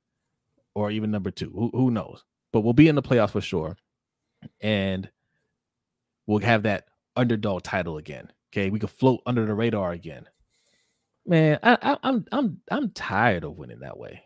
or 0.74 0.90
even 0.90 1.10
number 1.10 1.30
two. 1.30 1.50
Who, 1.50 1.70
who 1.72 1.90
knows? 1.90 2.24
But 2.52 2.60
we'll 2.60 2.72
be 2.72 2.88
in 2.88 2.94
the 2.94 3.02
playoffs 3.02 3.30
for 3.30 3.40
sure, 3.40 3.76
and 4.60 5.08
we'll 6.26 6.40
have 6.40 6.64
that 6.64 6.86
underdog 7.16 7.62
title 7.62 7.98
again. 7.98 8.30
Okay, 8.54 8.70
we 8.70 8.78
could 8.78 8.90
float 8.90 9.20
under 9.26 9.44
the 9.44 9.54
radar 9.54 9.90
again. 9.90 10.26
Man, 11.26 11.58
I, 11.64 11.76
I, 11.82 11.96
I'm 12.04 12.24
I'm 12.30 12.60
I'm 12.70 12.90
tired 12.90 13.42
of 13.42 13.56
winning 13.56 13.80
that 13.80 13.98
way. 13.98 14.22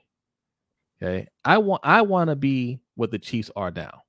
Okay, 1.02 1.28
I 1.46 1.56
want 1.58 1.80
I 1.82 2.02
want 2.02 2.28
to 2.28 2.36
be 2.36 2.78
what 2.94 3.10
the 3.10 3.18
Chiefs 3.18 3.50
are 3.56 3.70
now. 3.70 4.02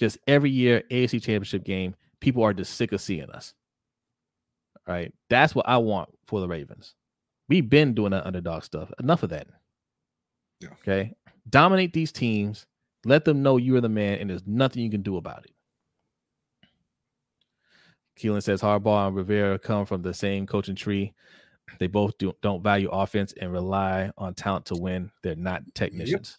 Just 0.00 0.16
every 0.26 0.48
year, 0.48 0.84
AFC 0.90 1.22
Championship 1.22 1.64
game, 1.64 1.94
people 2.20 2.42
are 2.44 2.54
just 2.54 2.76
sick 2.76 2.92
of 2.92 3.00
seeing 3.00 3.28
us. 3.30 3.52
Right, 4.88 5.12
that's 5.28 5.54
what 5.54 5.68
I 5.68 5.76
want 5.78 6.08
for 6.26 6.40
the 6.40 6.48
Ravens. 6.48 6.94
We've 7.50 7.68
been 7.68 7.92
doing 7.92 8.12
that 8.12 8.26
underdog 8.26 8.62
stuff. 8.62 8.90
Enough 9.00 9.22
of 9.22 9.30
that. 9.30 9.48
Yeah. 10.60 10.70
Okay, 10.80 11.12
dominate 11.50 11.92
these 11.92 12.10
teams. 12.10 12.64
Let 13.04 13.26
them 13.26 13.42
know 13.42 13.58
you 13.58 13.76
are 13.76 13.82
the 13.82 13.90
man, 13.90 14.18
and 14.18 14.30
there's 14.30 14.46
nothing 14.46 14.82
you 14.82 14.90
can 14.90 15.02
do 15.02 15.18
about 15.18 15.44
it. 15.44 15.55
Keelan 18.18 18.42
says 18.42 18.62
Harbaugh 18.62 19.08
and 19.08 19.16
Rivera 19.16 19.58
come 19.58 19.86
from 19.86 20.02
the 20.02 20.14
same 20.14 20.46
coaching 20.46 20.74
tree. 20.74 21.12
They 21.78 21.86
both 21.86 22.16
do, 22.18 22.32
don't 22.42 22.62
value 22.62 22.88
offense 22.88 23.34
and 23.40 23.52
rely 23.52 24.10
on 24.16 24.34
talent 24.34 24.66
to 24.66 24.76
win. 24.76 25.10
They're 25.22 25.34
not 25.34 25.62
technicians. 25.74 26.36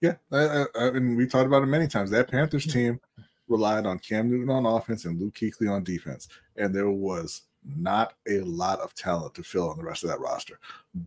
Yeah, 0.00 0.14
I, 0.30 0.38
I, 0.38 0.66
I, 0.78 0.86
and 0.88 1.16
we 1.16 1.26
talked 1.26 1.46
about 1.46 1.62
it 1.62 1.66
many 1.66 1.88
times. 1.88 2.10
That 2.10 2.30
Panthers 2.30 2.66
team 2.66 3.00
relied 3.48 3.86
on 3.86 3.98
Cam 3.98 4.30
Newton 4.30 4.50
on 4.50 4.66
offense 4.66 5.04
and 5.04 5.20
Luke 5.20 5.34
Kuechly 5.34 5.70
on 5.70 5.84
defense, 5.84 6.28
and 6.56 6.74
there 6.74 6.90
was 6.90 7.42
not 7.76 8.14
a 8.28 8.40
lot 8.40 8.78
of 8.80 8.94
talent 8.94 9.34
to 9.34 9.42
fill 9.42 9.72
in 9.72 9.78
the 9.78 9.84
rest 9.84 10.04
of 10.04 10.10
that 10.10 10.20
roster. 10.20 10.58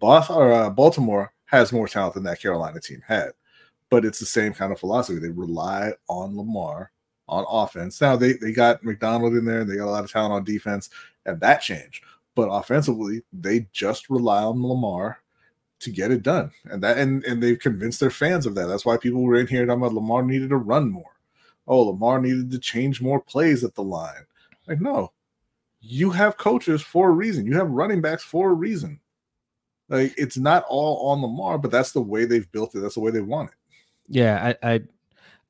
Or, 0.01 0.51
uh, 0.51 0.69
Baltimore 0.69 1.31
has 1.45 1.71
more 1.71 1.87
talent 1.87 2.15
than 2.15 2.23
that 2.23 2.41
Carolina 2.41 2.79
team 2.79 3.01
had, 3.07 3.31
but 3.89 4.05
it's 4.05 4.19
the 4.19 4.25
same 4.25 4.53
kind 4.53 4.71
of 4.71 4.79
philosophy. 4.79 5.19
They 5.19 5.29
rely 5.29 5.93
on 6.09 6.35
Lamar 6.35 6.91
on 7.29 7.45
offense. 7.47 8.01
Now 8.01 8.15
they 8.15 8.33
they 8.33 8.51
got 8.51 8.83
Macdonald 8.83 9.33
in 9.33 9.45
there, 9.45 9.61
and 9.61 9.69
they 9.69 9.77
got 9.77 9.87
a 9.87 9.91
lot 9.91 10.03
of 10.03 10.11
talent 10.11 10.33
on 10.33 10.43
defense, 10.43 10.89
and 11.25 11.39
that 11.39 11.61
changed. 11.61 12.03
But 12.35 12.49
offensively, 12.49 13.23
they 13.33 13.67
just 13.71 14.09
rely 14.09 14.43
on 14.43 14.61
Lamar 14.61 15.19
to 15.79 15.91
get 15.91 16.11
it 16.11 16.23
done. 16.23 16.51
And 16.65 16.83
that 16.83 16.97
and, 16.97 17.23
and 17.25 17.41
they've 17.41 17.59
convinced 17.59 17.99
their 17.99 18.09
fans 18.09 18.45
of 18.45 18.55
that. 18.55 18.67
That's 18.67 18.85
why 18.85 18.97
people 18.97 19.21
were 19.21 19.37
in 19.37 19.47
here 19.47 19.65
talking 19.65 19.81
about 19.81 19.93
Lamar 19.93 20.23
needed 20.23 20.49
to 20.49 20.57
run 20.57 20.91
more. 20.91 21.15
Oh, 21.67 21.81
Lamar 21.81 22.19
needed 22.19 22.51
to 22.51 22.59
change 22.59 23.01
more 23.01 23.21
plays 23.21 23.63
at 23.63 23.75
the 23.75 23.83
line. 23.83 24.25
Like, 24.67 24.81
no. 24.81 25.11
You 25.81 26.09
have 26.09 26.37
coaches 26.37 26.81
for 26.81 27.09
a 27.09 27.13
reason. 27.13 27.45
You 27.45 27.55
have 27.55 27.69
running 27.69 28.01
backs 28.01 28.23
for 28.23 28.49
a 28.49 28.53
reason. 28.53 28.99
Like 29.89 30.13
it's 30.17 30.37
not 30.37 30.65
all 30.69 31.09
on 31.09 31.21
Lamar, 31.21 31.57
but 31.57 31.71
that's 31.71 31.91
the 31.91 32.01
way 32.01 32.25
they've 32.25 32.49
built 32.51 32.75
it. 32.75 32.79
That's 32.79 32.95
the 32.95 32.99
way 33.01 33.11
they 33.11 33.21
want 33.21 33.49
it. 33.49 33.55
Yeah, 34.07 34.53
I, 34.63 34.73
I, 34.73 34.81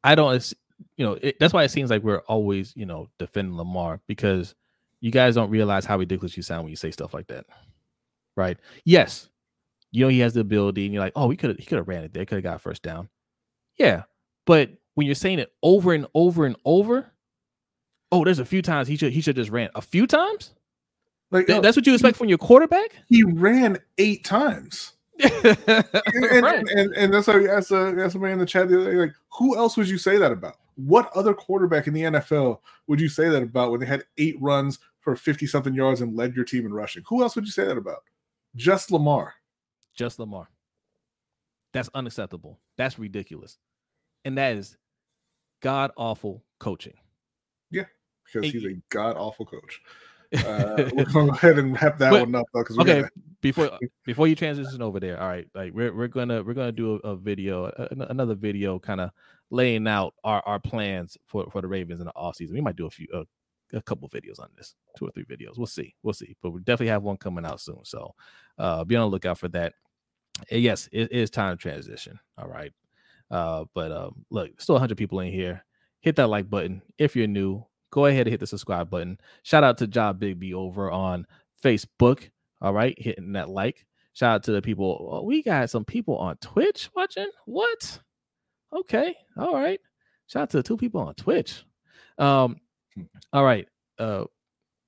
I 0.03 0.15
don't. 0.15 0.53
You 0.97 1.05
know, 1.05 1.17
it, 1.21 1.37
that's 1.39 1.53
why 1.53 1.63
it 1.63 1.69
seems 1.69 1.89
like 1.89 2.03
we're 2.03 2.19
always, 2.27 2.73
you 2.75 2.85
know, 2.85 3.09
defending 3.19 3.57
Lamar 3.57 3.99
because 4.07 4.55
you 5.01 5.11
guys 5.11 5.35
don't 5.35 5.49
realize 5.49 5.85
how 5.85 5.97
ridiculous 5.97 6.35
you 6.35 6.43
sound 6.43 6.63
when 6.63 6.69
you 6.71 6.75
say 6.75 6.91
stuff 6.91 7.13
like 7.13 7.27
that, 7.27 7.45
right? 8.35 8.57
Yes, 8.85 9.29
you 9.91 10.03
know 10.05 10.09
he 10.09 10.19
has 10.19 10.33
the 10.33 10.41
ability, 10.41 10.85
and 10.85 10.93
you're 10.93 11.03
like, 11.03 11.13
oh, 11.15 11.27
we 11.27 11.37
could 11.37 11.57
he 11.59 11.65
could 11.65 11.77
have 11.77 11.87
ran 11.87 12.03
it 12.03 12.13
there, 12.13 12.25
could 12.25 12.35
have 12.35 12.43
got 12.43 12.61
first 12.61 12.83
down. 12.83 13.09
Yeah, 13.77 14.03
but 14.45 14.71
when 14.95 15.05
you're 15.05 15.15
saying 15.15 15.39
it 15.39 15.51
over 15.63 15.93
and 15.93 16.05
over 16.13 16.45
and 16.45 16.55
over, 16.65 17.11
oh, 18.11 18.23
there's 18.25 18.39
a 18.39 18.45
few 18.45 18.61
times 18.61 18.87
he 18.87 18.97
should 18.97 19.13
he 19.13 19.21
should 19.21 19.35
just 19.37 19.51
ran 19.51 19.69
a 19.75 19.81
few 19.81 20.05
times. 20.05 20.53
Like 21.31 21.47
Th- 21.47 21.57
no, 21.57 21.61
that's 21.61 21.77
what 21.77 21.85
you 21.87 21.93
expect 21.93 22.17
from 22.17 22.27
your 22.27 22.37
quarterback. 22.39 22.91
he 23.07 23.23
ran 23.23 23.77
eight 23.99 24.23
times. 24.25 24.93
and, 25.19 25.35
and, 25.35 26.43
Right. 26.43 26.65
and, 26.69 26.93
and 26.95 27.13
that's 27.13 27.27
why 27.27 27.45
I 27.45 27.57
asked, 27.57 27.71
uh, 27.73 27.93
asked 27.99 28.13
somebody 28.13 28.31
in 28.33 28.39
the 28.39 28.45
chat 28.45 28.69
the 28.69 28.79
other 28.81 28.91
day, 28.91 28.97
like, 28.97 29.13
who 29.37 29.57
else 29.57 29.75
would 29.75 29.89
you 29.89 29.97
say 29.97 30.17
that 30.17 30.31
about? 30.31 30.55
What 30.85 31.11
other 31.13 31.33
quarterback 31.33 31.87
in 31.87 31.93
the 31.93 32.03
NFL 32.03 32.59
would 32.87 33.01
you 33.01 33.09
say 33.09 33.27
that 33.27 33.43
about 33.43 33.71
when 33.71 33.81
they 33.81 33.85
had 33.85 34.05
eight 34.17 34.37
runs 34.39 34.79
for 35.01 35.15
50 35.15 35.45
something 35.45 35.73
yards 35.73 35.99
and 35.99 36.15
led 36.15 36.35
your 36.35 36.45
team 36.45 36.65
in 36.65 36.73
rushing? 36.73 37.03
Who 37.07 37.21
else 37.21 37.35
would 37.35 37.45
you 37.45 37.51
say 37.51 37.65
that 37.65 37.77
about? 37.77 38.03
Just 38.55 38.89
Lamar. 38.89 39.33
just 39.93 40.19
Lamar. 40.19 40.49
That's 41.73 41.89
unacceptable. 41.93 42.59
That's 42.77 42.97
ridiculous. 42.97 43.57
And 44.23 44.37
that 44.37 44.55
is 44.55 44.77
god 45.61 45.91
awful 45.97 46.43
coaching. 46.59 46.95
Yeah, 47.71 47.85
because 48.25 48.49
he's 48.51 48.65
a 48.65 48.81
god 48.89 49.17
awful 49.17 49.45
coach. 49.45 49.81
Uh, 50.37 50.89
we're 50.93 51.05
to 51.05 51.11
go 51.11 51.29
ahead 51.29 51.57
and 51.57 51.73
wrap 51.81 51.97
that 51.97 52.11
But- 52.11 52.21
one 52.21 52.35
up 52.35 52.45
though, 52.53 52.63
okay, 52.81 53.01
got 53.01 53.11
before 53.41 53.71
before 54.05 54.27
you 54.27 54.35
transition 54.35 54.81
over 54.81 54.99
there, 54.99 55.19
all 55.19 55.27
right, 55.27 55.47
like 55.55 55.73
we're 55.73 55.93
we're 55.95 56.07
gonna 56.07 56.43
we're 56.43 56.53
gonna 56.53 56.71
do 56.71 56.95
a, 57.03 57.09
a 57.09 57.15
video, 57.15 57.65
a- 57.65 57.87
another 58.09 58.35
video, 58.35 58.77
kind 58.79 59.01
of 59.01 59.11
laying 59.49 59.87
out 59.87 60.13
our 60.23 60.41
our 60.45 60.59
plans 60.59 61.17
for 61.25 61.49
for 61.51 61.61
the 61.61 61.67
Ravens 61.67 62.01
in 62.01 62.05
the 62.05 62.15
off 62.15 62.35
season. 62.35 62.55
We 62.55 62.61
might 62.61 62.75
do 62.75 62.85
a 62.85 62.89
few 62.89 63.07
uh, 63.13 63.23
a 63.73 63.81
couple 63.81 64.09
videos 64.09 64.39
on 64.39 64.49
this, 64.57 64.75
two 64.97 65.07
or 65.07 65.11
three 65.11 65.25
videos. 65.25 65.57
We'll 65.57 65.67
see, 65.67 65.95
we'll 66.03 66.13
see, 66.13 66.35
but 66.41 66.51
we 66.51 66.59
definitely 66.61 66.87
have 66.87 67.03
one 67.03 67.17
coming 67.17 67.45
out 67.45 67.61
soon. 67.61 67.79
So 67.83 68.13
uh, 68.57 68.83
be 68.83 68.95
on 68.95 69.01
the 69.09 69.11
lookout 69.11 69.37
for 69.37 69.47
that. 69.49 69.73
And 70.51 70.61
yes, 70.61 70.89
it 70.91 71.11
is 71.11 71.29
time 71.29 71.55
to 71.57 71.61
transition. 71.61 72.19
All 72.37 72.47
right, 72.47 72.71
uh, 73.31 73.65
but 73.73 73.91
um, 73.91 74.25
look, 74.29 74.59
still 74.61 74.75
100 74.75 74.97
people 74.97 75.19
in 75.21 75.31
here. 75.31 75.65
Hit 76.01 76.15
that 76.17 76.27
like 76.27 76.49
button 76.49 76.81
if 76.97 77.15
you're 77.15 77.27
new. 77.27 77.65
Go 77.91 78.05
ahead 78.05 78.27
and 78.27 78.31
hit 78.31 78.39
the 78.39 78.47
subscribe 78.47 78.89
button. 78.89 79.19
Shout 79.43 79.63
out 79.63 79.77
to 79.79 79.87
Job 79.87 80.19
Bigby 80.19 80.53
over 80.53 80.91
on 80.91 81.25
Facebook. 81.63 82.29
All 82.61 82.73
right, 82.73 82.95
hitting 82.99 83.33
that 83.33 83.49
like. 83.49 83.85
Shout 84.13 84.35
out 84.35 84.43
to 84.43 84.51
the 84.51 84.61
people. 84.61 85.09
Oh, 85.11 85.23
we 85.23 85.41
got 85.41 85.69
some 85.69 85.85
people 85.85 86.17
on 86.17 86.37
Twitch 86.37 86.89
watching. 86.95 87.29
What? 87.45 87.99
Okay. 88.73 89.15
All 89.37 89.53
right. 89.53 89.79
Shout 90.27 90.43
out 90.43 90.49
to 90.51 90.57
the 90.57 90.63
two 90.63 90.77
people 90.77 91.01
on 91.01 91.13
Twitch. 91.15 91.63
Um, 92.17 92.57
all 93.33 93.43
right. 93.43 93.67
Uh 93.97 94.25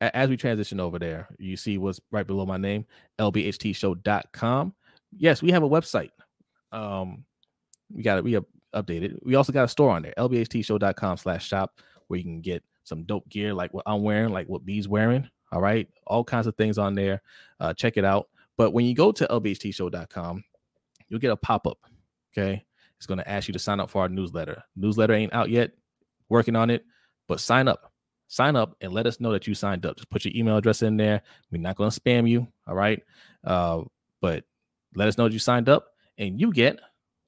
as 0.01 0.29
we 0.29 0.37
transition 0.37 0.79
over 0.79 0.97
there, 0.97 1.27
you 1.37 1.55
see 1.55 1.77
what's 1.77 2.01
right 2.11 2.25
below 2.25 2.45
my 2.45 2.57
name, 2.57 2.85
lbhtshow.com. 3.19 4.73
Yes, 5.15 5.41
we 5.43 5.51
have 5.51 5.63
a 5.63 5.69
website. 5.69 6.09
Um, 6.71 7.23
we 7.93 8.01
got 8.01 8.17
it, 8.17 8.23
we 8.23 8.33
have 8.33 8.45
updated. 8.73 9.19
We 9.21 9.35
also 9.35 9.53
got 9.53 9.65
a 9.65 9.67
store 9.67 9.91
on 9.91 10.01
there, 10.01 10.13
lbhtshow.com 10.17 11.17
slash 11.17 11.47
shop, 11.47 11.79
where 12.07 12.17
you 12.17 12.23
can 12.23 12.41
get 12.41 12.63
some 12.83 13.03
dope 13.03 13.27
gear 13.29 13.53
like 13.53 13.73
what 13.73 13.83
I'm 13.85 14.03
wearing, 14.03 14.31
like 14.31 14.47
what 14.47 14.65
B's 14.65 14.87
wearing. 14.87 15.29
All 15.51 15.61
right. 15.61 15.87
All 16.07 16.23
kinds 16.23 16.47
of 16.47 16.55
things 16.55 16.77
on 16.77 16.95
there. 16.95 17.21
Uh, 17.59 17.73
check 17.73 17.97
it 17.97 18.05
out. 18.05 18.29
But 18.57 18.71
when 18.71 18.85
you 18.85 18.95
go 18.95 19.11
to 19.11 19.27
lbhtshow.com, 19.27 20.43
you'll 21.09 21.19
get 21.19 21.31
a 21.31 21.37
pop-up. 21.37 21.77
Okay. 22.31 22.63
It's 22.97 23.05
going 23.05 23.17
to 23.17 23.29
ask 23.29 23.47
you 23.47 23.53
to 23.53 23.59
sign 23.59 23.79
up 23.79 23.89
for 23.89 24.01
our 24.01 24.09
newsletter. 24.09 24.63
Newsletter 24.75 25.13
ain't 25.13 25.33
out 25.33 25.49
yet. 25.49 25.71
Working 26.29 26.55
on 26.55 26.69
it, 26.69 26.85
but 27.27 27.39
sign 27.39 27.67
up. 27.67 27.91
Sign 28.27 28.55
up 28.55 28.77
and 28.79 28.93
let 28.93 29.05
us 29.05 29.19
know 29.19 29.33
that 29.33 29.47
you 29.47 29.53
signed 29.53 29.85
up. 29.85 29.97
Just 29.97 30.09
put 30.09 30.23
your 30.23 30.33
email 30.33 30.55
address 30.55 30.81
in 30.81 30.95
there. 30.95 31.21
We're 31.51 31.61
not 31.61 31.75
going 31.75 31.91
to 31.91 31.99
spam 31.99 32.29
you. 32.29 32.47
All 32.67 32.75
right. 32.75 33.01
Uh, 33.43 33.81
but 34.21 34.45
let 34.95 35.09
us 35.09 35.17
know 35.17 35.25
that 35.25 35.33
you 35.33 35.39
signed 35.39 35.67
up 35.67 35.87
and 36.17 36.39
you 36.39 36.53
get 36.53 36.79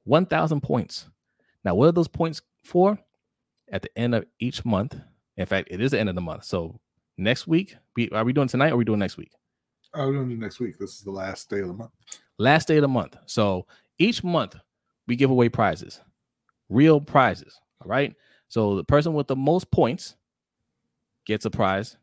1,000 0.06 0.62
points. 0.62 1.10
Now, 1.66 1.76
what 1.76 1.90
are 1.90 1.92
those 1.92 2.08
points 2.08 2.42
for? 2.64 2.98
at 3.74 3.82
the 3.82 3.98
end 3.98 4.16
of 4.16 4.26
each 4.40 4.64
month. 4.64 4.96
In 5.38 5.46
fact, 5.46 5.70
it 5.72 5.82
is 5.82 5.92
the 5.92 6.00
end 6.00 6.10
of 6.10 6.16
the 6.16 6.22
month. 6.22 6.46
So 6.46 6.80
next 7.18 7.48
week, 7.48 7.76
we, 7.96 8.10
are 8.10 8.24
we 8.24 8.34
doing 8.34 8.48
tonight 8.48 8.70
or 8.70 8.74
are 8.74 8.78
we 8.78 8.86
doing 8.86 9.00
next 9.00 9.18
week? 9.18 9.32
Oh, 9.94 10.08
we're 10.08 10.14
doing 10.14 10.32
it 10.32 10.40
next 10.40 10.60
week. 10.60 10.78
This 10.80 10.96
is 10.96 11.02
the 11.02 11.12
last 11.12 11.50
day 11.50 11.60
of 11.60 11.68
the 11.68 11.74
month. 11.74 11.92
Last 12.40 12.68
day 12.68 12.78
of 12.78 12.82
the 12.82 12.88
month. 12.88 13.16
So 13.26 13.68
each 14.00 14.24
month 14.24 14.56
we 15.08 15.16
give 15.16 15.30
away 15.30 15.50
prizes, 15.50 16.02
real 16.70 17.00
prizes. 17.00 17.60
All 17.82 17.90
right. 17.90 18.16
So 18.48 18.76
the 18.76 18.84
person 18.84 19.14
with 19.14 19.28
the 19.28 19.36
most 19.36 19.70
points 19.72 20.16
gets 21.26 21.46
a 21.46 21.52
prize 21.52 21.98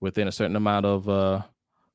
within 0.00 0.28
a 0.28 0.32
certain 0.32 0.56
amount 0.56 0.86
of 0.86 1.08
uh, 1.08 1.42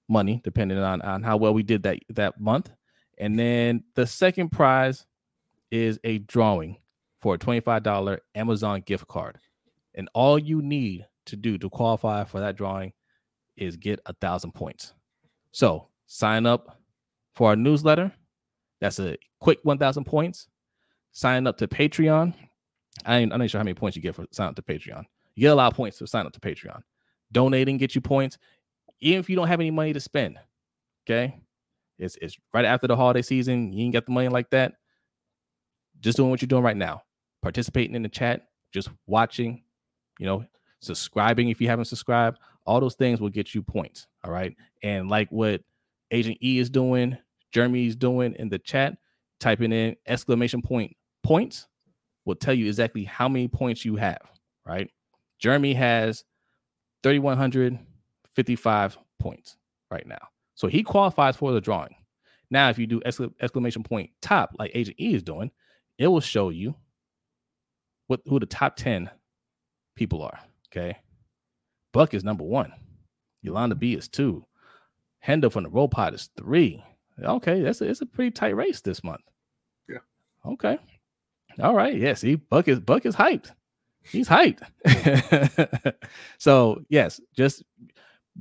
money, 0.07 0.41
depending 0.43 0.77
on, 0.77 1.01
on 1.01 1.23
how 1.23 1.37
well 1.37 1.53
we 1.53 1.63
did 1.63 1.83
that 1.83 1.99
that 2.09 2.39
month. 2.39 2.69
And 3.17 3.37
then 3.37 3.83
the 3.95 4.07
second 4.07 4.51
prize 4.51 5.05
is 5.69 5.99
a 6.03 6.19
drawing 6.19 6.77
for 7.19 7.35
a 7.35 7.37
$25 7.37 8.17
Amazon 8.35 8.81
gift 8.81 9.07
card. 9.07 9.37
And 9.95 10.09
all 10.13 10.39
you 10.39 10.61
need 10.61 11.05
to 11.25 11.35
do 11.35 11.57
to 11.57 11.69
qualify 11.69 12.23
for 12.23 12.39
that 12.39 12.55
drawing 12.55 12.93
is 13.57 13.77
get 13.77 13.99
a 14.05 14.13
thousand 14.13 14.53
points. 14.53 14.93
So 15.51 15.87
sign 16.07 16.45
up 16.45 16.79
for 17.35 17.49
our 17.49 17.55
newsletter. 17.55 18.11
That's 18.79 18.99
a 18.99 19.17
quick 19.39 19.59
1,000 19.63 20.05
points. 20.05 20.47
Sign 21.11 21.45
up 21.45 21.57
to 21.57 21.67
Patreon. 21.67 22.33
I 23.05 23.17
ain't, 23.17 23.33
I'm 23.33 23.39
not 23.39 23.49
sure 23.49 23.59
how 23.59 23.63
many 23.63 23.73
points 23.73 23.95
you 23.95 24.01
get 24.01 24.15
for 24.15 24.25
sign 24.31 24.49
up 24.49 24.55
to 24.55 24.61
Patreon. 24.61 25.03
You 25.35 25.41
get 25.41 25.53
a 25.53 25.55
lot 25.55 25.71
of 25.71 25.77
points 25.77 25.97
to 25.99 26.07
sign 26.07 26.25
up 26.25 26.33
to 26.33 26.39
Patreon. 26.39 26.81
Donating 27.31 27.77
get 27.77 27.95
you 27.95 28.01
points, 28.01 28.37
even 28.99 29.19
if 29.19 29.29
you 29.29 29.35
don't 29.35 29.47
have 29.47 29.59
any 29.59 29.71
money 29.71 29.93
to 29.93 29.99
spend. 29.99 30.37
Okay, 31.05 31.39
it's 31.97 32.17
it's 32.21 32.37
right 32.53 32.65
after 32.65 32.87
the 32.87 32.95
holiday 32.95 33.21
season. 33.21 33.71
You 33.71 33.85
ain't 33.85 33.93
got 33.93 34.05
the 34.05 34.11
money 34.11 34.27
like 34.27 34.49
that. 34.49 34.73
Just 36.01 36.17
doing 36.17 36.29
what 36.29 36.41
you're 36.41 36.47
doing 36.47 36.63
right 36.63 36.75
now, 36.75 37.03
participating 37.41 37.95
in 37.95 38.03
the 38.03 38.09
chat, 38.09 38.47
just 38.73 38.89
watching, 39.07 39.63
you 40.21 40.27
know, 40.27 40.45
subscribing 40.81 41.49
if 41.49 41.59
you 41.59 41.67
haven't 41.67 41.85
subscribed. 41.85 42.37
All 42.67 42.79
those 42.79 42.93
things 42.93 43.19
will 43.19 43.29
get 43.29 43.55
you 43.55 43.63
points. 43.63 44.05
All 44.23 44.31
right, 44.31 44.55
and 44.83 45.09
like 45.09 45.29
what 45.31 45.61
Agent 46.11 46.37
E 46.43 46.59
is 46.59 46.69
doing, 46.69 47.17
Jeremy 47.51 47.87
is 47.87 47.95
doing 47.95 48.35
in 48.37 48.47
the 48.47 48.59
chat, 48.59 48.95
typing 49.39 49.73
in 49.73 49.95
exclamation 50.05 50.61
point 50.61 50.95
points 51.23 51.67
will 52.25 52.35
tell 52.35 52.53
you 52.53 52.67
exactly 52.67 53.03
how 53.03 53.27
many 53.27 53.47
points 53.47 53.83
you 53.83 53.95
have. 53.95 54.21
Right, 54.63 54.91
Jeremy 55.39 55.73
has 55.73 56.23
3,155 57.01 58.97
points 59.19 59.57
right 59.89 60.05
now. 60.05 60.19
So 60.53 60.67
he 60.67 60.83
qualifies 60.83 61.35
for 61.35 61.51
the 61.51 61.61
drawing. 61.61 61.95
Now, 62.51 62.69
if 62.69 62.77
you 62.77 62.85
do 62.85 63.01
exclamation 63.05 63.81
point 63.81 64.11
top, 64.21 64.51
like 64.59 64.69
Agent 64.75 64.97
E 64.99 65.15
is 65.15 65.23
doing, 65.23 65.49
it 65.97 66.05
will 66.05 66.21
show 66.21 66.49
you 66.49 66.75
what 68.05 68.21
who 68.27 68.39
the 68.39 68.45
top 68.45 68.75
10 68.75 69.09
people 69.95 70.21
are. 70.21 70.39
Okay. 70.69 70.97
Buck 71.91 72.13
is 72.13 72.23
number 72.23 72.43
one. 72.43 72.71
Yolanda 73.41 73.75
B 73.75 73.93
is 73.93 74.07
two. 74.07 74.45
Hendo 75.25 75.51
from 75.51 75.63
the 75.63 75.69
robot 75.69 76.13
is 76.13 76.29
three. 76.37 76.83
Okay, 77.21 77.61
that's 77.61 77.81
a, 77.81 77.89
it's 77.89 78.01
a 78.01 78.05
pretty 78.05 78.31
tight 78.31 78.55
race 78.55 78.81
this 78.81 79.03
month. 79.03 79.21
Yeah. 79.87 79.99
Okay. 80.45 80.77
All 81.61 81.75
right. 81.75 81.95
Yeah. 81.95 82.13
See, 82.13 82.35
Buck 82.35 82.67
is 82.67 82.79
Buck 82.79 83.05
is 83.05 83.15
hyped 83.15 83.51
he's 84.03 84.27
hyped. 84.27 84.61
so 86.37 86.81
yes, 86.89 87.19
just 87.35 87.63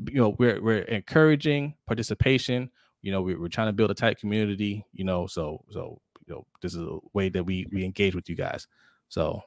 you 0.07 0.21
know, 0.21 0.37
we're 0.39 0.63
we're 0.63 0.83
encouraging 0.83 1.75
participation. 1.87 2.71
You 3.03 3.13
know, 3.13 3.23
we're, 3.23 3.41
we're 3.41 3.49
trying 3.49 3.69
to 3.69 3.73
build 3.73 3.91
a 3.91 3.95
tight 3.95 4.19
community. 4.19 4.85
You 4.93 5.05
know, 5.05 5.27
so 5.27 5.65
so 5.71 6.01
you 6.27 6.35
know, 6.35 6.47
this 6.63 6.75
is 6.75 6.83
a 6.83 6.99
way 7.13 7.29
that 7.31 7.45
we 7.45 7.67
we 7.73 7.85
engage 7.85 8.15
with 8.15 8.29
you 8.29 8.37
guys. 8.37 8.67
So 9.09 9.43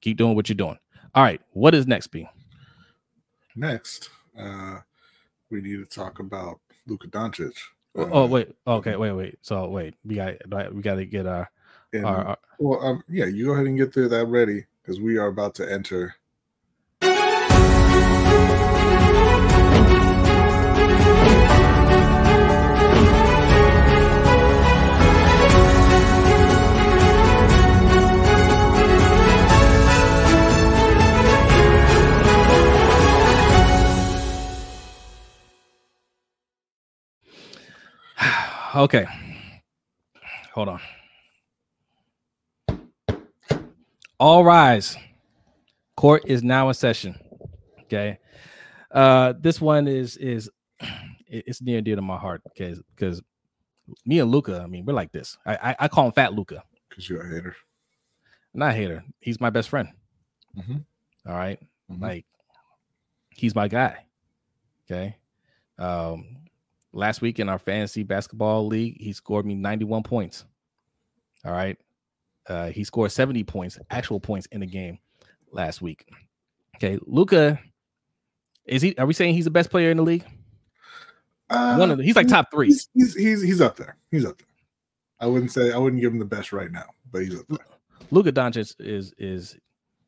keep 0.00 0.16
doing 0.16 0.34
what 0.34 0.48
you're 0.48 0.56
doing. 0.56 0.78
All 1.14 1.22
right, 1.22 1.40
what 1.52 1.74
is 1.74 1.86
next, 1.86 2.08
B? 2.08 2.28
Next, 3.54 4.10
uh, 4.36 4.78
we 5.48 5.60
need 5.60 5.76
to 5.76 5.86
talk 5.86 6.18
about 6.18 6.58
Luka 6.86 7.06
Doncic. 7.06 7.56
Uh, 7.96 8.08
oh 8.10 8.26
wait, 8.26 8.52
okay, 8.66 8.96
wait, 8.96 9.12
wait. 9.12 9.38
So 9.42 9.68
wait, 9.68 9.94
we 10.04 10.16
got 10.16 10.34
we 10.74 10.82
got 10.82 10.96
to 10.96 11.06
get 11.06 11.26
our, 11.26 11.48
and, 11.92 12.04
our, 12.04 12.24
our 12.24 12.38
well, 12.58 12.84
um, 12.84 13.04
yeah, 13.08 13.26
you 13.26 13.46
go 13.46 13.52
ahead 13.52 13.66
and 13.66 13.78
get 13.78 13.94
through 13.94 14.08
that 14.08 14.26
ready 14.26 14.64
because 14.82 15.00
we 15.00 15.16
are 15.16 15.28
about 15.28 15.54
to 15.56 15.72
enter. 15.72 16.16
Okay. 38.74 39.06
Hold 40.52 40.68
on. 40.68 40.80
All 44.18 44.44
rise. 44.44 44.96
Court 45.96 46.24
is 46.26 46.42
now 46.42 46.68
in 46.68 46.74
session. 46.74 47.14
Okay. 47.82 48.18
Uh 48.90 49.34
this 49.38 49.60
one 49.60 49.86
is 49.86 50.16
is 50.16 50.50
it's 51.28 51.62
near 51.62 51.78
and 51.78 51.84
dear 51.84 51.96
to 51.96 52.02
my 52.02 52.16
heart 52.16 52.42
because 52.44 52.80
because 52.94 53.22
me 54.06 54.18
and 54.18 54.30
Luka, 54.30 54.60
I 54.62 54.66
mean, 54.66 54.84
we're 54.84 54.94
like 54.94 55.12
this. 55.12 55.36
I 55.46 55.54
I, 55.56 55.76
I 55.80 55.88
call 55.88 56.06
him 56.06 56.12
Fat 56.12 56.34
Luka 56.34 56.62
Because 56.88 57.08
you're 57.08 57.22
a 57.22 57.28
hater. 57.34 57.56
I'm 58.54 58.60
not 58.60 58.70
a 58.70 58.74
hater. 58.74 59.04
He's 59.20 59.40
my 59.40 59.50
best 59.50 59.68
friend. 59.68 59.88
Mm-hmm. 60.56 60.78
All 61.28 61.34
right? 61.34 61.60
Mhm. 61.90 62.00
Like 62.00 62.26
he's 63.30 63.54
my 63.54 63.68
guy. 63.68 64.04
Okay. 64.90 65.16
Um 65.78 66.43
last 66.94 67.20
week 67.20 67.38
in 67.38 67.48
our 67.48 67.58
fantasy 67.58 68.02
basketball 68.02 68.66
league, 68.66 68.96
he 69.00 69.12
scored 69.12 69.44
me 69.44 69.54
91 69.54 70.02
points. 70.02 70.44
All 71.44 71.52
right. 71.52 71.76
Uh, 72.48 72.68
he 72.70 72.84
scored 72.84 73.10
70 73.10 73.44
points, 73.44 73.78
actual 73.90 74.20
points 74.20 74.46
in 74.52 74.60
the 74.60 74.66
game 74.66 74.98
last 75.50 75.82
week. 75.82 76.06
Okay, 76.76 76.98
Luka, 77.06 77.58
is 78.66 78.82
he? 78.82 78.94
Are 78.96 79.06
we 79.06 79.14
saying 79.14 79.34
he's 79.34 79.44
the 79.44 79.50
best 79.50 79.70
player 79.70 79.90
in 79.90 79.96
the 79.96 80.02
league? 80.02 80.24
Uh, 81.48 81.76
One 81.76 81.90
of 81.90 81.98
the, 81.98 82.04
he's 82.04 82.16
like 82.16 82.26
top 82.26 82.50
three. 82.50 82.66
He's, 82.68 82.88
he's 82.94 83.14
he's 83.14 83.42
he's 83.42 83.60
up 83.60 83.76
there. 83.76 83.96
He's 84.10 84.24
up 84.24 84.38
there. 84.38 84.46
I 85.20 85.26
wouldn't 85.26 85.52
say 85.52 85.72
I 85.72 85.78
wouldn't 85.78 86.02
give 86.02 86.12
him 86.12 86.18
the 86.18 86.24
best 86.24 86.52
right 86.52 86.70
now, 86.70 86.86
but 87.10 87.22
he's 87.22 87.38
up 87.38 87.46
there. 87.48 87.58
Luka 88.10 88.32
Doncic 88.32 88.74
is 88.80 89.14
is 89.16 89.56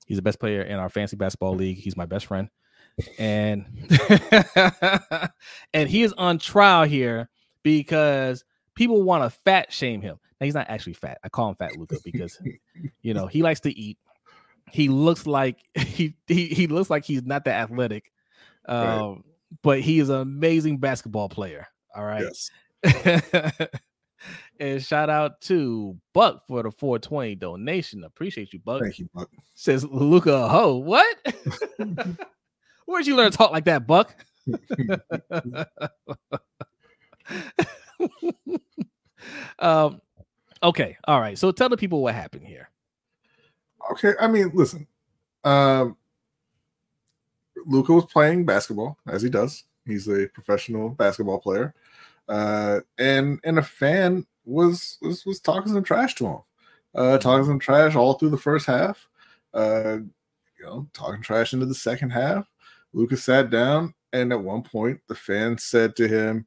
he's 0.06 0.16
the 0.16 0.22
best 0.22 0.40
player 0.40 0.62
in 0.62 0.78
our 0.78 0.88
fantasy 0.88 1.16
basketball 1.16 1.54
league. 1.54 1.78
He's 1.78 1.96
my 1.96 2.06
best 2.06 2.26
friend, 2.26 2.48
and 3.18 3.66
and 5.74 5.88
he 5.88 6.02
is 6.02 6.12
on 6.14 6.38
trial 6.38 6.84
here 6.84 7.28
because 7.62 8.44
people 8.74 9.02
want 9.02 9.22
to 9.24 9.38
fat 9.44 9.72
shame 9.72 10.00
him. 10.00 10.18
Now 10.40 10.44
he's 10.44 10.54
not 10.54 10.68
actually 10.70 10.94
fat. 10.94 11.18
I 11.24 11.28
call 11.28 11.48
him 11.50 11.56
Fat 11.56 11.76
Luka 11.76 11.96
because 12.04 12.38
you 13.02 13.14
know 13.14 13.26
he 13.26 13.42
likes 13.42 13.60
to 13.60 13.78
eat. 13.78 13.98
He 14.70 14.88
looks 14.88 15.26
like 15.26 15.58
he 15.74 16.14
he, 16.26 16.46
he 16.46 16.66
looks 16.66 16.90
like 16.90 17.04
he's 17.04 17.22
not 17.22 17.44
that 17.44 17.60
athletic, 17.62 18.10
um, 18.66 18.78
Right. 18.78 19.18
but 19.62 19.80
he 19.80 19.98
is 19.98 20.08
an 20.08 20.20
amazing 20.20 20.78
basketball 20.78 21.28
player. 21.28 21.66
All 21.94 22.04
right. 22.04 22.22
Yes. 22.22 22.50
and 24.60 24.82
shout 24.82 25.08
out 25.10 25.40
to 25.42 25.96
Buck 26.12 26.46
for 26.46 26.62
the 26.62 26.70
420 26.70 27.34
donation. 27.36 28.04
Appreciate 28.04 28.52
you, 28.52 28.58
Buck. 28.58 28.82
Thank 28.82 28.98
you, 28.98 29.08
Buck. 29.14 29.30
Says 29.54 29.84
Luka 29.84 30.48
Ho. 30.48 30.76
What? 30.76 31.16
Where'd 32.86 33.06
you 33.06 33.16
learn 33.16 33.30
to 33.30 33.36
talk 33.36 33.50
like 33.52 33.66
that, 33.66 33.86
Buck? 33.86 34.16
um, 39.58 40.00
okay, 40.62 40.96
all 41.04 41.20
right. 41.20 41.36
So 41.38 41.50
tell 41.52 41.68
the 41.68 41.76
people 41.76 42.00
what 42.02 42.14
happened 42.14 42.46
here. 42.46 42.70
Okay, 43.92 44.14
I 44.20 44.28
mean, 44.28 44.50
listen. 44.54 44.86
Um 45.44 45.96
Luka 47.66 47.92
was 47.92 48.04
playing 48.06 48.44
basketball 48.44 48.98
as 49.06 49.22
he 49.22 49.30
does. 49.30 49.64
He's 49.84 50.08
a 50.08 50.28
professional 50.28 50.90
basketball 50.90 51.38
player. 51.38 51.74
Uh 52.28 52.80
and 52.98 53.40
and 53.44 53.58
a 53.58 53.62
fan 53.62 54.26
was 54.44 54.98
was, 55.02 55.24
was 55.24 55.40
talking 55.40 55.72
some 55.72 55.84
trash 55.84 56.14
to 56.16 56.26
him. 56.26 56.38
Uh 56.94 57.18
talking 57.18 57.46
some 57.46 57.58
trash 57.58 57.94
all 57.94 58.14
through 58.14 58.30
the 58.30 58.36
first 58.38 58.66
half. 58.66 59.08
Uh 59.54 59.98
you 60.58 60.64
know, 60.64 60.88
talking 60.92 61.22
trash 61.22 61.52
into 61.52 61.66
the 61.66 61.74
second 61.74 62.10
half. 62.10 62.48
Luka 62.96 63.16
sat 63.16 63.50
down 63.50 63.94
and 64.14 64.32
at 64.32 64.42
one 64.42 64.62
point 64.62 64.98
the 65.06 65.14
fan 65.14 65.58
said 65.58 65.94
to 65.96 66.08
him, 66.08 66.46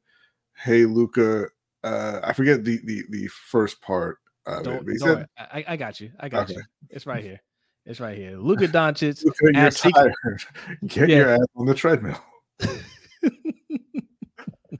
"Hey 0.56 0.84
Luka, 0.84 1.46
uh 1.84 2.20
I 2.22 2.32
forget 2.32 2.64
the 2.64 2.78
the 2.84 3.04
the 3.08 3.28
first 3.28 3.80
part 3.80 4.18
of 4.46 4.64
Don't, 4.64 4.84
don't 4.84 4.98
said. 4.98 5.26
I, 5.38 5.64
I 5.68 5.76
got 5.76 6.00
you. 6.00 6.10
I 6.18 6.28
got 6.28 6.50
Okay. 6.50 6.54
you. 6.54 6.62
It's 6.90 7.06
right 7.06 7.22
here. 7.22 7.40
It's 7.86 8.00
right 8.00 8.16
here. 8.18 8.36
Luka 8.36 8.66
Doncic. 8.66 9.24
Luka, 9.42 9.58
you're 9.58 9.70
tired. 9.70 10.14
Get 10.86 11.08
Yeah. 11.08 11.16
your 11.16 11.28
ass 11.30 11.46
on 11.56 11.66
the 11.66 11.74
treadmill. 11.74 12.20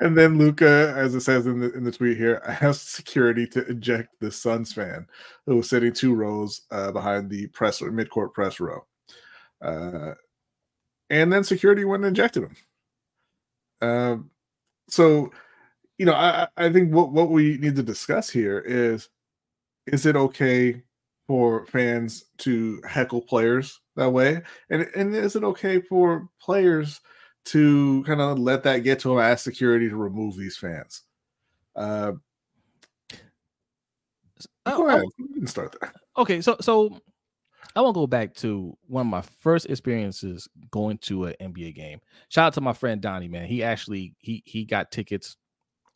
and 0.00 0.16
then 0.16 0.38
Luka, 0.38 0.92
as 0.96 1.14
it 1.14 1.20
says 1.20 1.46
in 1.46 1.60
the 1.60 1.72
in 1.74 1.84
the 1.84 1.92
tweet 1.92 2.16
here, 2.16 2.42
asked 2.60 2.92
security 2.92 3.46
to 3.48 3.60
eject 3.68 4.08
the 4.20 4.30
Suns 4.32 4.72
fan 4.72 5.06
who 5.46 5.56
was 5.56 5.68
sitting 5.68 5.92
two 5.92 6.14
rows 6.14 6.62
uh, 6.72 6.90
behind 6.90 7.30
the 7.30 7.46
press 7.48 7.80
or 7.80 7.92
mid-court 7.92 8.34
press 8.34 8.58
row. 8.58 8.84
Uh, 9.62 10.14
and 11.10 11.32
then 11.32 11.44
security 11.44 11.84
went 11.84 12.04
and 12.04 12.08
injected 12.08 12.44
him. 12.44 12.56
Uh, 13.80 14.16
so, 14.88 15.30
you 15.98 16.06
know, 16.06 16.14
I, 16.14 16.48
I 16.56 16.72
think 16.72 16.92
what, 16.94 17.12
what 17.12 17.30
we 17.30 17.58
need 17.58 17.76
to 17.76 17.82
discuss 17.82 18.30
here 18.30 18.60
is 18.60 19.08
is 19.86 20.06
it 20.06 20.16
okay 20.16 20.82
for 21.26 21.66
fans 21.66 22.24
to 22.38 22.80
heckle 22.86 23.22
players 23.22 23.80
that 23.96 24.10
way? 24.10 24.42
And, 24.70 24.88
and 24.96 25.14
is 25.14 25.36
it 25.36 25.44
okay 25.44 25.80
for 25.80 26.28
players 26.40 27.00
to 27.46 28.04
kind 28.04 28.20
of 28.20 28.38
let 28.38 28.62
that 28.64 28.78
get 28.78 29.00
to 29.00 29.08
them, 29.08 29.18
ask 29.18 29.44
security 29.44 29.88
to 29.88 29.96
remove 29.96 30.36
these 30.36 30.56
fans? 30.56 31.02
Uh, 31.74 32.12
Oh, 34.66 34.76
go 34.76 34.84
oh, 34.84 34.88
ahead. 34.88 35.02
You 35.18 35.28
can 35.34 35.46
start 35.46 35.74
there. 35.80 35.92
okay, 36.16 36.40
so 36.40 36.56
so 36.60 37.00
I 37.74 37.80
want 37.80 37.94
to 37.94 38.00
go 38.00 38.06
back 38.06 38.34
to 38.36 38.76
one 38.86 39.06
of 39.06 39.10
my 39.10 39.22
first 39.22 39.66
experiences 39.66 40.48
going 40.70 40.98
to 40.98 41.26
an 41.26 41.34
NBA 41.40 41.74
game. 41.74 42.00
Shout 42.28 42.46
out 42.46 42.54
to 42.54 42.60
my 42.60 42.72
friend 42.72 43.00
Donnie, 43.00 43.28
man. 43.28 43.46
He 43.46 43.62
actually 43.62 44.14
he 44.18 44.42
he 44.44 44.64
got 44.64 44.90
tickets, 44.90 45.36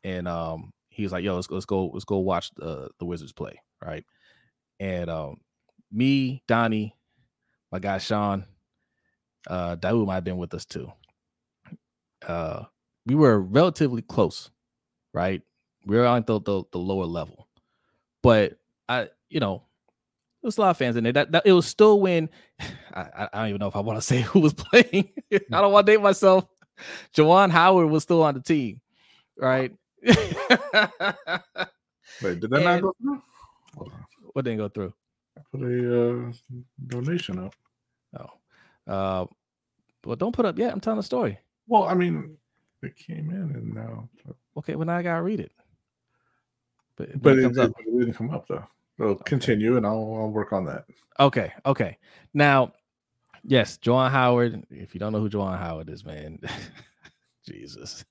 and 0.05 0.29
um 0.29 0.73
he 0.89 1.03
was 1.03 1.13
like, 1.13 1.25
"Yo, 1.25 1.35
let's 1.35 1.47
go, 1.47 1.55
let's 1.57 1.67
go, 1.67 1.87
let's 1.89 2.05
go 2.05 2.19
watch 2.19 2.51
the 2.55 2.91
the 2.99 3.05
Wizards 3.05 3.33
play." 3.33 3.61
Right, 3.85 4.05
and 4.79 5.11
um 5.11 5.39
me, 5.91 6.43
Donnie, 6.47 6.95
my 7.73 7.79
guy 7.79 7.99
Sean, 7.99 8.45
uh, 9.49 9.77
Daoud 9.77 10.07
might 10.07 10.15
have 10.15 10.25
been 10.25 10.39
with 10.39 10.55
us 10.55 10.65
too. 10.65 10.91
Uh, 12.27 12.65
we 13.07 13.15
were 13.15 13.41
relatively 13.41 14.03
close, 14.03 14.51
right? 15.13 15.43
We 15.87 15.97
were 15.97 16.07
on 16.07 16.25
the, 16.27 16.41
the 16.41 16.65
the 16.73 16.79
lower 16.79 17.05
level, 17.05 17.49
but 18.23 18.59
I, 18.89 19.09
you 19.29 19.41
know, 19.41 19.65
there 20.45 20.49
was 20.49 20.59
a 20.59 20.61
lot 20.61 20.71
of 20.73 20.77
fans 20.77 20.95
in 20.97 21.05
there. 21.05 21.13
That, 21.15 21.33
that 21.33 21.47
it 21.47 21.53
was 21.53 21.65
still 21.65 21.99
when 22.01 22.29
I, 22.95 23.29
I 23.33 23.39
don't 23.39 23.49
even 23.49 23.61
know 23.61 23.69
if 23.69 23.77
I 23.77 23.81
want 23.81 23.97
to 23.97 24.03
say 24.03 24.21
who 24.31 24.41
was 24.41 24.53
playing. 24.53 25.09
I 25.33 25.39
don't 25.49 25.73
want 25.73 25.87
to 25.87 25.93
date 25.93 26.03
myself. 26.03 26.47
Juwan 27.17 27.51
Howard 27.51 27.89
was 27.89 28.03
still 28.03 28.23
on 28.23 28.35
the 28.35 28.41
team, 28.41 28.83
right? 29.39 29.73
Wait, 30.03 30.17
did 32.41 32.51
that 32.51 32.63
not 32.63 32.83
go 32.83 32.93
through? 33.01 33.23
What 34.35 34.45
didn't 34.45 34.59
go 34.59 34.69
through? 34.69 34.93
I 35.39 35.41
put 35.51 35.63
a 35.63 36.27
uh, 36.29 36.33
donation 36.89 37.39
up. 37.39 37.55
Oh, 38.19 38.93
uh, 38.93 39.27
well, 40.05 40.17
don't 40.17 40.35
put 40.35 40.45
up 40.45 40.59
yet. 40.59 40.75
I'm 40.75 40.81
telling 40.81 40.99
the 40.99 41.05
story. 41.05 41.39
Well, 41.69 41.85
I 41.85 41.95
mean, 41.95 42.37
it 42.83 42.97
came 42.97 43.31
in 43.31 43.57
and 43.57 43.73
now, 43.73 44.11
Okay, 44.59 44.75
well 44.75 44.87
now 44.87 44.99
I 44.99 45.03
gotta 45.03 45.23
read 45.23 45.41
it. 45.41 45.53
But, 46.97 47.23
but 47.23 47.33
it 47.35 47.39
it, 47.39 47.43
comes 47.45 47.59
up. 47.59 47.71
it 47.79 47.99
didn't 47.99 48.15
come 48.15 48.31
up 48.31 48.47
though. 48.47 48.67
So 48.99 49.17
continue, 49.17 49.77
and 49.77 49.87
I'll, 49.87 50.17
I'll 50.21 50.31
work 50.31 50.53
on 50.53 50.65
that. 50.67 50.85
Okay, 51.19 51.53
okay. 51.67 51.99
Now, 52.33 52.73
yes, 53.43 53.79
Juwan 53.79 54.11
Howard. 54.11 54.65
If 54.71 54.95
you 54.95 55.01
don't 55.01 55.13
know 55.13 55.21
who 55.21 55.31
Juwan 55.31 55.59
Howard 55.59 55.91
is, 55.91 56.05
man, 56.05 56.39
Jesus, 57.47 58.05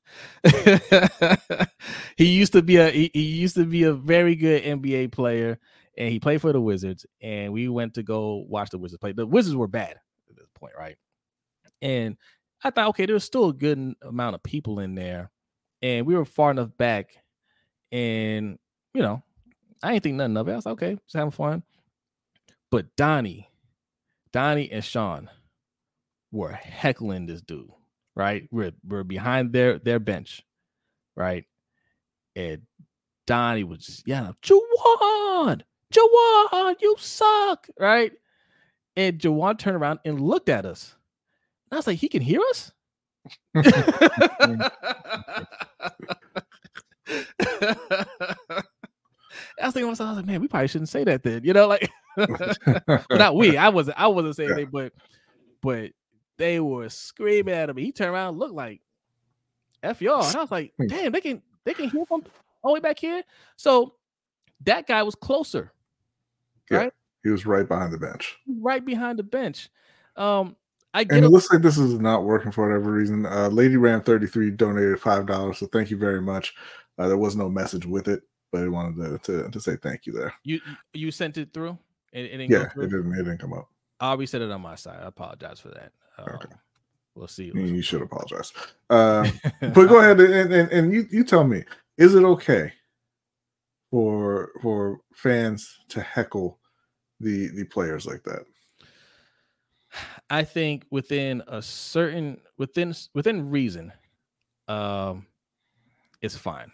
he 2.18 2.26
used 2.26 2.54
to 2.54 2.62
be 2.62 2.78
a 2.78 2.90
he, 2.90 3.12
he 3.14 3.22
used 3.22 3.56
to 3.56 3.66
be 3.66 3.84
a 3.84 3.94
very 3.94 4.36
good 4.36 4.64
NBA 4.64 5.12
player, 5.12 5.58
and 5.98 6.12
he 6.12 6.20
played 6.20 6.42
for 6.42 6.52
the 6.52 6.62
Wizards. 6.62 7.06
And 7.22 7.54
we 7.54 7.70
went 7.70 7.94
to 7.96 8.04
go 8.04 8.46
watch 8.48 8.70
the 8.70 8.78
Wizards 8.78 9.00
play. 9.00 9.14
The 9.14 9.26
Wizards 9.26 9.56
were 9.56 9.68
bad 9.68 10.00
at 10.30 10.36
this 10.36 10.50
point, 10.54 10.74
right? 10.78 10.98
And 11.82 12.18
I 12.64 12.70
thought, 12.70 12.90
okay, 12.90 13.06
there's 13.06 13.24
still 13.24 13.50
a 13.50 13.54
good 13.54 13.96
amount 14.02 14.36
of 14.36 14.44
people 14.44 14.80
in 14.80 14.96
there, 14.96 15.32
and 15.82 16.06
we 16.06 16.16
were 16.16 16.26
far 16.26 16.52
enough 16.52 16.70
back, 16.78 17.16
and 17.92 18.60
you 18.94 19.02
know, 19.02 19.24
I 19.84 19.92
didn't 19.92 20.04
think 20.04 20.16
nothing 20.16 20.38
of 20.38 20.48
it. 20.48 20.54
I 20.54 20.56
was 20.56 20.66
like, 20.66 20.74
okay, 20.74 20.96
just 21.06 21.16
having 21.16 21.32
fun. 21.32 21.64
But 22.72 22.96
Donnie, 22.96 23.50
Donnie 24.32 24.72
and 24.72 24.84
Sean 24.84 25.30
were 26.32 26.54
heckling 26.54 27.26
this 27.28 27.42
dude, 27.42 27.70
right? 28.16 28.48
We're 28.50 28.72
we're 28.88 29.04
behind 29.04 29.54
their 29.54 29.78
their 29.78 30.00
bench, 30.00 30.42
right? 31.16 31.46
And 32.36 32.64
Donnie 33.28 33.64
was 33.64 33.86
just 33.86 34.08
yelling, 34.08 34.36
Juwan, 34.42 35.62
Juwan, 35.94 36.76
you 36.82 36.96
suck, 36.98 37.68
right? 37.80 38.12
And 38.96 39.20
Juwan 39.20 39.60
turned 39.60 39.76
around 39.76 40.00
and 40.06 40.20
looked 40.20 40.50
at 40.50 40.66
us. 40.66 40.96
And 41.70 41.76
I 41.76 41.80
was 41.80 41.88
like, 41.88 42.00
he 42.00 42.08
can 42.08 42.22
hear 42.22 42.42
us? 42.50 42.72
I 49.64 49.68
was 49.68 49.74
thinking 49.74 49.88
I 49.88 49.89
was 49.91 49.99
like, 49.99 50.26
man, 50.26 50.41
we 50.41 50.47
probably 50.47 50.68
shouldn't 50.68 50.89
say 50.89 51.03
that 51.05 51.24
then, 51.24 51.43
you 51.43 51.53
know, 51.53 51.68
like 51.68 51.89
not 53.09 53.36
we. 53.36 53.57
I 53.57 53.70
wasn't. 53.70 53.99
I 53.99 54.07
wasn't 54.07 54.36
saying 54.36 54.49
Yeah. 54.49 54.55
anything, 54.55 54.72
but 54.72 54.93
but 55.61 55.91
they 56.38 56.59
were 56.59 56.89
screaming 56.89 57.53
at 57.55 57.70
him. 57.70 57.78
He 57.78 57.91
turned 57.91 58.11
around, 58.11 58.30
and 58.30 58.39
looked 58.39 58.53
like 58.53 58.82
f 59.82 60.01
y'all, 60.01 60.26
and 60.26 60.36
I 60.36 60.41
was 60.41 60.51
like, 60.51 60.74
damn, 60.88 61.11
they 61.11 61.22
can 61.22 61.41
they 61.66 61.74
can 61.74 61.89
hear 61.89 62.05
from 62.05 62.24
all 62.61 62.72
the 62.72 62.74
way 62.76 62.80
back 62.80 62.99
here. 62.99 63.24
So 63.55 63.95
that 64.66 64.88
guy 64.88 65.03
was 65.03 65.16
closer, 65.16 65.72
Right? 66.70 66.93
He 67.24 67.30
was 67.30 67.45
right 67.45 67.68
behind 67.68 67.93
the 67.93 67.97
bench. 67.97 68.38
right 68.59 68.84
behind 68.84 69.18
the 69.20 69.24
bench. 69.24 69.70
Um, 70.18 70.55
I 70.93 71.03
get 71.05 71.16
And 71.16 71.26
it 71.26 71.28
a, 71.28 71.32
looks 71.32 71.49
like 71.51 71.61
this 71.61 71.78
is 71.78 71.99
not 71.99 72.24
working 72.26 72.51
for 72.51 72.68
whatever 72.68 72.91
reason. 72.91 73.26
Uh, 73.26 73.47
Lady 73.47 73.78
Ram 73.78 74.01
33 74.01 74.51
donated 74.51 74.99
$5. 74.99 75.55
So 75.55 75.66
thank 75.68 75.89
you 75.89 75.97
very 75.97 76.22
much. 76.22 76.53
Uh, 76.99 77.07
there 77.07 77.18
was 77.18 77.36
no 77.36 77.49
message 77.49 77.86
with 77.86 78.07
it, 78.07 78.22
but 78.54 78.64
I 78.64 78.68
wanted 78.68 79.24
to, 79.26 79.43
to, 79.43 79.49
to 79.49 79.60
say 79.60 79.76
thank 79.82 80.06
you 80.06 80.14
there. 80.14 80.34
you 80.43 80.62
you 80.93 81.12
sent 81.12 81.38
it 81.38 81.51
through. 81.54 81.78
It, 82.14 82.26
it 82.26 82.38
didn't 82.38 82.51
Yeah, 82.51 82.70
through. 82.70 82.84
it 82.84 82.89
didn't, 82.91 83.14
it 83.14 83.24
didn't 83.24 83.39
come 83.39 83.51
up. 83.51 83.68
I'll 83.99 84.16
reset 84.16 84.41
it 84.41 84.51
on 84.51 84.62
my 84.62 84.76
side. 84.76 84.99
I 85.01 85.08
apologize 85.08 85.60
for 85.60 85.70
that. 85.70 85.91
Um, 86.20 86.36
Okay. 86.36 86.56
We'll 87.16 87.28
see. 87.28 87.51
You 87.54 87.82
should 87.82 88.01
apologize. 88.01 88.51
Uh, 88.89 89.30
but 89.62 89.86
go 89.88 89.99
ahead 89.99 90.20
and, 90.20 90.51
and, 90.51 90.72
and 90.72 90.93
you, 90.93 91.06
you 91.12 91.24
tell 91.24 91.43
me, 91.43 91.64
is 91.97 92.16
it 92.16 92.24
okay 92.24 92.74
for 93.91 94.51
for 94.62 94.99
fans 95.14 95.80
to 95.89 96.01
heckle 96.01 96.60
the 97.20 97.49
the 97.49 97.66
players 97.66 98.08
like 98.08 98.24
that? 98.24 98.45
I 100.32 100.43
think 100.43 100.86
within 100.89 101.43
a 101.47 101.62
certain 101.62 102.41
within 102.58 102.95
within 103.14 103.51
reason, 103.51 103.93
um, 104.68 105.28
it's 106.22 106.36
fine. 106.36 106.72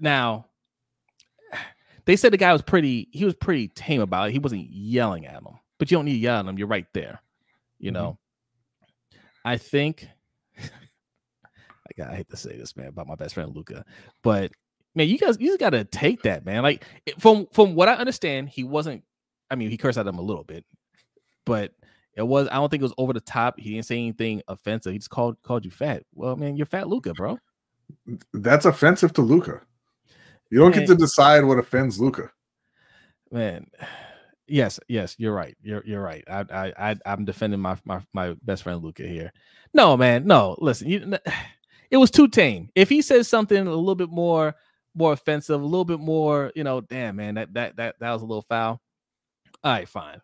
Now, 0.00 0.46
they 2.04 2.16
said 2.16 2.32
the 2.32 2.36
guy 2.36 2.52
was 2.52 2.62
pretty. 2.62 3.08
He 3.12 3.24
was 3.24 3.34
pretty 3.34 3.68
tame 3.68 4.00
about 4.00 4.28
it. 4.28 4.32
He 4.32 4.38
wasn't 4.38 4.68
yelling 4.70 5.26
at 5.26 5.42
them, 5.42 5.58
but 5.78 5.90
you 5.90 5.96
don't 5.96 6.04
need 6.04 6.12
to 6.12 6.18
yell 6.18 6.38
at 6.40 6.46
them. 6.46 6.58
You're 6.58 6.68
right 6.68 6.86
there. 6.94 7.20
You 7.78 7.90
Mhm. 7.90 7.94
know. 7.94 8.18
I 9.44 9.56
think. 9.58 10.06
I 10.58 11.90
got. 11.96 12.10
I 12.10 12.16
hate 12.16 12.28
to 12.30 12.36
say 12.36 12.56
this, 12.56 12.76
man, 12.76 12.88
about 12.88 13.06
my 13.06 13.14
best 13.16 13.34
friend 13.34 13.54
Luka, 13.54 13.84
but 14.22 14.52
man, 14.94 15.08
you 15.08 15.18
guys, 15.18 15.36
you 15.40 15.48
just 15.48 15.60
got 15.60 15.70
to 15.70 15.84
take 15.84 16.22
that, 16.22 16.44
man. 16.44 16.62
Like 16.62 16.84
from 17.18 17.46
from 17.52 17.74
what 17.74 17.88
I 17.88 17.94
understand, 17.94 18.48
he 18.48 18.64
wasn't. 18.64 19.04
I 19.50 19.54
mean, 19.54 19.70
he 19.70 19.76
cursed 19.76 19.98
at 19.98 20.06
him 20.06 20.18
a 20.18 20.22
little 20.22 20.42
bit, 20.44 20.64
but 21.44 21.72
it 22.16 22.26
was. 22.26 22.48
I 22.48 22.54
don't 22.54 22.68
think 22.70 22.80
it 22.80 22.84
was 22.84 22.94
over 22.98 23.12
the 23.12 23.20
top. 23.20 23.58
He 23.60 23.74
didn't 23.74 23.86
say 23.86 23.98
anything 23.98 24.42
offensive. 24.48 24.92
He 24.92 24.98
just 24.98 25.10
called 25.10 25.36
called 25.42 25.64
you 25.64 25.70
fat. 25.70 26.02
Well, 26.14 26.34
man, 26.36 26.56
you're 26.56 26.66
fat, 26.66 26.88
Luka, 26.88 27.12
bro. 27.14 27.38
That's 28.32 28.64
offensive 28.64 29.12
to 29.12 29.22
Luka. 29.22 29.60
You 30.50 30.60
don't 30.60 30.74
get 30.74 30.86
to 30.86 30.94
decide 30.94 31.44
what 31.44 31.58
offends 31.58 32.00
Luka. 32.00 32.30
Man, 33.30 33.66
yes, 34.46 34.78
yes, 34.88 35.16
you're 35.18 35.34
right. 35.34 35.56
You're 35.62 35.82
you're 35.84 36.02
right. 36.02 36.24
I 36.28 36.44
I, 36.50 36.90
I 36.90 36.96
I'm 37.04 37.24
defending 37.24 37.60
my 37.60 37.76
my 37.84 38.00
my 38.12 38.36
best 38.42 38.62
friend 38.62 38.82
Luka 38.82 39.02
here. 39.02 39.32
No, 39.74 39.96
man, 39.96 40.26
no. 40.26 40.56
Listen, 40.58 40.88
you, 40.88 41.18
it 41.90 41.96
was 41.96 42.10
too 42.10 42.28
tame. 42.28 42.70
If 42.74 42.88
he 42.88 43.02
says 43.02 43.28
something 43.28 43.58
a 43.58 43.70
little 43.70 43.94
bit 43.94 44.10
more 44.10 44.54
more 44.94 45.12
offensive, 45.12 45.60
a 45.60 45.64
little 45.64 45.84
bit 45.84 46.00
more, 46.00 46.52
you 46.54 46.64
know, 46.64 46.80
damn 46.80 47.16
man, 47.16 47.34
that 47.34 47.52
that 47.54 47.76
that 47.76 47.96
that 48.00 48.12
was 48.12 48.22
a 48.22 48.26
little 48.26 48.42
foul. 48.42 48.80
All 49.64 49.72
right, 49.72 49.88
fine. 49.88 50.20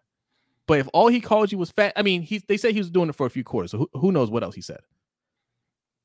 But 0.67 0.79
if 0.79 0.89
all 0.93 1.09
he 1.09 1.21
called 1.21 1.51
you 1.51 1.59
was 1.59 1.71
fat, 1.71 1.93
I 1.97 2.03
mean, 2.03 2.23
he 2.23 2.43
they 2.47 2.57
say 2.57 2.73
he 2.73 2.79
was 2.79 2.91
doing 2.91 3.09
it 3.09 3.15
for 3.15 3.27
a 3.27 3.31
few 3.31 3.45
quarters. 3.45 3.73
So 3.73 3.79
who, 3.79 3.91
who 3.95 4.13
knows 4.13 4.31
what 4.31 4.43
else 4.43 4.55
he 4.55 4.63
said? 4.63 4.81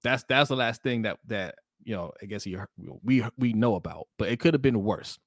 That's 0.03 0.23
that's 0.27 0.49
the 0.49 0.55
last 0.55 0.81
thing 0.83 1.03
that 1.03 1.19
that 1.27 1.55
you 1.87 1.95
know. 1.95 2.11
I 2.21 2.25
guess 2.25 2.43
he 2.43 2.55
we 3.03 3.23
we 3.37 3.53
know 3.53 3.75
about, 3.75 4.07
but 4.19 4.27
it 4.29 4.39
could 4.39 4.53
have 4.53 4.61
been 4.61 4.83
worse. 4.83 5.17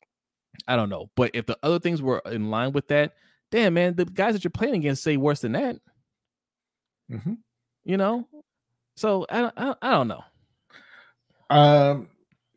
I 0.68 0.76
don't 0.76 0.90
know. 0.90 1.10
But 1.16 1.30
if 1.34 1.46
the 1.46 1.58
other 1.62 1.78
things 1.80 2.02
were 2.02 2.22
in 2.26 2.50
line 2.50 2.72
with 2.72 2.86
that, 2.88 3.14
damn 3.50 3.74
man, 3.74 3.96
the 3.96 4.04
guys 4.04 4.34
that 4.34 4.44
you're 4.44 4.50
playing 4.50 4.74
against 4.74 5.02
say 5.02 5.16
worse 5.16 5.40
than 5.40 5.52
that. 5.52 5.76
Mhm. 7.10 7.38
You 7.84 7.96
know, 7.96 8.28
so 8.96 9.26
I 9.30 9.40
don't- 9.40 9.54
I, 9.56 9.64
don't- 9.64 9.78
I 9.82 9.90
don't 9.90 10.08
know. 10.08 10.24
Um, 11.50 12.08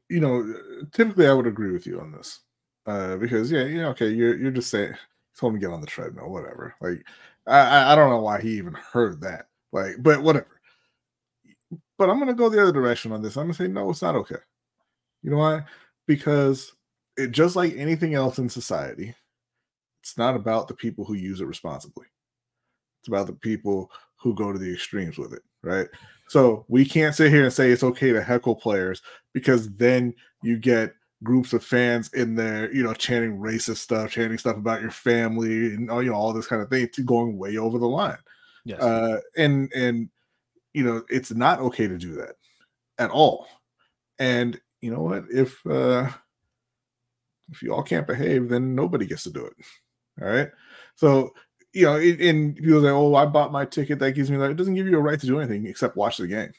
you 0.09 0.19
know, 0.19 0.53
typically 0.91 1.27
I 1.27 1.33
would 1.33 1.47
agree 1.47 1.71
with 1.71 1.87
you 1.87 1.99
on 1.99 2.11
this, 2.11 2.41
uh, 2.85 3.15
because 3.17 3.51
yeah, 3.51 3.63
yeah, 3.63 3.87
okay, 3.89 4.09
you're 4.09 4.37
you're 4.37 4.51
just 4.51 4.69
saying 4.69 4.93
told 5.39 5.53
him 5.53 5.59
to 5.59 5.65
get 5.65 5.73
on 5.73 5.81
the 5.81 5.87
treadmill, 5.87 6.29
whatever. 6.29 6.75
Like, 6.81 7.03
I 7.47 7.59
I- 7.59 7.91
I 7.93 7.95
don't 7.95 8.09
know 8.11 8.21
why 8.21 8.41
he 8.41 8.49
even 8.57 8.73
heard 8.73 9.21
that, 9.21 9.47
like, 9.71 9.95
but 9.99 10.21
whatever. 10.21 10.52
But 11.97 12.09
I'm 12.09 12.19
gonna 12.19 12.33
go 12.33 12.49
the 12.49 12.61
other 12.61 12.71
direction 12.71 13.11
on 13.11 13.21
this. 13.21 13.37
I'm 13.37 13.45
gonna 13.45 13.53
say 13.53 13.67
no, 13.67 13.89
it's 13.89 14.01
not 14.01 14.15
okay. 14.15 14.35
You 15.21 15.31
know 15.31 15.37
why? 15.37 15.63
Because 16.07 16.73
it 17.17 17.31
just 17.31 17.55
like 17.55 17.75
anything 17.75 18.13
else 18.13 18.39
in 18.39 18.49
society, 18.49 19.13
it's 20.01 20.17
not 20.17 20.35
about 20.35 20.67
the 20.67 20.73
people 20.73 21.05
who 21.05 21.13
use 21.13 21.41
it 21.41 21.45
responsibly. 21.45 22.07
It's 23.01 23.07
about 23.07 23.27
the 23.27 23.33
people 23.33 23.91
who 24.17 24.33
go 24.33 24.51
to 24.51 24.59
the 24.59 24.73
extremes 24.73 25.17
with 25.17 25.33
it, 25.33 25.41
right? 25.61 25.87
So 26.27 26.65
we 26.67 26.85
can't 26.85 27.15
sit 27.15 27.31
here 27.31 27.43
and 27.43 27.53
say 27.53 27.71
it's 27.71 27.83
okay 27.83 28.11
to 28.13 28.23
heckle 28.23 28.55
players 28.55 29.01
because 29.33 29.69
then 29.75 30.13
you 30.41 30.57
get 30.57 30.93
groups 31.23 31.53
of 31.53 31.63
fans 31.63 32.11
in 32.13 32.35
there, 32.35 32.73
you 32.73 32.83
know, 32.83 32.93
chanting 32.93 33.37
racist 33.37 33.77
stuff, 33.77 34.11
chanting 34.11 34.37
stuff 34.37 34.57
about 34.57 34.81
your 34.81 34.91
family, 34.91 35.73
and 35.73 35.81
you 35.81 36.11
know 36.11 36.13
all 36.13 36.33
this 36.33 36.47
kind 36.47 36.61
of 36.61 36.69
thing, 36.69 36.89
going 37.05 37.37
way 37.37 37.57
over 37.57 37.77
the 37.77 37.87
line. 37.87 38.17
Yes. 38.65 38.81
Uh, 38.81 39.19
and 39.37 39.71
and 39.73 40.09
you 40.73 40.83
know 40.83 41.03
it's 41.09 41.31
not 41.31 41.59
okay 41.59 41.87
to 41.87 41.97
do 41.97 42.13
that 42.15 42.35
at 42.97 43.09
all. 43.09 43.47
And 44.19 44.59
you 44.81 44.91
know 44.91 45.01
what? 45.01 45.25
If 45.31 45.65
uh, 45.65 46.09
if 47.51 47.61
you 47.61 47.73
all 47.73 47.83
can't 47.83 48.07
behave, 48.07 48.49
then 48.49 48.75
nobody 48.75 49.05
gets 49.05 49.23
to 49.23 49.31
do 49.31 49.45
it. 49.45 49.53
All 50.21 50.27
right. 50.27 50.49
So 50.95 51.33
you 51.73 51.85
know, 51.85 51.95
and 51.95 52.55
people 52.55 52.81
say, 52.81 52.89
"Oh, 52.89 53.15
I 53.15 53.25
bought 53.25 53.51
my 53.51 53.65
ticket. 53.65 53.99
That 53.99 54.11
gives 54.11 54.29
me 54.29 54.37
that." 54.37 54.51
It 54.51 54.57
doesn't 54.57 54.75
give 54.75 54.87
you 54.87 54.97
a 54.97 55.01
right 55.01 55.19
to 55.19 55.25
do 55.25 55.39
anything 55.39 55.65
except 55.65 55.97
watch 55.97 56.17
the 56.17 56.27
game. 56.27 56.51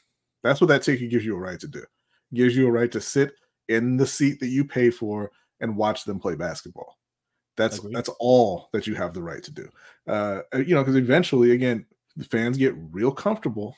That's 0.43 0.59
what 0.59 0.67
that 0.67 0.83
ticket 0.83 1.09
gives 1.09 1.25
you 1.25 1.35
a 1.35 1.39
right 1.39 1.59
to 1.59 1.67
do. 1.67 1.79
It 1.79 2.35
gives 2.35 2.55
you 2.55 2.67
a 2.67 2.71
right 2.71 2.91
to 2.91 3.01
sit 3.01 3.33
in 3.69 3.97
the 3.97 4.05
seat 4.05 4.39
that 4.41 4.47
you 4.47 4.65
pay 4.65 4.89
for 4.89 5.31
and 5.61 5.77
watch 5.77 6.03
them 6.03 6.19
play 6.19 6.35
basketball. 6.35 6.97
That's 7.57 7.79
Agreed. 7.79 7.95
that's 7.95 8.09
all 8.19 8.69
that 8.73 8.85
you 8.85 8.95
have 8.95 9.13
the 9.13 9.23
right 9.23 9.41
to 9.41 9.51
do. 9.51 9.69
Uh, 10.07 10.41
you 10.53 10.75
know, 10.75 10.81
because 10.81 10.97
eventually, 10.97 11.51
again, 11.51 11.85
the 12.17 12.25
fans 12.25 12.57
get 12.57 12.75
real 12.91 13.11
comfortable, 13.11 13.75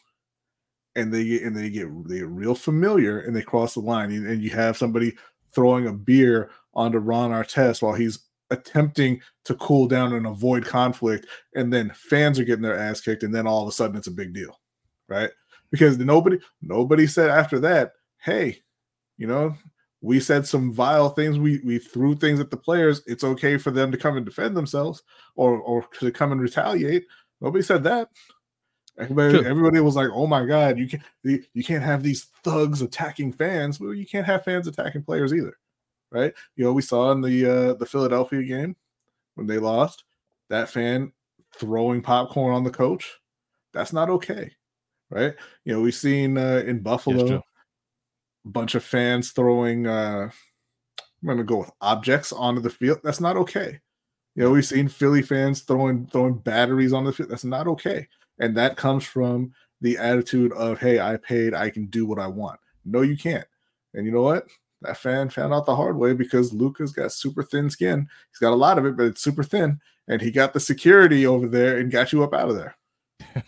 and 0.97 1.13
they 1.13 1.23
get 1.23 1.43
and 1.43 1.55
they 1.55 1.69
get 1.69 1.87
they 2.07 2.17
get 2.19 2.27
real 2.27 2.55
familiar, 2.55 3.21
and 3.21 3.35
they 3.35 3.41
cross 3.41 3.75
the 3.75 3.79
line, 3.79 4.11
and, 4.11 4.27
and 4.27 4.41
you 4.41 4.49
have 4.49 4.75
somebody 4.75 5.13
throwing 5.53 5.87
a 5.87 5.93
beer 5.93 6.49
onto 6.73 6.97
Ron 6.97 7.31
Artest 7.31 7.81
while 7.81 7.93
he's 7.93 8.19
attempting 8.49 9.21
to 9.45 9.55
cool 9.55 9.87
down 9.87 10.13
and 10.13 10.25
avoid 10.25 10.65
conflict, 10.65 11.27
and 11.55 11.71
then 11.71 11.91
fans 11.95 12.39
are 12.39 12.43
getting 12.43 12.63
their 12.63 12.77
ass 12.77 12.99
kicked, 12.99 13.23
and 13.23 13.33
then 13.33 13.47
all 13.47 13.61
of 13.61 13.69
a 13.69 13.71
sudden 13.71 13.95
it's 13.95 14.07
a 14.07 14.11
big 14.11 14.33
deal, 14.33 14.59
right? 15.07 15.29
Because 15.71 15.97
nobody 15.97 16.39
nobody 16.61 17.07
said 17.07 17.29
after 17.29 17.59
that, 17.59 17.93
hey, 18.23 18.61
you 19.17 19.27
know, 19.27 19.55
we 20.01 20.19
said 20.19 20.47
some 20.47 20.73
vile 20.73 21.09
things. 21.09 21.37
We 21.37 21.61
we 21.63 21.77
threw 21.79 22.15
things 22.15 22.39
at 22.39 22.49
the 22.49 22.57
players. 22.57 23.01
It's 23.05 23.23
okay 23.23 23.57
for 23.57 23.71
them 23.71 23.91
to 23.91 23.97
come 23.97 24.17
and 24.17 24.25
defend 24.25 24.57
themselves 24.57 25.03
or 25.35 25.59
or 25.59 25.85
to 25.99 26.11
come 26.11 26.31
and 26.31 26.41
retaliate. 26.41 27.05
Nobody 27.41 27.63
said 27.63 27.83
that. 27.83 28.09
Everybody, 28.99 29.37
True. 29.37 29.47
everybody 29.47 29.79
was 29.79 29.95
like, 29.95 30.09
"Oh 30.11 30.25
my 30.25 30.45
god, 30.45 30.79
you 30.79 30.87
can't 30.87 31.03
you 31.23 31.63
can't 31.63 31.83
have 31.83 32.01
these 32.01 32.27
thugs 32.43 32.81
attacking 32.81 33.33
fans." 33.33 33.79
Well, 33.79 33.93
you 33.93 34.05
can't 34.05 34.25
have 34.25 34.43
fans 34.43 34.67
attacking 34.67 35.03
players 35.03 35.33
either, 35.33 35.57
right? 36.11 36.33
You 36.55 36.65
know, 36.65 36.73
we 36.73 36.81
saw 36.81 37.11
in 37.11 37.21
the 37.21 37.45
uh, 37.45 37.73
the 37.75 37.85
Philadelphia 37.85 38.41
game 38.43 38.75
when 39.35 39.45
they 39.45 39.59
lost 39.59 40.03
that 40.49 40.69
fan 40.69 41.11
throwing 41.55 42.01
popcorn 42.01 42.55
on 42.55 42.63
the 42.63 42.71
coach. 42.71 43.19
That's 43.71 43.93
not 43.93 44.09
okay, 44.09 44.51
right? 45.11 45.35
You 45.63 45.73
know, 45.73 45.81
we've 45.81 45.93
seen 45.93 46.37
uh, 46.37 46.63
in 46.65 46.79
Buffalo 46.79 47.43
a 48.47 48.49
bunch 48.49 48.75
of 48.75 48.83
fans 48.83 49.31
throwing 49.31 49.85
uh 49.87 50.29
I'm 51.21 51.27
gonna 51.27 51.43
go 51.43 51.57
with 51.57 51.71
objects 51.81 52.31
onto 52.31 52.61
the 52.61 52.69
field. 52.69 52.99
That's 53.03 53.19
not 53.19 53.37
okay. 53.37 53.79
You 54.35 54.43
know, 54.43 54.51
we've 54.51 54.65
seen 54.65 54.87
Philly 54.87 55.21
fans 55.21 55.61
throwing 55.61 56.07
throwing 56.07 56.37
batteries 56.37 56.93
on 56.93 57.03
the 57.03 57.11
field. 57.11 57.29
That's 57.29 57.43
not 57.43 57.67
okay. 57.67 58.07
And 58.39 58.55
that 58.57 58.77
comes 58.77 59.03
from 59.03 59.53
the 59.81 59.97
attitude 59.97 60.51
of, 60.53 60.79
hey, 60.79 60.99
I 60.99 61.17
paid, 61.17 61.53
I 61.53 61.69
can 61.69 61.87
do 61.87 62.05
what 62.05 62.19
I 62.19 62.27
want. 62.27 62.59
No, 62.85 63.01
you 63.01 63.17
can't. 63.17 63.45
And 63.93 64.05
you 64.05 64.11
know 64.11 64.21
what? 64.21 64.47
That 64.81 64.97
fan 64.97 65.29
found 65.29 65.53
out 65.53 65.65
the 65.65 65.75
hard 65.75 65.97
way 65.97 66.13
because 66.13 66.53
Luka's 66.53 66.91
got 66.91 67.11
super 67.11 67.43
thin 67.43 67.69
skin. 67.69 68.07
He's 68.31 68.39
got 68.39 68.53
a 68.53 68.55
lot 68.55 68.77
of 68.77 68.85
it, 68.85 68.95
but 68.95 69.07
it's 69.07 69.21
super 69.21 69.43
thin. 69.43 69.79
And 70.07 70.21
he 70.21 70.31
got 70.31 70.53
the 70.53 70.59
security 70.59 71.25
over 71.25 71.47
there 71.47 71.79
and 71.79 71.91
got 71.91 72.13
you 72.13 72.23
up 72.23 72.33
out 72.33 72.49
of 72.49 72.55
there. 72.55 72.75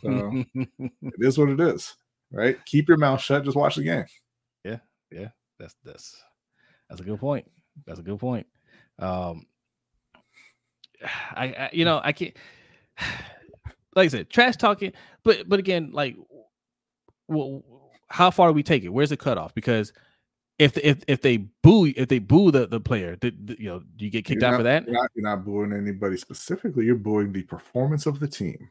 So 0.02 0.44
it 0.56 1.14
is 1.20 1.38
what 1.38 1.50
it 1.50 1.60
is. 1.60 1.96
Right? 2.32 2.58
Keep 2.66 2.88
your 2.88 2.98
mouth 2.98 3.22
shut, 3.22 3.44
just 3.44 3.58
watch 3.58 3.76
the 3.76 3.84
game. 3.84 4.06
Yeah, 4.64 4.78
yeah. 5.12 5.30
That's 5.60 5.76
that's 5.84 6.22
that's 6.90 7.02
a 7.02 7.04
good 7.04 7.20
point. 7.20 7.50
That's 7.86 8.00
a 8.00 8.04
good 8.04 8.20
point. 8.20 8.46
Um, 9.00 9.46
I, 11.04 11.46
I 11.46 11.70
you 11.74 11.86
know 11.86 12.02
I 12.04 12.12
can't 12.12 12.36
like 14.00 14.06
I 14.08 14.10
said 14.10 14.30
trash 14.30 14.56
talking, 14.56 14.94
but 15.24 15.48
but 15.48 15.60
again 15.60 15.92
like, 15.92 16.16
well, 17.28 17.64
how 18.08 18.32
far 18.32 18.50
do 18.50 18.54
we 18.54 18.64
take 18.64 18.84
it? 18.84 18.90
Where's 18.90 19.10
the 19.10 19.18
cutoff? 19.18 19.54
Because 19.54 19.94
if 20.58 20.78
if 20.78 21.04
if 21.08 21.22
they 21.22 21.38
boo 21.38 21.86
if 21.96 22.08
they 22.10 22.20
boo 22.20 22.52
the 22.52 22.68
the 22.68 22.80
player, 22.80 23.16
did, 23.16 23.46
did- 23.46 23.60
you 23.60 23.70
know, 23.70 23.80
do 23.96 24.06
you 24.06 24.12
get 24.12 24.26
kicked 24.26 24.42
You're 24.42 24.48
out 24.50 24.52
not- 24.52 24.58
for 24.58 24.64
that? 24.64 24.86
You're 24.86 24.94
not, 24.94 25.10
you're 25.16 25.24
not 25.24 25.46
booing 25.46 25.74
anybody 25.74 26.18
specifically. 26.18 26.86
You're 26.86 26.96
booing 26.96 27.32
the 27.32 27.44
performance 27.44 28.06
of 28.06 28.20
the 28.20 28.28
team. 28.28 28.70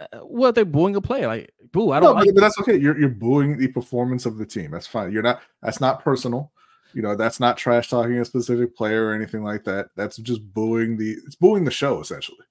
Uh, 0.00 0.20
well, 0.24 0.52
they're 0.52 0.64
booing 0.64 0.96
a 0.96 1.00
player. 1.00 1.26
Like 1.26 1.52
boo, 1.72 1.92
I 1.92 2.00
don't 2.00 2.14
but, 2.14 2.26
like. 2.26 2.34
but 2.34 2.40
that's 2.40 2.58
okay. 2.60 2.76
You're 2.76 2.98
you're 2.98 3.08
booing 3.08 3.58
the 3.58 3.68
performance 3.68 4.26
of 4.26 4.38
the 4.38 4.46
team. 4.46 4.70
That's 4.70 4.86
fine. 4.86 5.12
You're 5.12 5.22
not. 5.22 5.40
That's 5.62 5.80
not 5.80 6.02
personal. 6.02 6.50
You 6.94 7.02
know, 7.02 7.16
that's 7.16 7.40
not 7.40 7.56
trash 7.56 7.90
talking 7.90 8.18
a 8.18 8.24
specific 8.24 8.76
player 8.76 9.06
or 9.06 9.14
anything 9.14 9.42
like 9.42 9.64
that. 9.64 9.88
That's 9.96 10.16
just 10.16 10.40
booing 10.54 10.96
the. 10.96 11.16
It's 11.26 11.34
booing 11.36 11.64
the 11.64 11.70
show 11.70 12.00
essentially. 12.00 12.46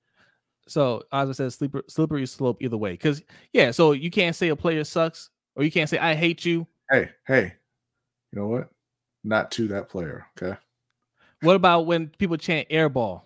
So 0.67 1.03
as 1.11 1.29
I 1.29 1.33
said, 1.33 1.53
slippery, 1.53 1.83
slippery 1.87 2.25
slope 2.25 2.57
either 2.61 2.77
way. 2.77 2.91
Because 2.91 3.21
yeah, 3.51 3.71
so 3.71 3.91
you 3.91 4.09
can't 4.09 4.35
say 4.35 4.49
a 4.49 4.55
player 4.55 4.83
sucks, 4.83 5.29
or 5.55 5.63
you 5.63 5.71
can't 5.71 5.89
say 5.89 5.97
I 5.97 6.15
hate 6.15 6.45
you. 6.45 6.67
Hey, 6.89 7.09
hey, 7.27 7.53
you 8.31 8.39
know 8.39 8.47
what? 8.47 8.69
Not 9.23 9.51
to 9.51 9.67
that 9.69 9.89
player. 9.89 10.25
Okay, 10.37 10.57
What 11.41 11.55
about 11.55 11.85
when 11.85 12.09
people 12.17 12.37
chant 12.37 12.69
airball? 12.69 13.21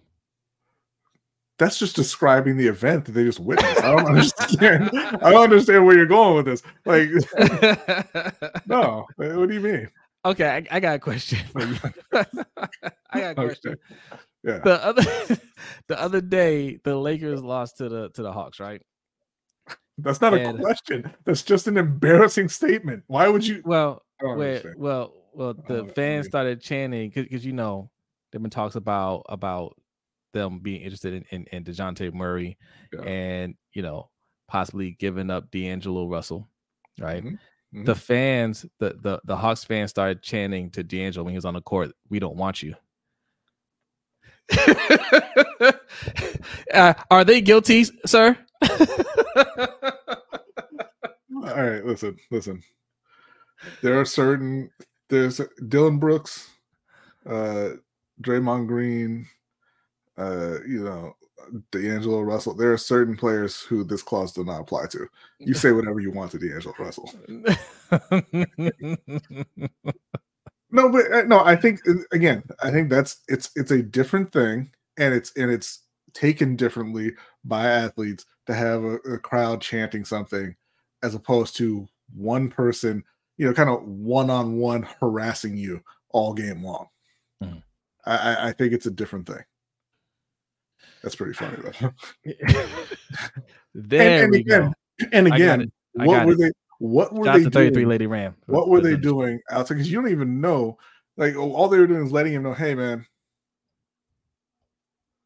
that's 1.57 1.79
just 1.79 1.95
describing 1.95 2.55
the 2.55 2.67
event 2.67 3.05
that 3.05 3.13
they 3.13 3.23
just 3.23 3.39
witnessed. 3.39 3.83
I 3.83 3.95
don't 3.95 4.05
understand. 4.05 4.91
I 5.21 5.31
don't 5.31 5.43
understand 5.43 5.85
where 5.85 5.95
you're 5.95 6.05
going 6.05 6.35
with 6.35 6.45
this. 6.45 6.61
Like, 6.85 7.09
no. 8.67 9.05
What 9.15 9.49
do 9.49 9.53
you 9.53 9.59
mean? 9.59 9.89
Okay, 10.25 10.47
I, 10.47 10.75
I 10.75 10.79
got 10.79 10.95
a 10.95 10.99
question 10.99 11.39
for 11.51 11.65
you. 11.65 11.75
I 13.11 13.19
got 13.19 13.31
a 13.31 13.35
question. 13.35 13.71
Okay. 13.71 13.81
Yeah. 14.43 14.59
The 14.59 14.85
other 14.85 15.01
the 15.87 15.99
other 16.01 16.21
day, 16.21 16.79
the 16.83 16.95
Lakers 16.95 17.41
lost 17.41 17.77
to 17.77 17.89
the 17.89 18.09
to 18.11 18.21
the 18.21 18.31
Hawks, 18.31 18.59
right? 18.59 18.81
That's 19.97 20.21
not 20.21 20.33
And- 20.33 20.59
a 20.59 20.61
question. 20.61 21.11
That's 21.25 21.41
just 21.41 21.67
an 21.67 21.77
embarrassing 21.77 22.49
statement. 22.49 23.03
Why 23.07 23.27
would 23.27 23.45
you? 23.45 23.61
Well, 23.65 24.03
I 24.21 24.23
don't 24.25 24.37
where, 24.37 24.49
understand. 24.49 24.75
well, 24.79 25.13
well, 25.33 25.53
the 25.67 25.85
fans 25.95 26.27
started 26.27 26.61
chanting 26.61 27.09
because 27.13 27.45
you 27.45 27.53
know 27.53 27.89
there've 28.31 28.41
been 28.41 28.49
talks 28.51 28.75
about 28.75 29.25
about 29.29 29.75
them 30.33 30.59
being 30.59 30.81
interested 30.81 31.13
in 31.13 31.25
in, 31.31 31.45
in 31.51 31.63
Dejounte 31.63 32.13
Murray 32.13 32.57
Yeah. 32.93 33.01
and 33.01 33.55
you 33.73 33.81
know 33.81 34.09
possibly 34.47 34.91
giving 34.91 35.29
up 35.31 35.49
D'Angelo 35.51 36.07
Russell, 36.07 36.47
right? 36.99 37.23
Mhm, 37.23 37.39
mhm. 37.75 37.85
The 37.85 37.95
fans, 37.95 38.65
the 38.79 38.97
the 39.01 39.19
the 39.25 39.35
Hawks 39.35 39.63
fans 39.63 39.89
started 39.89 40.21
chanting 40.21 40.69
to 40.71 40.83
D'Angelo 40.83 41.23
when 41.25 41.33
he 41.33 41.37
was 41.37 41.45
on 41.45 41.55
the 41.55 41.61
court, 41.61 41.91
"We 42.09 42.19
don't 42.19 42.37
want 42.37 42.61
you." 42.61 42.75
uh, 46.73 46.93
are 47.11 47.23
they 47.23 47.41
guilty, 47.41 47.85
sir? 48.05 48.37
All 51.43 51.43
right, 51.43 51.85
listen, 51.85 52.17
listen. 52.31 52.63
There 53.81 53.99
are 53.99 54.05
certain 54.05 54.69
there's 55.09 55.41
Dillon 55.67 55.99
Brooks, 55.99 56.49
uh 57.25 57.71
Draymond 58.21 58.67
Green, 58.67 59.27
uh, 60.17 60.57
you 60.67 60.83
know, 60.83 61.15
D'Angelo 61.71 62.21
Russell. 62.21 62.53
There 62.53 62.73
are 62.73 62.77
certain 62.77 63.15
players 63.15 63.61
who 63.61 63.83
this 63.83 64.03
clause 64.03 64.33
does 64.33 64.45
not 64.45 64.61
apply 64.61 64.87
to. 64.87 65.07
You 65.39 65.53
say 65.53 65.71
whatever 65.71 65.99
you 65.99 66.11
want 66.11 66.31
to 66.31 66.39
D'Angelo 66.39 66.75
Russell. 66.79 67.11
No, 70.69 70.89
but 70.89 71.11
uh, 71.11 71.23
no, 71.23 71.43
I 71.43 71.55
think 71.55 71.79
uh, 71.87 71.93
again, 72.11 72.43
I 72.61 72.71
think 72.71 72.89
that's 72.89 73.21
it's 73.27 73.49
it's 73.55 73.71
a 73.71 73.81
different 73.81 74.31
thing, 74.31 74.71
and 74.97 75.13
it's 75.13 75.31
and 75.37 75.49
it's 75.49 75.83
taken 76.13 76.55
differently 76.55 77.13
by 77.45 77.67
athletes 77.67 78.25
to 78.47 78.53
have 78.53 78.83
a, 78.83 78.95
a 78.95 79.19
crowd 79.19 79.61
chanting 79.61 80.03
something 80.03 80.55
as 81.03 81.15
opposed 81.15 81.55
to 81.57 81.87
one 82.15 82.49
person, 82.49 83.03
you 83.37 83.45
know, 83.45 83.53
kind 83.53 83.69
of 83.69 83.83
one 83.83 84.29
on 84.29 84.57
one 84.57 84.87
harassing 84.99 85.55
you 85.55 85.81
all 86.09 86.33
game 86.33 86.63
long. 86.63 86.87
Mhm. 87.43 87.61
I, 88.05 88.49
I 88.49 88.51
think 88.53 88.73
it's 88.73 88.85
a 88.85 88.91
different 88.91 89.27
thing. 89.27 89.43
That's 91.03 91.15
pretty 91.15 91.33
funny 91.33 91.57
though. 91.61 91.93
there 93.75 94.23
and 94.23 94.31
we 94.31 94.39
again, 94.39 94.73
go. 94.99 95.07
and 95.13 95.27
again, 95.27 95.71
what 95.93 96.25
were 96.25 96.33
it. 96.33 96.39
they? 96.39 96.51
What 96.79 97.13
were 97.13 97.25
Shout 97.25 97.37
they 97.37 97.43
to 97.45 97.49
33 97.49 97.73
doing? 97.73 97.89
Lady 97.89 98.07
Ram. 98.07 98.35
What 98.45 98.69
were 98.69 98.81
they 98.81 98.95
doing 98.95 99.39
outside? 99.49 99.75
Because 99.75 99.91
you 99.91 99.99
don't 99.99 100.11
even 100.11 100.39
know. 100.39 100.77
Like 101.15 101.35
all 101.35 101.67
they 101.67 101.79
were 101.79 101.87
doing 101.87 102.05
is 102.05 102.11
letting 102.11 102.33
him 102.33 102.43
know, 102.43 102.53
hey 102.53 102.75
man, 102.75 103.05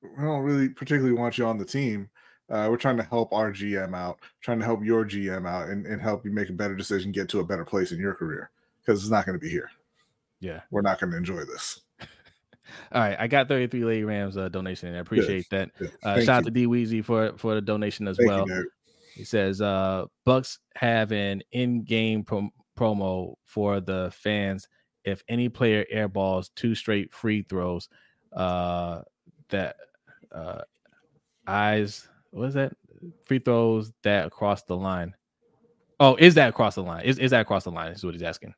we 0.01 0.23
don't 0.23 0.41
really 0.41 0.69
particularly 0.69 1.17
want 1.17 1.37
you 1.37 1.45
on 1.45 1.57
the 1.57 1.65
team. 1.65 2.09
Uh, 2.49 2.67
we're 2.69 2.77
trying 2.77 2.97
to 2.97 3.03
help 3.03 3.31
our 3.31 3.51
GM 3.51 3.95
out, 3.95 4.19
trying 4.41 4.59
to 4.59 4.65
help 4.65 4.83
your 4.83 5.05
GM 5.05 5.47
out, 5.47 5.69
and, 5.69 5.85
and 5.85 6.01
help 6.01 6.25
you 6.25 6.31
make 6.31 6.49
a 6.49 6.53
better 6.53 6.75
decision, 6.75 7.11
get 7.11 7.29
to 7.29 7.39
a 7.39 7.45
better 7.45 7.63
place 7.63 7.91
in 7.91 7.99
your 7.99 8.13
career. 8.13 8.51
Because 8.81 9.01
it's 9.01 9.11
not 9.11 9.25
going 9.25 9.39
to 9.39 9.43
be 9.43 9.49
here. 9.49 9.69
Yeah. 10.41 10.61
We're 10.69 10.81
not 10.81 10.99
going 10.99 11.11
to 11.11 11.17
enjoy 11.17 11.45
this. 11.45 11.79
All 12.91 13.01
right, 13.01 13.15
I 13.17 13.27
got 13.27 13.47
33 13.47 13.85
Lady 13.85 14.03
Rams 14.03 14.37
uh, 14.37 14.49
donation 14.49 14.89
and 14.89 14.97
I 14.97 15.01
appreciate 15.01 15.49
that. 15.51 15.71
Yes. 15.79 15.91
Uh, 16.03 16.19
shout 16.21 16.29
out 16.29 16.43
to 16.45 16.51
D 16.51 16.67
Weezy 16.67 17.03
for 17.03 17.33
for 17.37 17.53
the 17.53 17.61
donation 17.61 18.07
as 18.07 18.17
Thank 18.17 18.29
well. 18.29 18.47
you. 18.47 18.69
He 19.13 19.23
says 19.23 19.61
uh 19.61 20.05
Bucks 20.25 20.59
have 20.75 21.11
an 21.11 21.41
in-game 21.51 22.23
prom- 22.23 22.51
promo 22.77 23.35
for 23.45 23.79
the 23.79 24.11
fans. 24.13 24.67
If 25.03 25.23
any 25.27 25.49
player 25.49 25.85
airballs 25.93 26.49
two 26.55 26.75
straight 26.75 27.13
free 27.13 27.43
throws, 27.43 27.89
uh 28.33 29.01
that 29.49 29.75
uh 30.31 30.61
eyes 31.47 32.07
what 32.31 32.47
is 32.47 32.53
that? 32.53 32.73
Free 33.25 33.39
throws 33.39 33.91
that 34.03 34.25
across 34.25 34.63
the 34.63 34.75
line. 34.75 35.13
Oh, 35.99 36.15
is 36.15 36.35
that 36.35 36.49
across 36.49 36.75
the 36.75 36.83
line? 36.83 37.05
Is 37.05 37.19
is 37.19 37.31
that 37.31 37.41
across 37.41 37.63
the 37.63 37.71
line? 37.71 37.91
Is 37.91 38.03
what 38.03 38.13
he's 38.13 38.23
asking. 38.23 38.53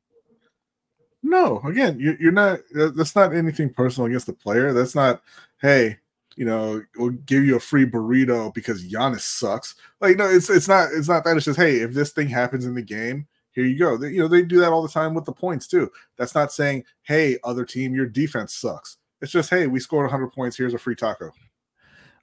No, 1.24 1.62
again, 1.66 1.98
you, 2.00 2.18
you're 2.20 2.34
not. 2.34 2.60
That's 2.74 3.16
not 3.16 3.34
anything 3.34 3.74
personal 3.74 4.08
against 4.08 4.28
the 4.28 4.34
player. 4.34 4.74
That's 4.74 4.94
not. 4.94 5.22
Hey, 5.62 5.98
you 6.36 6.46
know, 6.46 6.82
we'll 6.98 7.12
give 7.12 7.44
you 7.44 7.56
a 7.56 7.60
free 7.60 7.86
burrito 7.86 8.54
because 8.54 8.84
Giannis 8.84 9.22
sucks. 9.22 9.76
Like, 10.02 10.18
no, 10.18 10.30
it's 10.30 10.50
it's 10.50 10.68
not. 10.68 10.90
It's 10.94 11.10
not 11.10 11.24
that. 11.24 11.38
It's 11.38 11.46
just, 11.46 11.60
hey, 11.60 11.78
if 11.78 11.94
this 11.94 12.12
thing 12.12 12.28
happens 12.28 12.66
in 12.66 12.74
the 12.74 12.82
game, 12.82 13.28
here 13.52 13.66
you 13.66 13.78
go. 13.78 13.98
They, 13.98 14.10
you 14.10 14.20
know, 14.20 14.28
they 14.28 14.42
do 14.42 14.60
that 14.60 14.72
all 14.72 14.82
the 14.82 14.90
time 14.90 15.14
with 15.14 15.26
the 15.26 15.32
points 15.32 15.68
too. 15.68 15.92
That's 16.18 16.36
not 16.36 16.52
saying, 16.52 16.86
hey, 17.04 17.38
other 17.44 17.66
team, 17.66 17.94
your 17.94 18.08
defense 18.08 18.54
sucks. 18.54 18.98
It's 19.22 19.32
just, 19.32 19.50
hey, 19.50 19.68
we 19.68 19.80
scored 19.80 20.06
100 20.06 20.34
points. 20.34 20.58
Here's 20.58 20.74
a 20.74 20.78
free 20.78 20.96
taco. 20.96 21.32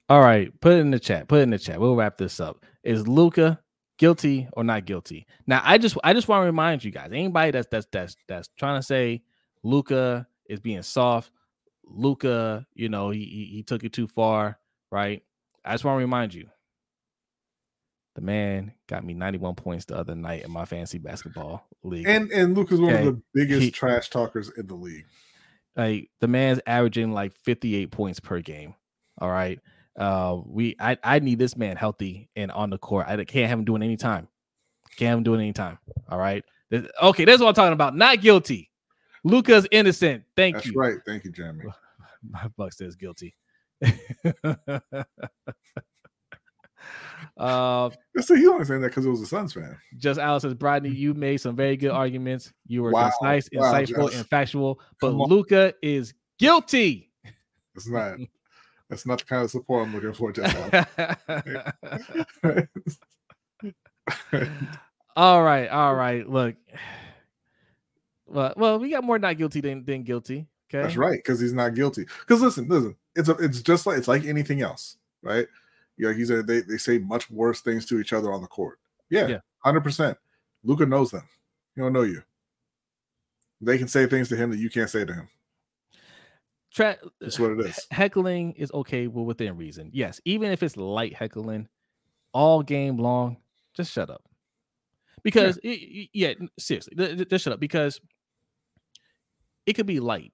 All 0.09 0.21
right, 0.21 0.51
put 0.59 0.73
it 0.73 0.79
in 0.79 0.91
the 0.91 0.99
chat. 0.99 1.27
Put 1.27 1.39
it 1.39 1.43
in 1.43 1.49
the 1.51 1.57
chat. 1.57 1.79
We'll 1.79 1.95
wrap 1.95 2.17
this 2.17 2.39
up. 2.39 2.65
Is 2.83 3.07
Luka 3.07 3.59
guilty 3.97 4.47
or 4.53 4.63
not 4.63 4.85
guilty? 4.85 5.25
Now, 5.47 5.61
I 5.63 5.77
just 5.77 5.97
I 6.03 6.13
just 6.13 6.27
want 6.27 6.41
to 6.41 6.45
remind 6.45 6.83
you 6.83 6.91
guys, 6.91 7.11
anybody 7.13 7.51
that's 7.51 7.67
that's 7.71 7.87
that's 7.91 8.15
that's 8.27 8.49
trying 8.57 8.77
to 8.77 8.83
say 8.83 9.23
Luka 9.63 10.27
is 10.47 10.59
being 10.59 10.81
soft, 10.81 11.31
Luka, 11.93 12.65
you 12.73 12.89
know, 12.89 13.09
he, 13.09 13.19
he 13.25 13.45
he 13.57 13.63
took 13.63 13.83
it 13.83 13.93
too 13.93 14.07
far, 14.07 14.57
right? 14.91 15.23
I 15.63 15.73
just 15.73 15.83
want 15.83 15.95
to 15.95 15.99
remind 15.99 16.33
you, 16.33 16.47
the 18.15 18.21
man 18.21 18.73
got 18.87 19.03
me 19.05 19.13
91 19.13 19.55
points 19.55 19.85
the 19.85 19.95
other 19.97 20.15
night 20.15 20.43
in 20.43 20.51
my 20.51 20.65
fantasy 20.65 20.97
basketball 20.97 21.65
league. 21.83 22.07
And 22.07 22.31
and 22.31 22.55
Luka 22.57 22.73
is 22.75 22.81
one 22.81 22.93
of 22.93 23.05
the 23.05 23.21
biggest 23.33 23.61
He- 23.61 23.71
trash 23.71 24.09
talkers 24.09 24.49
in 24.57 24.67
the 24.67 24.75
league. 24.75 25.05
like 25.75 26.09
the 26.19 26.27
man's 26.27 26.59
averaging 26.65 27.13
like 27.13 27.33
58 27.45 27.91
points 27.91 28.19
per 28.19 28.41
game. 28.41 28.73
All 29.19 29.29
right. 29.29 29.59
Uh 29.97 30.39
we 30.45 30.75
I 30.79 30.97
I 31.03 31.19
need 31.19 31.39
this 31.39 31.55
man 31.55 31.77
healthy 31.77 32.29
and 32.35 32.51
on 32.51 32.69
the 32.69 32.77
court. 32.77 33.07
I 33.07 33.15
can't 33.23 33.49
have 33.49 33.59
him 33.59 33.65
doing 33.65 33.83
any 33.83 33.97
time. 33.97 34.27
Can't 34.97 35.09
have 35.09 35.17
him 35.19 35.23
doing 35.23 35.39
any 35.41 35.53
time. 35.53 35.77
All 36.09 36.17
right. 36.17 36.43
This- 36.69 36.87
okay, 37.01 37.25
that's 37.25 37.41
what 37.41 37.47
I'm 37.49 37.53
talking 37.53 37.73
about. 37.73 37.95
Not 37.95 38.19
guilty. 38.21 38.70
Luka's 39.23 39.67
innocent. 39.71 40.23
Thank 40.35 40.55
you. 40.55 40.59
That's 40.59 40.67
you. 40.67 40.79
right. 40.79 40.97
Thank 41.05 41.23
you, 41.25 41.31
Jeremy. 41.31 41.65
My 42.29 42.47
buck 42.57 42.73
says 42.73 42.95
guilty. 42.95 43.35
uh 47.37 47.89
So 48.19 48.35
he 48.35 48.45
only 48.47 48.65
saying 48.65 48.81
that 48.81 48.89
because 48.89 49.05
it 49.05 49.09
was 49.09 49.21
a 49.21 49.25
Suns 49.25 49.53
fan. 49.53 49.77
just 49.97 50.19
Alice 50.19 50.43
says, 50.43 50.53
Brodny, 50.53 50.95
you 50.95 51.15
made 51.15 51.37
some 51.37 51.55
very 51.55 51.77
good 51.77 51.91
arguments. 51.91 52.51
You 52.67 52.83
were 52.83 52.91
Wow. 52.91 53.09
concise, 53.09 53.49
Wow, 53.53 53.73
insightful, 53.73 54.13
and 54.15 54.27
factual, 54.27 54.79
but 54.99 55.13
Luka 55.13 55.73
is 55.81 56.13
guilty. 56.37 57.11
It's 57.75 57.87
not. 57.87 58.17
That's 58.89 59.05
not 59.05 59.19
the 59.19 59.25
kind 59.25 59.43
of 59.43 59.49
support 59.49 59.87
I'm 59.87 59.95
looking 59.95 60.13
for. 60.13 60.33
Jeff. 60.33 60.53
all 65.15 65.41
right, 65.41 65.69
all 65.69 65.95
right. 65.95 66.29
Look, 66.29 66.57
well, 68.31 68.53
well, 68.57 68.79
we 68.79 68.89
got 68.91 69.03
more 69.03 69.19
not 69.19 69.37
guilty 69.37 69.61
than, 69.61 69.83
than 69.85 70.03
guilty. 70.03 70.47
Okay, 70.73 70.81
That's 70.83 70.95
right, 70.97 71.17
because 71.17 71.39
he's 71.39 71.53
not 71.53 71.75
guilty. 71.75 72.05
Because 72.21 72.41
listen, 72.41 72.67
listen, 72.69 72.95
it's 73.15 73.27
a, 73.29 73.33
it's 73.33 73.61
just 73.61 73.85
like 73.85 73.97
it's 73.97 74.07
like 74.07 74.25
anything 74.25 74.61
else, 74.61 74.97
right? 75.21 75.47
Yeah, 75.97 76.13
he's 76.13 76.29
a, 76.29 76.41
they 76.41 76.61
they 76.61 76.77
say 76.77 76.97
much 76.97 77.29
worse 77.29 77.61
things 77.61 77.85
to 77.87 77.99
each 77.99 78.13
other 78.13 78.31
on 78.31 78.41
the 78.41 78.47
court. 78.47 78.79
Yeah, 79.09 79.27
Yeah. 79.27 79.37
hundred 79.59 79.81
percent. 79.81 80.17
Luka 80.63 80.85
knows 80.85 81.11
them. 81.11 81.23
He 81.75 81.81
don't 81.81 81.91
know 81.93 82.03
you. 82.03 82.23
They 83.59 83.77
can 83.77 83.87
say 83.87 84.05
things 84.07 84.29
to 84.29 84.35
him 84.35 84.49
that 84.51 84.57
you 84.57 84.69
can't 84.69 84.89
say 84.89 85.03
to 85.05 85.13
him. 85.13 85.27
Tra- 86.73 86.97
That's 87.19 87.37
what 87.37 87.51
it 87.51 87.59
is. 87.59 87.85
heckling 87.91 88.53
is 88.53 88.71
okay, 88.71 89.07
well, 89.07 89.25
within 89.25 89.57
reason. 89.57 89.89
Yes, 89.93 90.21
even 90.23 90.51
if 90.51 90.63
it's 90.63 90.77
light 90.77 91.13
heckling, 91.13 91.67
all 92.31 92.63
game 92.63 92.97
long, 92.97 93.37
just 93.73 93.91
shut 93.91 94.09
up. 94.09 94.23
Because 95.23 95.59
y- 95.63 95.77
y- 95.93 96.09
yeah, 96.13 96.33
seriously, 96.57 96.95
just 97.29 97.43
shut 97.43 97.53
up 97.53 97.59
because 97.59 97.99
it 99.65 99.73
could 99.73 99.85
be 99.85 99.99
light, 99.99 100.33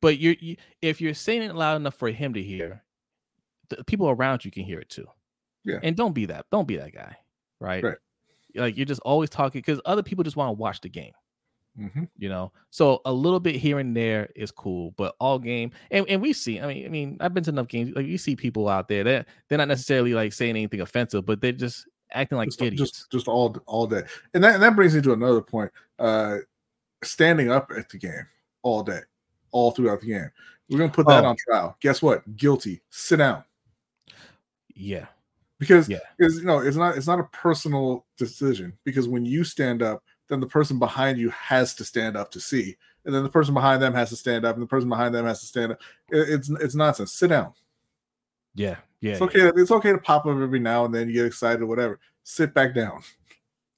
but 0.00 0.18
you're 0.18 0.36
you, 0.40 0.56
if 0.82 1.00
you're 1.00 1.14
saying 1.14 1.42
it 1.42 1.54
loud 1.54 1.76
enough 1.76 1.94
for 1.94 2.10
him 2.10 2.34
to 2.34 2.42
hear, 2.42 2.82
the 3.68 3.84
people 3.84 4.08
around 4.08 4.44
you 4.44 4.50
can 4.50 4.64
hear 4.64 4.78
it 4.78 4.88
too. 4.88 5.06
Yeah. 5.64 5.80
and 5.82 5.96
don't 5.96 6.14
be 6.14 6.26
that. 6.26 6.46
Don't 6.50 6.66
be 6.66 6.76
that 6.76 6.94
guy, 6.94 7.16
right? 7.60 7.84
Right. 7.84 7.96
Like 8.54 8.76
you're 8.76 8.86
just 8.86 9.02
always 9.02 9.28
talking 9.28 9.60
because 9.60 9.80
other 9.84 10.02
people 10.02 10.24
just 10.24 10.36
want 10.36 10.48
to 10.48 10.60
watch 10.60 10.80
the 10.80 10.88
game 10.88 11.12
hmm 11.76 12.04
you 12.16 12.28
know 12.28 12.50
so 12.70 13.00
a 13.04 13.12
little 13.12 13.38
bit 13.38 13.54
here 13.54 13.78
and 13.78 13.96
there 13.96 14.28
is 14.34 14.50
cool 14.50 14.92
but 14.96 15.14
all 15.20 15.38
game 15.38 15.70
and, 15.92 16.08
and 16.08 16.20
we 16.20 16.32
see 16.32 16.58
i 16.58 16.66
mean 16.66 16.84
i 16.84 16.88
mean 16.88 17.16
i've 17.20 17.32
been 17.32 17.44
to 17.44 17.50
enough 17.50 17.68
games 17.68 17.92
like 17.94 18.04
you 18.04 18.18
see 18.18 18.34
people 18.34 18.68
out 18.68 18.88
there 18.88 19.04
that 19.04 19.28
they're 19.48 19.58
not 19.58 19.68
necessarily 19.68 20.12
like 20.12 20.32
saying 20.32 20.56
anything 20.56 20.80
offensive 20.80 21.24
but 21.24 21.40
they're 21.40 21.52
just 21.52 21.86
acting 22.12 22.38
like 22.38 22.48
just, 22.48 22.62
idiots 22.62 22.90
just 22.90 23.10
just 23.10 23.28
all 23.28 23.56
all 23.66 23.86
day, 23.86 24.02
and 24.34 24.42
that 24.42 24.54
and 24.54 24.62
that 24.62 24.76
brings 24.76 24.94
me 24.94 25.02
to 25.02 25.12
another 25.12 25.40
point. 25.40 25.70
Uh, 25.98 26.38
standing 27.02 27.50
up 27.50 27.70
at 27.76 27.88
the 27.90 27.98
game 27.98 28.26
all 28.62 28.82
day, 28.82 29.00
all 29.52 29.70
throughout 29.70 30.00
the 30.00 30.06
game. 30.06 30.30
We're 30.68 30.78
gonna 30.78 30.90
put 30.92 31.06
that 31.06 31.24
Oh. 31.24 31.28
on 31.28 31.36
trial. 31.36 31.76
Guess 31.80 32.02
what? 32.02 32.36
Guilty. 32.36 32.82
Sit 32.90 33.16
down. 33.16 33.44
yeah 34.74 35.06
because 35.58 35.88
Yeah. 35.88 35.98
you 36.20 36.44
know 36.44 36.60
it's 36.60 36.76
not 36.76 36.96
it's 36.96 37.06
not 37.08 37.18
a 37.18 37.24
personal 37.24 38.06
decision 38.16 38.72
because 38.84 39.08
when 39.08 39.24
you 39.26 39.42
stand 39.42 39.82
up 39.82 40.04
then 40.28 40.38
the 40.38 40.46
person 40.46 40.78
behind 40.78 41.18
you 41.18 41.30
has 41.30 41.74
to 41.74 41.84
stand 41.84 42.16
up 42.16 42.30
to 42.30 42.38
see 42.40 42.76
and 43.04 43.12
then 43.12 43.24
the 43.24 43.28
person 43.28 43.54
behind 43.54 43.82
them 43.82 43.92
has 43.92 44.10
to 44.10 44.16
stand 44.16 44.44
up 44.44 44.54
and 44.54 44.62
the 44.62 44.68
person 44.68 44.88
behind 44.88 45.12
them 45.14 45.24
has 45.26 45.40
to 45.40 45.46
stand 45.46 45.72
up 45.72 45.80
It- 46.10 46.28
it's 46.28 46.48
it's 46.48 46.74
nonsense 46.76 47.12
sit 47.12 47.28
down 47.30 47.54
yeah 48.54 48.76
yeah 49.00 49.14
it's 49.14 49.22
okay 49.22 49.50
it's 49.56 49.72
okay 49.72 49.90
to 49.90 49.98
pop 49.98 50.26
up 50.26 50.36
every 50.36 50.60
now 50.60 50.84
and 50.84 50.94
then 50.94 51.08
you 51.08 51.14
get 51.14 51.26
excited 51.26 51.60
or 51.62 51.66
whatever 51.66 51.98
sit 52.22 52.54
back 52.54 52.72
down 52.72 53.02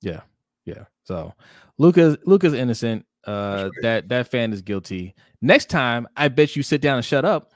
yeah 0.02 0.20
yeah 0.66 0.84
so 1.04 1.32
luka's 1.78 2.18
luka's 2.26 2.52
innocent 2.52 3.06
uh 3.26 3.70
right. 3.74 3.82
that 3.82 4.08
that 4.08 4.30
fan 4.30 4.52
is 4.52 4.62
guilty 4.62 5.14
next 5.42 5.68
time 5.68 6.06
i 6.16 6.26
bet 6.28 6.56
you 6.56 6.62
sit 6.62 6.80
down 6.80 6.96
and 6.96 7.04
shut 7.04 7.24
up 7.24 7.52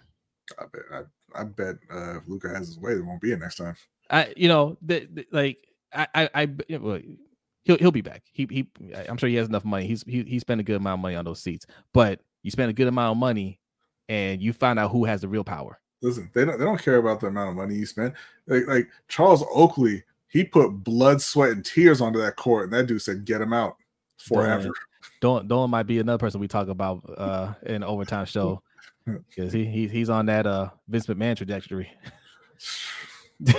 i 0.59 0.65
bet 0.73 0.82
i, 0.93 1.41
I 1.41 1.45
bet 1.45 1.77
uh 1.93 2.19
if 2.19 2.28
luka 2.28 2.49
has 2.49 2.66
his 2.69 2.78
way 2.78 2.95
there 2.95 3.05
won't 3.05 3.20
be 3.23 3.32
it 3.32 3.41
next 3.41 3.57
time 3.57 3.77
I 4.11 4.32
you 4.36 4.49
know 4.49 4.77
the, 4.82 5.09
the- 5.11 5.27
like 5.32 5.66
I 5.95 6.07
I, 6.15 6.28
I 6.35 6.77
well, 6.78 7.01
he'll 7.65 7.78
he'll 7.78 7.91
be 7.91 8.03
back. 8.03 8.23
He 8.32 8.47
he 8.51 8.69
I'm 9.09 9.16
sure 9.16 9.31
he 9.31 9.36
has 9.36 9.49
enough 9.49 9.65
money. 9.65 9.86
He's 9.86 10.03
he 10.03 10.23
he 10.24 10.39
spent 10.39 10.61
a 10.61 10.65
good 10.65 10.77
amount 10.77 10.99
of 10.99 11.03
money 11.03 11.15
on 11.16 11.24
those 11.24 11.41
seats. 11.41 11.65
But 11.95 12.20
you 12.43 12.51
spend 12.51 12.69
a 12.69 12.74
good 12.74 12.86
amount 12.89 13.12
of 13.12 13.16
money 13.16 13.59
and 14.11 14.43
you 14.43 14.53
find 14.53 14.78
out 14.78 14.91
who 14.91 15.07
has 15.07 15.23
the 15.23 15.28
real 15.28 15.43
power. 15.45 15.81
listen 16.03 16.31
they 16.35 16.45
don't 16.45 16.59
they 16.59 16.65
don't 16.66 16.82
care 16.82 16.97
about 16.99 17.20
the 17.20 17.28
amount 17.28 17.49
of 17.51 17.57
money 17.57 17.74
you 17.74 17.86
spend 17.86 18.12
like, 18.47 18.66
like 18.66 18.89
charles 19.09 19.43
oakley 19.55 20.05
he 20.28 20.45
put 20.45 20.69
blood 20.85 21.23
sweat 21.23 21.53
and 21.53 21.65
tears 21.65 22.03
onto 22.03 22.19
that 22.20 22.36
court 22.36 22.65
and 22.65 22.73
that 22.74 22.86
dude 22.86 23.01
said 23.01 23.24
get 23.24 23.41
him 23.41 23.55
out 23.55 23.77
forever 24.19 24.69
Dolan 25.24 25.48
Dolan 25.48 25.70
might 25.70 25.84
be 25.84 26.01
another 26.01 26.18
person 26.18 26.38
we 26.38 26.48
talk 26.48 26.68
about 26.68 27.02
uh 27.16 27.55
in 27.62 27.80
the 27.80 27.86
overtime 27.86 28.26
show 28.26 28.60
because 29.06 29.55
he, 29.55 29.64
he 29.64 29.88
he's 29.88 30.10
on 30.10 30.26
that 30.26 30.46
uh 30.46 30.68
Vince 30.86 31.06
McMahon 31.06 31.34
trajectory. 31.34 31.90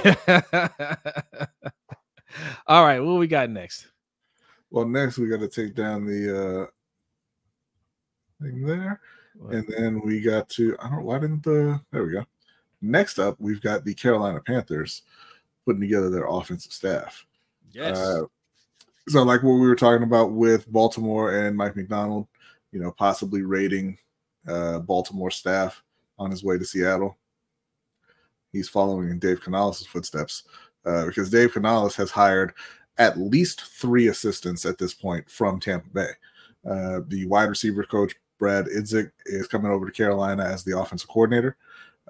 All 2.68 2.86
right, 2.86 3.00
what 3.00 3.18
we 3.18 3.26
got 3.26 3.50
next? 3.50 3.88
Well, 4.70 4.86
next 4.86 5.18
we 5.18 5.28
got 5.28 5.40
to 5.40 5.48
take 5.48 5.74
down 5.74 6.06
the 6.06 6.68
uh 6.70 8.44
thing 8.44 8.64
there, 8.64 9.02
and 9.50 9.66
then 9.68 10.02
we 10.06 10.22
got 10.22 10.48
to 10.50 10.78
I 10.80 10.88
don't 10.90 11.04
why 11.04 11.18
didn't 11.18 11.42
the 11.42 11.82
there 11.92 12.04
we 12.04 12.12
go. 12.12 12.26
Next 12.84 13.18
up, 13.18 13.38
we've 13.40 13.62
got 13.62 13.84
the 13.84 13.96
Carolina 13.96 14.40
Panthers 14.40 15.02
putting 15.66 15.82
together 15.82 16.12
their 16.12 16.28
offensive 16.28 16.74
staff. 16.74 17.26
Yes. 17.72 17.98
Uh, 17.98 18.26
so, 19.08 19.24
like 19.24 19.44
what 19.44 19.54
we 19.54 19.68
were 19.68 19.76
talking 19.76 20.04
about 20.04 20.32
with 20.32 20.72
Baltimore 20.72 21.46
and 21.46 21.56
Mike 21.56 21.76
Macdonald, 21.76 22.28
you 22.72 22.80
know, 22.80 22.92
possibly 22.92 23.44
raiding 23.44 23.98
uh, 24.48 24.80
Baltimore 24.80 25.32
staff 25.32 25.84
on 26.18 26.32
his 26.32 26.44
way 26.44 26.58
to 26.58 26.66
Seattle. 26.66 27.18
He's 28.52 28.70
following 28.70 29.10
in 29.10 29.20
Dave 29.20 29.42
Canales' 29.42 29.86
footsteps 29.86 30.44
uh, 30.86 31.06
because 31.06 31.30
Dave 31.30 31.54
Canales 31.54 31.96
has 31.96 32.10
hired 32.10 32.54
at 32.98 33.18
least 33.18 33.62
three 33.62 34.08
assistants 34.08 34.66
at 34.66 34.78
this 34.78 34.94
point 34.94 35.30
from 35.30 35.60
Tampa 35.60 35.90
Bay. 35.90 36.10
Uh, 36.66 37.02
the 37.08 37.26
wide 37.26 37.50
receiver 37.50 37.84
coach 37.84 38.16
Brad 38.40 38.66
Idzik 38.66 39.12
is 39.26 39.48
coming 39.48 39.72
over 39.72 39.86
to 39.86 39.92
Carolina 39.92 40.44
as 40.44 40.64
the 40.64 40.78
offensive 40.78 41.10
coordinator. 41.10 41.58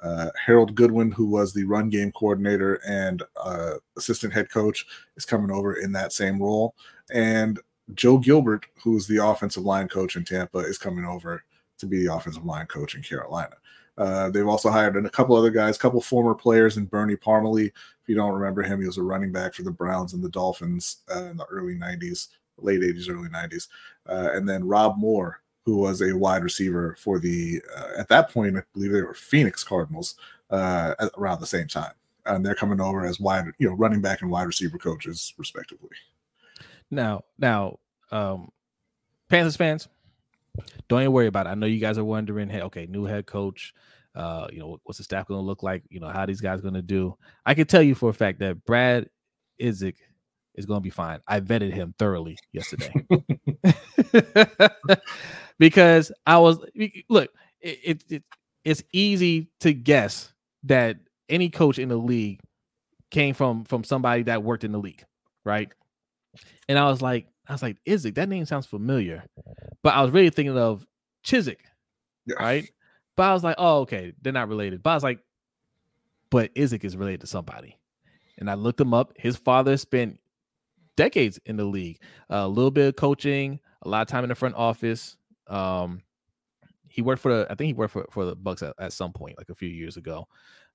Uh, 0.02 0.30
Harold 0.44 0.76
Goodwin, 0.76 1.12
who 1.12 1.26
was 1.26 1.54
the 1.54 1.64
run 1.64 1.90
game 1.90 2.12
coordinator 2.12 2.76
and 2.88 3.24
uh, 3.42 3.76
assistant 3.98 4.34
head 4.34 4.52
coach, 4.52 4.86
is 5.16 5.26
coming 5.26 5.52
over 5.52 5.76
in 5.76 5.92
that 5.94 6.14
same 6.14 6.42
role. 6.42 6.76
And 7.12 7.60
Joe 7.94 8.18
Gilbert, 8.18 8.66
who's 8.84 9.08
the 9.08 9.26
offensive 9.26 9.64
line 9.64 9.88
coach 9.88 10.16
in 10.16 10.26
Tampa, 10.26 10.60
is 10.60 10.78
coming 10.78 11.06
over 11.06 11.44
to 11.78 11.86
be 11.86 12.04
the 12.04 12.14
offensive 12.14 12.46
line 12.46 12.66
coach 12.68 12.96
in 12.96 13.02
Carolina. 13.02 13.56
Uh, 13.98 14.30
they've 14.30 14.48
also 14.48 14.70
hired 14.70 14.98
a 14.98 15.10
couple 15.10 15.36
other 15.36 15.50
guys, 15.50 15.78
a 15.78 15.80
couple 15.80 16.02
former 16.02 16.36
players, 16.36 16.78
and 16.78 16.90
Bernie 16.90 17.16
Parmalee. 17.16 17.68
If 17.68 18.10
you 18.10 18.16
don't 18.16 18.34
remember 18.34 18.62
him, 18.62 18.82
he 18.82 18.88
was 18.88 18.98
a 18.98 19.04
running 19.04 19.32
back 19.32 19.54
for 19.54 19.64
the 19.64 19.72
Browns 19.72 20.14
and 20.14 20.24
the 20.24 20.30
Dolphins 20.30 20.98
uh, 21.14 21.24
in 21.26 21.38
the 21.38 21.46
early 21.46 21.76
'90s, 21.76 22.28
late 22.58 22.82
'80s, 22.82 23.10
early 23.10 23.30
'90s, 23.30 23.68
uh, 24.10 24.32
and 24.34 24.48
then 24.48 24.68
Rob 24.68 24.98
Moore, 24.98 25.42
who 25.66 25.78
was 25.78 26.02
a 26.02 26.16
wide 26.16 26.44
receiver 26.44 26.96
for 27.00 27.20
the 27.20 27.62
uh, 27.76 27.90
at 27.98 28.08
that 28.10 28.30
point, 28.30 28.56
I 28.56 28.62
believe 28.74 28.92
they 28.92 29.02
were 29.02 29.14
Phoenix 29.16 29.64
Cardinals 29.64 30.16
uh, 30.52 30.94
around 31.18 31.42
the 31.42 31.48
same 31.48 31.68
time, 31.68 31.94
and 32.26 32.46
they're 32.46 32.56
coming 32.56 32.80
over 32.80 33.06
as 33.06 33.20
wide, 33.20 33.46
you 33.58 33.68
know, 33.68 33.76
running 33.76 34.02
back 34.02 34.22
and 34.22 34.30
wide 34.30 34.44
receiver 34.48 34.78
coaches 34.78 35.34
respectively. 35.38 35.90
Now, 36.92 37.24
now, 37.40 37.80
um, 38.12 38.52
Panthers 39.28 39.58
fans, 39.58 39.88
don't 40.88 41.02
even 41.02 41.12
worry 41.12 41.28
about 41.28 41.48
it. 41.48 41.50
I 41.50 41.56
know 41.56 41.66
you 41.66 41.80
guys 41.80 41.98
are 41.98 42.06
wondering, 42.06 42.48
hey, 42.48 42.62
okay, 42.62 42.86
new 42.86 43.06
head 43.06 43.26
coach. 43.26 43.74
Uh, 44.14 44.48
you 44.52 44.60
know, 44.60 44.80
what's 44.84 45.00
the 45.00 45.04
staff 45.04 45.28
going 45.28 45.40
to 45.40 45.46
look 45.46 45.64
like? 45.64 45.84
You 45.90 46.00
know, 46.00 46.08
how 46.08 46.26
these 46.26 46.40
guys 46.40 46.62
going 46.62 46.76
to 46.76 46.82
do? 46.82 47.18
I 47.46 47.54
can 47.54 47.68
tell 47.68 47.82
you 47.82 47.96
for 47.96 48.10
a 48.10 48.14
fact 48.14 48.40
that 48.40 48.64
Brad 48.64 49.10
Idzik 49.60 49.96
is 50.54 50.66
going 50.66 50.78
to 50.78 50.84
be 50.84 50.90
fine. 50.90 51.20
I 51.28 51.42
vetted 51.42 51.74
him 51.74 51.94
thoroughly 51.98 52.38
yesterday 52.54 52.94
because 55.60 56.12
I 56.26 56.38
was 56.38 56.60
look. 57.10 57.30
It, 57.62 57.80
it, 57.84 58.04
it 58.10 58.24
it's 58.64 58.84
easy 58.92 59.48
to 59.60 59.74
guess 59.74 60.34
that 60.64 60.98
any 61.30 61.50
coach 61.50 61.80
in 61.80 61.90
the 61.90 61.98
league 61.98 62.40
came 63.12 63.34
from 63.34 63.64
from 63.66 63.84
somebody 63.84 64.24
that 64.24 64.44
worked 64.44 64.64
in 64.64 64.72
the 64.72 64.80
league, 64.80 65.04
right? 65.44 65.70
And 66.68 66.78
I 66.78 66.90
was 66.90 67.02
like, 67.02 67.28
I 67.48 67.54
was 67.54 67.62
like, 67.62 67.78
Idzik, 67.86 68.16
that 68.16 68.30
name 68.30 68.46
sounds 68.46 68.66
familiar. 68.66 69.24
But 69.84 69.94
I 69.94 70.02
was 70.02 70.12
really 70.12 70.30
thinking 70.30 70.58
of 70.58 70.86
Chizik, 71.24 71.60
yeah. 72.26 72.36
right? 72.36 72.70
But 73.16 73.24
I 73.24 73.34
was 73.34 73.44
like, 73.44 73.56
oh, 73.58 73.82
okay, 73.82 74.14
they're 74.22 74.34
not 74.34 74.50
related. 74.50 74.84
But 74.84 74.92
I 74.92 74.94
was 74.96 75.04
like, 75.04 75.20
but 76.30 76.54
Idzik 76.56 76.84
is 76.84 76.98
related 76.98 77.22
to 77.22 77.28
somebody. 77.28 77.78
And 78.38 78.50
I 78.50 78.56
looked 78.56 78.82
him 78.82 78.94
up. 78.94 79.14
His 79.16 79.38
father 79.38 79.78
spent 79.78 80.20
decades 80.98 81.40
in 81.46 81.56
the 81.56 81.64
league, 81.64 82.00
a 82.30 82.48
little 82.48 82.72
bit 82.72 82.88
of 82.88 82.96
coaching, 82.96 83.60
a 83.84 83.90
lot 83.90 84.02
of 84.02 84.08
time 84.08 84.24
in 84.24 84.30
the 84.30 84.36
front 84.36 84.56
office. 84.56 85.16
Um, 85.48 86.02
he 86.88 87.02
worked 87.02 87.22
for 87.22 87.36
the, 87.36 87.48
I 87.50 87.56
think 87.56 87.68
he 87.68 87.74
worked 87.74 87.94
for, 87.94 88.06
for 88.12 88.26
the 88.26 88.36
Bucks 88.36 88.64
at, 88.64 88.74
at 88.80 88.94
some 88.94 89.12
point, 89.12 89.38
like 89.38 89.50
a 89.50 89.56
few 89.56 89.70
years 89.70 89.98
ago. 89.98 90.28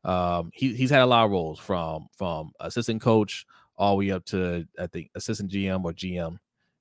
Um, 0.05 0.51
he, 0.55 0.75
he's 0.75 0.91
had 0.91 1.03
a 1.03 1.07
lot 1.07 1.25
of 1.25 1.31
roles 1.31 1.59
from 1.59 2.07
from 2.17 2.53
assistant 2.61 3.03
coach 3.03 3.47
all 3.77 3.93
the 3.93 4.07
way 4.07 4.11
up 4.11 4.25
to 4.27 4.67
I 4.79 4.87
think 4.87 5.11
assistant 5.15 5.51
GM 5.51 5.85
or 5.85 5.93
GM 5.93 6.39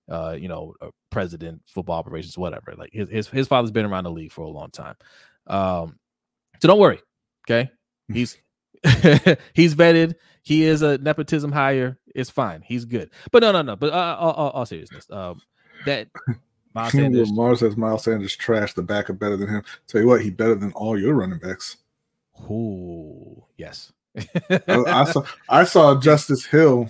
uh, 0.10 0.36
you 0.38 0.48
know, 0.48 0.74
president, 1.12 1.62
football 1.68 1.98
operations, 1.98 2.38
whatever. 2.38 2.74
Like 2.78 2.92
his, 2.92 3.10
his 3.10 3.28
his 3.28 3.48
father's 3.48 3.72
been 3.72 3.86
around 3.86 4.06
the 4.06 4.12
league 4.12 4.32
for 4.32 4.42
a 4.42 4.50
long 4.50 4.72
time. 4.72 4.96
Um, 5.48 6.00
so 6.60 6.68
don't 6.68 6.80
worry. 6.80 7.02
Okay. 7.48 7.70
He's 8.12 8.38
he's 9.54 9.76
vetted. 9.76 10.16
He 10.42 10.64
is 10.64 10.82
a 10.82 10.98
nepotism 10.98 11.52
hire. 11.52 12.00
It's 12.16 12.30
fine. 12.30 12.62
He's 12.62 12.86
good. 12.86 13.12
But 13.32 13.44
no, 13.44 13.52
no, 13.52 13.62
no. 13.62 13.76
But 13.76 13.94
uh, 13.94 14.18
all, 14.20 14.32
all, 14.32 14.50
all 14.52 14.66
seriousness, 14.66 15.06
um, 15.12 15.42
that 15.86 16.08
Miles 16.74 16.92
Sanders. 16.92 17.32
Mars 17.32 17.60
says 17.60 17.78
Miles 17.78 18.04
Sanders 18.04 18.36
trash. 18.36 18.74
The 18.74 18.84
backup 18.84 19.20
better 19.20 19.38
than 19.38 19.50
him. 19.50 19.64
Tell 19.88 20.02
you 20.02 20.08
what, 20.08 20.22
he 20.22 20.30
better 20.30 20.56
than 20.56 20.72
all 20.74 21.00
your 21.00 21.16
running 21.16 21.40
backs. 21.40 21.78
Ooh, 22.50 23.44
yes. 23.58 23.92
I, 24.50 24.60
I, 24.68 25.04
saw 25.06 25.24
I 25.50 25.64
saw 25.64 26.00
Justice 26.00 26.46
Hill 26.46 26.90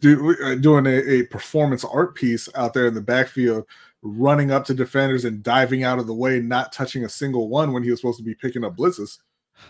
do, 0.00 0.36
uh, 0.44 0.54
doing 0.56 0.86
a, 0.86 0.98
a 1.10 1.22
performance 1.24 1.84
art 1.84 2.14
piece 2.14 2.48
out 2.54 2.74
there 2.74 2.86
in 2.86 2.94
the 2.94 3.00
backfield, 3.00 3.66
running 4.02 4.50
up 4.50 4.64
to 4.66 4.74
defenders 4.74 5.24
and 5.24 5.42
diving 5.42 5.84
out 5.84 5.98
of 5.98 6.06
the 6.06 6.14
way, 6.14 6.40
not 6.40 6.72
touching 6.72 7.04
a 7.04 7.08
single 7.08 7.48
one 7.48 7.72
when 7.72 7.82
he 7.82 7.90
was 7.90 8.00
supposed 8.00 8.18
to 8.18 8.24
be 8.24 8.34
picking 8.34 8.64
up 8.64 8.76
blitzes. 8.76 9.18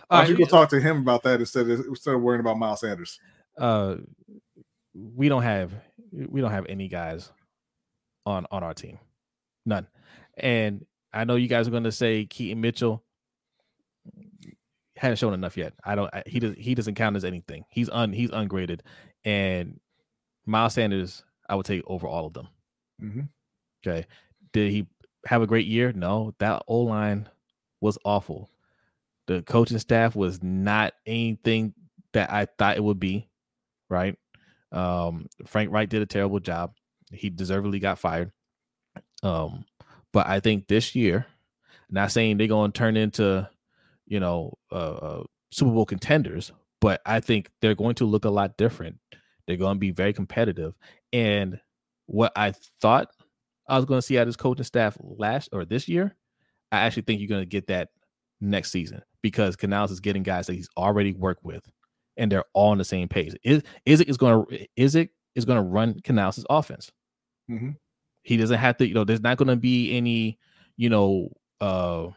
Why 0.07 0.21
don't 0.21 0.25
uh, 0.25 0.29
you 0.29 0.45
go 0.45 0.49
talk 0.49 0.69
to 0.69 0.81
him 0.81 0.97
about 0.97 1.23
that 1.23 1.39
instead 1.39 1.69
of 1.69 1.85
instead 1.85 2.15
of 2.15 2.21
worrying 2.21 2.41
about 2.41 2.57
Miles 2.57 2.81
Sanders? 2.81 3.19
Uh, 3.57 3.97
we 4.93 5.29
don't 5.29 5.43
have 5.43 5.71
we 6.11 6.41
don't 6.41 6.51
have 6.51 6.65
any 6.67 6.87
guys 6.87 7.31
on 8.25 8.45
on 8.51 8.63
our 8.63 8.73
team, 8.73 8.99
none. 9.65 9.87
And 10.37 10.85
I 11.13 11.23
know 11.23 11.35
you 11.35 11.47
guys 11.47 11.67
are 11.67 11.71
going 11.71 11.83
to 11.83 11.91
say 11.91 12.25
Keaton 12.25 12.61
Mitchell 12.61 13.03
hasn't 14.97 15.19
shown 15.19 15.33
enough 15.33 15.57
yet. 15.57 15.73
I 15.83 15.95
don't. 15.95 16.11
He 16.27 16.39
does. 16.39 16.55
He 16.57 16.75
doesn't 16.75 16.95
count 16.95 17.15
as 17.15 17.25
anything. 17.25 17.65
He's 17.69 17.89
un. 17.89 18.13
He's 18.13 18.29
ungraded, 18.31 18.83
and 19.23 19.79
Miles 20.45 20.73
Sanders, 20.73 21.23
I 21.49 21.55
would 21.55 21.65
take 21.65 21.83
over 21.87 22.07
all 22.07 22.25
of 22.25 22.33
them. 22.33 22.47
Mm-hmm. 23.01 23.21
Okay. 23.85 24.05
Did 24.51 24.71
he 24.71 24.87
have 25.25 25.41
a 25.41 25.47
great 25.47 25.67
year? 25.67 25.91
No. 25.93 26.33
That 26.39 26.63
O 26.67 26.79
line 26.79 27.29
was 27.81 27.97
awful. 28.05 28.49
The 29.27 29.41
coaching 29.43 29.79
staff 29.79 30.15
was 30.15 30.41
not 30.43 30.93
anything 31.05 31.73
that 32.13 32.31
I 32.31 32.47
thought 32.57 32.77
it 32.77 32.83
would 32.83 32.99
be. 32.99 33.29
Right. 33.89 34.17
Um, 34.71 35.27
Frank 35.45 35.71
Reich 35.71 35.89
did 35.89 36.01
a 36.01 36.05
terrible 36.05 36.39
job. 36.39 36.73
He 37.11 37.29
deservedly 37.29 37.79
got 37.79 37.99
fired. 37.99 38.31
Um, 39.23 39.65
but 40.11 40.27
I 40.27 40.39
think 40.39 40.67
this 40.67 40.93
year, 40.93 41.25
not 41.89 42.11
saying 42.11 42.37
they're 42.37 42.47
going 42.47 42.71
to 42.71 42.77
turn 42.77 42.97
into, 42.97 43.49
you 44.05 44.19
know, 44.19 44.57
uh, 44.71 44.75
uh, 44.75 45.23
Super 45.51 45.71
Bowl 45.71 45.85
contenders, 45.85 46.51
but 46.81 47.01
I 47.05 47.19
think 47.19 47.49
they're 47.61 47.75
going 47.75 47.95
to 47.95 48.05
look 48.05 48.25
a 48.25 48.29
lot 48.29 48.57
different 48.57 48.97
they're 49.47 49.57
going 49.57 49.75
to 49.75 49.79
be 49.79 49.91
very 49.91 50.13
competitive. 50.13 50.73
And 51.11 51.59
what 52.05 52.31
I 52.35 52.53
thought 52.81 53.09
I 53.67 53.77
was 53.77 53.85
going 53.85 53.99
to 53.99 54.01
see 54.01 54.17
out 54.17 54.23
of 54.23 54.27
his 54.27 54.37
coaching 54.37 54.63
staff 54.63 54.97
last 54.99 55.49
or 55.51 55.65
this 55.65 55.87
year, 55.87 56.15
I 56.71 56.79
actually 56.79 57.03
think 57.03 57.19
you're 57.19 57.29
going 57.29 57.43
to 57.43 57.49
get 57.49 57.67
that 57.67 57.89
next 58.41 58.71
season 58.71 59.01
because 59.21 59.55
Canales 59.55 59.91
is 59.91 59.99
getting 59.99 60.23
guys 60.23 60.47
that 60.47 60.53
he's 60.53 60.69
already 60.77 61.13
worked 61.13 61.43
with, 61.43 61.63
and 62.17 62.31
they're 62.31 62.45
all 62.53 62.71
on 62.71 62.77
the 62.77 62.83
same 62.83 63.07
page. 63.07 63.35
Is 63.43 63.63
Idzik 63.85 64.09
is 64.09 64.17
going 64.17 64.45
to 64.45 64.67
Idzik 64.77 65.09
is 65.35 65.45
going 65.45 65.57
to 65.57 65.69
run 65.69 65.99
Canales' 66.03 66.45
offense. 66.49 66.91
Mm-hmm. 67.49 67.71
He 68.23 68.37
doesn't 68.37 68.57
have 68.57 68.77
to, 68.77 68.87
you 68.87 68.93
know. 68.93 69.03
There's 69.03 69.21
not 69.21 69.37
going 69.37 69.49
to 69.49 69.55
be 69.55 69.95
any, 69.95 70.39
you 70.75 70.89
know, 70.89 71.29
uh, 71.61 72.07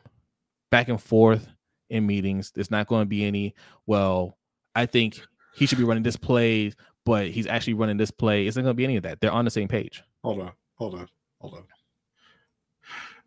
back 0.70 0.88
and 0.88 1.00
forth 1.00 1.48
in 1.90 2.06
meetings. 2.06 2.50
There's 2.52 2.70
not 2.70 2.86
going 2.86 3.02
to 3.02 3.06
be 3.06 3.24
any. 3.24 3.54
Well, 3.86 4.38
I 4.74 4.86
think 4.86 5.20
he 5.54 5.66
should 5.66 5.78
be 5.78 5.84
running 5.84 6.02
this 6.02 6.16
play 6.16 6.72
but 7.06 7.28
he's 7.28 7.46
actually 7.46 7.74
running 7.74 7.96
this 7.96 8.10
play. 8.10 8.46
It's 8.46 8.56
not 8.56 8.64
going 8.64 8.74
to 8.74 8.76
be 8.76 8.84
any 8.84 8.96
of 8.96 9.04
that. 9.04 9.20
They're 9.20 9.30
on 9.30 9.46
the 9.46 9.50
same 9.50 9.68
page. 9.68 10.02
Hold 10.22 10.40
on, 10.40 10.52
hold 10.74 10.96
on, 10.96 11.08
hold 11.40 11.54
on. 11.54 11.64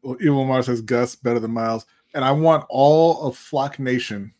Well, 0.03 0.17
Evil 0.21 0.45
Mars 0.45 0.67
says 0.67 0.81
Gus 0.81 1.15
better 1.15 1.39
than 1.39 1.51
Miles, 1.51 1.85
and 2.13 2.23
I 2.23 2.31
want 2.31 2.65
all 2.69 3.25
of 3.25 3.37
Flock 3.37 3.79
Nation, 3.79 4.33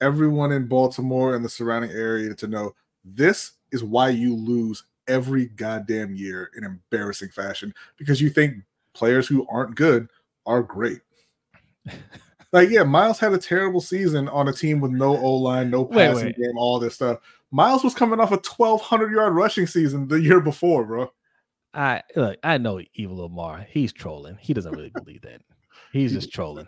everyone 0.00 0.52
in 0.52 0.66
Baltimore 0.66 1.34
and 1.34 1.44
the 1.44 1.48
surrounding 1.48 1.92
area, 1.92 2.34
to 2.34 2.46
know 2.48 2.74
this 3.04 3.52
is 3.70 3.82
why 3.82 4.10
you 4.10 4.34
lose 4.36 4.84
every 5.10 5.46
goddamn 5.46 6.14
year 6.14 6.50
in 6.56 6.64
embarrassing 6.64 7.30
fashion 7.30 7.74
because 7.96 8.20
you 8.20 8.30
think 8.30 8.54
players 8.94 9.26
who 9.26 9.46
aren't 9.50 9.74
good 9.74 10.08
are 10.46 10.62
great. 10.62 11.00
like, 12.52 12.70
yeah, 12.70 12.84
Miles 12.84 13.18
had 13.18 13.32
a 13.32 13.38
terrible 13.38 13.80
season 13.80 14.28
on 14.28 14.48
a 14.48 14.52
team 14.52 14.80
with 14.80 14.92
no 14.92 15.16
O 15.16 15.34
line, 15.34 15.70
no 15.70 15.84
passing 15.84 16.16
wait, 16.16 16.24
wait. 16.24 16.36
game, 16.36 16.56
all 16.56 16.78
this 16.78 16.94
stuff. 16.94 17.18
Miles 17.50 17.82
was 17.82 17.94
coming 17.94 18.20
off 18.20 18.30
a 18.30 18.36
1200 18.36 19.12
yard 19.12 19.34
rushing 19.34 19.66
season 19.66 20.06
the 20.06 20.20
year 20.20 20.40
before, 20.40 20.84
bro. 20.84 21.10
I 21.74 22.02
look, 22.16 22.38
I 22.42 22.58
know 22.58 22.80
Evil 22.94 23.22
Omar. 23.22 23.66
He's 23.68 23.92
trolling. 23.92 24.38
He 24.40 24.54
doesn't 24.54 24.72
really 24.72 24.90
believe 24.90 25.22
that. 25.22 25.42
He's 25.92 26.12
just 26.12 26.32
trolling. 26.32 26.66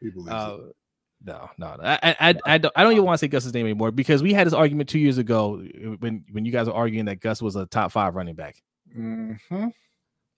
He 0.00 0.10
believes 0.10 0.30
uh, 0.30 0.58
it. 0.68 0.76
No, 1.26 1.48
no, 1.56 1.76
I, 1.82 1.98
I, 2.02 2.34
I, 2.44 2.58
don't, 2.58 2.72
I 2.76 2.82
don't 2.82 2.92
even 2.92 3.04
want 3.04 3.14
to 3.14 3.18
say 3.18 3.28
Gus's 3.28 3.54
name 3.54 3.64
anymore 3.64 3.90
because 3.90 4.22
we 4.22 4.34
had 4.34 4.46
this 4.46 4.52
argument 4.52 4.90
two 4.90 4.98
years 4.98 5.16
ago 5.16 5.64
when, 6.00 6.22
when 6.30 6.44
you 6.44 6.52
guys 6.52 6.66
were 6.66 6.74
arguing 6.74 7.06
that 7.06 7.20
Gus 7.20 7.40
was 7.40 7.56
a 7.56 7.64
top 7.64 7.92
five 7.92 8.14
running 8.14 8.34
back. 8.34 8.62
Mm-hmm. 8.94 9.68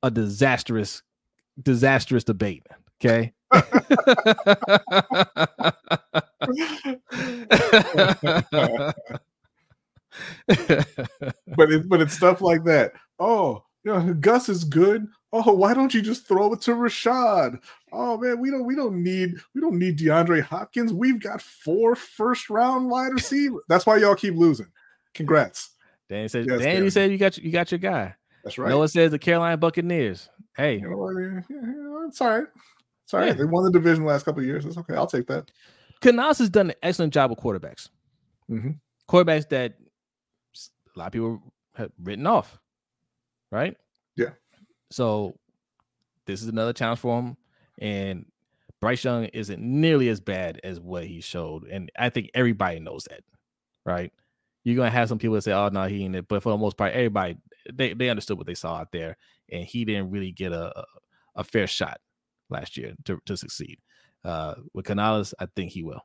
A 0.05 0.11
disastrous, 0.11 1.03
disastrous 1.61 2.23
debate. 2.23 2.67
Okay. 3.01 3.33
but 11.57 11.71
it, 11.73 11.89
but 11.89 12.01
it's 12.01 12.15
stuff 12.15 12.41
like 12.41 12.65
that. 12.65 12.93
Oh, 13.19 13.65
you 13.85 13.93
know, 13.93 14.15
Gus 14.15 14.49
is 14.49 14.65
good. 14.65 15.07
Oh, 15.45 15.53
why 15.53 15.75
don't 15.75 15.93
you 15.93 16.03
just 16.03 16.27
throw 16.27 16.53
it 16.53 16.61
to 16.63 16.75
Rashod? 16.75 17.59
Oh 17.93 18.17
man, 18.19 18.41
we 18.41 18.51
don't 18.51 18.65
we 18.65 18.75
don't 18.75 19.03
need 19.03 19.35
we 19.55 19.61
don't 19.61 19.79
need 19.79 19.99
DeAndre 19.99 20.43
Hopkins. 20.43 20.93
We've 20.93 21.21
got 21.21 21.43
four 21.43 21.95
first 21.95 22.51
round 22.51 22.89
wide 22.91 23.13
receivers. 23.13 23.63
That's 23.69 23.87
why 23.87 23.97
y'all 23.97 24.15
keep 24.15 24.35
losing. 24.35 24.67
Congrats. 25.15 25.71
Danny 26.09 26.29
said. 26.29 26.47
Yes, 26.47 26.61
Danny, 26.61 26.91
said 26.91 27.11
you 27.11 27.19
got 27.19 27.39
you 27.39 27.51
got 27.51 27.71
your 27.71 27.79
guy. 27.79 28.15
That's 28.45 28.59
right. 28.59 28.69
Noah 28.69 28.89
says 28.89 29.11
the 29.11 29.19
Carolina 29.19 29.57
Buccaneers. 29.57 30.29
Hey, 30.57 30.77
you 30.77 30.89
know? 30.89 31.11
Yeah, 31.11 32.07
it's 32.07 32.21
all 32.21 32.29
right. 32.29 32.47
It's 33.05 33.13
all 33.13 33.21
right. 33.21 33.29
Yeah. 33.29 33.33
They 33.35 33.45
won 33.45 33.65
the 33.65 33.73
division 33.73 34.05
the 34.05 34.11
last 34.11 34.25
couple 34.25 34.41
of 34.41 34.47
years. 34.47 34.65
It's 34.65 34.79
okay. 34.79 34.95
I'll 34.95 35.07
take 35.07 35.27
that. 35.27 35.51
Canales 36.01 36.39
has 36.39 36.51
done 36.51 36.71
an 36.71 36.77
excellent 36.83 37.13
job 37.13 37.31
with 37.31 37.41
quarterbacks. 37.41 37.89
Mm-hmm. 38.51 38.71
Quarterbacks 39.09 39.49
that 39.49 39.75
a 40.95 40.99
lot 40.99 41.07
of 41.07 41.13
people 41.13 41.43
have 41.75 41.91
written 42.03 42.27
off, 42.27 42.59
right? 43.51 43.77
So 44.91 45.37
this 46.27 46.43
is 46.43 46.49
another 46.49 46.73
challenge 46.73 47.01
for 47.01 47.19
him. 47.19 47.37
And 47.79 48.27
Bryce 48.81 49.05
Young 49.05 49.25
isn't 49.27 49.61
nearly 49.61 50.09
as 50.09 50.21
bad 50.21 50.61
as 50.63 50.81
what 50.81 51.05
he 51.07 51.21
showed, 51.21 51.65
and 51.65 51.91
I 51.99 52.11
think 52.11 52.31
everybody 52.35 52.79
knows 52.79 53.05
that, 53.11 53.23
right? 53.85 54.13
You're 54.65 54.77
gonna 54.77 54.91
have 54.91 55.09
some 55.09 55.19
people 55.19 55.35
that 55.35 55.43
say, 55.43 55.53
"Oh 55.53 55.69
no, 55.69 55.85
he 55.87 56.05
ain't 56.05 56.17
it," 56.17 56.29
but 56.29 56.43
for 56.43 56.51
the 56.51 56.59
most 56.59 56.77
part, 56.77 56.93
everybody 56.93 57.37
they 57.73 57.95
they 57.95 58.11
understood 58.11 58.39
what 58.39 58.47
they 58.47 58.55
saw 58.55 58.77
out 58.77 58.93
there, 58.93 59.17
and 59.51 59.65
he 59.65 59.85
didn't 59.85 60.11
really 60.11 60.33
get 60.33 60.53
a 60.53 60.85
a 61.35 61.45
fair 61.45 61.67
shot 61.67 62.01
last 62.51 62.77
year 62.77 62.95
to 63.05 63.19
to 63.27 63.37
succeed. 63.37 63.79
Uh, 64.25 64.57
with 64.75 64.85
Canales, 64.85 65.35
I 65.39 65.47
think 65.55 65.73
he 65.73 65.83
will. 65.83 66.05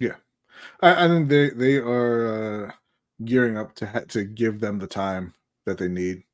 Yeah, 0.00 0.16
I, 0.80 1.04
I 1.04 1.08
think 1.08 1.28
they 1.28 1.50
they 1.50 1.76
are 1.76 2.66
uh, 2.66 2.72
gearing 3.24 3.56
up 3.56 3.74
to 3.76 3.86
ha- 3.86 4.04
to 4.08 4.24
give 4.24 4.60
them 4.60 4.78
the 4.78 4.86
time 4.86 5.34
that 5.64 5.78
they 5.78 5.88
need. 5.88 6.24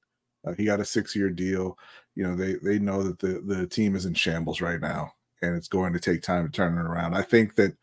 Uh, 0.46 0.52
he 0.52 0.64
got 0.64 0.80
a 0.80 0.84
six 0.84 1.14
year 1.14 1.30
deal. 1.30 1.78
You 2.14 2.24
know, 2.24 2.34
they 2.34 2.54
they 2.62 2.78
know 2.78 3.02
that 3.02 3.18
the 3.18 3.40
the 3.44 3.66
team 3.66 3.94
is 3.94 4.06
in 4.06 4.14
shambles 4.14 4.60
right 4.60 4.80
now, 4.80 5.12
and 5.42 5.56
it's 5.56 5.68
going 5.68 5.92
to 5.92 6.00
take 6.00 6.22
time 6.22 6.46
to 6.46 6.52
turn 6.52 6.78
it 6.78 6.82
around. 6.82 7.14
I 7.14 7.22
think 7.22 7.56
that 7.56 7.76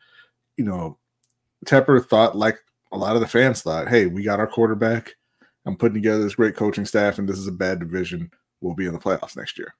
you 0.58 0.66
know 0.66 0.98
Tepper 1.66 2.06
thought 2.06 2.36
like 2.36 2.58
a 2.92 2.98
lot 2.98 3.16
of 3.16 3.22
the 3.22 3.28
fans 3.28 3.62
thought, 3.62 3.88
hey, 3.88 4.06
we 4.06 4.24
got 4.24 4.40
our 4.40 4.48
quarterback. 4.48 5.16
I'm 5.66 5.76
putting 5.76 5.96
together 5.96 6.24
this 6.24 6.36
great 6.36 6.56
coaching 6.56 6.86
staff, 6.86 7.20
and 7.20 7.28
this 7.28 7.38
is 7.38 7.48
a 7.48 7.52
bad 7.52 7.80
division. 7.80 8.32
We'll 8.62 8.76
be 8.76 8.86
in 8.86 8.94
the 8.94 9.00
playoffs 9.00 9.36
next 9.36 9.58
year. 9.58 9.74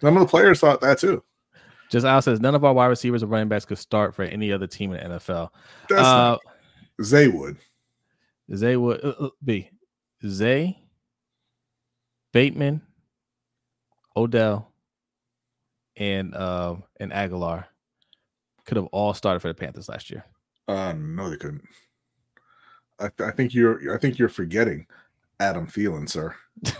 Some 0.00 0.16
of 0.16 0.20
the 0.20 0.28
players 0.28 0.60
thought 0.60 0.80
that 0.80 0.98
too. 0.98 1.22
Just 1.90 2.04
Al 2.04 2.20
says 2.20 2.40
none 2.40 2.54
of 2.54 2.64
our 2.64 2.74
wide 2.74 2.86
receivers 2.86 3.22
or 3.22 3.26
running 3.26 3.48
backs 3.48 3.64
could 3.64 3.78
start 3.78 4.14
for 4.14 4.22
any 4.24 4.52
other 4.52 4.66
team 4.66 4.92
in 4.92 5.10
the 5.10 5.16
NFL. 5.16 5.50
That's 5.88 6.02
uh, 6.02 6.36
Zay 7.02 7.28
would. 7.28 7.56
Zay 8.54 8.76
would 8.76 9.04
uh, 9.04 9.14
uh, 9.20 9.28
be 9.44 9.70
Zay, 10.26 10.78
Bateman, 12.32 12.82
Odell, 14.16 14.70
and 15.96 16.34
uh, 16.34 16.76
and 17.00 17.12
Agholor 17.12 17.64
could 18.64 18.76
have 18.76 18.86
all 18.86 19.14
started 19.14 19.40
for 19.40 19.48
the 19.48 19.54
Panthers 19.54 19.88
last 19.88 20.10
year. 20.10 20.24
Uh, 20.66 20.92
no, 20.96 21.30
they 21.30 21.36
couldn't. 21.36 21.64
I, 23.00 23.08
th- 23.16 23.28
I 23.28 23.30
think 23.30 23.54
you're 23.54 23.94
I 23.94 23.98
think 23.98 24.18
you're 24.18 24.28
forgetting 24.28 24.86
Adam 25.40 25.66
Thielen, 25.66 26.08
sir. 26.08 26.34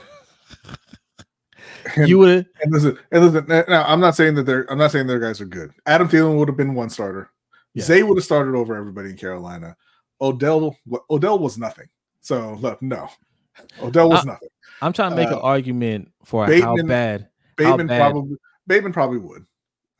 And, 1.97 2.09
you 2.09 2.19
would 2.19 2.47
and 2.63 2.73
listen, 2.73 2.99
and 3.13 3.25
listen. 3.25 3.47
Now, 3.69 3.85
I'm 3.85 4.01
not 4.01 4.15
saying 4.15 4.35
that 4.35 4.45
they're. 4.45 4.71
I'm 4.71 4.79
not 4.79 4.91
saying 4.91 5.07
their 5.07 5.19
guys 5.19 5.41
are 5.41 5.47
good. 5.47 5.73
Adam 5.87 6.09
Thielen 6.09 6.37
would 6.37 6.49
have 6.49 6.57
been 6.57 6.75
one 6.75 6.91
starter. 6.91 7.31
Yeah. 7.75 7.85
Zay 7.85 8.03
would 8.03 8.19
have 8.19 8.25
started 8.25 8.55
over 8.55 8.77
everybody 8.77 9.11
in 9.11 9.17
Carolina. 9.17 9.77
Odell, 10.21 10.77
Odell 11.11 11.39
was 11.39 11.57
nothing. 11.57 11.87
So 12.21 12.55
look, 12.55 12.83
no, 12.83 13.09
Odell 13.83 14.11
was 14.11 14.27
I, 14.27 14.33
nothing. 14.33 14.49
I'm 14.83 14.93
trying 14.93 15.11
to 15.11 15.17
make 15.17 15.29
uh, 15.29 15.37
an 15.37 15.43
argument 15.43 16.11
for 16.25 16.47
Bateman, 16.47 16.79
how 16.79 16.87
bad. 16.87 17.29
Bateman 17.57 17.89
how 17.89 17.95
bad. 17.95 18.01
probably. 18.13 18.37
Bateman 18.67 18.93
probably 18.93 19.19
would. 19.19 19.47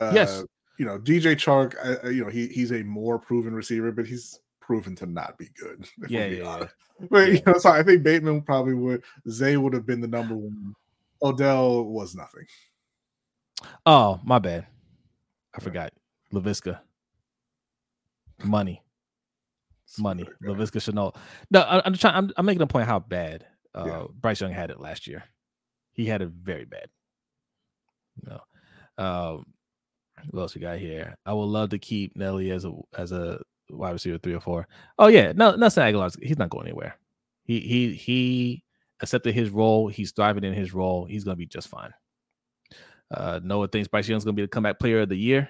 Uh, 0.01 0.13
yes. 0.15 0.45
You 0.79 0.87
know, 0.87 0.99
DJ 0.99 1.35
Chark. 1.35 1.75
Uh, 2.05 2.09
you 2.09 2.25
know, 2.25 2.31
he 2.31 2.49
he's 2.49 2.73
a 2.73 2.83
more 2.83 3.19
proven 3.19 3.55
receiver, 3.55 3.91
but 3.91 4.07
he's 4.07 4.39
proven 4.61 4.95
to 4.97 5.07
not 5.07 5.39
be 5.39 5.49
good. 5.59 5.89
Yeah, 6.09 6.27
yeah, 6.27 6.59
yeah, 6.59 6.67
But 7.11 7.33
you 7.33 7.41
know, 7.47 7.59
so 7.59 7.71
I 7.71 7.83
think 7.83 8.03
Bateman 8.03 8.43
probably 8.43 8.75
would. 8.75 9.03
Zay 9.29 9.57
would 9.57 9.73
have 9.73 9.87
been 9.87 10.01
the 10.01 10.09
number 10.09 10.37
one. 10.37 10.75
Odell 11.23 11.85
was 11.85 12.15
nothing. 12.15 12.47
Oh, 13.85 14.21
my 14.23 14.39
bad. 14.39 14.67
I 15.55 15.61
forgot. 15.61 15.93
Laviska. 16.33 16.79
Money. 18.45 18.83
Money. 19.99 20.29
Yeah. 20.43 20.51
Laviska 20.51 20.81
Shenault. 20.81 21.17
No, 21.51 21.61
I, 21.61 21.87
am 21.87 21.95
trying. 21.95 22.15
I'm, 22.15 22.31
I'm, 22.37 22.47
making 22.47 22.63
a 22.63 22.67
point 22.67 22.87
how 22.87 22.99
bad 22.99 23.47
uh, 23.75 23.85
yeah. 23.87 24.05
Bryce 24.21 24.41
Young 24.41 24.53
had 24.53 24.71
it 24.71 24.81
last 24.81 25.07
year. 25.07 25.25
He 25.93 26.07
had 26.07 26.23
it 26.23 26.29
very 26.29 26.65
bad. 26.65 26.89
No. 28.23 28.41
Um, 29.03 29.45
what 30.31 30.43
else 30.43 30.55
we 30.55 30.61
got 30.61 30.79
here? 30.79 31.17
I 31.25 31.33
would 31.33 31.45
love 31.45 31.71
to 31.71 31.79
keep 31.79 32.17
Nelly 32.17 32.51
as 32.51 32.65
a 32.65 32.73
as 32.97 33.13
a 33.13 33.41
wide 33.71 33.93
receiver 33.93 34.19
three 34.19 34.35
or 34.35 34.41
four. 34.41 34.67
Oh 34.99 35.09
yeah, 35.09 35.33
no, 35.35 35.55
Nelson 35.55 35.85
Agholor. 35.85 36.15
He's 36.23 36.39
not 36.39 36.51
going 36.51 36.67
anywhere. 36.67 36.97
He 37.45 37.61
he 37.61 37.95
he 37.95 38.65
accepted 39.01 39.35
his 39.35 39.51
role. 39.51 39.89
He's 39.89 40.13
thriving 40.13 40.45
in 40.45 40.55
his 40.55 40.75
role. 40.75 41.05
He's 41.05 41.25
going 41.25 41.37
to 41.37 41.39
be 41.39 41.47
just 41.47 41.69
fine. 41.69 41.93
Uh, 43.11 43.41
Noah 43.43 43.69
thinks 43.69 43.89
Bryce 43.89 44.09
Young's 44.09 44.25
going 44.25 44.35
to 44.35 44.41
be 44.41 44.45
the 44.45 44.49
comeback 44.49 44.79
player 44.79 45.01
of 45.01 45.09
the 45.09 45.17
year. 45.17 45.49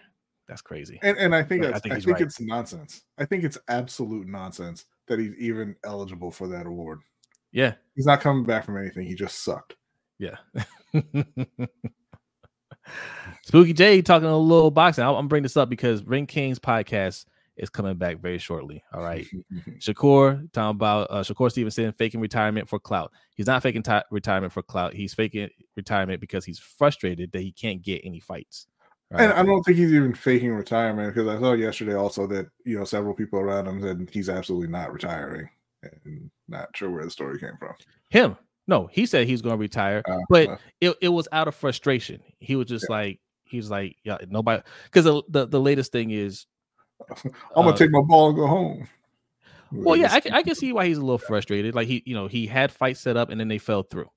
That's 0.48 0.62
crazy. 0.62 0.98
And, 1.02 1.16
and 1.18 1.34
I 1.34 1.42
think 1.42 1.64
I 1.64 1.78
think, 1.78 1.94
I 1.94 2.00
think 2.00 2.12
right. 2.12 2.22
it's 2.22 2.40
nonsense. 2.40 3.02
I 3.18 3.26
think 3.26 3.44
it's 3.44 3.58
absolute 3.68 4.26
nonsense 4.26 4.86
that 5.06 5.18
he's 5.18 5.34
even 5.36 5.76
eligible 5.84 6.30
for 6.30 6.48
that 6.48 6.66
award. 6.66 7.00
Yeah, 7.52 7.74
he's 7.94 8.06
not 8.06 8.20
coming 8.20 8.44
back 8.44 8.64
from 8.64 8.78
anything. 8.78 9.06
He 9.06 9.14
just 9.14 9.44
sucked. 9.44 9.76
Yeah. 10.18 10.36
Spooky 13.44 13.74
J 13.74 14.02
talking 14.02 14.28
a 14.28 14.36
little 14.36 14.70
boxing. 14.70 15.04
I'm, 15.04 15.14
I'm 15.14 15.28
bring 15.28 15.42
this 15.42 15.56
up 15.56 15.68
because 15.68 16.02
Ring 16.04 16.26
Kings 16.26 16.58
podcast 16.58 17.26
is 17.56 17.68
coming 17.68 17.96
back 17.96 18.20
very 18.20 18.38
shortly. 18.38 18.82
All 18.92 19.02
right. 19.02 19.26
Shakur 19.78 20.50
talking 20.52 20.76
about 20.76 21.08
uh, 21.10 21.22
Shakur 21.22 21.50
Stevenson 21.50 21.92
faking 21.92 22.20
retirement 22.20 22.68
for 22.68 22.78
clout. 22.78 23.12
He's 23.34 23.46
not 23.46 23.62
faking 23.62 23.82
t- 23.82 24.00
retirement 24.10 24.52
for 24.52 24.62
clout. 24.62 24.94
He's 24.94 25.12
faking 25.14 25.50
retirement 25.76 26.20
because 26.20 26.44
he's 26.44 26.58
frustrated 26.58 27.32
that 27.32 27.40
he 27.40 27.52
can't 27.52 27.82
get 27.82 28.00
any 28.04 28.20
fights. 28.20 28.66
Right? 29.10 29.22
And 29.22 29.32
I 29.32 29.42
don't 29.42 29.62
think 29.62 29.78
he's 29.78 29.92
even 29.92 30.12
faking 30.12 30.52
retirement 30.52 31.14
because 31.14 31.28
I 31.28 31.40
saw 31.40 31.54
yesterday 31.54 31.94
also 31.94 32.26
that 32.26 32.48
you 32.64 32.78
know 32.78 32.84
several 32.84 33.14
people 33.14 33.38
around 33.38 33.66
him 33.66 33.80
said 33.80 34.08
he's 34.12 34.28
absolutely 34.28 34.68
not 34.68 34.92
retiring 34.92 35.48
and 35.82 36.30
not 36.48 36.68
sure 36.74 36.90
where 36.90 37.04
the 37.04 37.10
story 37.10 37.38
came 37.38 37.56
from. 37.58 37.74
Him. 38.10 38.36
No, 38.66 38.86
he 38.92 39.06
said 39.06 39.26
he's 39.26 39.40
going 39.40 39.56
to 39.56 39.60
retire, 39.60 40.02
uh, 40.06 40.18
but 40.28 40.48
uh, 40.48 40.56
it, 40.82 40.94
it 41.00 41.08
was 41.08 41.26
out 41.32 41.48
of 41.48 41.54
frustration. 41.54 42.20
He 42.38 42.54
was 42.54 42.66
just 42.66 42.84
yeah. 42.90 42.96
like, 42.96 43.20
he 43.44 43.56
was 43.56 43.70
like, 43.70 43.96
yeah, 44.04 44.18
nobody, 44.28 44.62
because 44.84 45.06
the, 45.06 45.22
the, 45.30 45.46
the 45.46 45.60
latest 45.60 45.90
thing 45.90 46.10
is 46.10 46.44
I'm 47.24 47.32
gonna 47.54 47.70
uh, 47.70 47.76
take 47.76 47.90
my 47.90 48.02
ball 48.02 48.28
and 48.28 48.36
go 48.36 48.46
home. 48.46 48.88
Well, 49.70 49.96
yeah, 49.96 50.12
I 50.12 50.20
can, 50.20 50.32
I 50.32 50.42
can 50.42 50.54
see 50.54 50.72
why 50.72 50.86
he's 50.86 50.98
a 50.98 51.02
little 51.02 51.18
frustrated. 51.18 51.74
Like 51.74 51.88
he, 51.88 52.02
you 52.06 52.14
know, 52.14 52.26
he 52.26 52.46
had 52.46 52.72
fights 52.72 53.00
set 53.00 53.16
up 53.16 53.30
and 53.30 53.38
then 53.38 53.48
they 53.48 53.58
fell 53.58 53.82
through. 53.82 54.10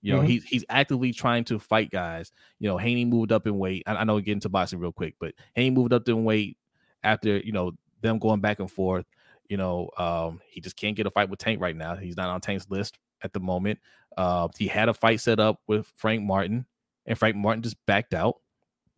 You 0.00 0.12
know, 0.12 0.20
mm-hmm. 0.20 0.28
he's 0.28 0.44
he's 0.44 0.64
actively 0.68 1.12
trying 1.12 1.44
to 1.44 1.58
fight 1.58 1.90
guys. 1.90 2.32
You 2.60 2.68
know, 2.68 2.78
Haney 2.78 3.04
moved 3.04 3.32
up 3.32 3.46
in 3.46 3.58
weight. 3.58 3.82
I, 3.86 3.94
I 3.94 4.04
know 4.04 4.14
we 4.14 4.22
get 4.22 4.32
into 4.32 4.48
boxing 4.48 4.78
real 4.78 4.92
quick, 4.92 5.14
but 5.18 5.34
Haney 5.54 5.70
moved 5.70 5.92
up 5.92 6.08
in 6.08 6.24
weight 6.24 6.56
after 7.02 7.38
you 7.38 7.52
know 7.52 7.72
them 8.00 8.18
going 8.18 8.40
back 8.40 8.60
and 8.60 8.70
forth. 8.70 9.06
You 9.48 9.56
know, 9.56 9.90
um, 9.98 10.40
he 10.48 10.60
just 10.60 10.76
can't 10.76 10.96
get 10.96 11.06
a 11.06 11.10
fight 11.10 11.28
with 11.28 11.40
Tank 11.40 11.60
right 11.60 11.74
now. 11.74 11.96
He's 11.96 12.16
not 12.16 12.28
on 12.28 12.40
Tank's 12.40 12.66
list 12.68 12.98
at 13.22 13.32
the 13.32 13.40
moment. 13.40 13.80
Uh, 14.16 14.48
he 14.56 14.68
had 14.68 14.88
a 14.88 14.94
fight 14.94 15.20
set 15.20 15.40
up 15.40 15.60
with 15.66 15.90
Frank 15.96 16.22
Martin, 16.22 16.66
and 17.06 17.18
Frank 17.18 17.34
Martin 17.36 17.62
just 17.62 17.76
backed 17.86 18.14
out. 18.14 18.36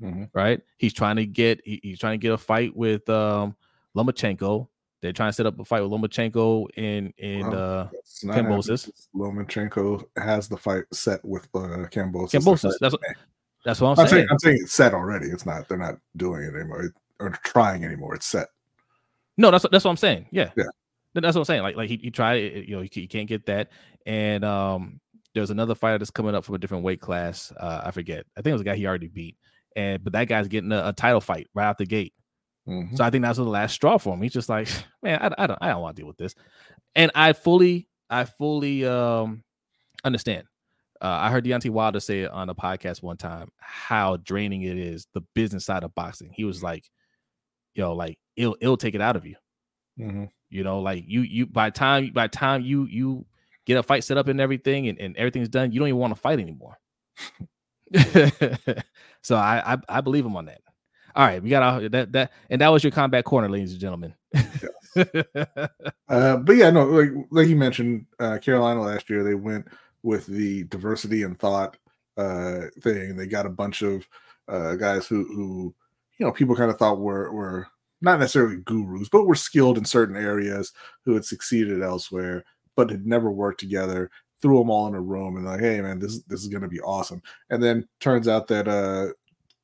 Mm-hmm. 0.02 0.24
Right? 0.32 0.60
He's 0.76 0.92
trying 0.92 1.16
to 1.16 1.26
get 1.26 1.60
he, 1.64 1.80
he's 1.82 1.98
trying 1.98 2.18
to 2.18 2.22
get 2.22 2.32
a 2.32 2.38
fight 2.38 2.76
with 2.76 3.08
um 3.08 3.56
Lomachenko. 3.96 4.68
They're 5.00 5.12
trying 5.12 5.30
to 5.30 5.32
set 5.32 5.46
up 5.46 5.58
a 5.58 5.64
fight 5.64 5.82
with 5.82 5.90
Lomachenko 5.90 6.66
in 6.76 7.12
in 7.18 7.46
well, 7.46 7.80
uh 7.82 7.88
Kambosos. 8.24 8.90
Lomachenko 9.14 10.04
has 10.16 10.48
the 10.48 10.56
fight 10.56 10.84
set 10.92 11.24
with 11.24 11.44
uh 11.54 11.88
Kambosos. 11.88 12.32
Kambosos. 12.32 12.74
That's 12.80 12.92
what 12.92 13.00
that's 13.64 13.80
what 13.80 13.88
I'm, 13.88 13.98
I'm 13.98 14.08
saying. 14.08 14.08
saying. 14.08 14.28
I'm 14.30 14.38
saying 14.38 14.58
it's 14.62 14.72
set 14.72 14.94
already. 14.94 15.28
It's 15.28 15.46
not. 15.46 15.68
They're 15.68 15.78
not 15.78 15.98
doing 16.16 16.42
it 16.42 16.54
anymore 16.54 16.92
or 17.18 17.30
trying 17.44 17.84
anymore. 17.84 18.14
It's 18.14 18.26
set. 18.26 18.48
No, 19.36 19.50
that's 19.50 19.66
that's 19.70 19.84
what 19.84 19.90
I'm 19.90 19.96
saying. 19.96 20.26
Yeah, 20.30 20.50
yeah. 20.56 20.64
That's 21.14 21.34
what 21.34 21.42
I'm 21.42 21.44
saying. 21.44 21.62
Like 21.62 21.76
like 21.76 21.88
he, 21.88 21.96
he 21.96 22.10
tried 22.10 22.42
it. 22.42 22.68
You 22.68 22.76
know, 22.76 22.82
he, 22.82 22.90
he 22.92 23.06
can't 23.06 23.28
get 23.28 23.46
that. 23.46 23.70
And 24.06 24.44
um, 24.44 25.00
there's 25.34 25.50
another 25.50 25.74
fighter 25.74 25.98
that's 25.98 26.10
coming 26.10 26.34
up 26.34 26.44
from 26.44 26.54
a 26.54 26.58
different 26.58 26.84
weight 26.84 27.00
class. 27.00 27.52
Uh, 27.58 27.82
I 27.84 27.90
forget. 27.90 28.26
I 28.36 28.42
think 28.42 28.50
it 28.50 28.54
was 28.54 28.62
a 28.62 28.64
guy 28.64 28.76
he 28.76 28.86
already 28.86 29.08
beat 29.08 29.36
and 29.76 30.02
but 30.02 30.12
that 30.12 30.24
guy's 30.24 30.48
getting 30.48 30.72
a, 30.72 30.88
a 30.88 30.92
title 30.92 31.20
fight 31.20 31.48
right 31.54 31.66
out 31.66 31.78
the 31.78 31.86
gate. 31.86 32.14
Mm-hmm. 32.68 32.96
So 32.96 33.04
I 33.04 33.10
think 33.10 33.22
that's 33.22 33.38
the 33.38 33.44
last 33.44 33.74
straw 33.74 33.98
for 33.98 34.14
him. 34.14 34.22
He's 34.22 34.32
just 34.32 34.48
like, 34.48 34.68
man, 35.02 35.18
I, 35.20 35.44
I 35.44 35.46
don't, 35.46 35.58
I 35.60 35.68
don't 35.68 35.82
want 35.82 35.96
to 35.96 36.00
deal 36.02 36.06
with 36.06 36.18
this. 36.18 36.34
And 36.94 37.10
I 37.14 37.32
fully, 37.32 37.88
I 38.08 38.24
fully 38.24 38.84
um 38.84 39.44
understand. 40.04 40.44
Uh, 41.02 41.18
I 41.22 41.30
heard 41.30 41.44
Deontay 41.44 41.70
Wilder 41.70 42.00
say 42.00 42.20
it 42.22 42.30
on 42.30 42.50
a 42.50 42.54
podcast 42.54 43.02
one 43.02 43.16
time 43.16 43.50
how 43.58 44.18
draining 44.18 44.62
it 44.62 44.76
is 44.76 45.06
the 45.14 45.22
business 45.34 45.64
side 45.64 45.82
of 45.82 45.94
boxing. 45.94 46.30
He 46.34 46.44
was 46.44 46.62
like, 46.62 46.90
"Yo, 47.74 47.94
like 47.94 48.18
it'll 48.36 48.56
it'll 48.60 48.76
take 48.76 48.94
it 48.94 49.00
out 49.00 49.16
of 49.16 49.24
you." 49.24 49.36
Mm-hmm. 49.98 50.24
You 50.50 50.64
know, 50.64 50.80
like 50.80 51.04
you 51.06 51.22
you 51.22 51.46
by 51.46 51.70
time 51.70 52.10
by 52.12 52.26
time 52.26 52.62
you 52.62 52.84
you 52.84 53.24
get 53.64 53.78
a 53.78 53.82
fight 53.82 54.04
set 54.04 54.18
up 54.18 54.28
and 54.28 54.40
everything 54.40 54.88
and, 54.88 54.98
and 54.98 55.16
everything's 55.16 55.48
done, 55.48 55.72
you 55.72 55.78
don't 55.78 55.88
even 55.88 56.00
want 56.00 56.14
to 56.14 56.20
fight 56.20 56.40
anymore. 56.40 56.78
so 59.22 59.36
I, 59.36 59.74
I, 59.74 59.78
I 59.88 60.00
believe 60.00 60.24
him 60.24 60.36
on 60.36 60.46
that. 60.46 60.60
All 61.14 61.26
right, 61.26 61.42
we 61.42 61.48
got 61.48 61.62
our, 61.62 61.88
that 61.88 62.12
that 62.12 62.32
and 62.50 62.60
that 62.60 62.68
was 62.68 62.84
your 62.84 62.90
combat 62.90 63.24
corner, 63.24 63.48
ladies 63.48 63.72
and 63.72 63.80
gentlemen. 63.80 64.14
uh, 66.08 66.36
but 66.36 66.56
yeah, 66.56 66.70
no, 66.70 66.84
like 66.84 67.10
like 67.30 67.48
you 67.48 67.56
mentioned, 67.56 68.06
uh, 68.18 68.38
Carolina 68.38 68.80
last 68.80 69.10
year 69.10 69.22
they 69.22 69.34
went 69.34 69.66
with 70.02 70.26
the 70.26 70.64
diversity 70.64 71.22
and 71.22 71.38
thought 71.38 71.76
uh, 72.16 72.62
thing. 72.80 73.16
They 73.16 73.26
got 73.26 73.46
a 73.46 73.50
bunch 73.50 73.82
of 73.82 74.06
uh, 74.48 74.76
guys 74.76 75.06
who 75.06 75.24
who 75.24 75.74
you 76.18 76.26
know 76.26 76.32
people 76.32 76.56
kind 76.56 76.70
of 76.70 76.78
thought 76.78 77.00
were 77.00 77.32
were 77.32 77.66
not 78.00 78.18
necessarily 78.18 78.56
gurus, 78.56 79.08
but 79.10 79.26
were 79.26 79.34
skilled 79.34 79.78
in 79.78 79.84
certain 79.84 80.16
areas 80.16 80.72
who 81.04 81.14
had 81.14 81.24
succeeded 81.24 81.82
elsewhere, 81.82 82.44
but 82.76 82.90
had 82.90 83.06
never 83.06 83.30
worked 83.30 83.60
together 83.60 84.10
threw 84.40 84.58
them 84.58 84.70
all 84.70 84.86
in 84.86 84.94
a 84.94 85.00
room 85.00 85.36
and 85.36 85.44
like, 85.44 85.60
hey 85.60 85.80
man, 85.80 85.98
this 85.98 86.22
this 86.22 86.40
is 86.40 86.48
gonna 86.48 86.68
be 86.68 86.80
awesome. 86.80 87.22
And 87.50 87.62
then 87.62 87.86
turns 88.00 88.28
out 88.28 88.48
that 88.48 88.68
uh 88.68 89.08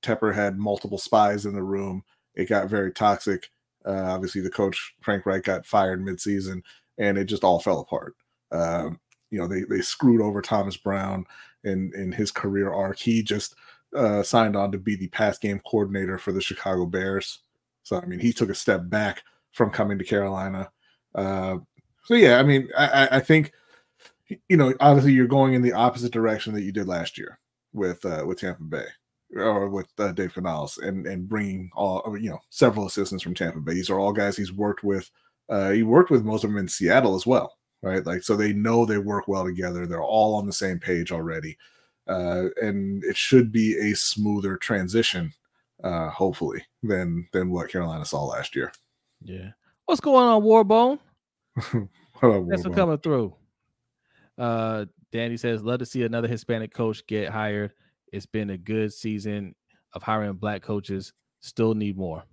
Tepper 0.06 0.34
had 0.34 0.58
multiple 0.58 0.98
spies 0.98 1.46
in 1.46 1.54
the 1.54 1.62
room. 1.62 2.04
It 2.34 2.48
got 2.48 2.68
very 2.68 2.92
toxic. 2.92 3.50
Uh, 3.84 4.04
obviously, 4.06 4.40
the 4.40 4.50
coach 4.50 4.94
Frank 5.00 5.26
Reich 5.26 5.44
got 5.44 5.66
fired 5.66 6.04
midseason, 6.04 6.62
and 6.98 7.18
it 7.18 7.24
just 7.24 7.44
all 7.44 7.60
fell 7.60 7.80
apart. 7.80 8.14
Um, 8.52 9.00
you 9.30 9.38
know, 9.38 9.46
they 9.46 9.62
they 9.62 9.80
screwed 9.80 10.20
over 10.20 10.42
Thomas 10.42 10.76
Brown 10.76 11.24
in 11.64 11.92
in 11.94 12.12
his 12.12 12.30
career 12.30 12.72
arc. 12.72 12.98
He 12.98 13.22
just 13.22 13.54
uh, 13.94 14.22
signed 14.22 14.56
on 14.56 14.72
to 14.72 14.78
be 14.78 14.96
the 14.96 15.08
pass 15.08 15.38
game 15.38 15.60
coordinator 15.66 16.18
for 16.18 16.32
the 16.32 16.40
Chicago 16.40 16.86
Bears. 16.86 17.40
So 17.82 17.96
I 18.00 18.04
mean, 18.06 18.20
he 18.20 18.32
took 18.32 18.50
a 18.50 18.54
step 18.54 18.82
back 18.84 19.22
from 19.52 19.70
coming 19.70 19.98
to 19.98 20.04
Carolina. 20.04 20.70
Uh, 21.14 21.58
so 22.04 22.14
yeah, 22.14 22.38
I 22.38 22.42
mean, 22.42 22.68
I, 22.76 23.08
I 23.12 23.20
think 23.20 23.52
you 24.48 24.56
know, 24.56 24.74
obviously 24.80 25.12
you're 25.12 25.26
going 25.26 25.54
in 25.54 25.62
the 25.62 25.72
opposite 25.72 26.12
direction 26.12 26.52
that 26.54 26.62
you 26.62 26.72
did 26.72 26.86
last 26.86 27.16
year 27.16 27.38
with 27.72 28.04
uh, 28.04 28.24
with 28.26 28.40
Tampa 28.40 28.62
Bay 28.64 28.86
or 29.34 29.68
with 29.68 29.88
uh, 29.98 30.12
Dave 30.12 30.34
Canales 30.34 30.78
and 30.78 31.06
and 31.06 31.28
bringing 31.28 31.70
all 31.74 32.16
you 32.18 32.30
know 32.30 32.40
several 32.50 32.86
assistants 32.86 33.22
from 33.22 33.34
Tampa 33.34 33.60
Bay. 33.60 33.74
These 33.74 33.90
are 33.90 33.98
all 33.98 34.12
guys 34.12 34.36
he's 34.36 34.52
worked 34.52 34.84
with. 34.84 35.10
Uh, 35.48 35.70
he 35.70 35.82
worked 35.82 36.10
with 36.10 36.24
most 36.24 36.44
of 36.44 36.50
them 36.50 36.58
in 36.58 36.68
Seattle 36.68 37.14
as 37.14 37.26
well, 37.26 37.56
right? 37.82 38.04
Like 38.04 38.22
so 38.22 38.36
they 38.36 38.52
know 38.52 38.84
they 38.84 38.98
work 38.98 39.28
well 39.28 39.44
together. 39.44 39.86
They're 39.86 40.02
all 40.02 40.36
on 40.36 40.46
the 40.46 40.52
same 40.52 40.78
page 40.78 41.12
already, 41.12 41.56
uh, 42.08 42.44
and 42.62 43.02
it 43.04 43.16
should 43.16 43.52
be 43.52 43.76
a 43.78 43.94
smoother 43.94 44.56
transition, 44.56 45.32
uh, 45.82 46.10
hopefully, 46.10 46.64
than 46.82 47.28
than 47.32 47.50
what 47.50 47.70
Carolina 47.70 48.04
saw 48.04 48.24
last 48.24 48.54
year. 48.56 48.72
Yeah. 49.22 49.50
What's 49.86 50.00
going 50.00 50.26
on, 50.26 50.42
Warbone? 50.42 50.98
That's 51.56 52.64
what 52.64 52.74
coming 52.74 52.98
through. 52.98 53.34
Uh, 54.36 54.86
Danny 55.12 55.36
says, 55.36 55.62
love 55.62 55.78
to 55.78 55.86
see 55.86 56.02
another 56.02 56.28
Hispanic 56.28 56.74
coach 56.74 57.06
get 57.06 57.30
hired. 57.30 57.72
It's 58.12 58.26
been 58.26 58.50
a 58.50 58.58
good 58.58 58.92
season 58.92 59.54
of 59.92 60.02
hiring 60.02 60.34
black 60.34 60.62
coaches. 60.62 61.12
Still 61.40 61.74
need 61.74 61.96
more. 61.96 62.24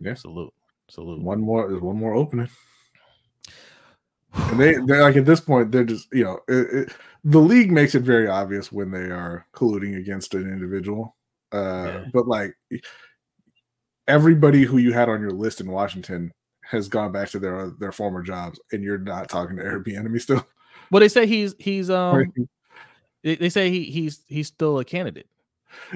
Yeah. 0.00 0.14
Salute. 0.14 0.52
Salute. 0.88 1.20
One 1.22 1.40
more. 1.40 1.68
There's 1.68 1.82
one 1.82 1.96
more 1.96 2.14
opening. 2.14 2.48
And 4.32 4.60
they, 4.60 4.74
they're 4.86 5.02
like 5.02 5.16
at 5.16 5.26
this 5.26 5.40
point, 5.40 5.72
they're 5.72 5.82
just 5.82 6.06
you 6.12 6.22
know, 6.22 6.38
it, 6.46 6.72
it, 6.72 6.92
the 7.24 7.40
league 7.40 7.72
makes 7.72 7.96
it 7.96 8.04
very 8.04 8.28
obvious 8.28 8.70
when 8.70 8.92
they 8.92 9.10
are 9.10 9.44
colluding 9.52 9.98
against 9.98 10.34
an 10.34 10.42
individual. 10.42 11.16
Uh, 11.52 11.84
Yeah. 11.86 12.04
But 12.12 12.28
like 12.28 12.54
everybody 14.06 14.62
who 14.62 14.78
you 14.78 14.92
had 14.92 15.08
on 15.08 15.20
your 15.20 15.32
list 15.32 15.60
in 15.60 15.70
Washington 15.70 16.32
has 16.62 16.88
gone 16.88 17.10
back 17.10 17.28
to 17.30 17.38
their 17.40 17.70
their 17.80 17.92
former 17.92 18.22
jobs, 18.22 18.60
and 18.72 18.84
you're 18.84 18.98
not 18.98 19.28
talking 19.28 19.56
to 19.56 19.62
Bieniemy 19.62 20.20
still. 20.20 20.46
Well, 20.90 21.00
they 21.00 21.08
say 21.08 21.26
he's 21.26 21.54
he's 21.58 21.90
um 21.90 22.32
they, 23.22 23.36
they 23.36 23.48
say 23.48 23.70
he 23.70 23.84
he's 23.84 24.24
he's 24.26 24.48
still 24.48 24.78
a 24.78 24.84
candidate. 24.84 25.26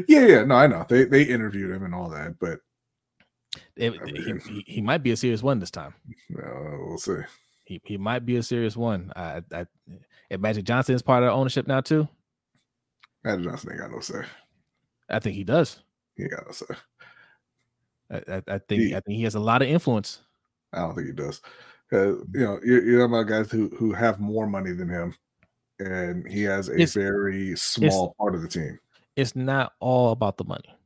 yeah, 0.08 0.26
yeah, 0.26 0.44
no, 0.44 0.54
I 0.54 0.66
know 0.66 0.86
they 0.88 1.04
they 1.04 1.22
interviewed 1.22 1.70
him 1.74 1.84
and 1.84 1.94
all 1.94 2.08
that, 2.10 2.38
but 2.38 2.60
It- 3.76 3.94
I 4.00 4.06
he, 4.06 4.32
mean- 4.32 4.40
he, 4.40 4.64
he 4.66 4.80
might 4.80 5.02
be 5.02 5.10
a 5.12 5.16
serious 5.16 5.42
one 5.42 5.58
this 5.58 5.70
time. 5.70 5.94
uh, 6.38 6.76
we'll 6.78 6.98
see. 6.98 7.16
He 7.64 7.80
he 7.84 7.96
might 7.96 8.26
be 8.26 8.36
a 8.36 8.42
serious 8.42 8.76
one. 8.76 9.12
I, 9.16 9.42
I 9.52 9.66
and 10.30 10.42
Magic 10.42 10.64
Johnson 10.64 10.94
is 10.94 11.02
part 11.02 11.22
of 11.22 11.28
the 11.28 11.32
ownership 11.32 11.66
now 11.66 11.80
too. 11.80 12.06
Magic 13.24 13.44
Johnson 13.44 13.70
ain't 13.72 13.80
got 13.80 13.90
no 13.90 14.00
say. 14.00 14.22
I 15.08 15.18
think 15.18 15.34
he 15.36 15.44
does. 15.44 15.80
He 16.16 16.24
ain't 16.24 16.32
got 16.32 16.46
no 16.46 16.52
say. 16.52 16.66
I, 18.10 18.16
I, 18.36 18.42
I 18.54 18.58
think 18.58 18.82
He- 18.82 18.94
I 18.94 19.00
think 19.00 19.16
he 19.16 19.22
has 19.24 19.34
a 19.34 19.40
lot 19.40 19.62
of 19.62 19.68
influence. 19.68 20.20
I 20.72 20.80
don't 20.80 20.94
think 20.94 21.06
he 21.06 21.12
does. 21.14 21.40
You 21.92 22.26
know, 22.32 22.58
you're, 22.64 22.84
you're 22.84 23.00
talking 23.00 23.14
about 23.14 23.28
guys 23.28 23.50
who 23.50 23.68
who 23.76 23.92
have 23.92 24.18
more 24.20 24.46
money 24.46 24.72
than 24.72 24.88
him, 24.88 25.14
and 25.78 26.26
he 26.30 26.42
has 26.42 26.68
a 26.68 26.72
It's- 26.74 26.94
very 26.94 27.56
small 27.56 28.14
part 28.18 28.34
of 28.34 28.42
the 28.42 28.48
team. 28.48 28.78
It's 29.16 29.36
not 29.36 29.72
all 29.80 30.10
about 30.12 30.36
the 30.38 30.44
money. 30.44 30.76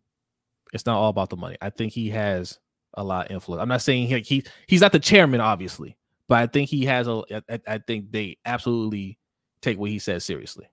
It's 0.74 0.84
not 0.84 0.98
all 0.98 1.08
about 1.08 1.30
the 1.30 1.36
money. 1.36 1.56
I 1.62 1.70
think 1.70 1.92
he 1.92 2.10
has 2.10 2.58
a 2.94 3.02
lot 3.02 3.26
of 3.26 3.32
influence. 3.32 3.62
I'm 3.62 3.68
not 3.68 3.80
saying 3.82 4.08
he, 4.08 4.18
he 4.20 4.44
he's 4.66 4.82
not 4.82 4.92
the 4.92 4.98
chairman, 4.98 5.40
obviously, 5.40 5.96
but 6.28 6.38
I 6.38 6.46
think 6.46 6.68
he 6.68 6.84
has 6.84 7.08
a. 7.08 7.22
I, 7.48 7.60
I 7.66 7.78
think 7.78 8.12
they 8.12 8.36
absolutely 8.44 9.18
take 9.62 9.78
what 9.78 9.88
he 9.90 9.98
says 9.98 10.24
seriously, 10.24 10.68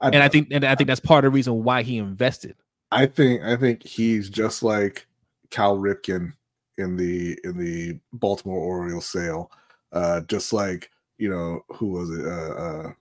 I, 0.00 0.08
and 0.08 0.22
I 0.22 0.28
think 0.28 0.48
and 0.52 0.64
I 0.64 0.74
think 0.76 0.86
that's 0.86 1.00
part 1.00 1.24
of 1.24 1.32
the 1.32 1.34
reason 1.34 1.64
why 1.64 1.82
he 1.82 1.98
invested. 1.98 2.54
I 2.92 3.06
think 3.06 3.42
I 3.42 3.56
think 3.56 3.82
he's 3.82 4.30
just 4.30 4.62
like 4.62 5.06
Cal 5.50 5.76
Ripken 5.76 6.32
in 6.78 6.96
the 6.96 7.36
in 7.42 7.56
the 7.58 7.98
Baltimore 8.12 8.60
Orioles 8.60 9.06
sale. 9.08 9.50
Uh, 9.92 10.20
just 10.22 10.52
like 10.52 10.90
you 11.18 11.30
know 11.30 11.60
who 11.70 11.86
was 11.88 12.10
it? 12.10 12.26
Uh, 12.26 12.54
uh, 12.54 12.92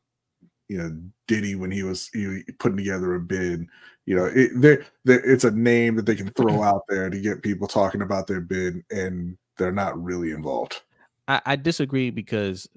you 0.67 0.77
know 0.77 0.97
Diddy 1.27 1.55
when 1.55 1.71
he 1.71 1.83
was 1.83 2.09
he, 2.13 2.43
putting 2.59 2.77
together 2.77 3.15
a 3.15 3.19
bid. 3.19 3.67
You 4.05 4.15
know, 4.15 4.25
it, 4.25 4.51
they're, 4.55 4.85
they're, 5.03 5.23
it's 5.29 5.43
a 5.43 5.51
name 5.51 5.95
that 5.95 6.05
they 6.05 6.15
can 6.15 6.29
throw 6.29 6.61
out 6.61 6.83
there 6.87 7.09
to 7.09 7.19
get 7.19 7.41
people 7.41 7.67
talking 7.67 8.03
about 8.03 8.27
their 8.27 8.41
bid, 8.41 8.83
and 8.91 9.37
they're 9.57 9.71
not 9.71 10.01
really 10.01 10.31
involved. 10.31 10.81
I, 11.27 11.41
I 11.43 11.55
disagree 11.55 12.11
because 12.11 12.69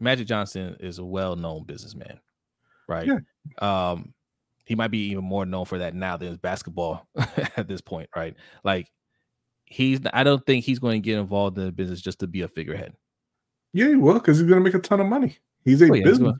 Magic 0.00 0.26
Johnson 0.26 0.76
is 0.80 0.98
a 0.98 1.04
well-known 1.04 1.64
businessman, 1.64 2.18
right? 2.88 3.08
Um, 3.58 4.12
he 4.64 4.74
might 4.74 4.90
be 4.90 5.10
even 5.10 5.24
more 5.24 5.46
known 5.46 5.66
for 5.66 5.78
that 5.78 5.94
now 5.94 6.16
than 6.16 6.28
his 6.28 6.38
basketball 6.38 7.06
at 7.56 7.68
this 7.68 7.80
point, 7.80 8.08
right? 8.16 8.34
Like 8.64 8.90
he's 9.66 10.00
I 10.12 10.24
don't 10.24 10.44
think 10.44 10.64
he's 10.64 10.78
going 10.78 11.00
to 11.02 11.04
get 11.04 11.18
involved 11.18 11.58
in 11.58 11.66
the 11.66 11.72
business 11.72 12.00
just 12.00 12.20
to 12.20 12.26
be 12.26 12.40
a 12.40 12.48
figurehead. 12.48 12.94
Yeah, 13.74 13.88
he 13.88 13.94
will 13.96 14.14
because 14.14 14.38
he's 14.38 14.48
going 14.48 14.60
to 14.60 14.64
make 14.64 14.74
a 14.74 14.78
ton 14.78 15.00
of 15.00 15.06
money. 15.06 15.36
He's 15.64 15.82
a 15.82 15.84
Oh, 15.84 15.88
yeah, 15.88 15.94
he's 15.96 16.04
businessman. 16.04 16.38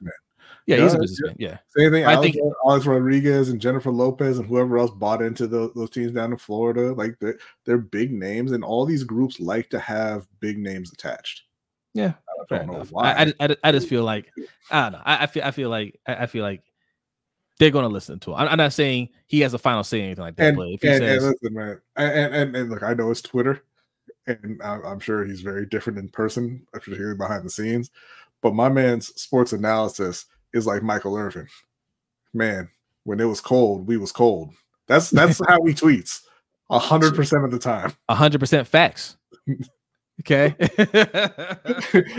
Yeah, 0.67 0.77
Yeah, 0.77 0.83
he's 0.85 0.95
a 0.95 0.99
businessman. 0.99 1.37
Yeah. 1.39 1.59
Same 1.77 1.91
thing. 1.93 2.07
I 2.07 2.13
Alex, 2.15 2.33
think- 2.35 2.45
Alex 2.67 2.87
Rodriguez 2.87 3.49
and 3.51 3.61
Jennifer 3.61 3.91
Lopez 3.91 4.39
and 4.39 4.47
whoever 4.49 4.79
else 4.79 4.93
bought 4.93 5.21
into 5.21 5.47
the, 5.47 5.71
those 5.75 5.91
teams 5.91 6.13
down 6.13 6.33
in 6.33 6.39
Florida, 6.39 6.93
like 6.95 7.19
they're, 7.21 7.39
they're 7.67 7.79
big 7.79 8.13
names, 8.13 8.53
and 8.53 8.65
all 8.65 8.87
these 8.87 9.05
groups 9.05 9.41
like 9.41 9.69
to 9.71 9.79
have 9.79 10.27
big 10.41 10.59
names 10.59 10.93
attached. 10.93 11.43
Yeah. 11.93 12.15
I 12.51 12.57
don't 12.59 12.67
know 12.69 12.75
enough. 12.77 12.93
why. 12.93 13.13
I, 13.13 13.33
I, 13.41 13.47
just- 13.49 13.61
I, 13.65 13.73
just- 13.73 13.89
feel 13.89 14.05
like 14.05 14.31
I 14.71 14.83
don't 14.85 14.93
know. 14.93 15.03
I, 15.05 15.23
I 15.25 15.27
feel 15.27 15.43
I 15.45 15.51
feel 15.51 15.71
like 15.71 15.99
I, 16.07 16.15
I 16.15 16.27
feel 16.27 16.43
like 16.45 16.63
they're 17.59 17.71
going 17.71 17.85
to 17.85 17.89
listen 17.93 18.19
to 18.21 18.31
him. 18.33 18.37
I'm, 18.37 18.49
I'm 18.49 18.59
not 18.59 18.73
saying 18.73 19.09
he 19.27 19.41
has 19.41 19.55
a 19.55 19.59
final 19.59 19.85
say 19.85 20.01
or 20.01 20.05
anything 20.05 20.25
like 20.25 20.37
that, 20.37 20.49
and, 20.49 20.57
but 20.57 20.69
if 20.69 20.83
he 20.83 20.89
and, 20.89 21.05
and 21.05 21.21
says 21.23 21.35
listen, 21.43 21.55
man, 21.55 21.81
and, 21.97 22.35
and 22.35 22.57
and 22.57 22.71
look, 22.71 22.83
I 22.83 22.95
know 22.95 23.11
it's 23.11 23.23
Twitter, 23.23 23.63
and 24.27 24.61
I'm, 24.63 24.85
I'm 24.85 25.01
sure 25.01 25.25
he's 25.25 25.41
very 25.43 25.67
different 25.67 25.99
in 25.99 26.09
person, 26.09 26.67
particularly 26.73 27.17
behind 27.17 27.45
the 27.45 27.51
scenes. 27.51 27.91
But 28.43 28.55
my 28.55 28.69
man's 28.69 29.09
sports 29.21 29.53
analysis 29.53 30.27
is 30.53 30.67
like 30.67 30.83
Michael 30.83 31.17
Irvin. 31.17 31.47
Man, 32.33 32.69
when 33.05 33.21
it 33.21 33.25
was 33.25 33.41
cold, 33.41 33.87
we 33.87 33.97
was 33.97 34.13
cold. 34.13 34.53
That's 34.87 35.11
that's 35.11 35.41
how 35.49 35.63
he 35.65 35.73
tweets, 35.75 36.21
a 36.71 36.79
hundred 36.79 37.15
percent 37.15 37.45
of 37.45 37.51
the 37.51 37.59
time. 37.59 37.93
hundred 38.11 38.39
percent 38.41 38.67
facts. 38.69 39.17
Okay. 40.21 40.55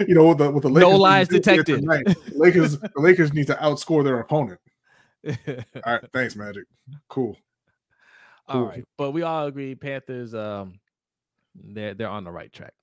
you 0.08 0.14
know, 0.16 0.28
with 0.30 0.38
the 0.40 0.52
with 0.52 0.64
the 0.64 0.70
No 0.70 0.92
lies 0.92 1.28
detected. 1.28 1.80
tonight, 1.82 2.06
Lakers 2.34 2.78
the 2.80 2.90
Lakers 2.98 3.34
need 3.34 3.48
to 3.48 3.56
outscore 3.56 4.04
their 4.04 4.20
opponent. 4.20 4.60
All 5.28 5.34
right, 5.86 6.02
thanks, 6.14 6.36
Magic. 6.36 6.66
Cool. 7.10 7.38
all 8.48 8.56
Cool. 8.62 8.66
right, 8.68 8.84
but 8.98 9.12
we 9.12 9.24
all 9.24 9.48
agree 9.48 9.74
Panthers 9.76 10.36
um 10.36 10.80
they're 11.64 11.94
they're 11.94 12.10
on 12.10 12.24
the 12.24 12.32
right 12.32 12.52
track. 12.52 12.74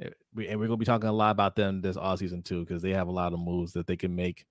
Eh, 0.00 0.08
and 0.48 0.58
we're 0.58 0.66
gonna 0.66 0.76
be 0.76 0.84
talking 0.84 1.08
a 1.08 1.12
lot 1.12 1.30
about 1.30 1.56
them 1.56 1.80
this 1.80 1.96
off 1.96 2.18
season 2.18 2.42
too 2.42 2.64
because 2.64 2.82
they 2.82 2.90
have 2.90 3.08
a 3.08 3.12
lot 3.12 3.32
of 3.32 3.40
moves 3.40 3.72
that 3.72 3.86
they 3.86 3.96
can 3.96 4.14
make 4.14 4.46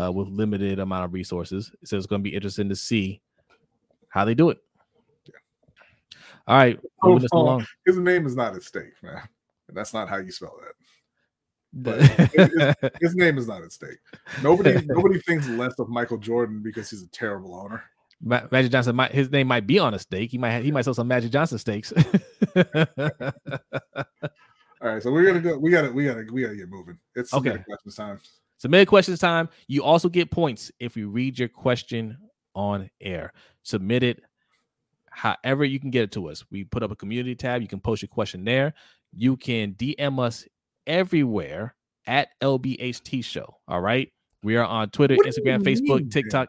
uh, 0.00 0.10
with 0.12 0.28
limited 0.28 0.78
amount 0.78 1.04
of 1.04 1.12
resources. 1.12 1.72
So 1.84 1.96
it's 1.96 2.06
gonna 2.06 2.22
be 2.22 2.34
interesting 2.34 2.68
to 2.68 2.76
see 2.76 3.20
how 4.08 4.24
they 4.24 4.34
do 4.34 4.50
it. 4.50 4.58
All 6.46 6.56
right, 6.58 6.78
Oh, 7.02 7.18
oh, 7.32 7.38
along. 7.40 7.66
His 7.86 7.96
name 7.98 8.26
is 8.26 8.36
not 8.36 8.54
at 8.54 8.62
stake, 8.62 8.92
man. 9.02 9.22
That's 9.72 9.94
not 9.94 10.08
how 10.10 10.18
you 10.18 10.30
spell 10.30 10.58
that. 10.60 10.74
but 11.72 12.92
His 13.00 13.14
name 13.14 13.38
is 13.38 13.48
not 13.48 13.62
at 13.62 13.72
stake. 13.72 13.98
Nobody 14.42 14.84
nobody 14.86 15.20
thinks 15.20 15.48
less 15.48 15.72
of 15.78 15.88
Michael 15.88 16.18
Jordan 16.18 16.62
because 16.62 16.90
he's 16.90 17.02
a 17.02 17.08
terrible 17.08 17.54
owner. 17.54 17.82
Ma- 18.20 18.42
Magic 18.50 18.72
Johnson 18.72 18.96
might 18.96 19.12
his 19.12 19.30
name 19.30 19.46
might 19.46 19.66
be 19.66 19.78
on 19.78 19.94
a 19.94 19.98
stake. 19.98 20.30
He 20.30 20.38
might 20.38 20.50
have, 20.50 20.64
he 20.64 20.70
might 20.72 20.84
sell 20.84 20.94
some 20.94 21.08
Magic 21.08 21.30
Johnson 21.30 21.58
stakes. 21.58 21.92
All 24.80 24.90
right, 24.90 25.02
so 25.02 25.10
we're 25.10 25.24
gonna 25.24 25.40
go. 25.40 25.58
We 25.58 25.70
gotta 25.70 25.90
we 25.92 26.04
gotta 26.04 26.26
we 26.32 26.42
gotta 26.42 26.56
get 26.56 26.68
moving. 26.68 26.98
It's 27.14 27.32
Okay. 27.32 27.58
questions 27.66 27.96
time. 27.96 28.20
Submit 28.58 28.88
questions 28.88 29.18
time. 29.18 29.48
You 29.66 29.82
also 29.82 30.08
get 30.08 30.30
points 30.30 30.70
if 30.78 30.96
you 30.96 31.08
read 31.08 31.38
your 31.38 31.48
question 31.48 32.18
on 32.54 32.90
air. 33.00 33.32
Submit 33.62 34.02
it 34.02 34.22
however 35.10 35.64
you 35.64 35.80
can 35.80 35.90
get 35.90 36.02
it 36.02 36.12
to 36.12 36.28
us. 36.28 36.44
We 36.50 36.64
put 36.64 36.82
up 36.82 36.90
a 36.90 36.96
community 36.96 37.34
tab. 37.34 37.62
You 37.62 37.68
can 37.68 37.80
post 37.80 38.02
your 38.02 38.08
question 38.08 38.44
there. 38.44 38.74
You 39.12 39.36
can 39.36 39.74
DM 39.74 40.18
us 40.18 40.44
everywhere 40.86 41.74
at 42.06 42.28
LBHT 42.42 43.24
Show. 43.24 43.56
All 43.68 43.80
right. 43.80 44.12
We 44.42 44.56
are 44.56 44.64
on 44.64 44.90
Twitter, 44.90 45.14
What 45.16 45.24
do 45.24 45.30
you 45.30 45.42
Instagram, 45.42 45.62
Facebook, 45.62 46.00
mean, 46.00 46.10
TikTok. 46.10 46.48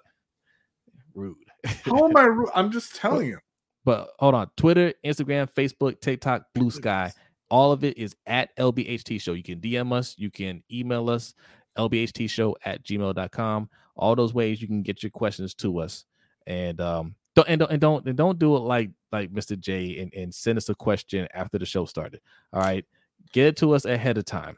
Rude. 1.14 1.38
How 1.84 2.06
am 2.06 2.16
I? 2.16 2.28
I'm 2.54 2.72
just 2.72 2.96
telling 2.96 3.28
you. 3.28 3.40
But 3.84 4.10
hold 4.20 4.36
on. 4.36 4.50
Twitter, 4.58 4.94
Instagram, 5.06 5.50
Facebook, 5.52 6.02
TikTok, 6.02 6.44
Blue 6.54 6.72
Sky. 6.72 7.12
All 7.50 7.72
of 7.72 7.84
it 7.84 7.98
is 7.98 8.16
at 8.26 8.56
LBHT 8.58 9.22
Show. 9.22 9.34
You 9.34 9.44
can 9.44 9.60
DM 9.60 9.94
us, 9.94 10.16
you 10.18 10.32
can 10.32 10.64
email 10.72 11.10
us, 11.10 11.36
LBHT 11.78 12.30
Show 12.30 12.58
at 12.66 12.84
gmail.com. 12.84 13.70
All 13.96 14.16
those 14.16 14.34
ways 14.34 14.62
you 14.62 14.68
can 14.68 14.82
get 14.82 15.04
your 15.04 15.12
questions 15.12 15.54
to 15.56 15.80
us. 15.80 16.06
And 16.48 16.82
um, 16.82 17.16
Don't 17.36 17.48
and 17.48 17.60
don't 17.60 17.72
and 17.72 17.82
don't 17.82 18.08
and 18.08 18.18
don't 18.18 18.40
do 18.40 18.56
it 18.56 18.60
like 18.60 18.90
like 19.12 19.32
Mr. 19.32 19.60
J 19.60 20.00
and, 20.00 20.14
and 20.14 20.34
send 20.34 20.58
us 20.58 20.70
a 20.70 20.76
question 20.76 21.28
after 21.34 21.58
the 21.58 21.66
show 21.66 21.86
started. 21.86 22.22
All 22.54 22.62
right. 22.62 22.86
Get 23.32 23.48
it 23.48 23.58
to 23.58 23.74
us 23.74 23.86
ahead 23.86 24.18
of 24.18 24.26
time. 24.26 24.58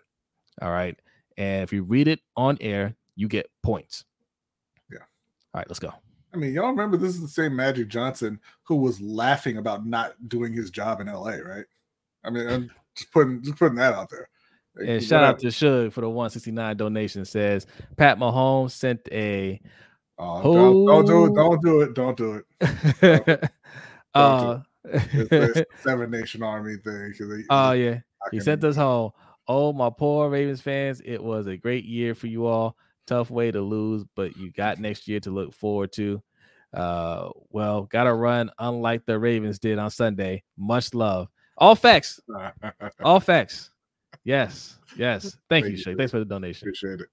All 0.61 0.71
right. 0.71 0.97
And 1.37 1.63
if 1.63 1.71
you 1.71 1.83
read 1.83 2.07
it 2.07 2.19
on 2.35 2.57
air, 2.61 2.95
you 3.15 3.27
get 3.27 3.49
points. 3.61 4.05
Yeah. 4.91 4.99
All 5.53 5.59
right, 5.59 5.67
let's 5.69 5.79
go. 5.79 5.93
I 6.33 6.37
mean, 6.37 6.53
y'all 6.53 6.69
remember 6.69 6.97
this 6.97 7.15
is 7.15 7.21
the 7.21 7.27
same 7.27 7.55
Magic 7.55 7.87
Johnson 7.87 8.39
who 8.63 8.75
was 8.75 8.99
laughing 9.01 9.57
about 9.57 9.85
not 9.85 10.13
doing 10.27 10.53
his 10.53 10.69
job 10.69 10.99
in 11.01 11.07
LA, 11.07 11.37
right? 11.37 11.65
I 12.23 12.29
mean, 12.29 12.47
I'm 12.47 12.71
just 12.95 13.11
putting 13.11 13.41
just 13.41 13.57
putting 13.57 13.77
that 13.77 13.93
out 13.93 14.09
there. 14.09 14.29
Like, 14.75 14.89
And 14.89 15.03
shout 15.03 15.23
out 15.23 15.39
to 15.39 15.49
Shug 15.51 15.93
for 15.93 16.01
the 16.01 16.09
169 16.09 16.77
donation. 16.77 17.25
Says 17.25 17.65
Pat 17.95 18.19
Mahomes 18.19 18.71
sent 18.71 19.07
a 19.11 19.61
Oh, 20.19 20.41
don't, 20.53 21.05
don't 21.05 21.05
do 21.05 21.25
it. 21.25 21.35
Don't 21.35 21.61
do 21.61 21.81
it. 21.81 21.93
Don't 21.93 22.17
do 22.17 22.43
it. 22.59 23.51
uh 24.15 24.59
It's, 24.85 25.31
it's 25.31 25.71
Seven 25.83 26.09
Nation 26.09 26.43
Army 26.43 26.75
thing. 26.77 27.13
they- 27.19 27.43
oh 27.49 27.71
yeah. 27.71 27.99
He 28.31 28.39
sent 28.39 28.63
us 28.63 28.75
home. 28.75 29.11
Oh, 29.47 29.71
my 29.71 29.89
poor 29.89 30.29
Ravens 30.29 30.59
fans. 30.59 31.01
It 31.05 31.23
was 31.23 31.47
a 31.47 31.55
great 31.55 31.85
year 31.85 32.13
for 32.15 32.27
you 32.27 32.45
all. 32.45 32.75
Tough 33.07 33.29
way 33.29 33.51
to 33.51 33.61
lose, 33.61 34.03
but 34.15 34.37
you 34.37 34.51
got 34.51 34.79
next 34.79 35.07
year 35.07 35.19
to 35.21 35.31
look 35.31 35.53
forward 35.53 35.91
to. 35.93 36.21
Uh, 36.73 37.29
well, 37.49 37.83
gotta 37.83 38.13
run 38.13 38.51
unlike 38.59 39.05
the 39.05 39.17
Ravens 39.17 39.59
did 39.59 39.79
on 39.79 39.89
Sunday. 39.89 40.43
Much 40.57 40.93
love. 40.93 41.29
All 41.57 41.75
facts. 41.75 42.19
All 43.03 43.19
facts. 43.19 43.71
Yes. 44.23 44.77
Yes. 44.97 45.37
Thank, 45.49 45.65
Thank 45.65 45.77
you, 45.77 45.77
Shay. 45.77 45.95
Thanks 45.95 46.11
for 46.11 46.19
the 46.19 46.25
donation. 46.25 46.67
Appreciate 46.67 46.99
it. 47.01 47.07